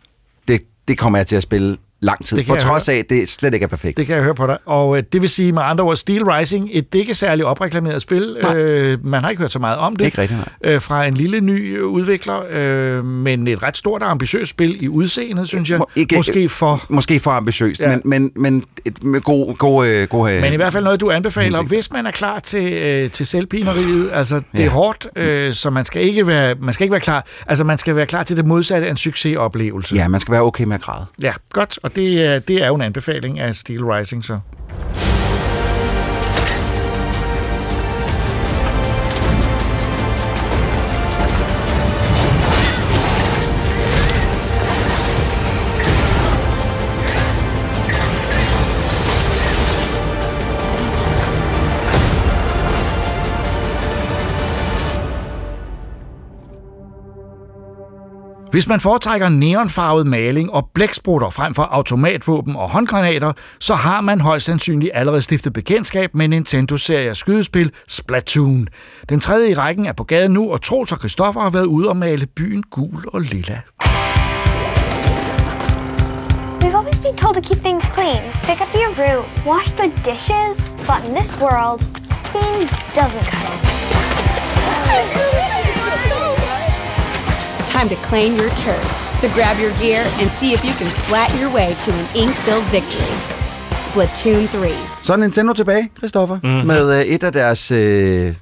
det, 0.49 0.61
det 0.89 0.99
kommer 0.99 1.19
jeg 1.19 1.27
til 1.27 1.37
at 1.37 1.43
spille 1.43 1.77
lang 2.01 2.25
tid, 2.25 2.45
på 2.45 2.57
trods 2.57 2.89
af, 2.89 2.95
at 2.97 3.11
det 3.11 3.29
slet 3.29 3.55
ikke 3.55 3.65
er 3.65 3.69
perfekt. 3.69 3.97
Det 3.97 4.07
kan 4.07 4.15
jeg 4.17 4.25
høre 4.25 4.35
på 4.35 4.47
dig. 4.47 4.59
Og 4.67 4.97
øh, 4.97 5.03
det 5.13 5.23
vil 5.23 5.31
sige 5.31 5.53
med 5.53 5.63
andre 5.65 5.85
ord, 5.85 5.97
Steel 5.97 6.25
Rising, 6.25 6.69
et 6.73 6.87
ikke 6.95 7.15
særlig 7.15 7.45
opreklameret 7.45 8.03
spil. 8.03 8.37
Øh, 8.57 9.07
man 9.07 9.23
har 9.23 9.31
ikke 9.31 9.41
hørt 9.43 9.53
så 9.53 9.59
meget 9.59 9.79
om 9.79 9.97
det. 9.97 10.05
Ikke 10.05 10.19
rigtigt, 10.23 10.41
Øh, 10.65 10.81
fra 10.81 11.05
en 11.07 11.15
lille 11.15 11.41
ny 11.41 11.79
øh, 11.79 11.87
udvikler, 11.87 12.43
øh, 12.51 13.05
men 13.05 13.47
et 13.49 13.63
ret 13.63 13.77
stort 13.77 14.03
og 14.03 14.11
ambitiøst 14.11 14.51
spil 14.51 14.85
i 14.85 14.89
udseendet, 14.89 15.49
synes 15.49 15.71
jeg. 15.71 15.79
Må- 15.79 15.89
ikke- 15.97 16.17
Måske 16.17 16.49
for... 16.49 16.85
Måske 16.89 17.19
for 17.21 17.31
ambitiøst, 17.31 17.81
Ja. 17.81 17.89
men, 17.89 18.01
men, 18.05 18.31
men 18.37 18.65
et, 18.85 19.05
med 19.05 19.21
god, 19.21 19.55
god, 19.57 19.87
øh, 19.87 20.09
god 20.09 20.31
øh, 20.33 20.41
Men 20.43 20.53
i 20.53 20.57
hvert 20.57 20.73
fald 20.73 20.85
noget, 20.85 21.01
du 21.01 21.11
anbefaler, 21.11 21.47
hensigt. 21.59 21.69
hvis 21.69 21.93
man 21.93 22.07
er 22.07 22.11
klar 22.11 22.39
til, 22.41 22.73
øh, 22.73 23.11
til 23.11 23.27
selvpineriet. 23.27 24.11
Altså, 24.13 24.37
det 24.53 24.61
er 24.61 24.65
Ja. 24.65 24.69
hårdt, 24.71 25.07
øh, 25.17 25.55
så 25.55 25.71
man 25.71 25.85
skal, 25.85 26.03
ikke 26.03 26.27
være, 26.27 26.55
man 26.61 26.75
skal 26.75 26.85
ikke 26.85 26.93
være 26.93 27.01
klar. 27.01 27.27
Altså, 27.47 27.65
man 27.65 27.79
skal 27.79 27.97
være 27.97 28.07
klar 28.07 28.23
til 28.23 28.37
det 28.37 28.47
modsatte 28.47 28.87
af 28.87 28.91
en 28.91 28.97
succesoplevelse. 28.97 29.95
Ja, 29.97 30.09
man 30.09 30.21
skal 30.21 30.33
være 30.33 30.43
okay 30.43 30.65
med 30.65 30.75
at 30.75 30.81
græde. 30.83 31.07
Ja, 31.23 31.33
godt. 31.53 31.79
Og 31.83 31.90
det, 31.97 32.49
det 32.49 32.63
er 32.63 32.67
jo 32.67 32.75
en 32.75 32.83
anbefaling 32.83 33.39
af 33.39 33.55
Steel 33.55 33.85
Rising, 33.85 34.25
så. 34.25 34.39
Hvis 58.51 58.69
man 58.69 58.81
foretrækker 58.81 59.29
neonfarvet 59.29 60.07
maling 60.07 60.53
og 60.53 60.69
blæksprutter 60.75 61.31
frem 61.31 61.55
for 61.55 61.63
automatvåben 61.63 62.57
og 62.57 62.71
håndgranater, 62.71 63.33
så 63.61 63.75
har 63.75 64.01
man 64.01 64.21
højst 64.21 64.47
sandsynligt 64.47 64.91
allerede 64.95 65.23
stiftet 65.23 65.53
bekendtskab 65.53 66.15
med 66.15 66.29
Nintendo-serie 66.29 67.15
skydespil 67.15 67.73
Splatoon. 67.89 68.69
Den 69.09 69.21
tredje 69.21 69.51
i 69.51 69.55
rækken 69.55 69.87
er 69.87 69.93
på 69.93 70.05
gaden 70.05 70.33
nu, 70.33 70.53
og 70.53 70.63
Troels 70.63 70.93
og 70.93 70.99
Christoffer 70.99 71.41
har 71.41 71.51
været 71.51 71.67
ude 71.67 71.89
og 71.89 71.97
male 71.97 72.27
byen 72.27 72.63
gul 72.63 73.05
og 73.13 73.21
lilla. 73.21 73.61
We've 76.63 76.77
always 76.79 76.99
been 76.99 77.17
told 77.17 77.35
to 77.35 77.41
keep 77.41 77.63
things 77.65 77.85
clean. 77.95 78.23
Pick 78.43 78.61
up 78.61 78.75
your 78.75 78.91
root, 79.03 79.25
wash 79.47 79.77
the 79.77 79.93
dishes, 80.11 80.77
but 80.89 81.09
in 81.09 81.15
this 81.15 81.41
world, 81.41 81.81
clean 82.31 82.69
doesn't 82.99 83.27
cut 83.33 83.45
it. 83.55 85.50
Time 87.81 87.97
to 87.97 88.03
claim 88.11 88.33
your 88.35 88.51
turn. 88.67 88.85
So 89.21 89.27
grab 89.29 89.57
your 89.65 89.73
gear 89.83 90.03
and 90.21 90.31
see 90.39 90.53
if 90.57 90.63
you 90.65 90.73
can 90.81 90.91
splat 91.03 91.31
your 91.41 91.51
way 91.55 91.75
to 91.85 91.91
an 91.93 92.07
ink-filled 92.23 92.65
victory. 92.77 93.13
Splatoon 93.89 94.49
3. 94.49 94.73
Så 95.03 95.13
er 95.13 95.17
Nintendo 95.17 95.53
tilbage, 95.53 95.91
Christoffer, 95.99 96.39
mm-hmm. 96.43 96.67
med 96.67 97.01
øh, 97.01 97.05
et 97.07 97.23
af 97.23 97.33
deres, 97.33 97.71
øh, 97.71 98.35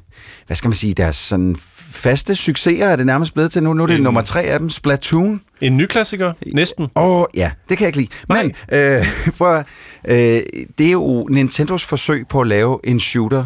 hvad 0.46 0.56
skal 0.56 0.68
man 0.68 0.74
sige, 0.74 0.94
deres 0.94 1.16
sådan 1.16 1.56
faste 1.90 2.34
succeser 2.34 2.86
er 2.86 2.96
det 2.96 3.06
nærmest 3.06 3.34
blevet 3.34 3.52
til 3.52 3.62
nu. 3.62 3.72
Nu 3.72 3.82
er 3.82 3.86
det 3.86 3.96
Mm. 3.96 4.04
nummer 4.04 4.22
tre 4.22 4.42
af 4.42 4.58
dem, 4.58 4.70
Splatoon. 4.70 5.40
En 5.60 5.76
ny 5.76 5.86
klassiker, 5.86 6.32
næsten. 6.54 6.88
Åh, 6.96 7.20
oh, 7.20 7.24
ja, 7.34 7.50
det 7.68 7.78
kan 7.78 7.84
jeg 7.84 7.96
ikke 7.96 7.98
lide. 7.98 8.10
Men 8.28 8.52
øh, 8.72 9.06
prøv 9.38 9.54
at, 9.54 9.66
øh, 10.08 10.42
det 10.78 10.86
er 10.86 10.92
jo 10.92 11.26
Nintendos 11.30 11.84
forsøg 11.84 12.26
på 12.28 12.40
at 12.40 12.46
lave 12.46 12.80
en 12.84 13.00
shooter 13.00 13.44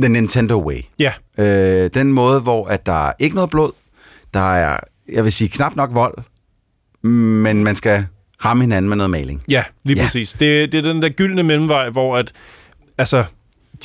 the 0.00 0.08
Nintendo 0.08 0.66
way. 0.66 0.80
Ja. 0.98 1.12
Øh, 1.38 1.90
den 1.94 2.12
måde, 2.12 2.40
hvor 2.40 2.66
at 2.66 2.86
der 2.86 3.08
er 3.08 3.12
ikke 3.18 3.34
noget 3.34 3.50
blod, 3.50 3.70
der 4.34 4.54
er, 4.54 4.76
jeg 5.12 5.24
vil 5.24 5.32
sige, 5.32 5.48
knap 5.48 5.76
nok 5.76 5.90
vold, 5.94 6.14
men 7.08 7.64
man 7.64 7.76
skal 7.76 8.06
ramme 8.44 8.62
hinanden 8.62 8.88
med 8.88 8.96
noget 8.96 9.10
maling. 9.10 9.42
Ja, 9.50 9.62
lige 9.84 9.96
Ja. 9.96 10.02
præcis. 10.02 10.32
Det, 10.32 10.72
det 10.72 10.78
er 10.78 10.82
den 10.92 11.02
der 11.02 11.08
gyldne 11.08 11.42
mellemvej, 11.42 11.90
hvor 11.90 12.16
at, 12.16 12.32
altså, 12.98 13.24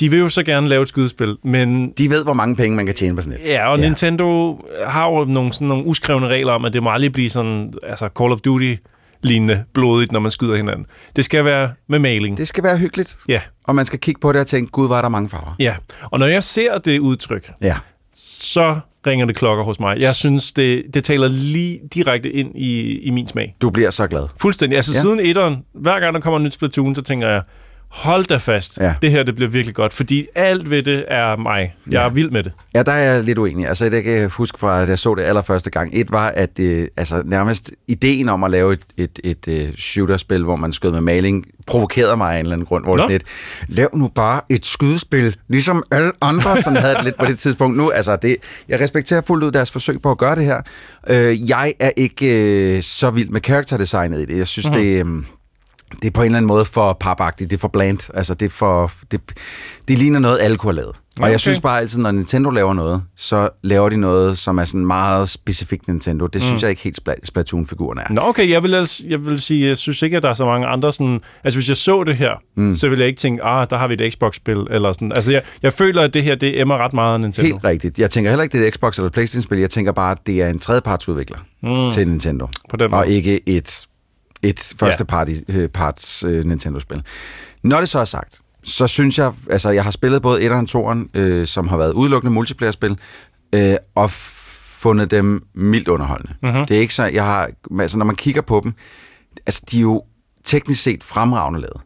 de 0.00 0.10
vil 0.10 0.18
jo 0.18 0.28
så 0.28 0.42
gerne 0.42 0.68
lave 0.68 0.82
et 0.82 0.88
skydespil, 0.88 1.36
men... 1.44 1.90
De 1.92 2.10
ved, 2.10 2.24
hvor 2.24 2.34
mange 2.34 2.56
penge 2.56 2.76
man 2.76 2.86
kan 2.86 2.94
tjene 2.94 3.16
på 3.16 3.22
sådan 3.22 3.38
et. 3.40 3.46
Ja, 3.46 3.68
og 3.68 3.78
ja. 3.78 3.84
Nintendo 3.86 4.58
har 4.86 5.06
jo 5.10 5.24
nogle, 5.24 5.52
sådan 5.52 5.68
nogle 5.68 5.84
uskrevne 5.86 6.26
regler 6.28 6.52
om, 6.52 6.64
at 6.64 6.72
det 6.72 6.82
må 6.82 6.90
aldrig 6.90 7.12
blive 7.12 7.30
sådan 7.30 7.74
altså 7.82 8.08
Call 8.18 8.32
of 8.32 8.40
Duty 8.40 8.74
lignende 9.22 9.64
blodigt, 9.74 10.12
når 10.12 10.20
man 10.20 10.30
skyder 10.30 10.56
hinanden. 10.56 10.86
Det 11.16 11.24
skal 11.24 11.44
være 11.44 11.72
med 11.88 11.98
maling. 11.98 12.38
Det 12.38 12.48
skal 12.48 12.64
være 12.64 12.78
hyggeligt. 12.78 13.16
Ja. 13.28 13.40
Og 13.64 13.74
man 13.74 13.86
skal 13.86 13.98
kigge 13.98 14.20
på 14.20 14.32
det 14.32 14.40
og 14.40 14.46
tænke, 14.46 14.70
gud, 14.70 14.88
var 14.88 15.02
der 15.02 15.08
mange 15.08 15.28
farver. 15.28 15.54
Ja, 15.58 15.76
og 16.02 16.18
når 16.18 16.26
jeg 16.26 16.42
ser 16.42 16.78
det 16.78 16.98
udtryk, 16.98 17.52
ja. 17.62 17.76
Så 18.44 18.76
ringer 19.06 19.26
det 19.26 19.36
klokker 19.36 19.64
hos 19.64 19.80
mig. 19.80 20.00
Jeg 20.00 20.14
synes, 20.14 20.52
det, 20.52 20.82
det 20.94 21.04
taler 21.04 21.28
lige 21.28 21.80
direkte 21.94 22.30
ind 22.32 22.50
i, 22.54 22.98
i 22.98 23.10
min 23.10 23.26
smag. 23.26 23.56
Du 23.62 23.70
bliver 23.70 23.90
så 23.90 24.06
glad. 24.06 24.22
Fuldstændig. 24.40 24.76
Altså 24.76 24.92
Ja. 24.94 25.00
siden 25.00 25.20
etteren, 25.20 25.56
hver 25.72 26.00
gang 26.00 26.14
der 26.14 26.20
kommer 26.20 26.36
en 26.38 26.44
nyt 26.44 26.52
Splatoon, 26.54 26.94
så 26.94 27.02
tænker 27.02 27.28
jeg, 27.28 27.42
hold 27.94 28.24
da 28.24 28.36
fast, 28.36 28.78
Ja. 28.80 28.94
det 29.02 29.10
her 29.10 29.22
det 29.22 29.34
bliver 29.34 29.50
virkelig 29.50 29.74
godt, 29.74 29.92
fordi 29.92 30.26
alt 30.34 30.70
ved 30.70 30.82
det 30.82 31.04
er 31.08 31.36
mig. 31.36 31.74
Jeg 31.86 31.92
Ja. 31.92 32.04
er 32.04 32.08
vild 32.08 32.30
med 32.30 32.42
det. 32.42 32.52
Ja, 32.74 32.82
der 32.82 32.92
er 32.92 33.12
jeg 33.14 33.24
lidt 33.24 33.38
uenig. 33.38 33.68
Altså, 33.68 33.88
det 33.88 34.04
kan 34.04 34.12
jeg 34.12 34.28
huske 34.28 34.58
fra, 34.58 34.82
at 34.82 34.88
jeg 34.88 34.98
så 34.98 35.14
det 35.14 35.22
allerførste 35.22 35.70
gang. 35.70 35.90
Et 35.92 36.10
var, 36.12 36.28
at 36.28 36.58
øh, 36.58 36.88
altså, 36.96 37.22
nærmest 37.24 37.70
ideen 37.88 38.28
om 38.28 38.44
at 38.44 38.50
lave 38.50 38.72
et, 38.72 38.80
et, 38.96 39.18
et, 39.24 39.48
et 39.48 39.74
shooterspil, 39.78 40.44
hvor 40.44 40.56
man 40.56 40.72
skød 40.72 40.90
med 40.92 41.00
maling, 41.00 41.44
provokerede 41.66 42.16
mig 42.16 42.34
af 42.34 42.38
en 42.38 42.40
eller 42.44 42.52
anden 42.52 42.66
grund. 42.66 42.84
Hvor 42.84 42.96
det 42.96 43.08
lidt, 43.08 43.22
lav 43.68 43.88
nu 43.94 44.08
bare 44.08 44.40
et 44.48 44.64
skydespil, 44.64 45.36
ligesom 45.48 45.82
alle 45.90 46.12
andre, 46.20 46.62
som 46.62 46.76
havde 46.76 46.94
det 46.94 47.04
lidt 47.04 47.18
på 47.18 47.24
det 47.26 47.38
tidspunkt. 47.38 47.76
Nu, 47.76 47.90
altså, 47.90 48.16
det, 48.16 48.36
jeg 48.68 48.80
respekterer 48.80 49.20
fuldt 49.26 49.44
ud 49.44 49.50
deres 49.50 49.70
forsøg 49.70 50.02
på 50.02 50.10
at 50.10 50.18
gøre 50.18 50.36
det 50.36 50.44
her. 50.44 50.60
Øh, 51.08 51.48
jeg 51.50 51.74
er 51.80 51.90
ikke 51.96 52.26
øh, 52.76 52.82
så 52.82 53.10
vild 53.10 53.28
med 53.28 53.40
character 53.44 53.76
designet 53.76 54.20
i 54.20 54.24
det. 54.24 54.38
Jeg 54.38 54.46
synes, 54.46 54.66
Mhm. 54.70 54.78
mm-hmm. 54.78 55.16
det... 55.16 55.18
Øh, 55.20 55.24
det 56.02 56.08
er 56.08 56.10
på 56.10 56.20
en 56.20 56.26
eller 56.26 56.36
anden 56.36 56.46
måde 56.48 56.64
for 56.64 56.92
papagtigt, 57.00 57.50
det 57.50 57.56
er 57.56 57.60
for 57.60 57.68
bland, 57.68 58.10
altså 58.14 58.34
det 58.34 58.46
er 58.46 58.50
for, 58.50 58.92
det, 59.10 59.20
det 59.88 59.98
ligner 59.98 60.18
noget, 60.18 60.38
alle 60.40 60.56
kunne 60.56 60.70
have 60.72 60.76
lavet. 60.76 60.96
Og 61.20 61.30
jeg 61.30 61.40
synes 61.40 61.60
bare 61.60 61.78
altid, 61.78 62.00
når 62.02 62.10
Nintendo 62.10 62.50
laver 62.50 62.74
noget, 62.74 63.02
så 63.16 63.48
laver 63.62 63.88
de 63.88 63.96
noget, 63.96 64.38
som 64.38 64.58
er 64.58 64.64
sådan 64.64 64.86
meget 64.86 65.28
specifikt 65.28 65.88
Nintendo. 65.88 66.26
Det 66.26 66.42
synes 66.42 66.62
Mm. 66.62 66.64
jeg 66.64 66.70
ikke 66.70 66.82
helt 66.82 66.98
Spla- 67.08 67.24
Splatoon-figuren 67.24 67.98
er. 67.98 68.04
Nå, 68.12 68.20
okay, 68.24 68.50
jeg 68.50 68.62
vil, 68.62 68.74
altså, 68.74 69.02
jeg 69.08 69.26
vil 69.26 69.40
sige, 69.40 69.68
jeg 69.68 69.76
synes 69.76 70.02
ikke, 70.02 70.16
at 70.16 70.22
der 70.22 70.28
er 70.30 70.34
så 70.34 70.44
mange 70.46 70.66
andre 70.66 70.92
sådan... 70.92 71.20
Altså, 71.44 71.56
hvis 71.58 71.68
jeg 71.68 71.76
så 71.76 72.04
det 72.04 72.16
her, 72.16 72.30
Mm. 72.56 72.74
så 72.74 72.88
ville 72.88 73.00
jeg 73.02 73.08
ikke 73.08 73.18
tænke, 73.20 73.44
ah, 73.44 73.66
der 73.70 73.78
har 73.78 73.86
vi 73.86 73.94
et 74.04 74.12
Xbox-spil, 74.12 74.66
eller 74.70 74.92
sådan. 74.92 75.12
Altså, 75.12 75.30
jeg, 75.30 75.42
jeg 75.62 75.72
føler, 75.72 76.02
at 76.02 76.14
det 76.14 76.22
her, 76.22 76.34
det 76.34 76.60
emmer 76.60 76.78
ret 76.78 76.92
meget 76.92 77.14
af 77.14 77.20
Nintendo. 77.20 77.46
Helt 77.50 77.64
rigtigt. 77.64 77.98
Jeg 77.98 78.10
tænker 78.10 78.30
heller 78.30 78.42
ikke, 78.42 78.58
det 78.58 78.64
er 78.64 78.68
et 78.68 78.74
Xbox 78.74 78.98
eller 78.98 79.10
Playstation-spil. 79.10 79.58
Jeg 79.58 79.70
tænker 79.70 79.92
bare, 79.92 80.10
at 80.10 80.18
det 80.26 80.42
er 80.42 80.48
en 80.48 80.58
tredjepartsudvikler 80.58 81.38
Mm. 81.62 81.90
til 81.90 82.08
Nintendo. 82.08 82.48
På 82.70 82.76
den 82.76 82.94
og 82.94 82.98
måde. 83.06 83.16
ikke 83.16 83.48
et, 83.48 83.86
et 84.44 84.74
første 84.78 85.04
party, 85.04 85.32
øh, 85.48 85.68
parts 85.68 86.24
øh, 86.24 86.44
Nintendo-spil. 86.44 87.02
Når 87.62 87.80
det 87.80 87.88
så 87.88 87.98
er 87.98 88.04
sagt, 88.04 88.40
så 88.62 88.86
synes 88.86 89.18
jeg, 89.18 89.32
altså 89.50 89.70
jeg 89.70 89.84
har 89.84 89.90
spillet 89.90 90.22
både 90.22 90.46
1'eren 90.46 90.74
og 90.76 90.92
2'eren, 90.92 91.08
øh, 91.20 91.46
som 91.46 91.68
har 91.68 91.76
været 91.76 91.92
udelukkende 91.92 92.32
multiplayer-spil, 92.34 92.98
øh, 93.54 93.74
og 93.94 94.10
fundet 94.10 95.10
dem 95.10 95.46
mildt 95.54 95.88
underholdende. 95.88 96.34
Mhm. 96.42 96.66
Det 96.66 96.76
er 96.76 96.80
ikke 96.80 96.94
så, 96.94 97.04
jeg 97.04 97.24
har, 97.24 97.48
altså 97.80 97.98
når 97.98 98.04
man 98.04 98.16
kigger 98.16 98.42
på 98.42 98.60
dem, 98.64 98.74
altså 99.46 99.62
de 99.70 99.76
er 99.76 99.80
jo 99.82 100.02
teknisk 100.44 100.82
set 100.82 101.02
fremragende 101.04 101.60
lavet. 101.60 101.80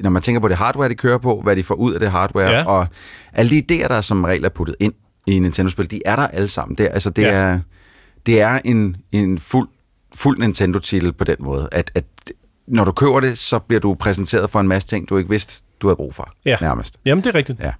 Når 0.00 0.10
man 0.10 0.22
tænker 0.22 0.40
på 0.40 0.48
det 0.48 0.56
hardware, 0.56 0.88
de 0.88 0.94
kører 0.94 1.18
på, 1.18 1.40
hvad 1.40 1.56
de 1.56 1.62
får 1.62 1.74
ud 1.74 1.92
af 1.94 2.00
det 2.00 2.10
hardware, 2.10 2.50
Ja. 2.50 2.64
og 2.64 2.86
alle 3.32 3.50
de 3.50 3.58
idéer, 3.84 3.88
der 3.88 3.94
er 3.94 4.00
som 4.00 4.24
regel 4.24 4.44
er 4.44 4.48
puttet 4.48 4.76
ind 4.80 4.92
i 5.26 5.38
Nintendo-spil, 5.38 5.90
de 5.90 6.02
er 6.06 6.16
der 6.16 6.26
alle 6.26 6.48
sammen. 6.48 6.78
Det, 6.78 6.86
er- 6.86 6.90
altså, 6.90 7.10
det, 7.10 7.22
Ja. 7.22 7.28
er, 7.28 7.58
det 8.26 8.40
er 8.40 8.60
en, 8.64 8.96
en 9.12 9.38
fuld, 9.38 9.68
fuld 10.14 10.38
Nintendo-titel 10.38 11.12
på 11.12 11.24
den 11.24 11.36
måde, 11.40 11.68
at, 11.72 11.90
at 11.94 12.04
når 12.68 12.84
du 12.84 12.92
køber 12.92 13.20
det, 13.20 13.38
så 13.38 13.58
bliver 13.58 13.80
du 13.80 13.94
præsenteret 13.94 14.50
for 14.50 14.60
en 14.60 14.68
masse 14.68 14.88
ting, 14.88 15.08
du 15.08 15.16
ikke 15.16 15.30
vidste, 15.30 15.62
du 15.80 15.86
havde 15.86 15.96
brug 15.96 16.14
for, 16.14 16.32
Ja. 16.44 16.56
nærmest. 16.60 16.96
Jamen, 17.06 17.24
det 17.24 17.30
er 17.30 17.34
rigtigt. 17.34 17.60
Ja. 17.60 17.72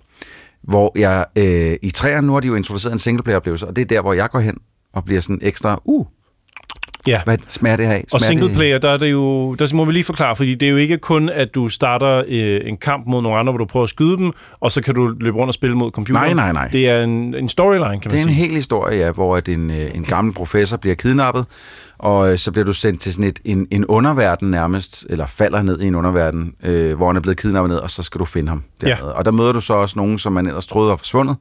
Hvor 0.62 0.93
jeg, 0.99 1.26
øh, 1.39 1.76
i 1.83 1.91
træerne 1.91 2.26
nu 2.26 2.33
har 2.33 2.41
de 2.41 2.49
jo 2.49 2.55
introduceret 2.55 2.93
en 2.93 2.99
singleplayer-oplevelse, 2.99 3.66
og 3.66 3.76
det 3.76 3.83
er 3.83 3.87
der, 3.87 4.01
hvor 4.01 4.12
jeg 4.12 4.31
går 4.31 4.41
hen 4.41 4.57
og 4.93 5.05
bliver 5.05 5.20
sådan 5.20 5.39
ekstra, 5.43 5.81
uh, 5.85 6.07
Ja. 7.07 7.20
hvad 7.24 7.39
smager 7.47 7.76
det 7.76 7.87
her 7.87 7.93
af? 7.93 8.05
Og 8.12 8.20
Smager 8.20 8.31
single 8.31 8.49
det- 8.49 8.57
player, 8.57 8.78
der 8.78 8.91
er 8.91 8.97
det 8.97 9.11
jo, 9.11 9.55
der 9.55 9.74
må 9.74 9.85
vi 9.85 9.93
lige 9.93 10.05
forklare, 10.05 10.37
fordi 10.37 10.55
det 10.55 10.66
er 10.66 10.70
jo 10.70 10.76
ikke 10.76 10.99
kun, 10.99 11.28
at 11.28 11.55
du 11.55 11.68
starter 11.68 12.24
øh, 12.28 12.61
en 12.64 12.76
kamp 12.76 13.07
mod 13.07 13.22
nogle 13.22 13.39
andre, 13.39 13.53
hvor 13.53 13.59
du 13.59 13.64
prøver 13.64 13.85
at 13.85 13.91
skyde 13.91 14.16
dem, 14.16 14.33
og 14.61 14.72
så 14.72 14.83
kan 14.83 14.95
du 14.95 15.07
løbe 15.20 15.37
rundt 15.37 15.49
og 15.49 15.55
spille 15.55 15.76
mod 15.76 15.91
computeren. 15.91 16.37
Nej, 16.37 16.53
nej, 16.53 16.53
nej. 16.62 16.68
Det 16.72 16.89
er 16.89 17.03
en, 17.05 17.35
en 17.35 17.49
storyline, 17.49 17.85
kan 17.89 18.01
man 18.05 18.11
Det 18.11 18.18
er 18.18 18.22
en 18.28 18.35
sige. 18.35 18.47
hel 18.47 18.55
historie, 18.55 18.99
ja, 18.99 19.11
hvor 19.12 19.37
at 19.37 19.49
en, 19.49 19.70
øh, 19.70 19.91
en 19.95 20.05
gammel 20.05 20.35
professor 20.35 20.76
bliver 20.76 20.95
kidnappet, 20.95 21.47
og 22.03 22.33
øh, 22.33 22.39
så 22.39 22.53
bliver 22.53 22.65
du 22.65 22.73
sendt 22.73 23.01
til 23.01 23.13
sådan 23.13 23.25
et, 23.25 23.41
en, 23.45 23.67
en 23.71 23.87
underverden 23.87 24.51
nærmest, 24.51 25.07
eller 25.11 25.27
falder 25.27 25.63
ned 25.63 25.81
i 25.81 25.87
en 25.87 25.95
underverden, 25.95 26.55
øh, 26.65 26.97
hvor 26.97 27.07
han 27.07 27.17
er 27.17 27.21
blevet 27.21 27.39
kidnappet 27.41 27.71
ned, 27.71 27.79
og 27.79 27.91
så 27.91 28.03
skal 28.03 28.19
du 28.19 28.25
finde 28.25 28.49
ham 28.49 28.63
dernede. 28.81 29.07
Ja. 29.07 29.13
Og 29.13 29.25
der 29.25 29.31
møder 29.31 29.53
du 29.53 29.61
så 29.61 29.73
også 29.75 29.99
nogen, 29.99 30.19
som 30.19 30.33
man 30.33 30.47
ellers 30.47 30.67
troede 30.67 30.91
var 30.91 30.97
forsvundet. 30.97 31.37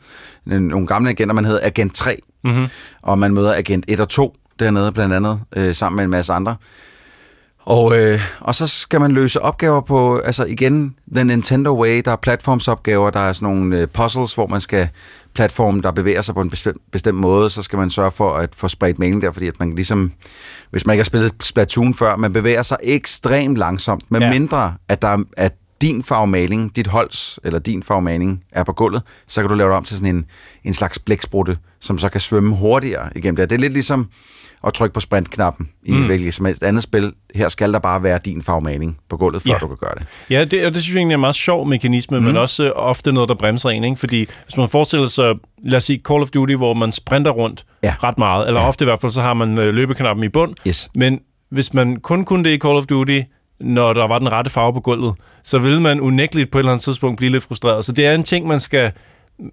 Nogle 0.46 0.88
gamle 0.88 1.10
agenter, 1.10 1.36
man 1.36 1.46
hedder 1.46 1.60
Agent 1.64 1.96
3, 1.96 2.20
Mhm. 2.44 2.68
og 3.02 3.20
man 3.20 3.34
møder 3.34 3.54
Agent 3.56 3.86
1 3.88 4.00
og 4.00 4.10
2 4.10 4.36
dernede 4.60 4.92
blandt 4.92 5.14
andet, 5.16 5.40
øh, 5.56 5.76
sammen 5.76 5.96
med 5.96 6.04
en 6.04 6.10
masse 6.10 6.34
andre. 6.34 6.56
Og, 7.60 8.00
øh, 8.00 8.20
og 8.40 8.56
så 8.56 8.68
skal 8.68 9.00
man 9.02 9.12
løse 9.12 9.42
opgaver 9.42 9.82
på, 9.82 10.18
altså 10.18 10.46
igen, 10.46 10.96
the 11.16 11.24
Nintendo 11.24 11.82
way, 11.82 12.02
der 12.06 12.12
er 12.12 12.16
platformsopgaver, 12.16 13.10
der 13.10 13.20
er 13.20 13.34
sådan 13.34 13.54
nogle 13.56 13.78
øh, 13.80 13.88
puzzles, 13.88 14.34
hvor 14.34 14.48
man 14.48 14.62
skal 14.62 14.90
platform, 15.36 15.82
der 15.82 15.92
bevæger 15.92 16.22
sig 16.22 16.36
på 16.36 16.42
en 16.42 16.50
bestemt, 16.50 16.78
bestemt 16.92 17.18
måde, 17.18 17.50
så 17.50 17.62
skal 17.62 17.80
man 17.80 17.90
sørge 17.90 18.12
for 18.12 18.34
at 18.34 18.56
få 18.56 18.68
spredt 18.68 19.00
mailing 19.00 19.22
der, 19.22 19.32
fordi 19.32 19.48
at 19.48 19.60
man 19.60 19.76
ligesom, 19.76 20.12
hvis 20.72 20.86
man 20.86 20.94
ikke 20.94 21.02
har 21.02 21.06
spillet 21.06 21.34
Splatoon 21.42 21.94
før, 21.94 22.16
man 22.16 22.34
bevæger 22.34 22.64
sig 22.64 22.78
ekstremt 22.84 23.58
langsomt, 23.58 24.12
med 24.12 24.20
Ja. 24.20 24.26
ja. 24.26 24.34
mindre 24.34 24.74
at, 24.88 25.02
der 25.02 25.08
er, 25.08 25.24
at 25.38 25.54
din 25.82 26.04
farvemaling, 26.04 26.76
dit 26.76 26.88
holds, 26.88 27.40
eller 27.44 27.60
din 27.60 27.84
farvemaling 27.84 28.44
er 28.52 28.64
på 28.64 28.74
gulvet, 28.74 29.02
så 29.28 29.42
kan 29.42 29.50
du 29.50 29.56
lave 29.56 29.70
det 29.70 29.78
om 29.78 29.84
til 29.84 29.98
sådan 29.98 30.16
en, 30.16 30.26
en 30.64 30.74
slags 30.74 31.00
blæksprutte, 31.00 31.58
som 31.80 31.98
så 31.98 32.10
kan 32.10 32.22
svømme 32.22 32.56
hurtigere 32.56 33.10
igennem 33.16 33.36
det. 33.36 33.50
Det 33.50 33.56
er 33.56 33.60
lidt 33.60 33.74
ligesom 33.74 34.10
at 34.68 34.74
trykke 34.74 34.94
på 34.94 35.00
sprintknappen 35.00 35.70
i 35.84 35.92
Mm. 35.92 36.00
et 36.00 36.06
hvilket 36.06 36.34
som 36.34 36.46
helst 36.46 36.64
andet 36.64 36.84
spil. 36.84 37.14
Her 37.36 37.50
skal 37.50 37.74
der 37.74 37.80
bare 37.80 38.04
være 38.04 38.20
din 38.26 38.42
farvemaling 38.42 38.98
på 39.10 39.18
gulvet, 39.18 39.42
før 39.42 39.52
ja. 39.52 39.58
du 39.58 39.68
kan 39.68 39.78
gøre 39.80 39.94
det. 39.98 40.06
Ja, 40.30 40.44
det, 40.46 40.66
og 40.66 40.74
det 40.74 40.82
synes 40.82 40.94
jeg 40.96 41.00
egentlig 41.00 41.14
er 41.14 41.18
en 41.18 41.22
meget 41.22 41.36
sjov 41.36 41.68
mekanisme, 41.68 42.20
mm. 42.20 42.26
men 42.26 42.38
også 42.38 42.64
øh, 42.64 42.72
ofte 42.76 43.12
noget, 43.12 43.30
der 43.30 43.36
bremser 43.36 43.70
en. 43.70 43.84
Ikke? 43.84 43.96
Fordi 43.98 44.28
hvis 44.46 44.58
man 44.58 44.70
forestiller 44.70 45.08
sig, 45.08 45.34
lad 45.64 45.78
os 45.78 45.84
sige 45.84 46.02
Call 46.08 46.22
of 46.22 46.30
Duty, 46.30 46.54
hvor 46.54 46.74
man 46.74 46.92
sprinter 46.92 47.32
rundt 47.32 47.66
Ja. 47.84 47.96
ret 48.04 48.18
meget, 48.18 48.48
eller 48.48 48.62
ja. 48.62 48.68
ofte 48.68 48.84
i 48.84 48.86
hvert 48.86 49.02
fald, 49.02 49.12
så 49.12 49.22
har 49.22 49.34
man 49.34 49.58
øh, 49.60 49.74
løbeknappen 49.74 50.24
i 50.24 50.30
bund. 50.30 50.56
Yes. 50.68 50.90
Men 50.96 51.20
hvis 51.52 51.74
man 51.74 51.96
kun 52.00 52.26
kunne 52.26 52.44
det 52.44 52.50
i 52.50 52.58
Call 52.58 52.76
of 52.78 52.86
Duty, 52.86 53.22
når 53.60 53.94
der 53.94 54.08
var 54.08 54.20
den 54.20 54.32
rette 54.32 54.50
farve 54.52 54.74
på 54.74 54.80
gulvet, 54.80 55.16
så 55.44 55.60
ville 55.60 55.82
man 55.82 56.00
unægteligt 56.00 56.52
på 56.52 56.58
et 56.58 56.62
eller 56.62 56.72
andet 56.72 56.84
tidspunkt 56.84 57.18
blive 57.18 57.32
lidt 57.32 57.44
frustreret. 57.44 57.86
Så 57.86 57.92
det 57.92 58.06
er 58.06 58.14
en 58.16 58.24
ting, 58.24 58.48
man 58.48 58.60
skal 58.60 58.92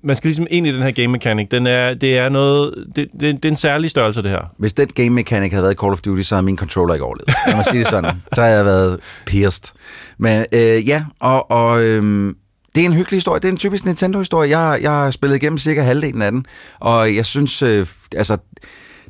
man 0.02 0.16
skal 0.16 0.28
ligesom 0.28 0.46
ind 0.50 0.66
i 0.66 0.72
den 0.72 0.82
her 0.82 0.90
game 0.90 1.08
mechanic. 1.08 1.48
Den 1.50 1.66
er, 1.66 1.94
det 1.94 2.18
er 2.18 2.28
noget, 2.28 2.86
det, 2.96 3.08
det, 3.12 3.20
det 3.20 3.44
er 3.44 3.48
en 3.48 3.56
særlig 3.56 3.90
størrelse, 3.90 4.22
det 4.22 4.30
her. 4.30 4.40
Hvis 4.58 4.72
den 4.72 4.88
game 4.88 5.10
mechanic 5.10 5.50
havde 5.50 5.62
været 5.62 5.74
i 5.74 5.76
Call 5.76 5.92
of 5.92 6.00
Duty, 6.00 6.22
så 6.22 6.34
havde 6.34 6.44
min 6.44 6.56
controller 6.56 6.94
ikke 6.94 7.04
overlevet. 7.04 7.34
Lad 7.46 7.56
mig 7.56 7.64
sige 7.64 7.78
det 7.78 7.88
sådan. 7.88 8.22
Så 8.34 8.42
havde 8.42 8.56
jeg 8.56 8.64
været 8.64 9.00
pierced. 9.26 9.74
Men 10.18 10.46
øh, 10.52 10.88
ja, 10.88 11.04
og, 11.20 11.50
og 11.50 11.82
øh, 11.82 12.34
det 12.74 12.82
er 12.82 12.86
en 12.86 12.92
hyggelig 12.92 13.16
historie. 13.16 13.40
Det 13.40 13.48
er 13.48 13.52
en 13.52 13.58
typisk 13.58 13.84
Nintendo-historie. 13.84 14.58
Jeg, 14.58 14.82
jeg 14.82 14.90
har 14.90 15.10
spillet 15.10 15.36
igennem 15.36 15.58
cirka 15.58 15.82
halvdelen 15.82 16.22
af 16.22 16.32
den, 16.32 16.46
og 16.80 17.16
jeg 17.16 17.26
synes, 17.26 17.62
øh, 17.62 17.86
altså, 18.16 18.36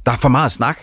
der 0.06 0.12
er 0.12 0.16
for 0.16 0.28
meget 0.28 0.52
snak, 0.52 0.78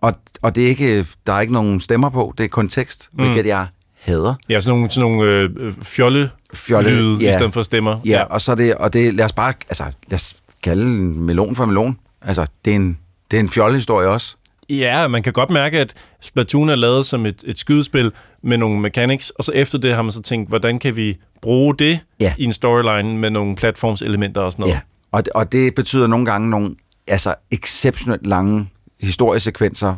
og, 0.00 0.14
og 0.42 0.54
det 0.54 0.64
er 0.64 0.68
ikke, 0.68 1.06
der 1.26 1.32
er 1.32 1.40
ikke 1.40 1.52
nogen 1.52 1.80
stemmer 1.80 2.08
på, 2.08 2.34
det 2.38 2.44
er 2.44 2.48
kun 2.48 2.68
tekst, 2.68 3.08
mm. 3.12 3.24
hvilket 3.24 3.46
jeg 3.46 3.66
hader. 4.00 4.34
Ja, 4.48 4.60
sådan 4.60 4.76
nogle, 4.78 4.90
sådan 4.90 5.10
nogle 5.10 5.30
øh, 5.30 5.72
fjolle, 5.82 6.30
Fjolle, 6.54 6.90
lyde 6.90 7.18
ja. 7.24 7.30
i 7.30 7.32
stedet 7.32 7.52
for 7.52 7.62
stemmer. 7.62 8.00
Ja, 8.04 8.22
og 8.22 8.40
så 8.40 8.54
det, 8.54 8.74
og 8.74 8.92
det, 8.92 9.14
lad 9.14 9.24
os 9.24 9.32
bare, 9.32 9.54
altså, 9.68 9.84
lad 10.08 10.14
os 10.16 10.36
kalde 10.62 10.82
en 10.84 11.20
melon 11.20 11.54
for 11.56 11.64
melon. 11.64 11.98
Altså, 12.22 12.46
det 12.64 12.70
er 12.70 12.76
en, 12.76 12.98
det 13.30 13.36
er 13.36 13.40
en 13.40 13.48
fjollehistorie 13.48 14.08
også. 14.08 14.36
Ja, 14.68 15.08
man 15.08 15.22
kan 15.22 15.32
godt 15.32 15.50
mærke, 15.50 15.78
at 15.80 15.94
Splatoon 16.20 16.68
er 16.68 16.74
lavet 16.74 17.06
som 17.06 17.26
et, 17.26 17.36
et 17.44 17.58
skydespil 17.58 18.12
med 18.42 18.58
nogle 18.58 18.80
mechanics, 18.80 19.30
og 19.30 19.44
så 19.44 19.52
efter 19.52 19.78
det 19.78 19.94
har 19.94 20.02
man 20.02 20.12
så 20.12 20.22
tænkt, 20.22 20.48
hvordan 20.48 20.78
kan 20.78 20.96
vi 20.96 21.16
bruge 21.42 21.74
det 21.76 22.00
Ja. 22.20 22.34
i 22.38 22.44
en 22.44 22.52
storyline 22.52 23.18
med 23.18 23.30
nogle 23.30 23.56
platformselementer 23.56 24.40
og 24.40 24.52
sådan 24.52 24.62
noget. 24.62 24.74
Ja, 24.74 24.80
og 25.12 25.24
det, 25.24 25.32
og 25.32 25.52
det 25.52 25.74
betyder 25.74 26.06
nogle 26.06 26.26
gange 26.26 26.50
nogle 26.50 26.74
altså, 27.06 27.34
exceptionelt 27.50 28.26
lange 28.26 28.68
historiesekvenser 29.00 29.94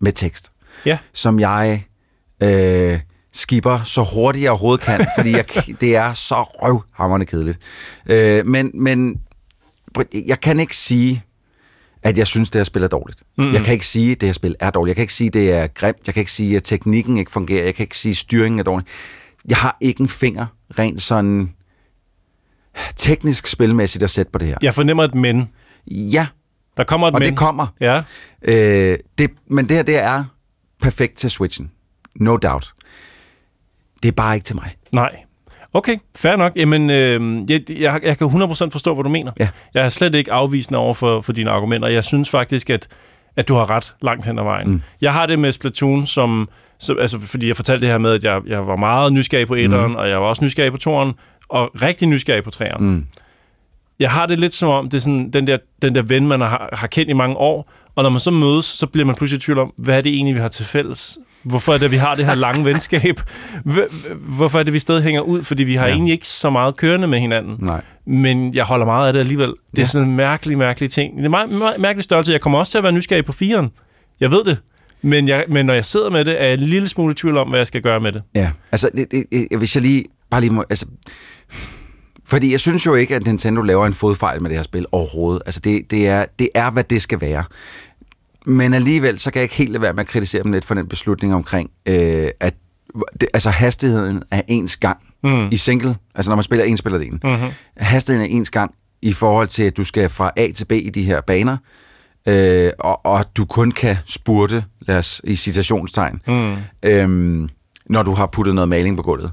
med 0.00 0.12
tekst, 0.12 0.52
Ja. 0.86 0.98
som 1.12 1.40
jeg 1.40 1.84
øh, 2.42 2.98
skipper 3.34 3.80
så 3.84 4.02
hurtigt 4.14 4.42
jeg 4.42 4.50
overhovedet 4.50 4.84
kan, 4.84 5.06
fordi 5.18 5.30
jeg, 5.30 5.44
det 5.80 5.96
er 5.96 6.12
så 6.12 6.42
røvhammerende 6.42 7.26
kedeligt. 7.26 7.58
Øh, 8.06 8.46
men, 8.46 8.70
men 8.74 9.20
jeg 10.26 10.40
kan 10.40 10.60
ikke 10.60 10.76
sige, 10.76 11.22
at 12.02 12.18
jeg 12.18 12.26
synes, 12.26 12.50
det 12.50 12.58
her 12.58 12.64
spil 12.64 12.82
er 12.82 12.88
dårligt. 12.88 13.20
Mhm. 13.20 13.44
Mm-hmm. 13.44 13.54
Jeg 13.54 13.64
kan 13.64 13.72
ikke 13.72 13.86
sige, 13.86 14.12
at 14.12 14.20
det 14.20 14.28
her 14.28 14.32
spil 14.32 14.54
er 14.60 14.70
dårligt. 14.70 14.90
Jeg 14.90 14.96
kan 14.96 15.02
ikke 15.02 15.14
sige, 15.14 15.26
at 15.26 15.34
det 15.34 15.52
er 15.52 15.66
grimt. 15.66 15.98
Jeg 16.06 16.14
kan 16.14 16.20
ikke 16.20 16.32
sige, 16.32 16.56
at 16.56 16.62
teknikken 16.62 17.16
ikke 17.16 17.30
fungerer. 17.30 17.64
Jeg 17.64 17.74
kan 17.74 17.84
ikke 17.84 17.98
sige, 17.98 18.10
at 18.10 18.16
styringen 18.16 18.58
er 18.58 18.62
dårlig. 18.62 18.86
Jeg 19.48 19.56
har 19.56 19.76
ikke 19.80 20.00
en 20.00 20.08
finger 20.08 20.46
rent 20.78 21.02
sådan 21.02 21.52
teknisk 22.96 23.46
spilmæssigt 23.46 24.04
at 24.04 24.10
sætte 24.10 24.32
på 24.32 24.38
det 24.38 24.48
her. 24.48 24.56
Jeg 24.62 24.74
fornemmer 24.74 25.04
et 25.04 25.14
men. 25.14 25.48
Ja. 25.86 26.26
Der 26.76 26.84
kommer 26.84 27.08
et 27.08 27.14
og 27.14 27.20
men. 27.20 27.28
det 27.28 27.38
kommer. 27.38 27.66
Ja. 27.80 28.02
Øh, 28.42 28.98
det, 29.18 29.30
men 29.50 29.68
det 29.68 29.76
her, 29.76 29.82
det 29.82 30.02
er 30.02 30.24
perfekt 30.82 31.14
til 31.14 31.30
Switchen. 31.30 31.70
No 32.14 32.36
doubt. 32.36 32.74
Det 34.04 34.10
er 34.10 34.16
bare 34.16 34.34
ikke 34.34 34.44
til 34.44 34.56
mig. 34.56 34.70
Nej. 34.92 35.16
Okay, 35.72 35.96
fair 36.16 36.36
nok. 36.36 36.52
Jamen, 36.56 36.90
øh, 36.90 37.50
jeg, 37.50 37.70
jeg, 37.70 38.00
jeg 38.02 38.18
kan 38.18 38.26
100% 38.26 38.70
forstå, 38.70 38.94
hvad 38.94 39.04
du 39.04 39.08
mener. 39.08 39.32
Ja. 39.38 39.48
Jeg 39.74 39.84
er 39.84 39.88
slet 39.88 40.14
ikke 40.14 40.32
afvisende 40.32 40.78
over 40.78 40.94
for, 40.94 41.20
for 41.20 41.32
dine 41.32 41.50
argumenter. 41.50 41.88
Jeg 41.88 42.04
synes 42.04 42.30
faktisk, 42.30 42.70
at, 42.70 42.88
at 43.36 43.48
du 43.48 43.54
har 43.54 43.70
ret 43.70 43.94
langt 44.02 44.26
hen 44.26 44.38
ad 44.38 44.44
vejen. 44.44 44.68
Mm. 44.68 44.82
Jeg 45.00 45.12
har 45.12 45.26
det 45.26 45.38
med 45.38 45.52
Splatoon, 45.52 46.06
som, 46.06 46.48
så, 46.78 46.94
altså, 47.00 47.20
fordi 47.20 47.48
jeg 47.48 47.56
fortalte 47.56 47.80
det 47.80 47.90
her 47.90 47.98
med, 47.98 48.12
at 48.12 48.24
jeg, 48.24 48.40
jeg 48.46 48.66
var 48.66 48.76
meget 48.76 49.12
nysgerrig 49.12 49.46
på 49.46 49.54
etteren, 49.54 49.90
mm. 49.90 49.96
og 49.96 50.08
jeg 50.08 50.20
var 50.20 50.26
også 50.26 50.44
nysgerrig 50.44 50.72
på 50.72 50.78
toeren, 50.78 51.12
og 51.48 51.70
rigtig 51.82 52.08
nysgerrig 52.08 52.44
på 52.44 52.50
treeren. 52.50 52.84
Mm. 52.86 53.06
Jeg 53.98 54.10
har 54.10 54.26
det 54.26 54.40
lidt 54.40 54.54
som 54.54 54.68
om, 54.68 54.88
det 54.88 54.96
er 54.96 55.00
sådan, 55.00 55.30
den, 55.30 55.46
der, 55.46 55.58
den 55.82 55.94
der 55.94 56.02
ven, 56.02 56.28
man 56.28 56.40
har, 56.40 56.68
har 56.72 56.86
kendt 56.86 57.10
i 57.10 57.14
mange 57.14 57.36
år, 57.36 57.72
og 57.94 58.02
når 58.02 58.10
man 58.10 58.20
så 58.20 58.30
mødes, 58.30 58.64
så 58.64 58.86
bliver 58.86 59.06
man 59.06 59.14
pludselig 59.14 59.38
i 59.38 59.40
tvivl 59.40 59.58
om, 59.58 59.72
hvad 59.76 59.98
er 59.98 60.00
det 60.00 60.14
egentlig, 60.14 60.34
vi 60.34 60.40
har 60.40 60.48
til 60.48 60.64
fælles? 60.64 61.18
Hvorfor 61.44 61.74
er 61.74 61.78
det, 61.78 61.90
vi 61.90 61.96
har 61.96 62.14
det 62.14 62.26
her 62.26 62.34
lange 62.34 62.64
venskab? 62.70 63.20
Hvorfor 64.16 64.58
er 64.58 64.62
det, 64.62 64.72
vi 64.72 64.78
stadig 64.78 65.02
hænger 65.02 65.20
ud? 65.20 65.42
Fordi 65.42 65.62
vi 65.62 65.74
har 65.74 65.86
ja. 65.86 65.92
egentlig 65.92 66.12
ikke 66.12 66.28
så 66.28 66.50
meget 66.50 66.76
kørende 66.76 67.06
med 67.08 67.18
hinanden. 67.18 67.56
Nej. 67.58 67.82
Men 68.06 68.54
jeg 68.54 68.64
holder 68.64 68.86
meget 68.86 69.06
af 69.06 69.12
det 69.12 69.20
alligevel. 69.20 69.48
Det 69.48 69.54
er 69.78 69.82
Ja. 69.82 69.84
sådan 69.86 70.08
en 70.08 70.16
mærkelig, 70.16 70.58
mærkelig 70.58 70.90
ting. 70.90 71.14
Det 71.16 71.20
er 71.20 71.24
en 71.24 71.30
meget, 71.30 71.50
meget 71.50 71.80
mærkelig 71.80 72.04
størrelse. 72.04 72.32
Jeg 72.32 72.40
kommer 72.40 72.58
også 72.58 72.70
til 72.70 72.78
at 72.78 72.84
være 72.84 72.92
nysgerrig 72.92 73.24
på 73.24 73.32
firen. 73.32 73.70
Jeg 74.20 74.30
ved 74.30 74.44
det. 74.44 74.58
Men, 75.02 75.28
jeg, 75.28 75.44
men 75.48 75.66
når 75.66 75.74
jeg 75.74 75.84
sidder 75.84 76.10
med 76.10 76.24
det, 76.24 76.40
er 76.42 76.44
jeg 76.44 76.54
en 76.54 76.60
lille 76.60 76.88
smule 76.88 77.12
i 77.12 77.14
tvivl 77.14 77.36
om, 77.36 77.48
hvad 77.48 77.58
jeg 77.60 77.66
skal 77.66 77.82
gøre 77.82 78.00
med 78.00 78.12
det. 78.12 78.22
Ja, 78.34 78.50
altså, 78.72 78.90
det, 78.96 79.06
det, 79.32 79.58
hvis 79.58 79.74
jeg 79.76 79.82
lige, 79.82 80.04
bare 80.30 80.40
lige 80.40 80.52
må, 80.52 80.64
altså, 80.70 80.86
fordi 82.26 82.52
jeg 82.52 82.60
synes 82.60 82.86
jo 82.86 82.94
ikke, 82.94 83.16
at 83.16 83.26
Nintendo 83.26 83.62
laver 83.62 83.86
en 83.86 83.92
fodfejl 83.92 84.42
med 84.42 84.50
det 84.50 84.58
her 84.58 84.62
spil 84.62 84.86
overhovedet. 84.92 85.42
Altså, 85.46 85.60
det, 85.64 85.90
det, 85.90 86.08
er, 86.08 86.24
det 86.38 86.48
er, 86.54 86.70
hvad 86.70 86.84
det 86.84 87.02
skal 87.02 87.20
være. 87.20 87.44
Men 88.46 88.74
alligevel, 88.74 89.18
så 89.18 89.30
kan 89.30 89.40
jeg 89.40 89.44
ikke 89.44 89.54
helt 89.54 89.70
lade 89.70 89.82
være 89.82 89.92
med 89.92 90.00
at 90.00 90.06
kritisere 90.06 90.42
dem 90.42 90.52
lidt 90.52 90.64
for 90.64 90.74
den 90.74 90.88
beslutning 90.88 91.34
omkring, 91.34 91.70
øh, 91.88 92.28
at 92.40 92.54
det, 93.20 93.28
altså 93.34 93.50
hastigheden 93.50 94.22
er 94.30 94.42
ens 94.48 94.76
gang 94.76 94.98
Mm. 95.24 95.48
i 95.52 95.56
single, 95.56 95.96
altså 96.14 96.30
når 96.30 96.36
man 96.36 96.42
spiller 96.42 96.64
en 96.64 96.76
spiller 96.76 96.98
det 96.98 97.06
en. 97.08 97.20
Mhm. 97.24 97.50
Hastigheden 97.76 98.30
er 98.30 98.36
ens 98.36 98.50
gang 98.50 98.74
i 99.02 99.12
forhold 99.12 99.48
til, 99.48 99.62
at 99.62 99.76
du 99.76 99.84
skal 99.84 100.08
fra 100.08 100.30
A 100.36 100.50
til 100.54 100.64
B 100.64 100.72
i 100.72 100.90
de 100.90 101.02
her 101.02 101.20
baner, 101.20 101.56
øh, 102.28 102.70
og, 102.78 103.06
og 103.06 103.24
du 103.36 103.44
kun 103.44 103.70
kan 103.70 103.96
spurte, 104.04 104.64
lad 104.80 104.98
os 104.98 105.20
i 105.24 105.36
citationstegn, 105.36 106.20
Mm. 106.26 106.54
øhm, 106.82 107.48
når 107.86 108.02
du 108.02 108.12
har 108.12 108.26
puttet 108.26 108.54
noget 108.54 108.68
maling 108.68 108.96
på 108.96 109.02
gulvet. 109.02 109.32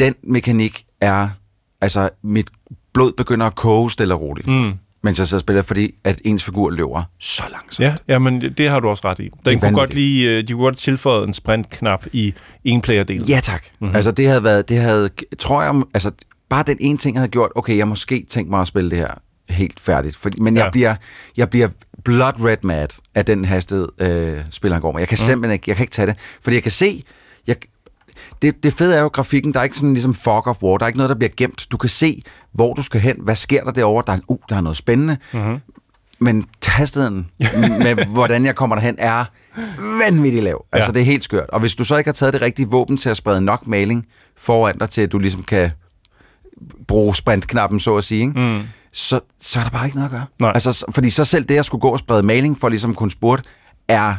Den 0.00 0.14
mekanik 0.22 0.84
er, 1.00 1.28
altså 1.80 2.10
mit 2.22 2.50
blod 2.94 3.12
begynder 3.12 3.46
at 3.46 3.54
koge 3.54 3.90
stille 3.90 4.14
og 4.14 4.20
roligt, 4.20 4.46
Mm. 4.48 4.72
Mens 5.02 5.18
jeg 5.18 5.26
sidder 5.28 5.38
og 5.38 5.40
spiller, 5.40 5.62
fordi 5.62 5.94
at 6.04 6.20
ens 6.24 6.44
figur 6.44 6.70
løber 6.70 7.02
så 7.20 7.42
langsomt. 7.52 7.80
Ja, 7.86 7.94
ja, 8.08 8.18
men 8.18 8.40
det 8.42 8.70
har 8.70 8.80
du 8.80 8.88
også 8.88 9.02
ret 9.04 9.18
i. 9.18 9.30
Den 9.44 9.60
kunne 9.60 9.72
godt 9.72 9.94
lige, 9.94 10.30
øh, 10.30 10.48
de 10.48 10.52
kunne 10.52 10.62
godt 10.64 10.78
tilføje 10.78 11.24
en 11.26 11.34
sprintknap 11.34 12.06
i 12.12 12.34
en 12.64 12.80
player 12.80 13.04
del 13.04 13.28
Ja 13.28 13.40
tak. 13.42 13.64
Mm-hmm. 13.80 13.96
Altså 13.96 14.10
det 14.10 14.26
havde 14.28 14.44
været, 14.44 14.68
det 14.68 14.76
havde, 14.76 15.10
tror 15.38 15.62
jeg, 15.62 15.82
altså 15.94 16.10
bare 16.50 16.62
den 16.66 16.76
ene 16.80 16.98
ting 16.98 17.16
havde 17.18 17.28
gjort, 17.28 17.50
okay, 17.54 17.76
jeg 17.76 17.88
måske 17.88 18.26
tænkt 18.28 18.50
mig 18.50 18.60
at 18.60 18.68
spille 18.68 18.90
det 18.90 18.98
her 18.98 19.10
helt 19.48 19.80
færdigt. 19.80 20.16
Fordi, 20.16 20.40
men. 20.40 20.56
Ja. 20.56 20.62
jeg, 20.62 20.70
bliver, 20.72 20.94
jeg 21.36 21.50
bliver 21.50 21.68
blood 22.04 22.44
red 22.44 22.56
mad 22.62 22.88
af 23.14 23.24
den 23.24 23.44
hastighed, 23.44 23.88
øh, 24.00 24.38
spilleren 24.50 24.80
går 24.82 24.92
med. 24.92 25.00
Jeg 25.00 25.08
kan 25.08 25.18
Mm. 25.20 25.26
simpelthen 25.26 25.52
ikke, 25.52 25.64
jeg 25.66 25.76
kan 25.76 25.82
ikke 25.84 25.92
tage 25.92 26.06
det. 26.06 26.16
Fordi 26.42 26.54
jeg 26.56 26.62
kan 26.62 26.72
se, 26.72 27.04
jeg, 27.46 27.56
det, 28.42 28.62
det 28.62 28.72
fede 28.72 28.96
er 28.96 29.00
jo 29.00 29.08
grafikken, 29.08 29.54
der 29.54 29.60
er 29.60 29.64
ikke 29.64 29.76
sådan 29.76 29.92
ligesom 29.94 30.14
fog 30.14 30.46
of 30.46 30.62
war, 30.62 30.76
der 30.78 30.84
er 30.84 30.88
ikke 30.88 30.96
noget, 30.98 31.08
der 31.10 31.14
bliver 31.16 31.30
gemt. 31.36 31.66
Du 31.72 31.76
kan 31.76 31.88
se, 31.90 32.22
hvor 32.52 32.74
du 32.74 32.82
skal 32.82 33.00
hen, 33.00 33.16
hvad 33.20 33.34
sker 33.36 33.64
der 33.64 33.70
derovre, 33.70 34.02
der 34.06 34.12
er, 34.12 34.16
en, 34.16 34.22
uh, 34.28 34.38
der 34.48 34.56
er 34.56 34.60
noget 34.60 34.76
spændende. 34.76 35.16
Mm-hmm. 35.32 35.58
Men 36.18 36.46
hastigheden 36.66 37.26
med, 37.84 38.06
hvordan 38.06 38.44
jeg 38.46 38.54
kommer 38.54 38.76
derhen, 38.76 38.94
er 38.98 39.24
vanvittigt 40.04 40.44
lav. 40.44 40.64
Altså, 40.72 40.88
Ja. 40.88 40.92
det 40.92 41.00
er 41.00 41.04
helt 41.04 41.22
skørt. 41.22 41.50
Og 41.50 41.60
hvis 41.60 41.74
du 41.74 41.84
så 41.84 41.96
ikke 41.96 42.08
har 42.08 42.12
taget 42.12 42.32
det 42.32 42.42
rigtige 42.42 42.68
våben 42.68 42.96
til 42.96 43.08
at 43.08 43.16
sprede 43.16 43.40
nok 43.40 43.66
maling 43.66 44.06
foran 44.38 44.78
dig, 44.78 44.90
til 44.90 45.00
at 45.02 45.12
du 45.12 45.18
ligesom 45.18 45.42
kan 45.42 45.70
bruge 46.88 47.14
sprintknappen, 47.16 47.80
så 47.80 47.96
at 47.96 48.04
sige, 48.04 48.20
ikke? 48.20 48.40
Mm. 48.40 48.60
Så, 48.92 49.20
så 49.40 49.58
er 49.58 49.62
der 49.64 49.70
bare 49.70 49.84
ikke 49.86 49.96
noget 49.96 50.08
at 50.08 50.12
gøre. 50.12 50.24
Nej. 50.40 50.50
Altså, 50.54 50.72
så- 50.72 50.86
fordi 50.90 51.10
så 51.10 51.24
selv 51.24 51.44
det, 51.44 51.58
at 51.58 51.64
skulle 51.64 51.80
gå 51.82 51.88
og 51.88 51.98
sprede 51.98 52.22
maling 52.22 52.60
for 52.60 52.68
ligesom 52.68 52.90
at 52.90 52.96
kunne 52.96 53.10
spurte, 53.10 53.42
er 53.88 54.14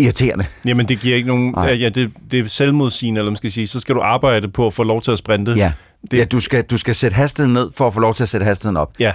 irriterende. 0.00 0.44
Jamen, 0.64 0.88
det 0.88 1.00
giver 1.00 1.16
ikke 1.16 1.28
nogen... 1.28 1.52
Nej. 1.52 1.70
Ja, 1.70 1.88
det, 1.88 2.10
det 2.30 2.38
er 2.38 2.48
selvmodsigende, 2.48 3.18
eller 3.18 3.30
man 3.30 3.36
skal 3.36 3.52
sige. 3.52 3.66
Så 3.66 3.80
skal 3.80 3.94
du 3.94 4.00
arbejde 4.00 4.48
på 4.48 4.66
at 4.66 4.72
få 4.72 4.82
lov 4.82 5.02
til 5.02 5.10
at 5.10 5.18
sprinte. 5.18 5.52
Ja, 5.52 5.72
det... 6.10 6.18
ja 6.18 6.24
du, 6.24 6.40
skal, 6.40 6.62
du 6.62 6.76
skal 6.76 6.94
sætte 6.94 7.14
hastigheden 7.14 7.52
ned, 7.52 7.70
for 7.76 7.86
at 7.86 7.94
få 7.94 8.00
lov 8.00 8.14
til 8.14 8.22
at 8.22 8.28
sætte 8.28 8.44
hastigheden 8.44 8.76
op. 8.76 8.92
Ja. 8.98 9.12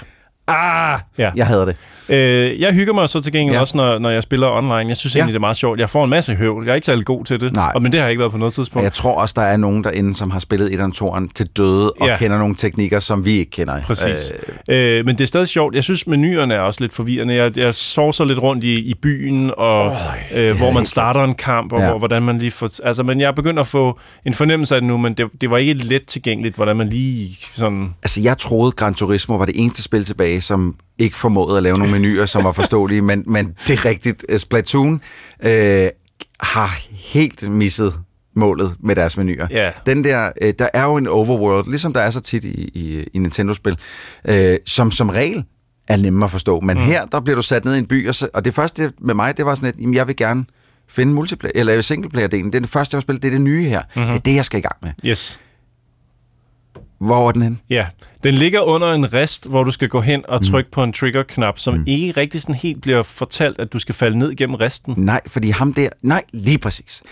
Ah, 0.47 0.99
Ja. 1.17 1.31
jeg 1.35 1.47
hader 1.47 1.65
det. 1.65 1.75
Øh, 2.09 2.59
jeg 2.61 2.73
hygger 2.73 2.93
mig 2.93 3.09
så 3.09 3.19
til 3.21 3.31
gengæld 3.33 3.53
ja. 3.53 3.57
Ja. 3.57 3.61
også, 3.61 3.77
når, 3.77 3.99
når 3.99 4.09
jeg 4.09 4.23
spiller 4.23 4.47
online. 4.51 4.73
Jeg 4.89 4.97
synes 4.97 5.15
Ja. 5.15 5.19
egentlig, 5.19 5.33
det 5.33 5.37
er 5.37 5.41
meget 5.41 5.57
sjovt. 5.57 5.79
Jeg 5.79 5.89
får 5.89 6.03
en 6.03 6.09
masse 6.09 6.35
høvl. 6.35 6.65
Jeg 6.65 6.71
er 6.71 6.75
ikke 6.75 6.85
særlig 6.85 7.05
god 7.05 7.25
til 7.25 7.39
det. 7.41 7.53
Nej. 7.55 7.71
Og, 7.75 7.81
men 7.81 7.91
det 7.91 7.99
har 7.99 8.05
jeg 8.05 8.11
ikke 8.11 8.19
været 8.19 8.31
på 8.31 8.37
noget 8.37 8.49
Og 8.51 8.53
tidspunkt. 8.53 8.83
jeg 8.83 8.93
tror 8.93 9.21
også, 9.21 9.33
der 9.37 9.41
er 9.41 9.57
nogen 9.57 9.83
derinde, 9.83 10.15
som 10.15 10.31
har 10.31 10.39
spillet 10.39 10.73
et 10.73 10.93
toeren 10.93 11.29
til 11.29 11.47
døde, 11.47 11.91
og 11.91 12.07
Ja. 12.07 12.17
kender 12.17 12.37
nogle 12.37 12.55
teknikker, 12.55 12.99
som 12.99 13.25
vi 13.25 13.31
ikke 13.31 13.51
kender. 13.51 13.81
Præcis. 13.81 14.31
Øh, 14.67 14.97
Øh, 14.99 15.05
men 15.05 15.17
det 15.17 15.23
er 15.23 15.27
stadig 15.27 15.47
sjovt. 15.47 15.75
Jeg 15.75 15.83
synes, 15.83 16.07
menuerne 16.07 16.53
er 16.53 16.59
også 16.59 16.81
lidt 16.81 16.93
forvirrende. 16.93 17.33
Jeg, 17.35 17.57
jeg 17.57 17.75
sover 17.75 18.25
lidt 18.25 18.39
rundt 18.39 18.63
i, 18.63 18.73
i 18.73 18.93
byen, 19.01 19.51
og 19.57 19.85
oh, 19.85 19.91
øh, 20.35 20.57
hvor 20.57 20.71
man 20.71 20.81
ikke 20.81 20.89
starter 20.89 21.23
en 21.23 21.33
kamp, 21.33 21.71
og 21.73 21.79
Ja. 21.79 21.83
ja. 21.85 21.89
hvor, 21.89 21.99
hvordan 21.99 22.23
man 22.23 22.39
lige 22.39 22.51
får... 22.51 22.69
Altså, 22.83 23.03
men 23.03 23.19
jeg 23.19 23.27
er 23.27 23.31
begyndt 23.31 23.59
at 23.59 23.67
få 23.67 23.99
en 24.25 24.33
fornemmelse 24.33 24.75
af 24.75 24.81
det 24.81 24.87
nu, 24.87 24.97
men 24.97 25.13
det, 25.13 25.27
det 25.41 25.49
var 25.49 25.57
ikke 25.57 25.73
let 25.73 26.07
tilgængeligt, 26.07 26.55
hvordan 26.55 26.75
man 26.77 26.89
lige 26.89 27.37
sådan... 27.53 27.93
Altså, 28.03 28.21
jeg 28.21 28.37
troede, 28.37 28.71
Gran 28.71 28.93
Turismo 28.93 29.35
var 29.35 29.45
det 29.45 29.55
eneste 29.57 29.83
spil 29.83 30.05
tilbage, 30.05 30.34
som 30.41 30.75
ikke 30.97 31.17
formåede 31.17 31.57
at 31.57 31.63
lave 31.63 31.77
nogle 31.77 31.93
menuer, 31.93 32.25
som 32.25 32.43
var 32.43 32.51
forståelige, 32.51 33.01
men, 33.01 33.23
men 33.27 33.55
det 33.67 33.73
er 33.73 33.85
rigtigt. 33.85 34.25
Splatoon 34.37 35.01
øh, 35.43 35.89
har 36.39 36.79
helt 36.91 37.49
misset 37.51 37.93
målet 38.35 38.75
med 38.79 38.95
deres 38.95 39.17
menuer. 39.17 39.47
Ja. 39.49 39.71
Den 39.85 40.03
der, 40.03 40.29
øh, 40.41 40.53
der 40.59 40.67
er 40.73 40.83
jo 40.83 40.97
en 40.97 41.07
overworld, 41.07 41.69
ligesom 41.69 41.93
der 41.93 41.99
er 41.99 42.09
så 42.09 42.19
tit 42.19 42.43
i, 42.43 42.71
i, 42.73 43.07
i 43.13 43.19
Nintendo-spil, 43.19 43.77
øh, 44.27 44.57
som 44.65 44.91
som 44.91 45.09
regel 45.09 45.43
er 45.87 45.97
nemmere 45.97 46.25
at 46.25 46.31
forstå. 46.31 46.59
Men 46.59 46.77
mm. 46.77 46.83
her, 46.83 47.05
der 47.05 47.19
bliver 47.19 47.35
du 47.35 47.41
sat 47.41 47.65
ned 47.65 47.75
i 47.75 47.77
en 47.77 47.85
by, 47.85 48.07
og, 48.07 48.15
så, 48.15 48.29
og 48.33 48.45
det 48.45 48.53
første 48.53 48.91
med 49.01 49.13
mig, 49.13 49.37
det 49.37 49.45
var 49.45 49.55
sådan, 49.55 49.69
at 49.69 49.75
jamen, 49.79 49.95
jeg 49.95 50.07
vil 50.07 50.15
gerne 50.15 50.45
finde 50.89 51.13
multiplayer, 51.13 51.53
eller 51.55 51.81
singleplayer-delen. 51.81 52.45
Det 52.45 52.55
er 52.55 52.59
det 52.59 52.69
første, 52.69 52.95
jeg 52.95 52.97
har 52.97 53.01
spillet, 53.01 53.23
det 53.23 53.27
er 53.27 53.31
det 53.31 53.41
nye 53.41 53.63
her. 53.63 53.81
Mhm. 53.81 53.89
Mm-hmm. 53.95 54.11
Det 54.11 54.19
er 54.19 54.23
det, 54.23 54.35
jeg 54.35 54.45
skal 54.45 54.57
i 54.57 54.61
gang 54.61 54.75
med. 54.81 54.91
Yes. 55.05 55.39
Hvor 56.99 57.27
er 57.27 57.31
den 57.31 57.41
hen? 57.41 57.59
Ja, 57.69 57.87
den 58.23 58.33
ligger 58.33 58.61
under 58.61 58.93
en 58.93 59.13
rest, 59.13 59.47
hvor 59.49 59.63
du 59.63 59.71
skal 59.71 59.89
gå 59.89 60.01
hen 60.01 60.23
og 60.27 60.45
trykke 60.45 60.67
mm. 60.67 60.71
på 60.71 60.83
en 60.83 60.93
trigger-knap, 60.93 61.59
som 61.59 61.73
mm. 61.73 61.83
ikke 61.87 62.11
rigtig 62.11 62.41
sådan 62.41 62.55
helt 62.55 62.81
bliver 62.81 63.03
fortalt, 63.03 63.59
at 63.59 63.73
du 63.73 63.79
skal 63.79 63.95
falde 63.95 64.17
ned 64.17 64.35
gennem 64.35 64.55
resten. 64.55 64.93
Nej, 64.97 65.21
fordi 65.27 65.49
ham 65.49 65.73
der... 65.73 65.89
Nej, 66.01 66.23
lige 66.33 66.57
præcis. 66.57 67.03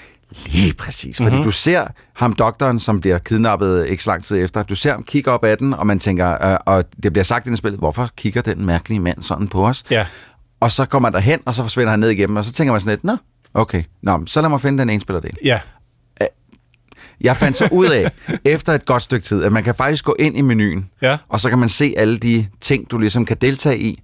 Lige 0.46 0.74
præcis. 0.74 1.18
Fordi 1.18 1.26
Mhm. 1.26 1.34
mm-hmm. 1.34 1.44
du 1.44 1.52
ser 1.52 1.88
ham, 2.14 2.34
doktoren, 2.34 2.80
som 2.80 3.02
bliver 3.02 3.18
kidnappet 3.18 3.88
ikke 3.88 4.04
så 4.04 4.10
lang 4.10 4.24
tid 4.24 4.44
efter. 4.44 4.64
Du 4.64 4.76
ser 4.76 4.92
ham 4.92 5.04
kigge 5.04 5.32
op 5.32 5.44
ad 5.46 5.58
den, 5.58 5.74
og 5.74 5.88
man 5.88 6.00
tænker... 6.00 6.46
Øh, 6.52 6.58
og 6.66 6.84
det 7.04 7.14
bliver 7.14 7.24
sagt 7.24 7.48
i 7.48 7.56
spillet, 7.56 7.80
hvorfor 7.80 8.10
kigger 8.18 8.42
den 8.42 8.66
mærkelige 8.66 9.00
mand 9.00 9.22
sådan 9.22 9.48
på 9.48 9.68
os? 9.68 9.84
Ja. 9.92 10.06
Og 10.60 10.72
så 10.72 10.86
kommer 10.86 11.10
man 11.10 11.14
derhen, 11.14 11.40
og 11.46 11.56
så 11.56 11.62
forsvinder 11.62 11.90
han 11.92 12.00
ned 12.00 12.10
igennem, 12.10 12.36
og 12.36 12.46
så 12.46 12.54
tænker 12.54 12.72
man 12.72 12.82
sådan 12.82 12.92
lidt, 12.92 13.04
nå, 13.04 13.18
okay, 13.54 13.84
nå, 14.02 14.24
så 14.26 14.42
lad 14.42 14.50
mig 14.50 14.62
finde 14.62 14.80
den 14.80 14.90
ene 14.90 15.02
spillerdel. 15.02 15.34
Ja. 15.44 15.60
Jeg 17.22 17.38
fandt 17.38 17.58
så 17.58 17.68
ud 17.72 17.86
af, 17.88 18.12
efter 18.46 18.74
et 18.74 18.86
godt 18.86 19.04
stykke 19.04 19.24
tid, 19.24 19.44
at 19.44 19.52
man 19.54 19.64
kan 19.64 19.76
faktisk 19.76 20.06
gå 20.06 20.16
ind 20.20 20.38
i 20.38 20.42
menuen, 20.42 20.90
Ja. 21.02 21.18
og 21.30 21.40
så 21.40 21.50
kan 21.50 21.60
man 21.60 21.70
se 21.70 21.94
alle 21.98 22.18
de 22.18 22.48
ting, 22.62 22.92
du 22.92 22.98
ligesom 22.98 23.26
kan 23.26 23.38
deltage 23.42 23.80
i. 23.80 24.00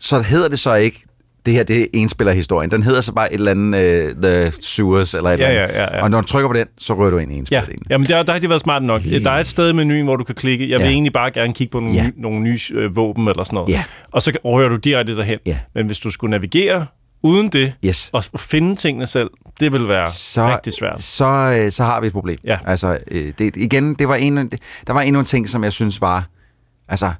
Så 0.00 0.20
hedder 0.20 0.48
det 0.48 0.58
så 0.58 0.74
ikke, 0.74 1.02
det 1.46 1.56
her 1.56 1.62
det 1.62 1.82
er 1.82 1.86
enspillerhistorien. 1.92 2.70
Den 2.70 2.82
hedder 2.82 3.00
så 3.00 3.12
bare 3.12 3.32
et 3.32 3.38
eller 3.38 3.50
andet 3.50 4.12
uh, 4.16 4.22
The 4.22 4.52
Sewers 4.60 5.14
eller 5.14 5.30
et 5.30 5.40
Ja, 5.40 5.48
eller 5.48 5.62
andet. 5.62 5.74
ja, 5.74 5.82
ja, 5.82 5.96
ja. 5.96 6.02
Og 6.02 6.10
når 6.10 6.20
du 6.20 6.26
trykker 6.26 6.48
på 6.48 6.52
den, 6.52 6.66
så 6.78 6.94
rører 6.94 7.10
du 7.10 7.18
ind 7.18 7.30
i 7.30 7.34
Ja, 7.34 7.38
enspillerdelen. 7.40 7.82
Jamen 7.90 8.08
der, 8.08 8.22
der 8.22 8.32
har 8.32 8.38
de 8.40 8.48
været 8.48 8.60
smart 8.60 8.82
nok. 8.82 9.02
Der 9.24 9.30
er 9.30 9.40
et 9.40 9.46
sted 9.46 9.68
i 9.70 9.72
menuen, 9.72 10.04
hvor 10.04 10.16
du 10.16 10.24
kan 10.24 10.34
klikke. 10.34 10.70
Jeg 10.70 10.78
vil 10.78 10.84
Ja. 10.86 10.90
egentlig 10.92 11.12
bare 11.12 11.30
gerne 11.30 11.52
kigge 11.54 11.70
på 11.72 11.80
nogle, 11.80 11.94
Ja. 11.94 12.04
nye, 12.06 12.12
nogle 12.16 12.40
nye 12.40 12.58
øh, 12.74 12.96
våben 12.96 13.28
eller 13.28 13.44
sådan 13.44 13.54
noget. 13.54 13.68
Ja. 13.70 13.84
Og 14.12 14.22
så 14.22 14.32
rører 14.44 14.68
du 14.68 14.76
direkte 14.76 15.16
derhen. 15.16 15.38
Ja. 15.46 15.58
Men 15.74 15.86
hvis 15.86 15.98
du 15.98 16.10
skulle 16.10 16.30
navigere 16.30 16.86
uden 17.22 17.48
det, 17.48 17.74
Yes. 17.84 18.10
og 18.12 18.24
finde 18.36 18.76
tingene 18.76 19.06
selv, 19.06 19.30
det 19.60 19.72
vil 19.72 19.88
være 19.88 20.10
så, 20.10 20.48
rigtig 20.48 20.72
svært. 20.72 21.02
Så, 21.02 21.58
øh, 21.60 21.72
så 21.72 21.84
har 21.84 22.00
vi 22.00 22.06
et 22.06 22.12
problem. 22.12 22.38
Ja. 22.44 22.58
Altså, 22.66 22.98
øh, 23.10 23.32
det, 23.38 23.56
igen, 23.56 23.94
det 23.94 24.08
var 24.08 24.14
en, 24.14 24.36
der 24.86 24.92
var 24.92 25.00
endnu 25.00 25.20
en 25.20 25.26
ting, 25.26 25.48
som 25.48 25.64
jeg 25.64 25.72
synes 25.72 26.00
var, 26.00 26.28
altså, 26.88 27.12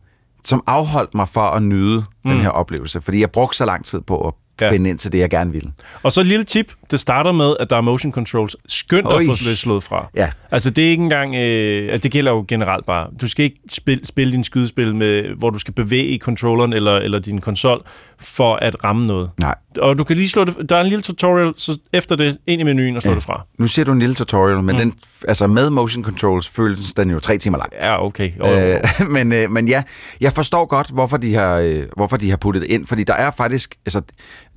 som 0.45 0.63
afholdt 0.67 1.15
mig 1.15 1.29
for 1.29 1.41
at 1.41 1.63
nyde 1.63 2.05
mm. 2.25 2.31
den 2.31 2.41
her 2.41 2.49
oplevelse. 2.49 3.01
Fordi 3.01 3.21
jeg 3.21 3.31
brugte 3.31 3.57
så 3.57 3.65
lang 3.65 3.85
tid 3.85 4.01
på 4.01 4.27
at 4.29 4.35
Ja. 4.61 4.73
finde 4.73 4.91
ind 4.91 4.99
til 4.99 5.13
det, 5.13 5.19
jeg 5.19 5.31
gerne 5.31 5.53
ville. 5.53 5.73
Og 6.03 6.13
så 6.13 6.21
et 6.21 6.27
lille 6.27 6.45
tip. 6.45 6.73
Det 6.91 7.01
starter 7.01 7.33
med, 7.33 7.55
at 7.61 7.71
der 7.71 7.77
er 7.77 7.81
motion 7.81 8.13
controls. 8.13 8.57
Skønt 8.67 9.07
Oj. 9.07 9.21
at 9.21 9.27
få 9.27 9.45
det 9.49 9.59
slået 9.59 9.83
fra. 9.83 10.11
Ja. 10.17 10.29
Altså, 10.51 10.71
det 10.71 10.87
er 10.87 10.91
ikke 10.91 11.03
engang... 11.03 11.35
Øh, 11.35 12.03
det 12.03 12.11
gælder 12.11 12.33
jo 12.33 12.45
generelt 12.49 12.87
bare. 12.87 13.07
Du 13.21 13.29
skal 13.29 13.45
ikke 13.45 13.61
spille, 13.71 14.07
spille 14.07 14.33
din 14.33 14.45
skydespil, 14.45 14.95
med, 14.95 15.23
hvor 15.39 15.51
du 15.51 15.59
skal 15.59 15.75
bevæge 15.75 16.19
controlleren 16.19 16.73
eller, 16.73 16.97
eller 16.97 17.19
din 17.19 17.41
konsol 17.41 17.85
for 18.21 18.57
at 18.57 18.85
ramme 18.85 19.07
noget. 19.07 19.31
Nej. 19.41 19.55
Og 19.81 19.99
du 19.99 20.05
kan 20.05 20.17
lige 20.17 20.29
slå 20.29 20.45
det... 20.45 20.69
Der 20.69 20.77
er 20.77 20.81
en 20.81 20.89
lille 20.89 21.03
tutorial, 21.03 21.53
så 21.57 21.79
efter 21.93 22.17
det 22.17 22.39
ind 22.47 22.61
i 22.61 22.65
menuen 22.65 22.97
og 22.97 23.03
slå 23.03 23.11
ja. 23.11 23.15
det 23.15 23.25
fra. 23.25 23.47
Nu 23.59 23.67
ser 23.67 23.85
du 23.85 23.93
en 23.93 23.99
lille 23.99 24.15
tutorial, 24.15 24.63
men 24.63 24.75
mm. 24.75 24.79
den, 24.79 24.95
altså 25.29 25.47
med 25.47 25.71
motion 25.71 26.05
controls 26.05 26.49
føles 26.49 26.95
den 26.95 27.11
jo 27.11 27.21
tre 27.21 27.39
timer 27.39 27.59
lang. 27.59 27.73
Ja, 27.73 28.05
okay. 28.05 28.33
Jo. 28.39 28.59
Øh, 28.59 28.81
men, 29.15 29.33
øh, 29.33 29.51
men 29.51 29.69
ja, 29.69 29.83
jeg 30.21 30.33
forstår 30.33 30.67
godt, 30.67 30.91
hvorfor 30.91 31.17
de, 31.17 31.35
har, 31.35 31.57
øh, 31.57 31.85
hvorfor 31.97 32.17
de 32.17 32.31
har 32.31 32.37
puttet 32.37 32.63
det 32.63 32.71
ind, 32.71 32.87
fordi 32.87 33.05
der 33.05 33.15
er 33.15 33.31
faktisk, 33.31 33.75
altså, 33.87 34.01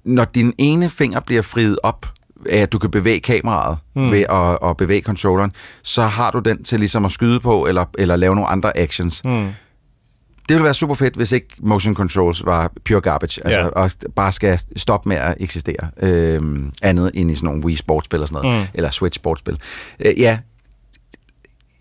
når 0.03 0.25
din 0.25 0.53
ene 0.57 0.89
finger 0.89 1.19
bliver 1.19 1.41
friet 1.41 1.79
op 1.83 2.05
at 2.49 2.71
du 2.71 2.79
kan 2.79 2.91
bevæge 2.91 3.19
kameraet 3.19 3.77
Mm. 3.95 4.11
ved 4.11 4.25
at, 4.29 4.69
at 4.69 4.77
bevæge 4.77 5.01
controlleren, 5.01 5.51
så 5.83 6.03
har 6.03 6.31
du 6.31 6.39
den 6.39 6.63
til 6.63 6.79
ligesom 6.79 7.05
at 7.05 7.11
skyde 7.11 7.39
på, 7.39 7.65
eller, 7.65 7.85
eller 7.97 8.15
lave 8.15 8.35
nogle 8.35 8.49
andre 8.49 8.77
actions. 8.77 9.21
Mm. 9.25 9.31
Det 10.49 10.55
ville 10.55 10.63
være 10.63 10.73
super 10.73 10.95
fedt, 10.95 11.15
hvis 11.15 11.31
ikke 11.31 11.47
motion 11.59 11.95
controls 11.95 12.45
var 12.45 12.71
pure 12.85 13.01
garbage, 13.01 13.45
altså 13.45 13.59
Ja. 13.61 13.67
og 13.67 13.91
bare 14.15 14.31
skal 14.31 14.59
stoppe 14.75 15.09
med 15.09 15.17
at 15.17 15.35
eksistere. 15.39 15.89
Øhm, 16.01 16.71
andet 16.81 17.11
end 17.13 17.31
i 17.31 17.35
sådan 17.35 17.47
nogle 17.47 17.65
Wii 17.65 17.75
sportsspil 17.75 18.21
og 18.21 18.27
sådan 18.27 18.43
noget, 18.43 18.61
Mm. 18.61 18.67
eller 18.73 18.89
Switch 18.89 19.15
sportsspil. 19.15 19.57
Øh, 19.99 20.19
ja, 20.19 20.39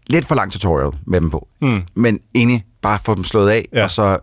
lidt 0.06 0.24
for 0.26 0.34
lang 0.34 0.52
tutorial 0.52 0.90
med 1.06 1.20
dem 1.20 1.30
på. 1.30 1.48
Mm. 1.62 1.80
Men 1.94 2.18
enig, 2.34 2.64
bare 2.82 2.98
få 3.04 3.14
dem 3.14 3.24
slået 3.24 3.50
af, 3.50 3.68
ja. 3.72 3.82
og 3.82 3.90
så 3.90 4.02
øh, 4.02 4.18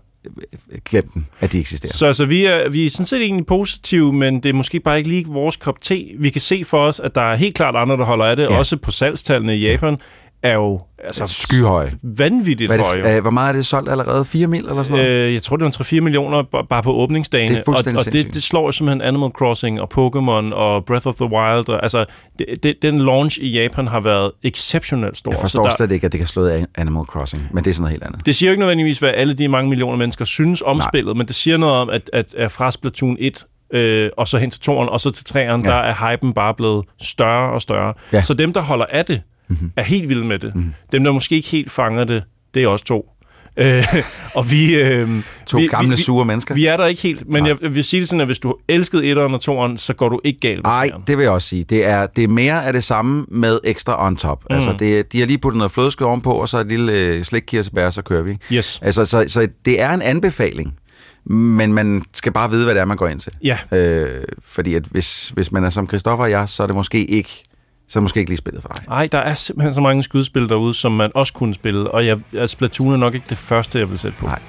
glem 0.85 1.07
dem, 1.13 1.25
at 1.39 1.51
de 1.51 1.59
eksisterer. 1.59 1.93
Så 1.93 2.05
altså, 2.05 2.25
vi, 2.25 2.45
er, 2.45 2.69
vi 2.69 2.85
er 2.85 2.89
sådan 2.89 3.05
set 3.05 3.21
egentlig 3.21 3.45
positive, 3.45 4.13
men 4.13 4.43
det 4.43 4.49
er 4.49 4.53
måske 4.53 4.79
bare 4.79 4.97
ikke 4.97 5.09
lige 5.09 5.25
vores 5.27 5.55
kop 5.55 5.81
te. 5.81 6.05
Vi 6.19 6.29
kan 6.29 6.41
se 6.41 6.63
for 6.63 6.79
os, 6.79 6.99
at 6.99 7.15
der 7.15 7.21
er 7.21 7.35
helt 7.35 7.55
klart 7.55 7.75
andre, 7.75 7.97
der 7.97 8.05
holder 8.05 8.25
af 8.25 8.35
det. 8.35 8.43
Ja. 8.43 8.57
Også 8.57 8.77
på 8.77 8.91
salgstallene 8.91 9.57
i 9.57 9.71
Japan 9.71 9.97
er 10.43 10.53
jo 10.53 10.81
altså, 11.03 11.27
Skyhøje. 11.27 11.93
vanvittigt 12.03 12.69
Hvad 12.69 12.77
det, 13.03 13.15
øh, 13.15 13.21
hvor 13.21 13.31
meget 13.31 13.49
er 13.49 13.53
det 13.53 13.65
solgt 13.65 13.89
allerede? 13.89 14.25
4 14.25 14.47
mil 14.47 14.65
eller 14.65 14.83
sådan 14.83 14.97
noget? 14.97 15.11
Øh, 15.11 15.33
jeg 15.33 15.43
tror, 15.43 15.57
det 15.57 15.63
var 15.63 15.69
3-4 15.69 16.01
millioner 16.01 16.43
bare 16.69 16.83
på 16.83 16.93
åbningsdagen. 16.93 17.51
Det 17.51 17.59
er 17.59 17.63
fuldstændig 17.65 17.97
og, 17.97 17.99
og 17.99 18.05
det, 18.05 18.13
sindssygt. 18.13 18.33
det 18.33 18.43
slår 18.43 18.71
simpelthen 18.71 19.01
Animal 19.01 19.29
Crossing 19.29 19.81
og 19.81 19.89
Pokémon 19.93 20.53
og 20.55 20.85
Breath 20.85 21.07
of 21.07 21.15
the 21.15 21.25
Wild. 21.25 21.69
Og, 21.69 21.83
altså, 21.83 22.05
det, 22.39 22.63
det, 22.63 22.75
den 22.81 22.97
launch 22.97 23.39
i 23.41 23.49
Japan 23.49 23.87
har 23.87 23.99
været 23.99 24.31
exceptionelt 24.43 25.17
stor. 25.17 25.31
Jeg 25.31 25.37
Så 25.37 25.41
forstår 25.41 25.63
der, 25.63 25.75
slet 25.75 25.91
ikke, 25.91 26.05
at 26.05 26.11
det 26.11 26.17
kan 26.19 26.27
slå 26.27 26.49
Animal 26.75 27.03
Crossing, 27.03 27.49
men 27.53 27.63
det 27.63 27.69
er 27.69 27.73
sådan 27.73 27.83
noget 27.83 27.91
helt 27.91 28.03
andet. 28.03 28.25
det 28.25 28.35
siger 28.35 28.49
jo 28.49 28.51
ikke 28.51 28.59
nødvendigvis, 28.59 28.99
hvad 28.99 29.11
alle 29.15 29.33
de 29.33 29.47
mange 29.47 29.69
millioner 29.69 29.97
mennesker 29.97 30.25
synes 30.25 30.61
om 30.65 30.77
Nej. 30.77 30.87
spillet, 30.89 31.17
men 31.17 31.27
det 31.27 31.35
siger 31.35 31.57
noget 31.57 31.75
om, 31.75 31.89
at, 31.89 32.09
at, 32.13 32.25
at 32.37 32.51
fra 32.51 32.71
Splatoon 32.71 33.17
1 33.19 33.45
øh, 33.73 34.09
og 34.17 34.27
så 34.27 34.37
hen 34.37 34.51
til 34.51 34.71
2'eren, 34.71 34.71
og 34.71 34.99
så 34.99 35.11
til 35.11 35.25
3'eren, 35.29 35.37
ja. 35.37 35.49
Ja. 35.51 35.55
der 35.57 35.75
er 35.75 36.11
hypen 36.11 36.33
bare 36.33 36.53
blevet 36.53 36.85
større 37.01 37.53
og 37.53 37.61
større. 37.61 37.93
Ja. 38.13 38.21
Så 38.21 38.33
dem, 38.33 38.53
der 38.53 38.61
holder 38.61 38.85
af 38.89 39.05
det, 39.05 39.21
mm-hmm. 39.49 39.71
er 39.75 39.83
helt 39.83 40.09
vilde 40.09 40.25
med 40.25 40.39
det. 40.39 40.55
Mm-hmm. 40.55 40.73
Dem, 40.91 41.03
der 41.03 41.11
måske 41.11 41.35
ikke 41.35 41.47
helt 41.47 41.71
fanger 41.71 42.03
det, 42.03 42.23
det 42.53 42.63
er 42.63 42.67
også 42.67 42.85
to. 42.85 43.09
Øh, 43.57 43.83
og 44.37 44.51
vi... 44.51 44.75
Øh, 44.75 45.09
To 45.45 45.57
vi, 45.57 45.67
gamle, 45.67 45.89
vi, 45.89 46.01
sure 46.01 46.25
mennesker. 46.25 46.55
Vi 46.55 46.65
er 46.65 46.77
der 46.77 46.85
ikke 46.85 47.01
helt, 47.01 47.29
men 47.29 47.43
Nej. 47.43 47.55
jeg 47.61 47.75
vil 47.75 47.83
sige 47.83 47.99
det 47.99 48.09
sådan, 48.09 48.21
at 48.21 48.27
hvis 48.27 48.39
du 48.39 48.55
elskede 48.67 49.05
etteren 49.05 49.33
og 49.33 49.41
toeren, 49.41 49.77
så 49.77 49.93
går 49.93 50.09
du 50.09 50.19
ikke 50.23 50.39
galt 50.39 50.55
med 50.55 50.63
Nej, 50.63 50.91
det 51.07 51.17
vil 51.17 51.23
jeg 51.23 51.31
også 51.31 51.47
sige. 51.47 51.63
Det 51.63 51.85
er, 51.85 52.07
det 52.07 52.23
er 52.23 52.27
mere 52.27 52.65
af 52.65 52.73
det 52.73 52.83
samme 52.83 53.25
med 53.31 53.59
ekstra 53.63 54.05
on 54.05 54.15
top. 54.15 54.43
Mm. 54.49 54.55
Altså, 54.55 54.75
det, 54.79 55.11
de 55.13 55.19
har 55.19 55.27
lige 55.27 55.37
puttet 55.37 55.57
noget 55.57 55.71
flødeskud 55.71 56.05
ovenpå, 56.05 56.31
og 56.31 56.49
så 56.49 56.57
et 56.57 56.67
lille 56.67 56.93
øh, 56.93 57.23
slikkirsebær, 57.23 57.89
så 57.89 58.01
kører 58.01 58.21
vi. 58.21 58.37
Yes. 58.51 58.79
Altså, 58.81 59.05
så, 59.05 59.25
så 59.27 59.47
det 59.65 59.81
er 59.81 59.93
en 59.93 60.01
anbefaling, 60.01 60.73
men 61.29 61.73
man 61.73 62.03
skal 62.13 62.31
bare 62.31 62.49
vide, 62.49 62.63
hvad 62.63 62.75
det 62.75 62.81
er, 62.81 62.85
man 62.85 62.97
går 62.97 63.07
ind 63.07 63.19
til. 63.19 63.31
Ja. 63.43 63.57
Øh, 63.71 64.23
fordi 64.45 64.73
at 64.73 64.85
hvis, 64.91 65.29
hvis 65.29 65.51
man 65.51 65.63
er 65.63 65.69
som 65.69 65.87
Christoffer 65.87 66.23
og 66.23 66.31
jeg, 66.31 66.49
så 66.49 66.63
er 66.63 66.67
det 66.67 66.75
måske 66.75 67.05
ikke, 67.05 67.43
så 67.87 68.01
måske 68.01 68.19
ikke 68.19 68.29
lige 68.31 68.37
spillet 68.37 68.61
for 68.61 68.69
dig. 68.69 68.83
Nej, 68.87 69.07
der 69.11 69.17
er 69.17 69.33
simpelthen 69.33 69.73
så 69.73 69.81
mange 69.81 70.03
skydespil 70.03 70.49
derude, 70.49 70.73
som 70.73 70.91
man 70.91 71.11
også 71.15 71.33
kunne 71.33 71.53
spille, 71.53 71.91
og 71.91 72.05
jeg, 72.05 72.19
Splatoon 72.49 72.93
er 72.93 72.97
nok 72.97 73.13
ikke 73.13 73.25
det 73.29 73.37
første, 73.37 73.79
jeg 73.79 73.89
vil 73.89 73.97
sætte 73.97 74.17
på. 74.17 74.25
Nej, 74.25 74.39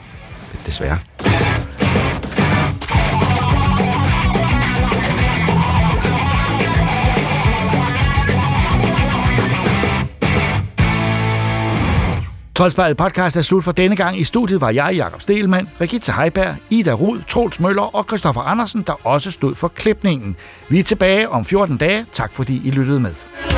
desværre. 0.66 0.99
Troldspejlet 12.59 12.96
podcast 12.96 13.36
er 13.36 13.42
slut 13.42 13.64
for 13.64 13.72
denne 13.72 13.96
gang. 13.96 14.20
I 14.20 14.24
studiet 14.24 14.61
var 14.61 14.70
jeg, 14.70 14.94
Jakob 14.96 15.20
Stelmann, 15.20 15.68
Rikita 15.80 16.12
Heiberg, 16.12 16.56
Ida 16.70 16.92
Rud, 16.92 17.18
Troels 17.28 17.61
Møller 17.61 17.96
og 17.96 18.04
Christoffer 18.09 18.40
Andersen, 18.40 18.82
der 18.82 19.06
også 19.06 19.30
stod 19.30 19.54
for 19.54 19.68
klipningen. 19.68 20.36
Vi 20.68 20.78
er 20.78 20.82
tilbage 20.82 21.28
om 21.28 21.44
14 21.44 21.76
dage. 21.76 22.06
Tak 22.12 22.34
fordi 22.34 22.61
I 22.64 22.70
lyttede 22.70 23.00
med. 23.00 23.57